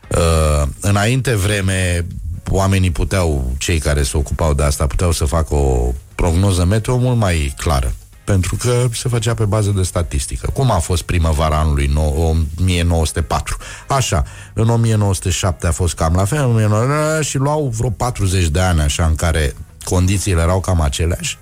Uh, 0.08 0.68
înainte 0.80 1.36
vreme, 1.36 2.06
oamenii 2.50 2.92
puteau, 2.92 3.54
cei 3.58 3.80
care 3.80 4.04
se 4.04 4.18
ocupau 4.18 4.54
de 4.54 4.64
asta, 4.64 4.88
puteau 4.88 5.12
să 5.12 5.26
facă 5.26 5.56
o 5.56 5.94
prognoză 6.16 6.66
meteo 6.66 6.98
mult 6.98 7.18
mai 7.18 7.54
clară. 7.58 7.94
Pentru 8.24 8.56
că 8.56 8.88
se 8.94 9.10
făcea 9.10 9.34
pe 9.34 9.46
bază 9.46 9.70
de 9.70 9.84
statistică. 9.84 10.50
Cum 10.54 10.72
a 10.72 10.78
fost 10.78 11.02
primăvara 11.02 11.58
anului 11.58 11.86
nou- 11.94 12.38
1904? 12.60 13.58
Așa, 13.88 14.24
în 14.54 14.70
1907 14.70 15.68
a 15.68 15.72
fost 15.72 15.96
cam 15.96 16.14
la 16.16 16.26
fel, 16.26 16.40
în 16.40 16.46
1900 16.46 17.22
și 17.24 17.38
luau 17.38 17.74
vreo 17.78 17.90
40 17.90 18.48
de 18.48 18.60
ani 18.60 18.82
așa 18.82 19.06
în 19.06 19.16
care 19.16 19.56
condițiile 19.84 20.42
erau 20.42 20.60
cam 20.60 20.82
aceleași 20.82 21.38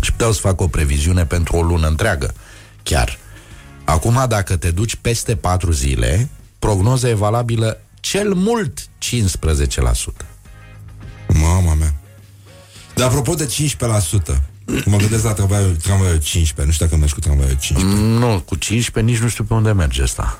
și 0.00 0.10
puteau 0.10 0.32
să 0.32 0.40
facă 0.40 0.62
o 0.62 0.66
previziune 0.68 1.24
pentru 1.26 1.56
o 1.56 1.62
lună 1.62 1.86
întreagă, 1.86 2.34
chiar. 2.82 3.18
Acum, 3.84 4.24
dacă 4.28 4.56
te 4.56 4.70
duci 4.70 4.96
peste 4.96 5.36
4 5.36 5.72
zile, 5.72 6.28
prognoza 6.58 7.08
e 7.08 7.14
valabilă 7.14 7.80
cel 8.00 8.34
mult 8.34 8.80
15%. 8.80 8.86
Mama 11.28 11.74
mea. 11.74 11.94
Dar 12.94 13.08
apropo 13.08 13.34
de 13.34 13.46
15%, 13.46 14.40
mă 14.84 14.96
gândesc 14.96 15.24
la 15.24 15.32
tramvaiul, 15.32 15.76
tramvaiul 15.76 16.18
15, 16.18 16.64
nu 16.64 16.72
știu 16.72 16.84
dacă 16.86 16.96
mergi 16.96 17.14
cu 17.14 17.20
tramvaiul 17.20 17.56
15. 17.60 18.02
Nu, 18.02 18.40
cu 18.40 18.54
15 18.54 19.12
nici 19.12 19.22
nu 19.22 19.28
știu 19.28 19.44
pe 19.44 19.54
unde 19.54 19.72
merge 19.72 20.02
asta. 20.02 20.38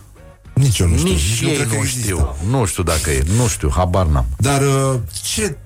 Nici 0.55 0.79
eu 0.79 0.89
nu 0.89 0.97
știu. 0.97 1.09
Nici 1.09 1.41
ei 1.43 1.55
cred 1.55 1.69
că 1.69 1.75
nu 1.75 1.81
există. 1.81 2.01
știu. 2.03 2.37
Nu 2.49 2.65
știu 2.65 2.83
dacă 2.83 3.11
e, 3.11 3.23
nu 3.37 3.49
știu, 3.49 3.71
habar 3.75 4.07
n-am. 4.07 4.27
Dar 4.37 4.61
uh, 4.63 5.01
ce, 5.23 5.57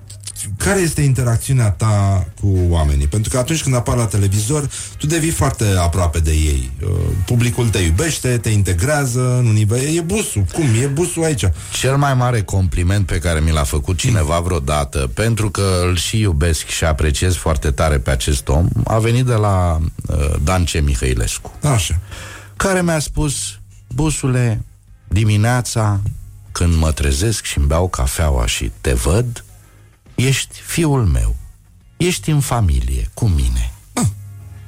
care 0.57 0.79
este 0.79 1.01
interacțiunea 1.01 1.69
ta 1.69 2.25
cu 2.41 2.57
oamenii? 2.69 3.07
Pentru 3.07 3.29
că 3.29 3.37
atunci 3.37 3.63
când 3.63 3.75
apar 3.75 3.97
la 3.97 4.05
televizor, 4.05 4.69
tu 4.97 5.07
devii 5.07 5.29
foarte 5.29 5.65
aproape 5.79 6.19
de 6.19 6.31
ei. 6.31 6.71
Uh, 6.81 6.89
publicul 7.25 7.69
te 7.69 7.77
iubește, 7.77 8.37
te 8.37 8.49
integrează 8.49 9.37
în 9.37 9.45
univers. 9.45 9.83
E 9.83 10.01
busul. 10.01 10.45
Cum? 10.53 10.65
E 10.81 10.85
busul 10.85 11.23
aici. 11.23 11.45
Cel 11.73 11.97
mai 11.97 12.13
mare 12.13 12.41
compliment 12.41 13.05
pe 13.05 13.19
care 13.19 13.39
mi 13.39 13.51
l-a 13.51 13.63
făcut 13.63 13.97
cineva 13.97 14.39
vreodată, 14.39 15.09
pentru 15.13 15.49
că 15.49 15.81
îl 15.87 15.95
și 15.97 16.19
iubesc 16.19 16.67
și 16.67 16.83
apreciez 16.83 17.35
foarte 17.35 17.71
tare 17.71 17.97
pe 17.97 18.09
acest 18.09 18.47
om, 18.47 18.67
a 18.83 18.97
venit 18.97 19.25
de 19.25 19.33
la 19.33 19.79
uh, 20.07 20.35
Dan 20.43 20.63
C. 20.63 20.81
Mihăilescu. 20.83 21.51
Așa. 21.73 21.99
care 22.55 22.81
mi-a 22.81 22.99
spus, 22.99 23.59
busule, 23.87 24.63
dimineața, 25.07 25.99
când 26.51 26.75
mă 26.75 26.91
trezesc 26.91 27.43
și 27.43 27.57
îmi 27.57 27.67
beau 27.67 27.87
cafeaua 27.87 28.45
și 28.45 28.71
te 28.81 28.93
văd, 28.93 29.43
ești 30.15 30.59
fiul 30.59 31.05
meu. 31.05 31.35
Ești 31.97 32.29
în 32.29 32.39
familie, 32.39 33.09
cu 33.13 33.25
mine. 33.27 33.73
Ah. 33.93 34.05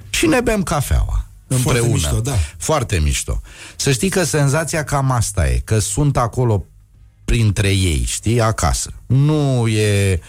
Și 0.10 0.26
ne 0.26 0.41
bem 0.41 0.64
cafeaua. 0.64 1.26
Împreună. 1.48 1.91
mișto, 1.91 2.20
da. 2.20 2.36
Foarte 2.58 3.00
mișto. 3.00 3.41
Să 3.76 3.91
știi 3.91 4.10
că 4.10 4.24
senzația 4.24 4.84
cam 4.84 5.12
asta 5.12 5.50
e, 5.50 5.62
că 5.64 5.80
sunt 5.80 6.18
acolo 6.18 6.66
printre 7.26 7.70
ei, 7.70 8.04
știi, 8.06 8.41
acasă. 8.41 8.93
Nu 9.08 9.68
e... 9.68 10.20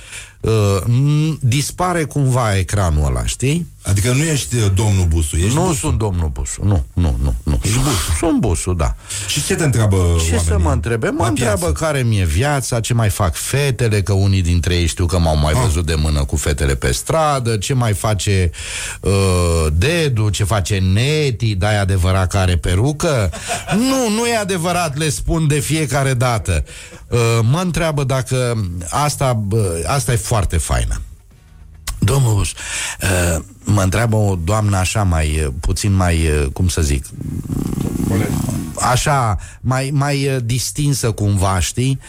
Uh, 0.41 0.53
n- 0.85 1.39
dispare 1.41 2.05
cumva 2.05 2.57
ecranul 2.57 3.07
ăla, 3.07 3.26
știi? 3.26 3.66
Adică 3.83 4.12
nu 4.12 4.22
ești 4.22 4.57
uh, 4.57 4.66
domnul 4.74 5.05
Busu, 5.09 5.37
ești 5.37 5.55
Nu 5.55 5.61
Busu. 5.64 5.74
sunt 5.79 5.99
domnul 5.99 6.29
Busu, 6.29 6.64
nu, 6.64 6.85
nu, 6.93 7.18
nu, 7.22 7.35
nu. 7.43 7.59
Ești 7.62 7.76
Busu. 7.79 8.12
Sunt 8.18 8.41
Busu, 8.41 8.72
da. 8.72 8.95
Și 9.26 9.45
ce 9.45 9.55
te 9.55 9.64
întreabă 9.64 9.97
Ce 9.97 10.03
oamenii? 10.03 10.41
să 10.47 10.59
mă 10.59 10.70
întrebe? 10.72 11.09
Mă 11.09 11.22
La 11.22 11.29
întreabă 11.29 11.59
piață. 11.66 11.72
care 11.85 12.03
mi-e 12.03 12.24
viața, 12.24 12.81
ce 12.81 12.95
mai 12.95 13.09
fac 13.09 13.35
fetele, 13.35 14.03
că 14.03 14.12
unii 14.12 14.43
dintre 14.43 14.74
ei 14.74 14.87
știu 14.87 15.07
că 15.07 15.18
m-au 15.18 15.37
mai 15.39 15.53
Ah. 15.57 15.61
văzut 15.64 15.87
de 15.87 15.95
mână 15.95 16.24
cu 16.24 16.37
fetele 16.37 16.74
pe 16.74 16.93
stradă, 16.93 17.57
ce 17.57 17.74
mai 17.74 17.93
face 17.93 18.51
uh, 19.01 19.66
Dedu, 19.72 20.29
ce 20.29 20.45
face 20.45 20.79
Neti, 20.79 21.55
da, 21.55 21.72
e 21.72 21.79
adevărat 21.79 22.31
că 22.31 22.37
are 22.39 22.57
perucă? 22.57 23.31
nu, 23.76 24.14
nu 24.14 24.26
e 24.26 24.37
adevărat, 24.37 24.97
le 24.97 25.09
spun 25.09 25.47
de 25.47 25.59
fiecare 25.59 26.14
dată. 26.14 26.64
Uh, 27.09 27.18
mă 27.51 27.61
întreabă 27.64 28.05
dacă 28.05 28.68
asta, 28.91 29.43
uh, 29.51 29.61
asta 29.87 30.12
e 30.12 30.16
foarte 30.16 30.57
faină. 30.57 31.01
Domnul, 31.99 32.35
Buș, 32.35 32.53
uh, 32.53 33.43
mă 33.64 33.83
întreabă 33.83 34.16
o 34.16 34.35
doamnă 34.45 34.77
așa 34.77 35.03
mai, 35.03 35.41
uh, 35.47 35.53
puțin 35.61 35.93
mai, 35.93 36.29
uh, 36.29 36.47
cum 36.53 36.69
să 36.69 36.83
zic, 36.83 37.05
așa, 38.81 39.39
mai, 39.61 39.91
mai 39.93 40.27
uh, 40.27 40.37
distinsă 40.45 41.11
cumva, 41.11 41.59
știi? 41.61 42.01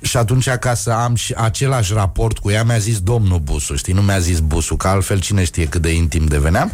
Și 0.00 0.16
atunci, 0.16 0.48
ca 0.48 0.74
să 0.74 0.90
am 0.90 1.14
și 1.14 1.34
același 1.36 1.92
raport 1.92 2.38
cu 2.38 2.50
ea, 2.50 2.64
mi-a 2.64 2.78
zis 2.78 2.98
domnul 2.98 3.38
Busu, 3.38 3.76
știi? 3.76 3.92
Nu 3.92 4.02
mi-a 4.02 4.18
zis 4.18 4.38
Busu, 4.38 4.76
că 4.76 4.88
altfel 4.88 5.20
cine 5.20 5.44
știe 5.44 5.64
cât 5.66 5.82
de 5.82 5.94
intim 5.94 6.26
deveneam. 6.26 6.72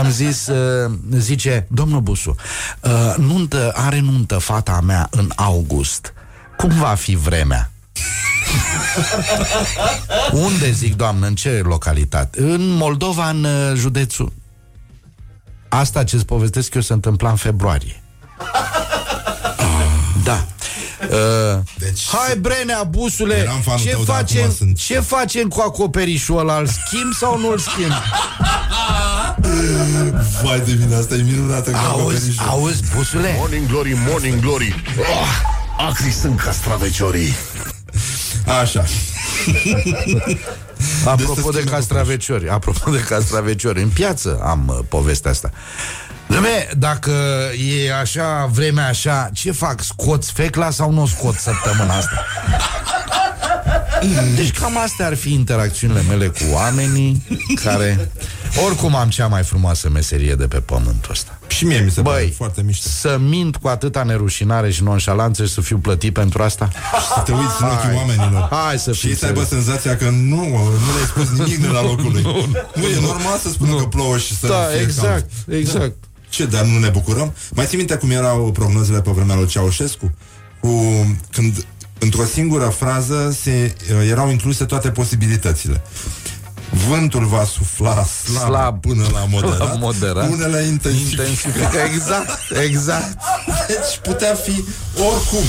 Am 0.00 0.10
zis, 0.10 0.46
uh, 0.46 0.90
zice, 1.16 1.66
domnul 1.70 2.00
Busu, 2.00 2.36
uh, 2.80 3.14
nuntă, 3.16 3.72
are 3.74 4.00
nuntă 4.00 4.38
fata 4.38 4.80
mea 4.84 5.08
în 5.10 5.30
august. 5.36 6.12
Cum 6.56 6.70
va 6.70 6.94
fi 6.94 7.16
vremea? 7.16 7.70
Unde, 10.46 10.70
zic, 10.70 10.94
doamnă, 10.96 11.26
în 11.26 11.34
ce 11.34 11.60
localitate? 11.64 12.40
În 12.40 12.68
Moldova, 12.68 13.28
în 13.28 13.44
uh, 13.44 13.72
județul. 13.76 14.32
Asta 15.68 16.04
ce-ți 16.04 16.24
povestesc 16.24 16.74
eu 16.74 16.80
se 16.80 16.92
întâmpla 16.92 17.30
în 17.30 17.36
februarie. 17.36 18.02
Da. 20.24 20.44
Uh, 21.10 21.58
Deci- 21.78 22.06
hai 22.12 22.36
Brenea, 22.38 22.82
busule, 22.82 23.34
Eram 23.36 23.60
fanul 23.60 23.80
ce 23.80 23.90
tău, 23.90 24.02
dar 24.04 24.16
facem, 24.16 24.42
acum 24.42 24.54
sunt- 24.54 24.78
ce 24.78 25.00
facem 25.00 25.48
cu 25.48 25.60
acoperișul 25.60 26.38
ăla? 26.38 26.58
Îl 26.58 26.66
schimb 26.66 27.12
sau 27.12 27.38
nu 27.38 27.50
îl 27.50 27.58
schimb? 27.58 27.92
Vai 30.42 30.60
de 30.60 30.76
mine, 30.80 30.94
asta 30.94 31.14
e 31.14 31.22
minunată. 31.22 31.70
ca 31.70 31.78
Auzi, 31.78 32.00
acoperișul. 32.00 32.44
auzi, 32.48 32.82
busule? 32.96 33.34
Morning 33.38 33.66
glory, 33.68 33.96
morning 34.08 34.40
glory 34.40 34.82
oh, 34.98 35.84
Acri 35.88 36.10
sunt 36.10 36.40
castraveciorii 36.40 37.34
Așa. 38.60 38.84
Apropo 41.04 41.34
de 41.34 41.40
schimbe 41.50 41.70
castraveciori, 41.70 42.48
apropo 42.48 42.90
de 42.90 43.00
castraveciori, 43.00 43.82
în 43.82 43.88
piață 43.88 44.40
am 44.44 44.68
uh, 44.68 44.78
povestea 44.88 45.30
asta. 45.30 45.50
Dă-me, 46.26 46.68
dacă 46.76 47.12
e 47.84 47.94
așa, 47.94 48.48
vremea 48.52 48.86
așa, 48.86 49.30
ce 49.32 49.52
fac? 49.52 49.82
Scoți 49.82 50.32
fecla 50.32 50.70
sau 50.70 50.90
nu 50.90 51.02
o 51.02 51.06
scot 51.06 51.34
săptămâna 51.34 51.96
asta? 51.96 52.24
Deci 54.36 54.50
cam 54.50 54.78
astea 54.78 55.06
ar 55.06 55.14
fi 55.16 55.32
interacțiunile 55.32 56.02
mele 56.08 56.26
cu 56.26 56.42
oamenii 56.52 57.22
care... 57.64 58.10
Oricum 58.66 58.94
am 58.94 59.08
cea 59.08 59.26
mai 59.26 59.42
frumoasă 59.42 59.88
meserie 59.88 60.34
de 60.34 60.46
pe 60.46 60.60
pământul 60.60 61.10
ăsta. 61.10 61.38
Și 61.46 61.64
mie 61.64 61.78
mi 61.80 61.90
se 61.90 62.02
pare 62.02 62.20
Băi, 62.22 62.30
foarte 62.36 62.62
mișto. 62.62 62.88
să 62.88 63.18
mint 63.20 63.56
cu 63.56 63.68
atâta 63.68 64.02
nerușinare 64.02 64.70
și 64.70 64.82
nonșalanță 64.82 65.44
și 65.44 65.52
să 65.52 65.60
fiu 65.60 65.78
plătit 65.78 66.12
pentru 66.12 66.42
asta? 66.42 66.70
Să 67.14 67.20
te 67.24 67.32
uiți 67.32 67.52
în 67.60 67.66
ochii 67.66 67.78
Hai. 67.88 67.94
oamenilor. 67.94 68.48
Hai 68.50 68.78
să 68.78 68.92
Și 68.92 69.00
fii 69.00 69.08
ei 69.08 69.16
să 69.16 69.26
aibă 69.26 69.42
serios. 69.44 69.64
senzația 69.64 69.96
că 69.96 70.04
nu, 70.10 70.44
nu 70.48 70.92
le-ai 70.94 71.06
spus 71.08 71.28
nimic 71.38 71.60
de 71.60 71.66
la 71.66 71.82
locul 71.82 72.10
lui. 72.12 72.22
Nu, 72.80 72.86
e 72.86 73.00
normal 73.00 73.38
să 73.42 73.48
spună 73.48 73.74
că 73.74 73.84
plouă 73.84 74.18
și 74.18 74.36
să 74.36 74.46
Da, 74.46 74.54
fie 74.72 74.80
exact, 74.80 75.30
cald. 75.46 75.58
exact. 75.60 75.94
Ce, 76.28 76.46
dar 76.46 76.64
nu 76.64 76.78
ne 76.78 76.88
bucurăm? 76.88 77.34
Mai 77.52 77.66
ții 77.66 77.76
minte 77.76 77.94
cum 77.94 78.10
erau 78.10 78.50
prognozele 78.52 79.00
pe 79.00 79.10
vremea 79.10 79.34
lui 79.36 79.46
Ceaușescu? 79.46 80.14
Cu, 80.60 80.70
când 81.32 81.66
într-o 81.98 82.24
singură 82.24 82.64
frază 82.64 83.36
se, 83.42 83.74
uh, 84.00 84.08
erau 84.10 84.30
incluse 84.30 84.64
toate 84.64 84.90
posibilitățile. 84.90 85.82
Vântul 86.88 87.24
va 87.24 87.44
sufla 87.44 88.04
slab, 88.04 88.48
Slab. 88.48 88.80
până 88.80 89.06
la 89.12 89.24
moderat, 89.28 89.58
La 89.58 89.74
moderat. 89.74 90.30
unele 90.30 90.62
intensifică. 90.62 91.22
Intensifică, 91.22 91.78
exact, 91.94 92.38
exact. 92.64 93.16
Deci 93.66 93.98
putea 94.02 94.34
fi 94.34 94.64
oricum. 94.94 95.44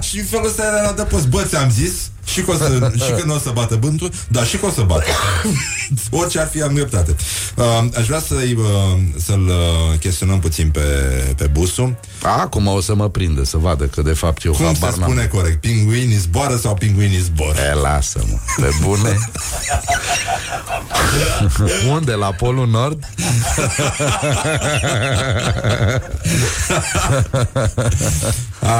și 0.08 0.18
în 0.18 0.24
felul 0.24 0.46
ăsta 0.46 0.62
era 0.64 0.82
la 0.82 0.92
dăpost. 0.92 1.26
Bă, 1.26 1.42
ți-am 1.42 1.70
zis 1.70 1.92
și 2.24 2.40
că, 2.40 2.50
o 2.50 2.54
să, 2.54 2.90
și 2.94 3.10
că 3.10 3.22
nu 3.24 3.34
o 3.34 3.38
să 3.38 3.50
bată 3.54 3.76
bântul, 3.76 4.10
dar 4.28 4.46
și 4.46 4.56
că 4.56 4.66
o 4.66 4.70
să 4.70 4.80
bată. 4.80 5.04
Orice 6.10 6.40
ar 6.40 6.48
fi, 6.48 6.62
am 6.62 6.74
dreptate. 6.74 7.16
Uh, 7.56 7.84
aș 7.98 8.06
vrea 8.06 8.20
să-i, 8.20 8.54
uh, 8.58 8.98
să-l 9.24 9.46
uh, 9.48 9.98
chestionăm 9.98 10.40
puțin 10.40 10.70
pe, 10.70 10.80
pe 11.36 11.46
Busu. 11.46 11.98
Acum 12.22 12.66
o 12.66 12.80
să 12.80 12.94
mă 12.94 13.08
prindă 13.08 13.44
să 13.44 13.56
vadă 13.56 13.84
că 13.84 14.02
de 14.02 14.12
fapt 14.12 14.44
eu 14.44 14.52
Cum 14.52 14.66
se 14.66 14.72
habar 14.72 14.94
n-am. 14.98 15.10
spune 15.10 15.26
corect? 15.26 15.60
Pinguinii 15.60 16.16
zboară 16.16 16.56
sau 16.56 16.74
pinguinii 16.74 17.18
zbor? 17.18 17.56
E, 17.70 17.74
lasă-mă, 17.74 18.36
pe 18.66 18.70
bune 18.80 19.18
Unde? 21.94 22.12
La 22.12 22.32
Polul 22.32 22.68
Nord? 22.68 23.04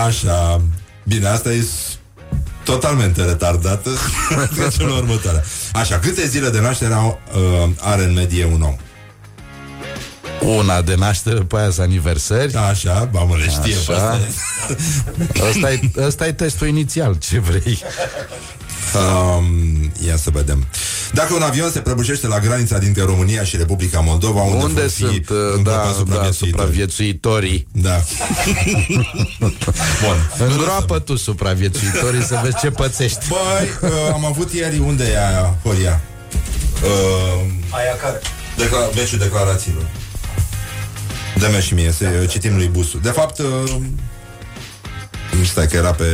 Așa. 0.07 0.61
Bine, 1.05 1.27
asta 1.27 1.53
e 1.53 1.61
s- 1.61 1.99
totalmente 2.65 3.25
retardată. 3.25 3.91
Trecem 4.57 4.87
la 4.87 4.95
următoarea. 4.95 5.43
Așa, 5.73 5.99
câte 5.99 6.27
zile 6.27 6.49
de 6.49 6.61
naștere 6.61 6.95
au, 6.95 7.21
uh, 7.35 7.71
are 7.81 8.05
în 8.05 8.13
medie 8.13 8.45
un 8.45 8.63
om? 8.63 8.77
Una 10.41 10.83
de 10.83 10.95
naștere, 10.95 11.37
după 11.37 11.57
aia 11.57 11.71
sunt 11.71 11.87
aniversări 11.87 12.55
Așa, 12.55 13.09
ba 13.13 13.23
mă 13.23 13.37
le 13.37 13.49
știe 13.49 13.77
pe 13.87 13.93
Așa. 13.93 14.11
astea. 14.11 14.29
Ăsta 15.49 15.73
e, 15.73 15.81
ăsta 15.97 16.27
e 16.27 16.33
testul 16.33 16.67
inițial, 16.67 17.15
ce 17.15 17.39
vrei 17.39 17.83
Um, 18.95 19.93
ia 20.07 20.17
să 20.17 20.31
vedem. 20.31 20.67
Dacă 21.15 21.35
un 21.35 21.43
avion 21.43 21.71
se 21.71 21.81
prăbușește 21.81 22.27
la 22.27 22.39
granița 22.39 22.79
dintre 22.79 23.03
România 23.03 23.43
și 23.45 23.57
Republica 23.57 24.01
Moldova, 24.01 24.43
unde, 24.43 24.65
Unde 24.65 24.81
vor 24.81 24.91
fi 24.91 24.97
sunt, 25.03 25.29
uh, 25.29 25.37
îngropați 25.57 25.65
da, 25.65 25.73
da, 25.89 25.93
supraviețuitorii? 25.93 26.33
supraviețuitorii 26.51 27.67
Da. 27.73 28.01
Bun. 30.05 30.47
Îngroapă 30.49 30.99
tu 30.99 31.17
supraviețuitorii 31.17 32.23
să 32.23 32.41
vezi 32.43 32.57
ce 32.61 32.71
pățești 32.71 33.19
Băi, 33.29 33.91
uh, 33.91 34.13
am 34.13 34.25
avut 34.25 34.53
ieri 34.53 34.79
unde 34.79 35.05
e 35.05 35.27
aia, 35.27 35.57
Horia? 35.65 36.01
Uh, 36.85 37.51
Aia 37.71 37.97
care? 38.03 38.21
decla- 38.57 38.95
meciul 38.95 39.19
declarațiilor. 39.19 39.87
Dă-mi 41.39 41.61
și 41.63 41.75
mie, 41.75 41.93
să 41.93 42.05
uh, 42.23 42.29
citim 42.29 42.57
lui 42.57 42.67
Busu. 42.69 42.99
De 42.99 43.09
fapt, 43.11 43.39
uh, 43.39 43.77
stai 45.51 45.67
că 45.67 45.77
era 45.77 45.91
pe... 45.91 46.05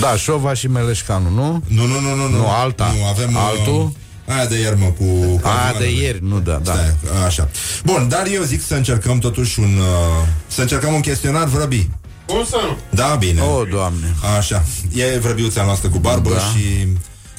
Da, 0.00 0.16
Șova 0.16 0.54
și 0.54 0.68
Meleșcanu, 0.68 1.30
nu? 1.30 1.62
Nu, 1.66 1.86
nu, 1.86 2.00
nu, 2.00 2.14
nu. 2.14 2.28
Nu, 2.36 2.50
alta. 2.50 2.94
Nu, 2.98 3.04
avem... 3.06 3.34
uh, 3.34 3.40
Altul? 3.48 3.92
Aia 4.26 4.46
de 4.46 4.58
ieri, 4.58 4.78
mă, 4.78 4.86
cu... 4.86 5.04
cu 5.36 5.40
A, 5.42 5.50
de 5.50 5.74
avioanele. 5.74 6.00
ieri, 6.02 6.18
nu, 6.22 6.40
da, 6.40 6.60
da 6.62 6.72
Stai, 6.72 6.94
așa. 7.26 7.48
Bun, 7.84 8.08
dar 8.08 8.26
eu 8.32 8.42
zic 8.42 8.66
să 8.66 8.74
încercăm 8.74 9.18
totuși 9.18 9.60
un... 9.60 9.76
Uh, 9.78 10.26
să 10.46 10.60
încercăm 10.60 10.94
un 10.94 11.00
chestionar 11.00 11.44
vrăbi. 11.44 11.88
Cum 12.26 12.44
să 12.48 12.56
nu? 12.62 12.76
Da, 12.90 13.16
bine. 13.18 13.40
O, 13.40 13.64
Doamne 13.64 14.14
Așa. 14.38 14.64
E 14.94 15.18
vrăbiuța 15.18 15.64
noastră 15.64 15.88
cu 15.88 15.98
barbă 15.98 16.30
Da. 16.32 16.38
și... 16.38 16.88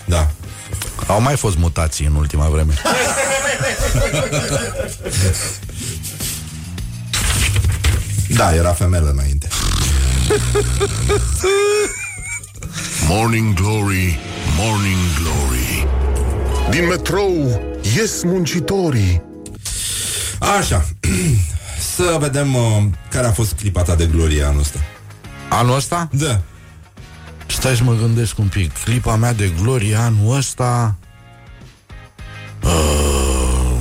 Da. 0.06 0.28
Au 1.08 1.22
mai 1.22 1.36
fost 1.36 1.58
mutații 1.58 2.06
în 2.06 2.16
ultima 2.16 2.48
vreme 2.48 2.74
Da, 8.30 8.56
era 8.56 8.74
femelă 8.74 9.10
înainte. 9.10 9.48
Morning 13.08 13.54
Glory, 13.54 14.20
Morning 14.58 14.98
Glory 15.22 15.88
Din 16.70 16.88
metrou 16.88 17.62
ies 17.96 18.24
muncitorii 18.24 19.22
Așa. 20.58 20.86
să 21.96 22.18
vedem 22.20 22.56
uh, 22.56 22.84
care 23.10 23.28
a 23.28 23.32
fost 23.32 23.54
clipa 23.54 23.82
ta 23.82 23.96
de 23.96 24.06
glorie 24.06 24.44
anul 24.44 24.60
ăsta. 24.60 24.80
Anul 25.50 25.76
ăsta? 25.76 26.10
Da. 26.12 26.42
Stai 27.48 27.76
să 27.76 27.84
mă 27.84 27.94
gândesc 27.94 28.38
un 28.38 28.48
pic 28.48 28.84
Clipa 28.84 29.16
mea 29.16 29.34
de 29.34 29.52
glorie 29.62 29.96
anul 29.96 30.36
ăsta 30.36 30.96
uh, 32.64 33.78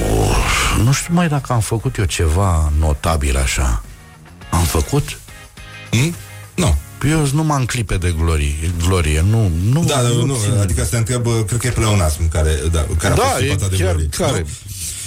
uh, 0.00 0.84
Nu 0.84 0.92
știu 0.92 1.14
mai 1.14 1.28
dacă 1.28 1.52
am 1.52 1.60
făcut 1.60 1.96
eu 1.96 2.04
ceva 2.04 2.72
notabil 2.78 3.36
așa 3.36 3.82
Am 4.50 4.64
făcut? 4.64 5.18
Hmm? 5.90 6.14
Nu. 6.54 6.76
Eu 7.04 7.28
nu 7.32 7.42
m-am 7.44 7.64
clipe 7.64 7.96
de 7.96 8.14
glorie, 8.18 8.54
glorie 8.86 9.20
nu, 9.20 9.50
nu, 9.70 9.84
Da, 9.84 10.00
nu, 10.00 10.24
nu, 10.24 10.36
țin. 10.42 10.58
adică 10.58 10.82
să 10.84 10.90
te 10.90 10.96
întreb, 10.96 11.26
uh, 11.26 11.40
cred 11.46 11.60
că 11.60 11.66
e 11.66 11.70
pleonasm 11.70 12.28
care, 12.28 12.58
da, 12.72 12.86
care 12.98 13.12
a 13.12 13.16
Da, 13.16 13.22
fost 13.22 13.40
e 13.40 13.44
clipa 13.46 13.56
ta 13.56 13.68
de 13.68 13.76
chiar 13.76 13.92
glorie. 13.92 14.08
care 14.16 14.44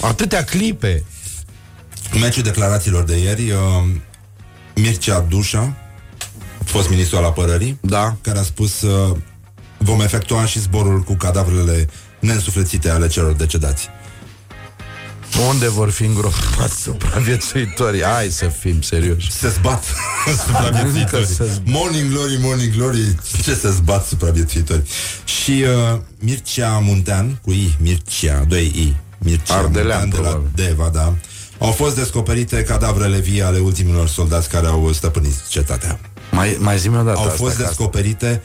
Atâtea 0.00 0.44
clipe 0.44 1.04
În 2.12 2.20
Meciul 2.20 2.42
declarațiilor 2.42 3.04
de 3.04 3.16
ieri, 3.18 3.50
uh, 3.50 3.58
Mircea 4.74 5.20
Dușa, 5.28 5.76
fost 6.64 6.88
ministru 6.88 7.16
al 7.16 7.24
apărării, 7.24 7.78
Da 7.80 8.16
care 8.20 8.38
a 8.38 8.42
spus 8.42 8.80
uh, 8.82 9.16
vom 9.78 10.00
efectua 10.00 10.46
și 10.46 10.60
zborul 10.60 11.00
cu 11.00 11.14
cadavrele 11.14 11.88
neînsuflețite 12.20 12.90
ale 12.90 13.08
celor 13.08 13.32
decedați. 13.32 13.88
Unde 15.48 15.68
vor 15.68 15.90
fi 15.90 16.04
îngropați 16.04 16.82
supraviețuitorii? 16.82 18.02
Hai 18.02 18.28
să 18.28 18.46
fim 18.46 18.80
serioși 18.82 19.32
Se 19.32 19.48
zbat 19.48 19.84
supraviețuitorii. 20.46 21.26
Că 21.26 21.32
se- 21.44 21.60
Morning 21.64 22.10
glory, 22.12 22.38
morning 22.40 22.74
glory, 22.76 23.16
ce 23.42 23.54
se 23.54 23.70
zbat 23.70 24.06
supraviețuitorii. 24.06 24.84
Și 25.24 25.64
uh, 25.92 25.98
Mircea 26.18 26.78
Muntean, 26.78 27.38
cu 27.42 27.50
I, 27.50 27.76
Mircea, 27.80 28.44
2 28.48 28.62
I, 28.64 28.96
Mircea 29.18 29.54
Ardelean, 29.54 30.00
Muntean 30.00 30.10
de 30.10 30.16
la 30.16 30.22
probabil. 30.22 30.50
Deva, 30.54 30.88
da. 30.92 31.14
Au 31.58 31.70
fost 31.72 31.96
descoperite 31.96 32.62
cadavrele 32.62 33.18
vii 33.18 33.42
ale 33.42 33.58
ultimilor 33.58 34.08
soldați 34.08 34.48
care 34.48 34.66
au 34.66 34.92
stăpânit 34.92 35.46
cetatea. 35.48 36.00
Mai, 36.30 36.56
mai 36.60 36.78
zi-mi 36.78 36.96
o 36.96 37.02
dată 37.02 37.18
Au 37.18 37.24
asta, 37.24 37.36
fost 37.36 37.56
ca- 37.56 37.62
descoperite 37.66 38.42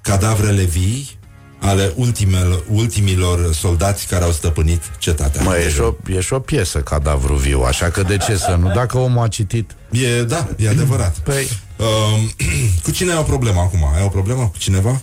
cadavrele 0.00 0.62
vii 0.62 1.18
ale 1.64 1.92
ultimel, 1.96 2.62
ultimilor 2.70 3.52
soldați 3.54 4.06
care 4.06 4.24
au 4.24 4.30
stăpânit 4.30 4.82
cetatea. 4.98 5.42
Mă, 5.42 5.56
e 5.56 5.70
și, 5.70 5.80
o, 5.80 5.94
e 6.16 6.20
și 6.20 6.32
o 6.32 6.38
piesă 6.38 6.78
cadavru 6.78 7.34
viu, 7.34 7.60
așa 7.62 7.90
că 7.90 8.02
de 8.02 8.16
ce 8.16 8.36
să 8.36 8.56
nu? 8.60 8.72
Dacă 8.74 8.98
omul 8.98 9.22
a 9.24 9.28
citit... 9.28 9.70
E, 9.90 10.22
da, 10.22 10.48
e 10.56 10.68
adevărat. 10.68 11.18
Păi, 11.18 11.48
Um, 11.76 12.30
cu 12.84 12.90
cine 12.90 13.10
ai 13.12 13.18
o 13.18 13.22
problemă 13.22 13.60
acum? 13.60 13.84
Ai 13.96 14.02
o 14.04 14.08
problemă 14.08 14.40
cu 14.42 14.58
cineva? 14.58 15.00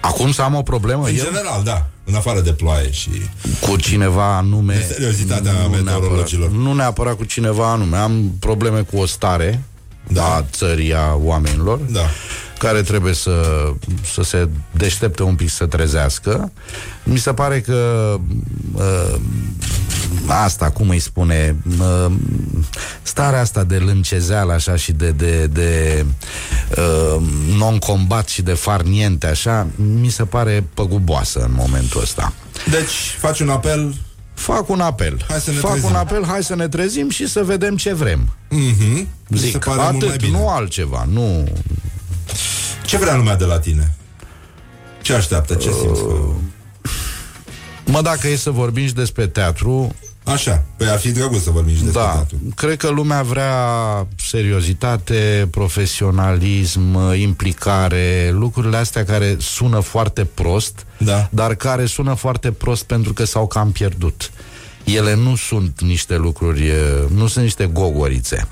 acum 0.00 0.32
să 0.32 0.42
am 0.42 0.54
o 0.54 0.62
problemă 0.62 1.06
În 1.06 1.16
eu? 1.16 1.24
general, 1.24 1.62
da. 1.64 1.86
În 2.04 2.14
afară 2.14 2.40
de 2.40 2.52
ploaie 2.52 2.90
și... 2.90 3.10
Cu 3.60 3.76
cineva 3.76 4.36
anume... 4.36 4.74
De 4.74 4.92
seriozitatea 4.94 5.52
nu 5.52 5.68
meteorologilor. 5.68 6.48
Neapărat, 6.48 6.66
nu 6.66 6.74
neapărat 6.74 7.16
cu 7.16 7.24
cineva 7.24 7.70
anume. 7.70 7.96
Am 7.96 8.32
probleme 8.40 8.80
cu 8.80 8.96
o 8.96 9.06
stare 9.06 9.62
Da. 10.08 10.34
a 10.34 10.44
țării, 10.52 10.94
a 10.94 11.14
oamenilor, 11.22 11.78
Da. 11.78 12.00
Care 12.62 12.82
trebuie 12.82 13.14
să, 13.14 13.66
să 14.12 14.22
se 14.22 14.48
deștepte 14.70 15.22
un 15.22 15.34
pic, 15.34 15.50
să 15.50 15.66
trezească. 15.66 16.52
Mi 17.02 17.18
se 17.18 17.32
pare 17.32 17.60
că 17.60 18.16
uh, 18.74 19.20
asta, 20.26 20.70
cum 20.70 20.88
îi 20.88 20.98
spune, 20.98 21.56
uh, 21.80 22.12
starea 23.02 23.40
asta 23.40 23.64
de 23.64 23.76
lâncezeală 23.76 24.52
așa 24.52 24.76
și 24.76 24.92
de, 24.92 25.10
de, 25.10 25.46
de 25.46 26.04
uh, 26.76 27.22
non-combat 27.56 28.28
și 28.28 28.42
de 28.42 28.52
farniente 28.52 29.26
așa, 29.26 29.66
mi 30.00 30.08
se 30.08 30.24
pare 30.24 30.64
păguboasă 30.74 31.40
în 31.40 31.52
momentul 31.54 32.00
ăsta. 32.00 32.32
Deci, 32.70 33.16
faci 33.18 33.40
un 33.40 33.48
apel... 33.48 33.94
Fac 34.34 34.68
un 34.68 34.80
apel. 34.80 35.24
Hai 35.28 35.40
să 35.40 35.50
ne 35.50 35.56
Fac 35.56 35.70
trezim. 35.70 35.88
un 35.88 35.94
apel, 35.94 36.24
hai 36.26 36.44
să 36.44 36.54
ne 36.54 36.68
trezim 36.68 37.10
și 37.10 37.28
să 37.28 37.42
vedem 37.42 37.76
ce 37.76 37.92
vrem. 37.92 38.28
Mm-hmm. 38.46 39.06
Mi 39.28 39.38
se 39.38 39.46
Zic, 39.46 39.58
pare 39.58 39.80
mult 39.80 40.02
mai 40.02 40.08
atât, 40.08 40.20
bine. 40.22 40.38
nu 40.38 40.48
altceva, 40.48 41.06
nu... 41.12 41.48
Ce 42.86 42.96
vrea 42.96 43.14
lumea 43.16 43.36
de 43.36 43.44
la 43.44 43.58
tine? 43.58 43.94
Ce 45.02 45.14
așteaptă? 45.14 45.54
Ce 45.54 45.70
simți? 45.70 46.00
că- 46.02 46.14
Mă, 47.86 48.02
dacă 48.02 48.28
e 48.28 48.36
să 48.36 48.50
vorbim 48.50 48.86
și 48.86 48.92
despre 48.94 49.26
teatru, 49.26 49.94
Așa, 50.24 50.64
păi 50.76 50.88
ar 50.88 50.98
fi 50.98 51.10
drăguț 51.12 51.42
să 51.42 51.50
vorbim 51.50 51.74
și 51.74 51.82
despre 51.82 52.00
da, 52.00 52.10
teatru. 52.12 52.36
cred 52.56 52.76
că 52.76 52.88
lumea 52.90 53.22
vrea 53.22 53.56
seriozitate, 54.16 55.48
profesionalism, 55.50 56.98
implicare, 57.14 58.30
lucrurile 58.32 58.76
astea 58.76 59.04
care 59.04 59.36
sună 59.40 59.80
foarte 59.80 60.24
prost, 60.24 60.86
Da. 60.98 61.28
dar 61.30 61.54
care 61.54 61.86
sună 61.86 62.14
foarte 62.14 62.50
prost 62.52 62.82
pentru 62.82 63.12
că 63.12 63.24
s-au 63.24 63.46
cam 63.46 63.72
pierdut. 63.72 64.30
Ele 64.84 65.14
nu 65.14 65.36
sunt 65.36 65.80
niște 65.80 66.16
lucruri, 66.16 66.66
e, 66.68 66.74
nu 67.14 67.26
sunt 67.26 67.44
niște 67.44 67.66
gogorițe. 67.66 68.46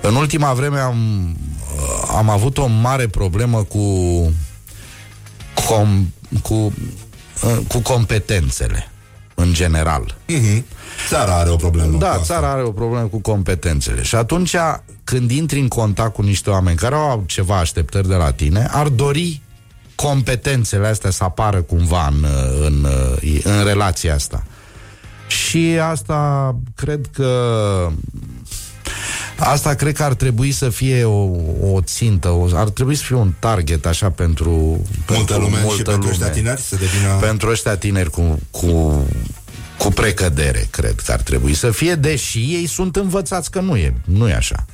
În 0.00 0.14
ultima 0.14 0.52
vreme 0.52 0.78
am, 0.78 0.96
am 2.16 2.28
avut 2.28 2.58
o 2.58 2.66
mare 2.66 3.06
problemă 3.06 3.62
cu 3.62 3.84
com, 5.66 6.12
cu, 6.42 6.72
cu 7.68 7.78
competențele 7.78 8.90
în 9.34 9.52
general. 9.52 10.16
Mm-hmm. 10.28 10.62
Țara 11.08 11.34
are 11.36 11.50
o 11.50 11.56
problemă. 11.56 11.92
cu 11.92 11.98
Da, 11.98 12.10
asta. 12.10 12.22
țara 12.22 12.50
are 12.50 12.62
o 12.62 12.72
problemă 12.72 13.06
cu 13.06 13.18
competențele. 13.18 14.02
Și 14.02 14.14
atunci, 14.14 14.56
când 15.04 15.30
intri 15.30 15.60
în 15.60 15.68
contact 15.68 16.14
cu 16.14 16.22
niște 16.22 16.50
oameni 16.50 16.76
care 16.76 16.94
au 16.94 17.24
ceva 17.26 17.58
așteptări 17.58 18.08
de 18.08 18.14
la 18.14 18.32
tine, 18.32 18.68
ar 18.70 18.88
dori 18.88 19.40
competențele 19.94 20.86
astea 20.86 21.10
să 21.10 21.24
apară 21.24 21.62
cumva 21.62 22.06
în, 22.06 22.26
în, 22.66 22.86
în 23.42 23.64
relația 23.64 24.14
asta. 24.14 24.44
Și 25.26 25.78
asta 25.82 26.54
cred 26.74 27.06
că 27.12 27.32
Asta 29.40 29.74
cred 29.74 29.94
că 29.94 30.02
ar 30.02 30.14
trebui 30.14 30.52
să 30.52 30.68
fie 30.68 31.04
o, 31.04 31.28
o 31.62 31.80
țintă, 31.80 32.28
o, 32.28 32.48
ar 32.52 32.68
trebui 32.68 32.94
să 32.94 33.02
fie 33.04 33.16
un 33.16 33.32
target 33.38 33.86
așa 33.86 34.10
pentru 34.10 34.50
multă 34.50 34.84
pentru 35.06 35.40
lume 35.40 35.58
multă 35.62 35.76
și 35.76 35.82
pentru 35.82 36.00
lume. 36.00 36.10
ăștia 36.10 36.28
tineri 36.28 36.60
să 36.60 36.76
devină... 36.76 37.18
Pentru 37.20 37.50
ăștia 37.50 37.76
tineri 37.76 38.10
cu, 38.10 38.40
cu, 38.50 39.02
cu 39.78 39.88
precădere, 39.88 40.66
cred 40.70 40.94
că 41.04 41.12
ar 41.12 41.20
trebui 41.20 41.54
să 41.54 41.70
fie, 41.70 41.94
deși 41.94 42.38
ei 42.38 42.66
sunt 42.66 42.96
învățați 42.96 43.50
că 43.50 43.60
nu 43.60 43.76
e, 43.76 43.94
nu 44.04 44.28
e 44.28 44.34
așa. 44.34 44.64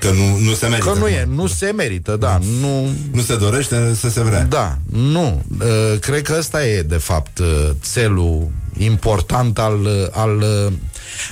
Că 0.00 0.10
nu, 0.10 0.38
nu 0.38 0.52
se 0.52 0.66
merită. 0.66 0.90
Că 0.90 0.98
nu 0.98 1.06
e, 1.06 1.26
nu 1.34 1.46
se 1.46 1.72
merită, 1.76 2.16
da, 2.16 2.38
nu... 2.60 2.90
Nu 3.12 3.20
se 3.20 3.36
dorește 3.36 3.94
să 3.94 4.10
se 4.10 4.20
vrea. 4.20 4.42
Da, 4.42 4.78
nu. 4.92 5.42
Uh, 5.60 5.98
Cred 6.00 6.22
că 6.22 6.34
ăsta 6.38 6.66
e, 6.66 6.82
de 6.82 6.96
fapt, 6.96 7.38
uh, 7.38 7.46
țelul 7.82 8.50
important 8.78 9.58
al, 9.58 9.80
uh, 9.80 10.06
al, 10.10 10.36
uh, 10.36 10.72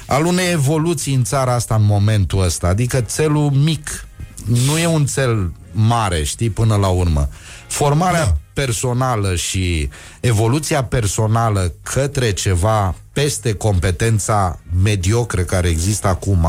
al 0.07 0.25
unei 0.25 0.53
evoluții 0.53 1.15
în 1.15 1.25
țara 1.25 1.55
asta 1.55 1.75
în 1.75 1.85
momentul 1.85 2.43
ăsta. 2.43 2.67
Adică 2.67 3.01
țelul 3.01 3.51
mic. 3.51 4.07
Nu 4.45 4.79
e 4.79 4.87
un 4.87 5.07
țel 5.07 5.53
mare, 5.73 6.23
știi, 6.23 6.51
până 6.51 6.77
la 6.77 6.89
urmă. 6.89 7.29
Formarea 7.69 8.25
Da. 8.25 8.37
personală 8.53 9.35
și 9.35 9.89
evoluția 10.21 10.85
personală 10.85 11.73
către 11.83 12.33
ceva 12.33 12.95
peste 13.13 13.53
competența 13.55 14.59
mediocră 14.83 15.43
care 15.43 15.69
există 15.69 16.09
acum, 16.09 16.47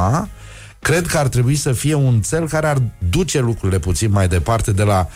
cred 0.79 1.07
că 1.07 1.17
ar 1.17 1.27
trebui 1.27 1.55
să 1.55 1.71
fie 1.71 1.93
un 1.93 2.21
țel 2.21 2.47
care 2.47 2.67
ar 2.67 2.81
duce 3.09 3.39
lucrurile 3.39 3.79
puțin 3.79 4.11
mai 4.11 4.27
departe 4.27 4.71
de 4.71 4.83
la 4.83 5.07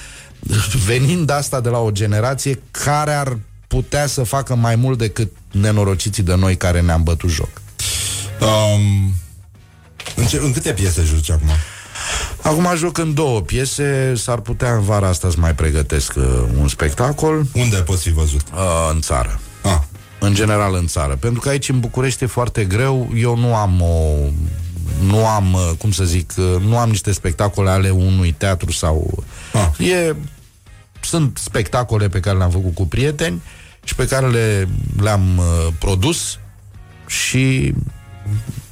venind 0.85 1.29
asta 1.29 1.61
de 1.61 1.69
la 1.69 1.77
o 1.77 1.91
generație 1.91 2.61
care 2.71 3.13
ar 3.13 3.37
putea 3.67 4.05
să 4.05 4.23
facă 4.23 4.55
mai 4.55 4.75
mult 4.75 4.97
decât 4.97 5.31
nenorociții 5.51 6.23
de 6.23 6.35
noi 6.35 6.57
care 6.57 6.81
ne-am 6.81 7.03
bătut 7.03 7.29
joc. 7.29 7.60
Um, 8.41 9.13
în, 10.15 10.25
ce, 10.25 10.37
în 10.37 10.51
câte 10.51 10.73
piese 10.73 11.01
joci 11.03 11.29
acum? 11.31 11.47
Acum 12.41 12.67
joc 12.77 12.97
în 12.97 13.13
două 13.13 13.41
piese, 13.41 14.13
s-ar 14.15 14.39
putea 14.39 14.73
în 14.75 14.81
vara 14.81 15.07
asta 15.07 15.29
să 15.29 15.35
mai 15.39 15.55
pregătesc 15.55 16.13
uh, 16.17 16.23
un 16.59 16.67
spectacol 16.67 17.45
Unde 17.53 17.75
poți 17.77 18.01
fi 18.03 18.11
văzut? 18.11 18.41
uh, 18.53 18.89
în 18.93 19.01
țară. 19.01 19.39
Ah, 19.63 19.77
În 20.19 20.33
general 20.33 20.75
în 20.75 20.87
țară. 20.87 21.15
Pentru 21.15 21.39
că 21.39 21.49
aici 21.49 21.69
în 21.69 21.79
București 21.79 22.23
e 22.23 22.27
foarte 22.27 22.65
greu. 22.65 23.11
Eu 23.15 23.37
nu 23.37 23.55
am 23.55 23.81
o... 23.81 24.15
Nu 25.05 25.25
am, 25.27 25.53
uh, 25.53 25.71
cum 25.77 25.91
să 25.91 26.03
zic, 26.03 26.33
uh, 26.37 26.61
nu 26.61 26.77
am 26.77 26.89
niște 26.89 27.11
spectacole 27.11 27.69
ale 27.69 27.89
unui 27.89 28.31
teatru 28.31 28.71
sau... 28.71 29.23
Ah. 29.53 29.87
E, 29.87 30.15
sunt 31.01 31.37
spectacole 31.43 32.07
pe 32.09 32.19
care 32.19 32.37
le-am 32.37 32.51
făcut 32.51 32.73
cu 32.75 32.85
prieteni 32.87 33.41
și 33.83 33.95
pe 33.95 34.05
care 34.07 34.27
le, 34.29 34.67
le-am 35.01 35.37
uh, 35.37 35.67
produs 35.79 36.39
și 37.07 37.73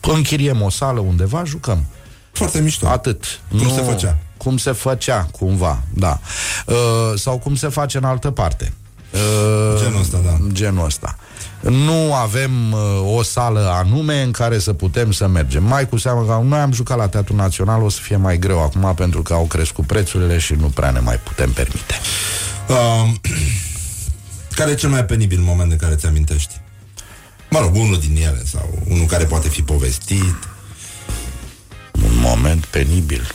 închiriem 0.02 0.62
o 0.62 0.70
sală 0.70 1.00
undeva, 1.00 1.44
jucăm. 1.44 1.86
foarte 2.32 2.62
mișto. 2.62 2.88
Atât. 2.88 3.40
Cum 3.50 3.70
se 3.70 3.82
făcea? 3.82 4.18
Cum 4.38 4.58
se 4.58 4.72
făcea, 4.72 5.28
cumva, 5.32 5.82
da. 5.94 6.20
Uh, 6.66 6.76
sau 7.16 7.38
cum 7.38 7.56
se 7.56 7.68
face 7.68 7.98
în 7.98 8.04
altă 8.04 8.32
parte. 8.32 8.74
Uh, 9.14 9.82
Genul 9.82 10.00
ăsta, 10.00 10.18
da. 10.26 10.38
Genul 10.52 10.86
ăsta. 10.86 11.16
Nu 11.62 12.14
avem 12.14 12.72
uh, 12.72 13.16
o 13.16 13.24
sală 13.24 13.70
anume 13.74 14.22
în 14.22 14.32
care 14.32 14.60
să 14.60 14.74
putem 14.74 15.12
să 15.12 15.28
mergem. 15.28 15.64
Mai 15.64 15.90
cu 15.90 15.98
seamă 15.98 16.26
că 16.26 16.42
noi 16.44 16.60
am 16.60 16.72
jucat 16.72 16.98
la 16.98 17.08
Teatrul 17.08 17.36
Național, 17.36 17.84
o 17.84 17.90
să 17.90 18.00
fie 18.02 18.16
mai 18.16 18.38
greu 18.38 18.64
acum 18.64 18.94
pentru 18.96 19.22
că 19.22 19.34
au 19.34 19.44
crescut 19.46 19.86
prețurile 19.86 20.38
și 20.38 20.54
nu 20.54 20.68
prea 20.68 20.92
ne 20.92 21.00
mai 21.00 21.20
putem 21.24 21.52
permite. 21.52 22.00
Um, 22.68 23.20
care 24.58 24.72
e 24.72 24.76
cel 24.76 24.90
mai 24.90 25.06
penibil 25.06 25.40
moment 25.40 25.70
de 25.70 25.76
care 25.76 25.96
ți 25.96 26.06
amintești? 26.06 26.62
Mă 27.50 27.60
rog, 27.60 27.76
unul 27.76 28.00
din 28.00 28.16
ele 28.16 28.44
sau 28.46 28.80
unul 28.88 29.06
care 29.06 29.26
poate 29.26 29.50
fi 29.50 29.62
povestit. 29.62 30.36
Un 31.92 32.20
moment 32.20 32.66
penibil. 32.66 33.32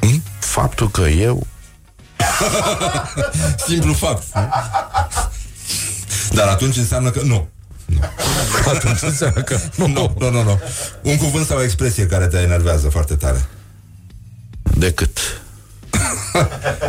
Hmm? 0.00 0.22
Faptul 0.38 0.90
că 0.90 1.02
eu 1.02 1.46
Simplu 3.66 3.92
fapt. 3.92 4.34
nu? 4.34 4.48
Dar 6.30 6.48
atunci 6.48 6.76
înseamnă 6.76 7.10
că 7.10 7.22
nu. 7.22 7.48
atunci 8.74 9.02
înseamnă 9.02 9.42
că 9.42 9.58
Nu, 9.76 9.86
nu, 9.86 10.14
nu, 10.18 10.30
nu, 10.30 10.42
nu. 10.42 10.60
Un 11.02 11.16
cuvânt 11.16 11.46
sau 11.46 11.58
o 11.58 11.62
expresie 11.62 12.06
care 12.06 12.26
te 12.26 12.38
enervează 12.38 12.88
foarte 12.88 13.14
tare. 13.14 13.48
decât 14.62 15.18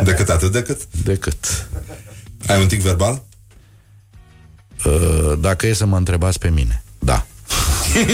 Decât 0.02 0.28
atât, 0.28 0.52
decât. 0.52 0.80
decât 0.90 1.68
Ai 2.46 2.60
un 2.60 2.68
tic 2.68 2.80
verbal? 2.80 3.22
Uh, 4.84 5.32
dacă 5.38 5.66
e 5.66 5.72
să 5.72 5.86
mă 5.86 5.96
întrebați 5.96 6.38
pe 6.38 6.50
mine. 6.50 6.82
Da. 6.98 7.26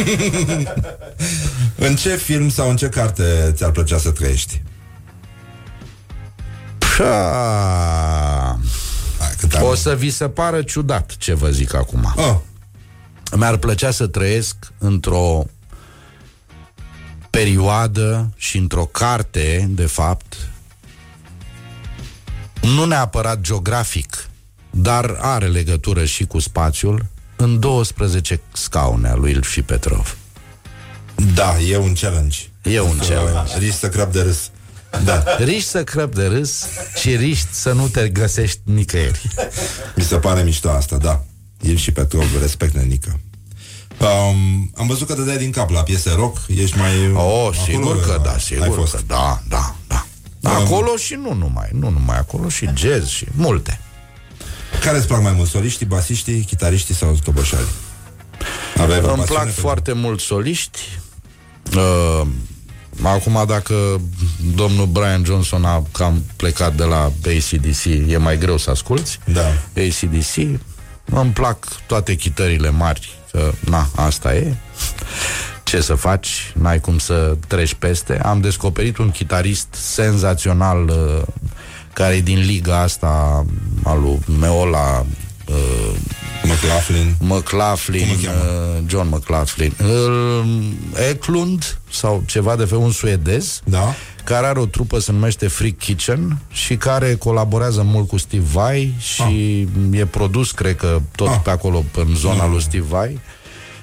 În 1.86 1.96
ce 1.96 2.16
film 2.16 2.48
sau 2.48 2.70
în 2.70 2.76
ce 2.76 2.88
carte 2.88 3.52
ți-ar 3.54 3.70
plăcea 3.70 3.98
să 3.98 4.10
trăiești? 4.10 4.62
Pșa. 6.78 8.58
Hai, 9.18 9.30
cât 9.38 9.54
am... 9.54 9.62
O 9.62 9.74
să 9.74 9.94
vi 9.94 10.10
se 10.10 10.28
pară 10.28 10.62
ciudat 10.62 11.16
ce 11.18 11.34
vă 11.34 11.50
zic 11.50 11.74
acum. 11.74 12.12
Oh, 12.16 12.36
Mi-ar 13.36 13.56
plăcea 13.56 13.90
să 13.90 14.06
trăiesc 14.06 14.56
într-o 14.78 15.44
perioadă 17.30 18.30
și 18.36 18.56
într-o 18.56 18.84
carte, 18.84 19.66
de 19.70 19.86
fapt, 19.86 20.36
nu 22.60 22.84
neapărat 22.84 23.40
geografic, 23.40 24.28
dar 24.74 25.16
are 25.20 25.46
legătură 25.46 26.04
și 26.04 26.24
cu 26.24 26.38
spațiul, 26.38 27.06
în 27.36 27.60
12 27.60 28.40
scaune 28.52 29.08
a 29.08 29.14
lui 29.14 29.30
Ilfi 29.30 29.62
Petrov. 29.62 30.16
da, 31.34 31.58
e 31.58 31.76
un 31.76 31.92
challenge. 31.94 32.38
E 32.62 32.80
un 32.80 32.96
challenge. 32.98 33.58
Risc 33.58 33.78
să 33.78 33.88
crăp 33.88 34.12
de 34.12 34.22
râs. 34.22 34.50
Da, 35.04 35.24
Riști 35.38 35.68
să 35.68 35.84
crăp 35.84 36.14
de 36.14 36.26
râs 36.26 36.64
și 37.00 37.16
riști 37.16 37.46
să 37.50 37.72
nu 37.72 37.88
te 37.88 38.08
găsești 38.08 38.60
nicăieri. 38.64 39.28
mi 39.96 40.02
se 40.02 40.16
pare 40.16 40.42
mișto 40.42 40.70
asta, 40.70 40.96
da. 40.96 41.24
El 41.60 41.76
și 41.76 41.92
Petrov, 41.92 42.40
respect, 42.40 42.74
nenică. 42.74 43.20
Um, 44.00 44.70
am 44.76 44.86
văzut 44.86 45.06
că 45.06 45.14
te 45.14 45.22
dai 45.22 45.36
din 45.36 45.50
cap 45.50 45.70
la 45.70 45.82
piese 45.82 46.12
rock, 46.14 46.38
ești 46.48 46.78
mai... 46.78 47.06
Oh, 47.06 47.20
acolo, 47.20 47.52
sigur 47.52 48.00
că 48.00 48.20
da, 48.24 48.30
ai 48.30 48.40
sigur 48.40 48.74
fost. 48.74 48.94
că 48.94 49.00
da, 49.06 49.42
da, 49.48 49.76
da. 49.86 50.06
Acolo 50.42 50.96
și 50.96 51.14
nu 51.14 51.34
numai, 51.34 51.68
nu 51.72 51.88
numai 51.90 52.18
acolo, 52.18 52.48
și 52.48 52.68
jazz 52.76 53.08
și 53.08 53.26
multe. 53.36 53.80
Care 54.80 54.96
îți 54.96 55.06
plac 55.06 55.22
mai 55.22 55.32
mult, 55.32 55.48
soliștii, 55.48 55.86
basiștii, 55.86 56.40
chitariștii 56.44 56.94
sau 56.94 57.18
toboșarii? 57.24 57.66
Aveai 58.80 59.00
vreo 59.00 59.10
Îmi 59.12 59.18
pasiune 59.18 59.26
plac 59.26 59.42
pentru- 59.44 59.60
foarte 59.60 59.92
mult 59.92 60.20
soliști. 60.20 60.78
Uh, 61.76 62.26
acum, 63.02 63.44
dacă 63.46 64.00
domnul 64.54 64.86
Brian 64.86 65.24
Johnson 65.24 65.64
a 65.64 65.82
cam 65.92 66.24
plecat 66.36 66.74
de 66.74 66.84
la 66.84 67.12
ACDC, 67.24 67.84
e 68.08 68.16
mai 68.16 68.38
greu 68.38 68.56
să 68.56 68.70
asculti. 68.70 69.18
Da. 69.24 69.46
ACDC. 69.76 70.36
Îmi 71.04 71.30
plac 71.32 71.66
toate 71.86 72.14
chitările 72.14 72.70
mari, 72.70 73.18
că, 73.32 73.52
na, 73.60 73.88
asta 73.96 74.34
e. 74.34 74.54
Ce 75.64 75.80
să 75.80 75.94
faci, 75.94 76.52
n-ai 76.54 76.80
cum 76.80 76.98
să 76.98 77.36
treci 77.48 77.74
peste. 77.74 78.20
Am 78.22 78.40
descoperit 78.40 78.96
un 78.98 79.10
chitarist 79.10 79.66
senzațional 79.72 80.88
uh, 80.88 81.22
care 81.92 82.14
e 82.14 82.20
din 82.20 82.38
liga 82.40 82.80
asta 82.80 83.44
al 83.82 84.00
lui 84.00 84.18
Meola 84.40 85.06
uh, 85.48 85.96
McLaughlin. 86.44 87.14
McLaughlin, 87.20 88.06
Cum 88.06 88.16
îl 88.16 88.24
cheamă? 88.24 88.40
uh, 88.76 88.82
John 88.86 89.08
McLaughlin, 89.08 89.72
uh, 89.82 90.44
Eklund 91.10 91.78
sau 91.90 92.22
ceva 92.26 92.56
de 92.56 92.64
fel, 92.64 92.78
un 92.78 92.90
suedez, 92.90 93.60
Da. 93.64 93.94
care 94.24 94.46
are 94.46 94.58
o 94.58 94.66
trupă 94.66 94.98
se 94.98 95.12
numește 95.12 95.48
Freak 95.48 95.76
Kitchen 95.78 96.38
și 96.50 96.76
care 96.76 97.14
colaborează 97.14 97.82
mult 97.82 98.08
cu 98.08 98.16
Steve 98.18 98.44
Vai 98.52 98.94
și 98.98 99.60
e 99.92 100.06
produs, 100.06 100.50
cred 100.50 100.76
că, 100.76 101.00
tot 101.16 101.28
Ah. 101.28 101.40
pe 101.44 101.50
acolo, 101.50 101.84
în 101.94 102.14
zona 102.14 102.46
lui 102.48 102.60
Steve 102.62 102.84
Vai. 102.88 103.18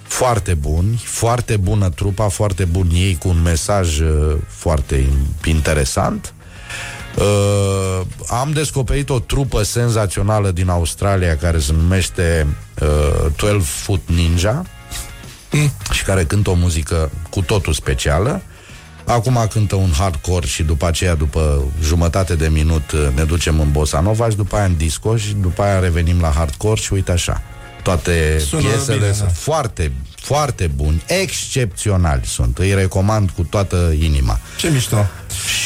Foarte 0.03 0.53
buni, 0.53 1.01
foarte 1.05 1.57
bună 1.57 1.89
trupa, 1.89 2.27
foarte 2.27 2.65
bun 2.65 2.89
ei, 2.93 3.15
cu 3.19 3.27
un 3.27 3.41
mesaj 3.41 3.99
uh, 3.99 4.35
foarte 4.47 5.05
interesant. 5.45 6.33
Uh, 7.15 8.01
am 8.27 8.51
descoperit 8.51 9.09
o 9.09 9.19
trupă 9.19 9.63
senzațională 9.63 10.51
din 10.51 10.69
Australia 10.69 11.37
care 11.37 11.59
se 11.59 11.73
numește 11.73 12.47
uh, 12.81 13.31
12 13.35 13.59
Foot 13.63 14.01
Ninja 14.05 14.65
Mm. 15.51 15.71
și 15.91 16.03
care 16.03 16.23
cântă 16.23 16.49
o 16.49 16.53
muzică 16.53 17.11
cu 17.29 17.41
totul 17.41 17.73
specială. 17.73 18.41
Acum 19.05 19.47
cântă 19.49 19.75
un 19.75 19.91
hardcore 19.97 20.45
și 20.45 20.63
după 20.63 20.87
aceea, 20.87 21.15
după 21.15 21.63
jumătate 21.83 22.35
de 22.35 22.47
minut, 22.47 22.91
uh, 22.91 23.07
ne 23.15 23.23
ducem 23.23 23.59
în 23.59 23.71
bossa 23.71 23.99
nova 23.99 24.29
și 24.29 24.35
după 24.35 24.55
aia 24.55 24.65
în 24.65 24.77
disco 24.77 25.17
și 25.17 25.33
după 25.33 25.61
aia 25.61 25.79
revenim 25.79 26.21
la 26.21 26.29
hardcore 26.29 26.79
și 26.79 26.93
uite 26.93 27.11
așa. 27.11 27.41
Toate 27.83 28.39
Sună 28.47 28.61
piesele 28.61 28.97
bine, 28.97 29.11
sunt 29.11 29.27
da. 29.27 29.33
foarte, 29.33 29.91
foarte 30.21 30.67
buni, 30.75 31.03
excepționali 31.07 32.21
sunt. 32.25 32.57
Îi 32.57 32.73
recomand 32.73 33.29
cu 33.29 33.43
toată 33.43 33.93
inima. 34.01 34.39
Ce 34.57 34.69
mișto! 34.69 35.05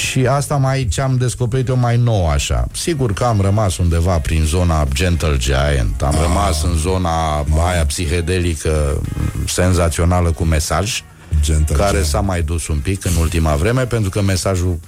Și 0.10 0.26
asta 0.26 0.56
mai 0.56 0.88
ce 0.92 1.02
am 1.02 1.18
descoperit 1.18 1.68
eu 1.68 1.78
mai 1.78 1.98
nou 1.98 2.30
așa. 2.30 2.68
Sigur 2.72 3.14
că 3.14 3.24
am 3.24 3.42
rămas 3.42 3.78
undeva 3.78 4.18
prin 4.18 4.44
zona 4.46 4.88
Gentle 4.94 5.38
Giant, 5.38 6.02
am 6.02 6.16
ah. 6.16 6.22
rămas 6.22 6.64
în 6.64 6.78
zona 6.78 7.38
ah. 7.38 7.46
aia 7.66 7.86
psihedelică 7.86 9.02
senzațională 9.48 10.32
cu 10.32 10.44
mesaj, 10.44 11.04
Gentle 11.42 11.76
care 11.76 11.92
Giant. 11.92 12.06
s-a 12.06 12.20
mai 12.22 12.42
dus 12.42 12.68
un 12.68 12.78
pic 12.78 13.06
în 13.06 13.16
ultima 13.20 13.56
vreme, 13.56 13.86
pentru 13.86 14.10
că 14.10 14.22
mesajul 14.22 14.80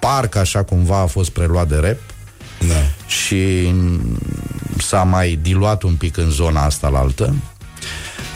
parcă 0.00 0.38
așa 0.38 0.62
cumva 0.62 1.00
a 1.00 1.06
fost 1.06 1.30
preluat 1.30 1.68
de 1.68 1.76
rap. 1.76 1.98
Da. 2.68 2.74
Și 3.06 3.72
s-a 4.78 5.02
mai 5.02 5.38
diluat 5.42 5.82
un 5.82 5.94
pic 5.94 6.16
în 6.16 6.30
zona 6.30 6.64
asta 6.64 6.88
la 6.88 6.98
altă. 6.98 7.34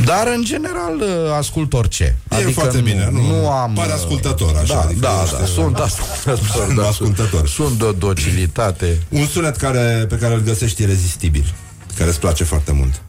Dar, 0.05 0.27
în 0.27 0.45
general, 0.45 1.01
uh, 1.01 1.33
ascult 1.33 1.73
orice. 1.73 2.17
E 2.31 2.35
adică 2.35 2.51
foarte 2.51 2.77
nu, 2.77 2.83
bine. 2.83 3.09
Nu, 3.13 3.27
nu 3.27 3.51
am... 3.51 3.73
Pare 3.73 3.93
ascultător, 3.93 4.57
așa. 4.57 4.75
Da, 4.75 4.81
adică 4.81 5.01
da, 5.01 5.25
da, 5.39 5.45
sunt 5.45 5.77
ascultător. 5.77 6.75
Da, 6.77 6.87
ascultător. 6.87 7.49
Sunt 7.49 7.79
de 7.79 7.93
docilitate. 7.93 9.03
Un 9.09 9.27
sunet 9.27 9.57
care, 9.57 10.07
pe 10.09 10.17
care 10.17 10.35
îl 10.35 10.41
găsești 10.41 10.83
irezistibil, 10.83 11.55
care 11.97 12.09
îți 12.09 12.21
place 12.21 12.45
foarte 12.45 12.73
mult. 12.73 13.03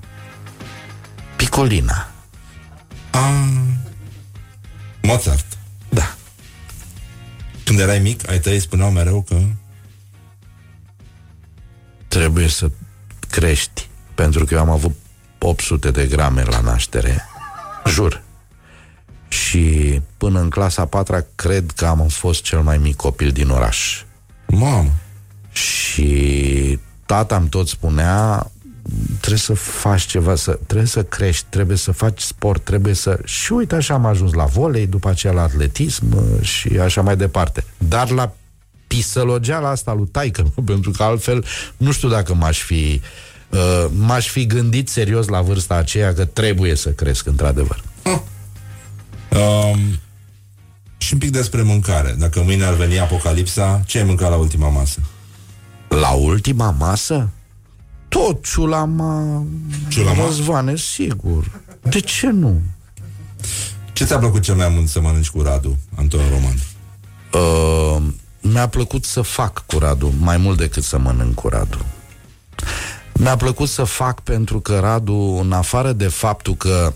Picolina. 1.36 2.12
Ah. 3.12 3.22
Mozart. 5.02 5.46
Da. 5.90 6.16
Când 7.64 7.80
erai 7.80 8.00
mic, 8.00 8.30
ai 8.30 8.40
tăi 8.40 8.60
spuneau 8.60 8.92
mereu 8.92 9.22
că... 9.22 9.36
Trebuie 12.08 12.48
să 12.48 12.70
crești. 13.30 13.88
Pentru 14.16 14.46
că 14.46 14.54
eu 14.54 14.60
am 14.60 14.70
avut 14.70 14.96
800 15.40 15.92
de 15.92 16.06
grame 16.06 16.44
la 16.44 16.60
naștere. 16.60 17.26
Jur. 17.86 18.24
Și 19.28 20.02
până 20.18 20.40
în 20.40 20.50
clasa 20.50 20.86
4 20.86 21.26
cred 21.36 21.72
că 21.76 21.86
am 21.86 22.08
fost 22.08 22.42
cel 22.42 22.62
mai 22.62 22.78
mic 22.78 22.96
copil 22.96 23.32
din 23.32 23.50
oraș. 23.50 24.04
Mamă! 24.48 24.92
Și 25.52 26.80
tata 27.06 27.36
îmi 27.36 27.50
tot 27.50 27.68
spunea 27.68 28.52
trebuie 29.18 29.40
să 29.40 29.54
faci 29.54 30.02
ceva, 30.02 30.36
să, 30.36 30.60
trebuie 30.68 30.88
să 30.88 31.04
crești, 31.04 31.46
trebuie 31.50 31.78
să 31.78 31.92
faci 31.92 32.22
sport, 32.22 32.64
trebuie 32.64 32.94
să... 32.94 33.20
Și 33.24 33.52
uite, 33.52 33.76
așa 33.76 33.94
am 33.94 34.06
ajuns 34.06 34.34
la 34.34 34.46
volei, 34.46 34.88
după 34.88 35.10
aceea 35.10 35.34
la 35.34 35.42
atletism 35.42 36.06
și 36.42 36.80
așa 36.80 37.02
mai 37.02 37.18
departe. 37.18 37.64
Dar 37.78 38.10
la 38.10 38.34
pisălogeala 38.88 39.70
asta 39.70 39.94
lui 39.94 40.08
taică, 40.08 40.54
pentru 40.66 40.92
că 40.92 41.04
altfel 41.04 41.46
nu 41.78 41.92
știu 41.92 42.10
dacă 42.10 42.34
m-aș 42.34 42.62
fi 42.62 42.74
uh, 42.74 43.02
uh, 43.02 43.37
m-aș 43.90 44.28
fi 44.28 44.46
gândit 44.46 44.90
serios 44.90 45.28
la 45.28 45.42
vârsta 45.42 45.76
aceea 45.76 46.14
că 46.14 46.26
trebuie 46.26 46.76
să 46.76 46.90
cresc 46.90 47.26
într-adevăr. 47.26 47.84
Hm. 48.04 48.24
Um, 49.38 49.80
și 50.98 51.14
un 51.14 51.20
pic 51.20 51.32
despre 51.32 51.62
mâncare. 51.62 52.16
Dacă 52.20 52.42
mâine 52.42 52.64
ar 52.64 52.74
veni 52.74 53.00
apocalipsa, 53.00 53.82
ce 53.86 53.98
ai 53.98 54.04
mâncat 54.04 54.30
la 54.30 54.36
ultima 54.36 54.70
masă? 54.70 55.00
La 55.88 56.10
ultima 56.10 56.72
masă? 56.72 57.30
Tot 58.08 58.46
ciulama, 58.46 59.44
ciulama? 59.88 60.26
Răzvane, 60.26 60.76
sigur. 60.76 61.62
De 61.82 62.00
ce 62.00 62.28
nu? 62.30 62.62
Ce 63.94 64.06
ți-a 64.06 64.18
plăcut 64.18 64.42
cel 64.42 64.56
mai 64.56 64.70
mult 64.70 64.88
să 64.88 65.02
mănânci 65.02 65.30
cu 65.30 65.42
Radu, 65.42 65.78
Anton 65.96 66.22
Roman? 66.30 66.56
Uh, 67.34 68.04
mi-a 68.42 68.68
plăcut 68.68 69.06
să 69.06 69.22
fac 69.22 69.66
cu 69.66 69.78
Radu, 69.78 70.14
mai 70.20 70.38
mult 70.38 70.58
decât 70.58 70.84
să 70.84 70.98
mănânc 70.98 71.34
cu 71.34 71.48
Radu. 71.48 71.86
Mi-a 73.20 73.36
plăcut 73.36 73.70
să 73.70 73.84
fac 73.84 74.22
pentru 74.22 74.60
că 74.60 74.80
Radu, 74.80 75.40
în 75.42 75.52
afară 75.52 75.92
de 75.92 76.08
faptul 76.08 76.56
că 76.56 76.94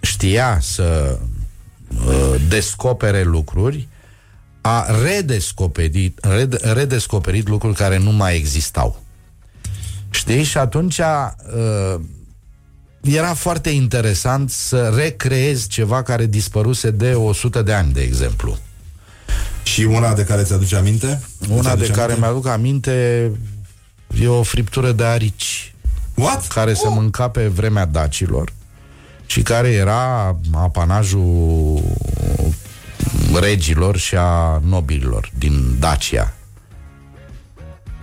știa 0.00 0.58
să 0.60 1.18
uh, 2.06 2.34
descopere 2.48 3.22
lucruri, 3.22 3.88
a 4.60 4.86
redescoperit, 5.02 6.18
red, 6.22 6.60
redescoperit 6.72 7.48
lucruri 7.48 7.76
care 7.76 7.98
nu 7.98 8.10
mai 8.10 8.36
existau. 8.36 9.02
Știi? 10.10 10.42
Și 10.42 10.58
atunci 10.58 10.98
uh, 10.98 12.00
era 13.00 13.34
foarte 13.34 13.70
interesant 13.70 14.50
să 14.50 14.92
recreezi 14.96 15.68
ceva 15.68 16.02
care 16.02 16.26
dispăruse 16.26 16.90
de 16.90 17.14
100 17.14 17.62
de 17.62 17.72
ani, 17.72 17.92
de 17.92 18.00
exemplu. 18.00 18.58
Și 19.62 19.82
una 19.82 20.14
de 20.14 20.24
care 20.24 20.42
ți-aduce 20.42 20.76
aminte? 20.76 21.22
Una 21.50 21.76
de 21.76 21.86
care 21.86 22.00
aminte? 22.00 22.20
mi-aduc 22.20 22.46
aminte 22.46 23.30
E 24.20 24.28
o 24.28 24.42
friptură 24.42 24.92
de 24.92 25.04
arici. 25.04 25.74
What? 26.14 26.46
Care 26.46 26.70
oh. 26.70 26.76
se 26.76 26.88
mânca 26.88 27.28
pe 27.28 27.46
vremea 27.46 27.84
dacilor 27.84 28.52
și 29.26 29.42
care 29.42 29.68
era 29.68 30.36
apanajul 30.52 31.82
regilor 33.34 33.96
și 33.96 34.16
a 34.16 34.60
nobililor 34.64 35.30
din 35.38 35.76
Dacia. 35.78 36.34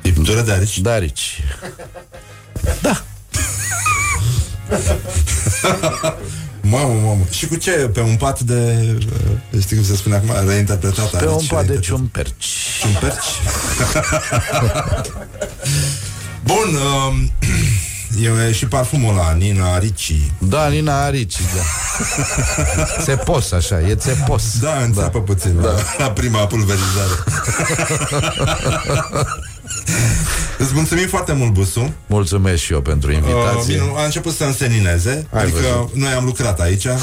Friptură 0.02 0.42
de 0.42 0.52
arici? 0.52 0.80
De 0.80 0.90
arici. 0.90 1.42
Da. 2.82 3.04
Mamă, 6.62 6.94
mamă. 6.94 7.24
Și 7.30 7.48
cu 7.48 7.56
ce? 7.56 7.72
Pe 7.72 8.00
un 8.00 8.16
pat 8.16 8.40
de... 8.40 8.92
Uh, 9.54 9.62
știi 9.62 9.76
cum 9.76 9.86
se 9.86 9.96
spune 9.96 10.16
acum? 10.16 10.48
Reinterpretat 10.48 11.20
Pe 11.20 11.28
un 11.28 11.46
pat 11.48 11.66
de 11.66 11.80
ciumperci. 11.80 12.46
Ciumperci? 12.80 13.26
Bun, 16.44 16.76
um, 16.76 17.32
E 18.20 18.52
și 18.52 18.66
parfumul 18.66 19.14
ăla, 19.14 19.32
Nina 19.32 19.74
Arici. 19.74 20.16
Da, 20.38 20.68
Nina 20.68 21.04
Arici, 21.04 21.38
da. 21.56 21.62
țepos, 23.04 23.52
așa, 23.52 23.82
e 23.82 23.96
țepos. 23.96 24.60
Da, 24.60 24.82
înțepă 24.82 25.18
da. 25.18 25.20
puțin 25.20 25.62
da. 25.62 25.68
La, 25.68 25.76
la 25.98 26.12
prima 26.12 26.48
pulverizare. 26.48 27.24
Îți 30.62 30.74
mulțumim 30.74 31.08
foarte 31.08 31.34
mult, 31.34 31.54
Busu. 31.54 31.94
Mulțumesc 32.08 32.62
și 32.62 32.74
eu 32.74 32.82
pentru 32.82 33.12
invitație. 33.12 33.82
Uh, 33.82 33.98
a 33.98 34.04
început 34.04 34.34
să 34.34 34.44
însenineze. 34.44 35.28
Ai 35.34 35.42
adică 35.42 35.58
văzut. 35.58 35.96
noi 35.96 36.12
am 36.12 36.26
lucrat 36.26 36.60
aici 36.60 36.86
uh, 36.86 36.94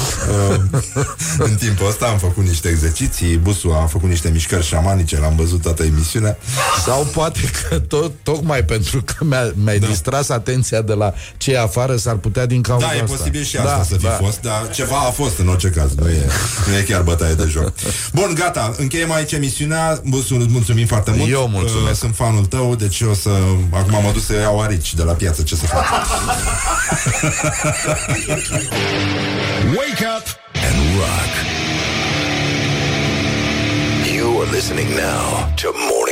în 1.49 1.55
timpul 1.55 1.87
ăsta, 1.87 2.05
am 2.05 2.17
făcut 2.17 2.45
niște 2.45 2.69
exerciții, 2.69 3.37
Busu 3.37 3.69
a 3.69 3.85
făcut 3.85 4.09
niște 4.09 4.29
mișcări 4.29 4.65
șamanice, 4.65 5.19
l-am 5.19 5.35
văzut 5.35 5.61
toată 5.61 5.83
emisiunea. 5.83 6.37
Sau 6.85 7.07
poate 7.13 7.39
că 7.69 7.79
tot, 7.79 8.11
tocmai 8.23 8.63
pentru 8.63 9.03
că 9.05 9.23
mi-a, 9.23 9.51
mi-ai 9.63 9.79
da. 9.79 9.87
distras 9.87 10.29
atenția 10.29 10.81
de 10.81 10.93
la 10.93 11.13
ce 11.37 11.57
afară 11.57 11.95
s-ar 11.95 12.15
putea 12.15 12.45
din 12.45 12.61
cauza 12.61 12.85
Da, 12.85 12.95
e 12.95 13.01
asta. 13.01 13.15
posibil 13.15 13.43
și 13.43 13.57
asta 13.57 13.77
da, 13.77 13.83
să 13.83 13.95
fi 13.95 14.03
da. 14.03 14.09
fost, 14.09 14.41
dar 14.41 14.69
ceva 14.73 14.97
a 14.97 15.11
fost 15.11 15.39
în 15.39 15.47
orice 15.47 15.69
caz. 15.69 15.95
Nu 15.95 16.09
e, 16.09 16.25
nu 16.67 16.77
e 16.77 16.81
chiar 16.81 17.01
bătaie 17.01 17.33
de 17.33 17.47
joc. 17.49 17.73
Bun, 18.13 18.33
gata, 18.35 18.73
încheiem 18.77 19.11
aici 19.11 19.31
emisiunea. 19.31 20.01
Busu, 20.05 20.35
mulțumim 20.49 20.85
foarte 20.85 21.13
mult. 21.17 21.31
Eu 21.31 21.47
mulțumesc. 21.47 21.91
Uh, 21.91 21.97
sunt 21.97 22.15
fanul 22.15 22.45
tău, 22.45 22.75
deci 22.75 23.01
o 23.01 23.13
să... 23.13 23.29
Acum 23.71 23.95
am 23.95 24.05
adus 24.05 24.25
să 24.25 24.33
iau 24.33 24.61
arici 24.61 24.93
de 24.93 25.03
la 25.03 25.13
piață, 25.13 25.43
ce 25.43 25.55
să 25.55 25.65
fac? 25.65 25.85
Wake 29.77 30.05
up 30.17 30.25
and 30.53 30.77
rock. 30.97 31.33
You 34.15 34.41
are 34.41 34.49
listening 34.51 34.89
now 34.89 35.53
to 35.55 35.71
more 35.89 36.08